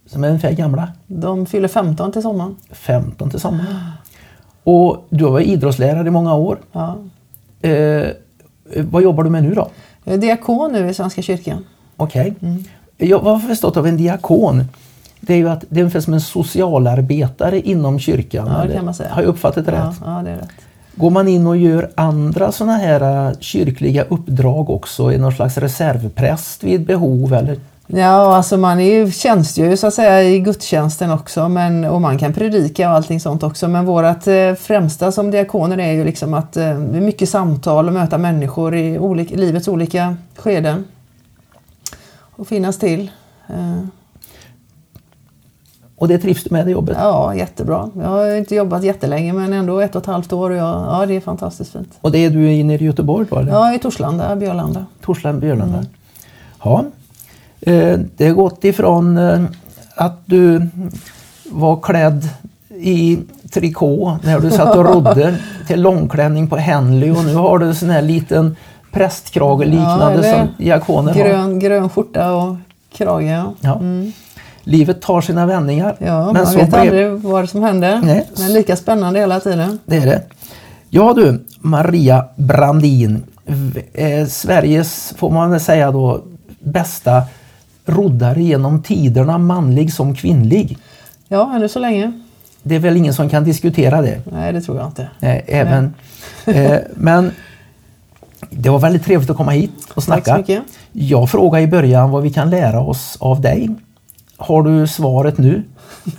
Som 0.07 0.25
är 0.25 0.29
ungefär 0.29 0.53
gamla? 0.53 0.89
De 1.07 1.47
fyller 1.47 1.69
15 1.69 2.13
till 2.13 2.23
sommaren. 2.23 2.57
15 2.71 3.31
till 3.31 3.41
sommaren. 3.41 3.77
Och 4.71 5.07
du 5.09 5.25
har 5.25 5.31
varit 5.31 5.47
idrottslärare 5.47 6.09
i 6.09 6.11
många 6.11 6.35
år. 6.35 6.59
Ja. 6.73 6.97
Eh, 7.63 8.09
vad 8.77 9.03
jobbar 9.03 9.25
du 9.25 9.31
med 9.31 9.43
nu 9.43 9.55
då? 9.55 9.69
Jag 10.05 10.15
är 10.15 10.19
diakon 10.19 10.73
nu 10.73 10.91
i 10.91 10.95
Svenska 10.95 11.23
kyrkan. 11.23 11.65
Okej. 11.97 12.35
Okay. 12.37 12.49
Mm. 12.51 12.65
Jag 12.97 13.19
har 13.19 13.39
förstått 13.39 13.77
av 13.77 13.87
en 13.87 13.97
diakon 13.97 14.65
det 15.21 15.35
är 15.35 15.37
ju 15.37 15.49
att 15.49 15.65
det 15.69 15.81
är 15.81 15.83
ungefär 15.83 16.01
som 16.01 16.15
en 16.15 16.21
socialarbetare 16.21 17.61
inom 17.61 17.99
kyrkan. 17.99 18.47
Ja, 18.47 18.65
det 18.67 18.75
kan 18.75 18.85
man 18.85 18.95
säga. 18.95 19.13
Har 19.13 19.23
jag 19.23 19.29
uppfattat 19.29 19.67
det 19.67 19.73
ja, 19.73 19.79
rätt? 19.79 19.97
Ja, 20.05 20.23
det 20.25 20.31
är 20.31 20.37
rätt. 20.37 20.49
Går 20.95 21.11
man 21.11 21.29
in 21.29 21.47
och 21.47 21.57
gör 21.57 21.91
andra 21.95 22.53
sådana 22.53 22.77
här 22.77 23.29
äh, 23.29 23.33
kyrkliga 23.41 24.03
uppdrag 24.03 24.71
också? 24.71 25.13
Är 25.13 25.19
någon 25.19 25.33
slags 25.33 25.59
reservpräst 25.59 26.65
vid 26.65 26.87
behov? 26.87 27.35
Eller? 27.35 27.57
Ja, 27.93 28.37
alltså 28.37 28.57
man 28.57 28.81
är 28.81 28.95
ju, 28.95 29.11
tjänstgör 29.11 29.71
ju 29.71 29.77
så 29.77 29.87
att 29.87 29.95
säga 29.95 30.23
i 30.23 30.41
gudstjänsten 30.41 31.11
också 31.11 31.49
men, 31.49 31.85
och 31.85 32.01
man 32.01 32.19
kan 32.19 32.33
predika 32.33 32.89
och 32.91 32.97
allting 32.97 33.21
sånt 33.21 33.43
också. 33.43 33.69
Men 33.69 33.87
vårt 33.87 34.27
eh, 34.27 34.55
främsta 34.55 35.13
som 35.13 35.31
diakoner 35.31 35.79
är 35.79 35.93
ju 35.93 36.05
liksom 36.05 36.35
att 36.35 36.57
eh, 36.57 36.79
mycket 36.79 37.29
samtal 37.29 37.87
och 37.87 37.93
möta 37.93 38.19
människor 38.19 38.75
i 38.75 38.99
olika, 38.99 39.37
livets 39.37 39.69
olika 39.69 40.17
skeden. 40.37 40.85
Och 42.37 42.49
finnas 42.49 42.79
till. 42.79 43.11
Eh. 43.49 43.85
Och 45.97 46.09
det 46.09 46.19
trivs 46.19 46.45
du 46.45 46.51
med 46.51 46.67
det 46.67 46.71
jobbet? 46.71 46.97
Ja, 47.01 47.35
jättebra. 47.35 47.91
Jag 47.95 48.09
har 48.09 48.37
inte 48.37 48.55
jobbat 48.55 48.85
jättelänge 48.85 49.33
men 49.33 49.53
ändå 49.53 49.81
ett 49.81 49.97
och 49.97 50.03
ett 50.03 50.07
halvt 50.07 50.33
år 50.33 50.51
och 50.51 50.57
jag, 50.57 50.67
ja, 50.67 51.07
det 51.07 51.17
är 51.17 51.21
fantastiskt 51.21 51.73
fint. 51.73 51.99
Och 52.01 52.11
det 52.11 52.19
är 52.19 52.31
du 52.31 52.65
nere 52.65 52.79
i 52.79 52.85
Göteborg 52.85 53.27
då? 53.31 53.39
Eller? 53.39 53.53
Ja, 53.53 53.75
i 53.75 53.79
Torslanda, 53.79 54.37
Björlanda. 54.37 54.87
Torslanda, 55.01 55.41
Björlanda. 55.41 55.79
Mm. 55.79 55.89
Ja, 56.65 56.85
det 58.17 58.27
har 58.27 58.35
gått 58.35 58.65
ifrån 58.65 59.19
eh, 59.19 59.41
att 59.95 60.23
du 60.27 60.69
var 61.51 61.81
klädd 61.81 62.29
i 62.75 63.19
trikå 63.51 64.19
när 64.23 64.41
du 64.41 64.51
satt 64.51 64.77
och 64.77 64.85
rodde 64.85 65.37
till 65.67 65.83
långklänning 65.83 66.49
på 66.49 66.57
Henley 66.57 67.11
och 67.11 67.25
nu 67.25 67.35
har 67.35 67.59
du 67.59 67.75
sån 67.75 67.91
här 67.91 68.03
liten 68.03 68.57
prästkrage 68.93 69.65
liknande 69.65 70.29
ja, 70.29 70.37
som 70.37 70.49
diakoner 70.59 71.15
grön, 71.15 71.41
har. 71.41 71.61
Grön 71.61 71.89
skjorta 71.89 72.33
och 72.33 72.57
krage. 72.93 73.45
Ja. 73.61 73.75
Mm. 73.75 74.13
Livet 74.63 75.03
tar 75.03 75.21
sina 75.21 75.47
vändningar. 75.47 75.97
Ja, 75.99 76.33
men 76.33 76.45
man 76.45 76.55
vet 76.55 76.69
blev... 76.69 76.81
aldrig 76.81 77.11
vad 77.13 77.49
som 77.49 77.63
händer. 77.63 78.01
Nej. 78.05 78.29
Men 78.39 78.53
lika 78.53 78.77
spännande 78.77 79.21
hela 79.21 79.41
tiden. 79.41 79.79
Det 79.87 79.97
är 79.97 80.07
det. 80.07 80.23
Ja 80.89 81.15
du, 81.17 81.45
Maria 81.59 82.25
Brandin. 82.37 83.23
Eh, 83.93 84.27
Sveriges, 84.27 85.15
får 85.17 85.31
man 85.31 85.51
väl 85.51 85.61
säga 85.61 85.91
då, 85.91 86.21
bästa 86.59 87.23
roddare 87.91 88.43
genom 88.43 88.83
tiderna, 88.83 89.39
manlig 89.39 89.93
som 89.93 90.15
kvinnlig. 90.15 90.79
Ja, 91.29 91.53
ännu 91.57 91.69
så 91.69 91.79
länge. 91.79 92.13
Det 92.63 92.75
är 92.75 92.79
väl 92.79 92.97
ingen 92.97 93.15
som 93.15 93.29
kan 93.29 93.45
diskutera 93.45 94.03
det? 94.03 94.21
Nej, 94.33 94.53
det 94.53 94.61
tror 94.61 94.79
jag 94.79 94.87
inte. 94.87 95.09
Nej, 95.21 95.45
även, 95.47 95.95
eh, 96.47 96.79
men 96.95 97.31
det 98.51 98.71
var 98.71 98.79
väldigt 98.79 99.05
trevligt 99.05 99.31
att 99.31 99.37
komma 99.37 99.51
hit 99.51 99.73
och 99.95 100.03
snacka. 100.03 100.25
Tack 100.25 100.47
så 100.47 100.53
mycket. 100.53 100.63
Jag 100.93 101.31
frågade 101.31 101.65
i 101.65 101.67
början 101.67 102.11
vad 102.11 102.23
vi 102.23 102.31
kan 102.31 102.51
lära 102.51 102.81
oss 102.81 103.17
av 103.21 103.41
dig. 103.41 103.69
Har 104.37 104.63
du 104.63 104.87
svaret 104.87 105.39
nu? 105.39 105.63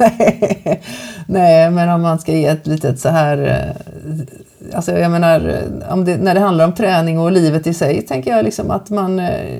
Nej, 1.25 1.71
men 1.71 1.89
om 1.89 2.01
man 2.01 2.19
ska 2.19 2.31
ge 2.31 2.45
ett 2.45 2.67
litet 2.67 2.99
så 2.99 3.09
här... 3.09 3.73
Eh, 4.69 4.75
alltså 4.75 4.91
jag 4.91 5.11
menar, 5.11 5.39
det, 6.05 6.17
när 6.17 6.33
det 6.33 6.39
handlar 6.39 6.65
om 6.65 6.73
träning 6.73 7.19
och 7.19 7.31
livet 7.31 7.67
i 7.67 7.73
sig 7.73 8.01
tänker 8.01 8.35
jag 8.35 8.45
liksom 8.45 8.71
att 8.71 8.89
man... 8.89 9.19
Eh, 9.19 9.59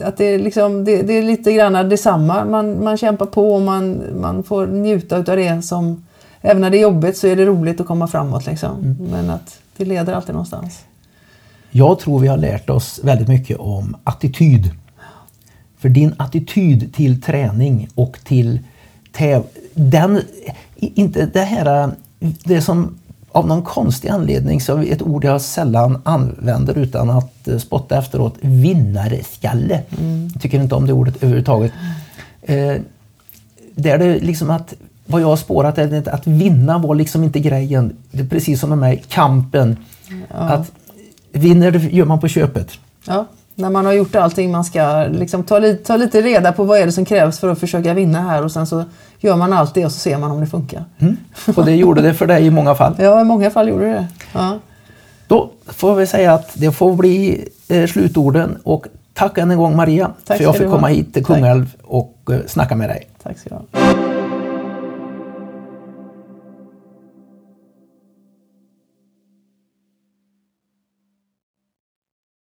att 0.00 0.16
det 0.16 0.24
är, 0.24 0.38
liksom, 0.38 0.84
det, 0.84 1.02
det 1.02 1.12
är 1.12 1.22
lite 1.22 1.52
grann 1.52 1.88
detsamma. 1.88 2.44
Man, 2.44 2.84
man 2.84 2.96
kämpar 2.96 3.26
på 3.26 3.54
och 3.54 3.62
man, 3.62 4.02
man 4.20 4.42
får 4.42 4.66
njuta 4.66 5.16
av 5.16 5.24
det 5.24 5.62
som... 5.64 6.04
Även 6.40 6.60
när 6.60 6.70
det 6.70 6.78
är 6.78 6.82
jobbigt 6.82 7.16
så 7.16 7.26
är 7.26 7.36
det 7.36 7.44
roligt 7.44 7.80
att 7.80 7.86
komma 7.86 8.06
framåt. 8.06 8.46
Liksom. 8.46 8.80
Mm. 8.80 8.96
Men 9.10 9.30
att 9.30 9.58
det 9.76 9.84
leder 9.84 10.12
alltid 10.12 10.34
någonstans. 10.34 10.80
Jag 11.70 11.98
tror 11.98 12.20
vi 12.20 12.28
har 12.28 12.36
lärt 12.36 12.70
oss 12.70 13.00
väldigt 13.02 13.28
mycket 13.28 13.58
om 13.58 13.96
attityd. 14.04 14.70
För 15.78 15.88
din 15.88 16.14
attityd 16.18 16.94
till 16.94 17.22
träning 17.22 17.88
och 17.94 18.18
till 18.24 18.60
täv... 19.12 19.42
Den, 19.74 20.20
inte 20.76 21.26
det 21.26 21.40
här, 21.40 21.90
det 22.44 22.60
som 22.60 22.98
av 23.32 23.46
någon 23.46 23.62
konstig 23.62 24.08
anledning 24.08 24.60
så 24.60 24.78
ett 24.78 25.02
ord 25.02 25.24
jag 25.24 25.40
sällan 25.40 26.02
använder 26.04 26.78
utan 26.78 27.10
att 27.10 27.48
eh, 27.48 27.58
spotta 27.58 27.98
efteråt, 27.98 28.34
vinnarskalle. 28.40 29.82
Mm. 29.98 30.30
Jag 30.32 30.42
tycker 30.42 30.60
inte 30.60 30.74
om 30.74 30.86
det 30.86 30.92
ordet 30.92 31.16
överhuvudtaget. 31.16 31.72
Eh, 32.42 32.74
där 33.74 33.98
det 33.98 34.18
liksom 34.18 34.50
att, 34.50 34.74
vad 35.06 35.22
jag 35.22 35.26
har 35.26 35.36
spårat 35.36 35.78
är 35.78 36.08
att 36.08 36.26
vinna 36.26 36.78
var 36.78 36.94
liksom 36.94 37.24
inte 37.24 37.40
grejen. 37.40 37.96
Det 38.10 38.20
är 38.20 38.26
precis 38.26 38.60
som 38.60 38.68
med 38.68 38.78
mig, 38.78 39.04
kampen. 39.08 39.76
Ja. 40.28 40.36
Att 40.36 40.72
vinner 41.32 41.72
gör 41.72 42.04
man 42.04 42.20
på 42.20 42.28
köpet. 42.28 42.70
Ja. 43.06 43.26
När 43.54 43.70
man 43.70 43.86
har 43.86 43.92
gjort 43.92 44.14
allting 44.14 44.50
man 44.50 44.64
ska 44.64 45.06
liksom 45.10 45.42
ta, 45.42 45.58
li 45.58 45.76
ta 45.76 45.96
lite 45.96 46.20
reda 46.20 46.52
på 46.52 46.64
vad 46.64 46.78
är 46.78 46.86
det 46.86 46.92
som 46.92 47.04
krävs 47.04 47.38
för 47.38 47.48
att 47.48 47.58
försöka 47.58 47.94
vinna 47.94 48.20
här 48.20 48.44
och 48.44 48.52
sen 48.52 48.66
så 48.66 48.84
gör 49.22 49.36
man 49.36 49.52
allt 49.52 49.74
det 49.74 49.84
och 49.84 49.92
så 49.92 49.98
ser 49.98 50.18
man 50.18 50.30
om 50.30 50.40
det 50.40 50.46
funkar. 50.46 50.84
Mm. 50.98 51.16
Och 51.56 51.64
det 51.64 51.74
gjorde 51.74 52.02
det 52.02 52.14
för 52.14 52.26
dig 52.26 52.46
i 52.46 52.50
många 52.50 52.74
fall? 52.74 52.94
Ja, 52.98 53.20
i 53.20 53.24
många 53.24 53.50
fall 53.50 53.68
gjorde 53.68 53.84
det. 53.84 54.06
Ja. 54.32 54.58
Då 55.26 55.50
får 55.66 55.94
vi 55.94 56.06
säga 56.06 56.34
att 56.34 56.50
det 56.54 56.72
får 56.72 56.96
bli 56.96 57.48
eh, 57.68 57.86
slutorden 57.86 58.58
och 58.64 58.86
tack 59.14 59.38
än 59.38 59.50
en 59.50 59.58
gång 59.58 59.76
Maria 59.76 60.06
tack 60.06 60.24
för 60.24 60.34
att 60.34 60.40
jag 60.40 60.56
fick 60.56 60.70
komma 60.70 60.86
hit 60.86 61.14
till 61.14 61.24
Kungälv 61.24 61.66
och 61.82 62.18
eh, 62.30 62.38
snacka 62.46 62.76
med 62.76 62.88
dig. 62.88 63.08
Tack 63.22 63.38
ska 63.38 63.48
du 63.48 63.54
ha. 63.54 64.11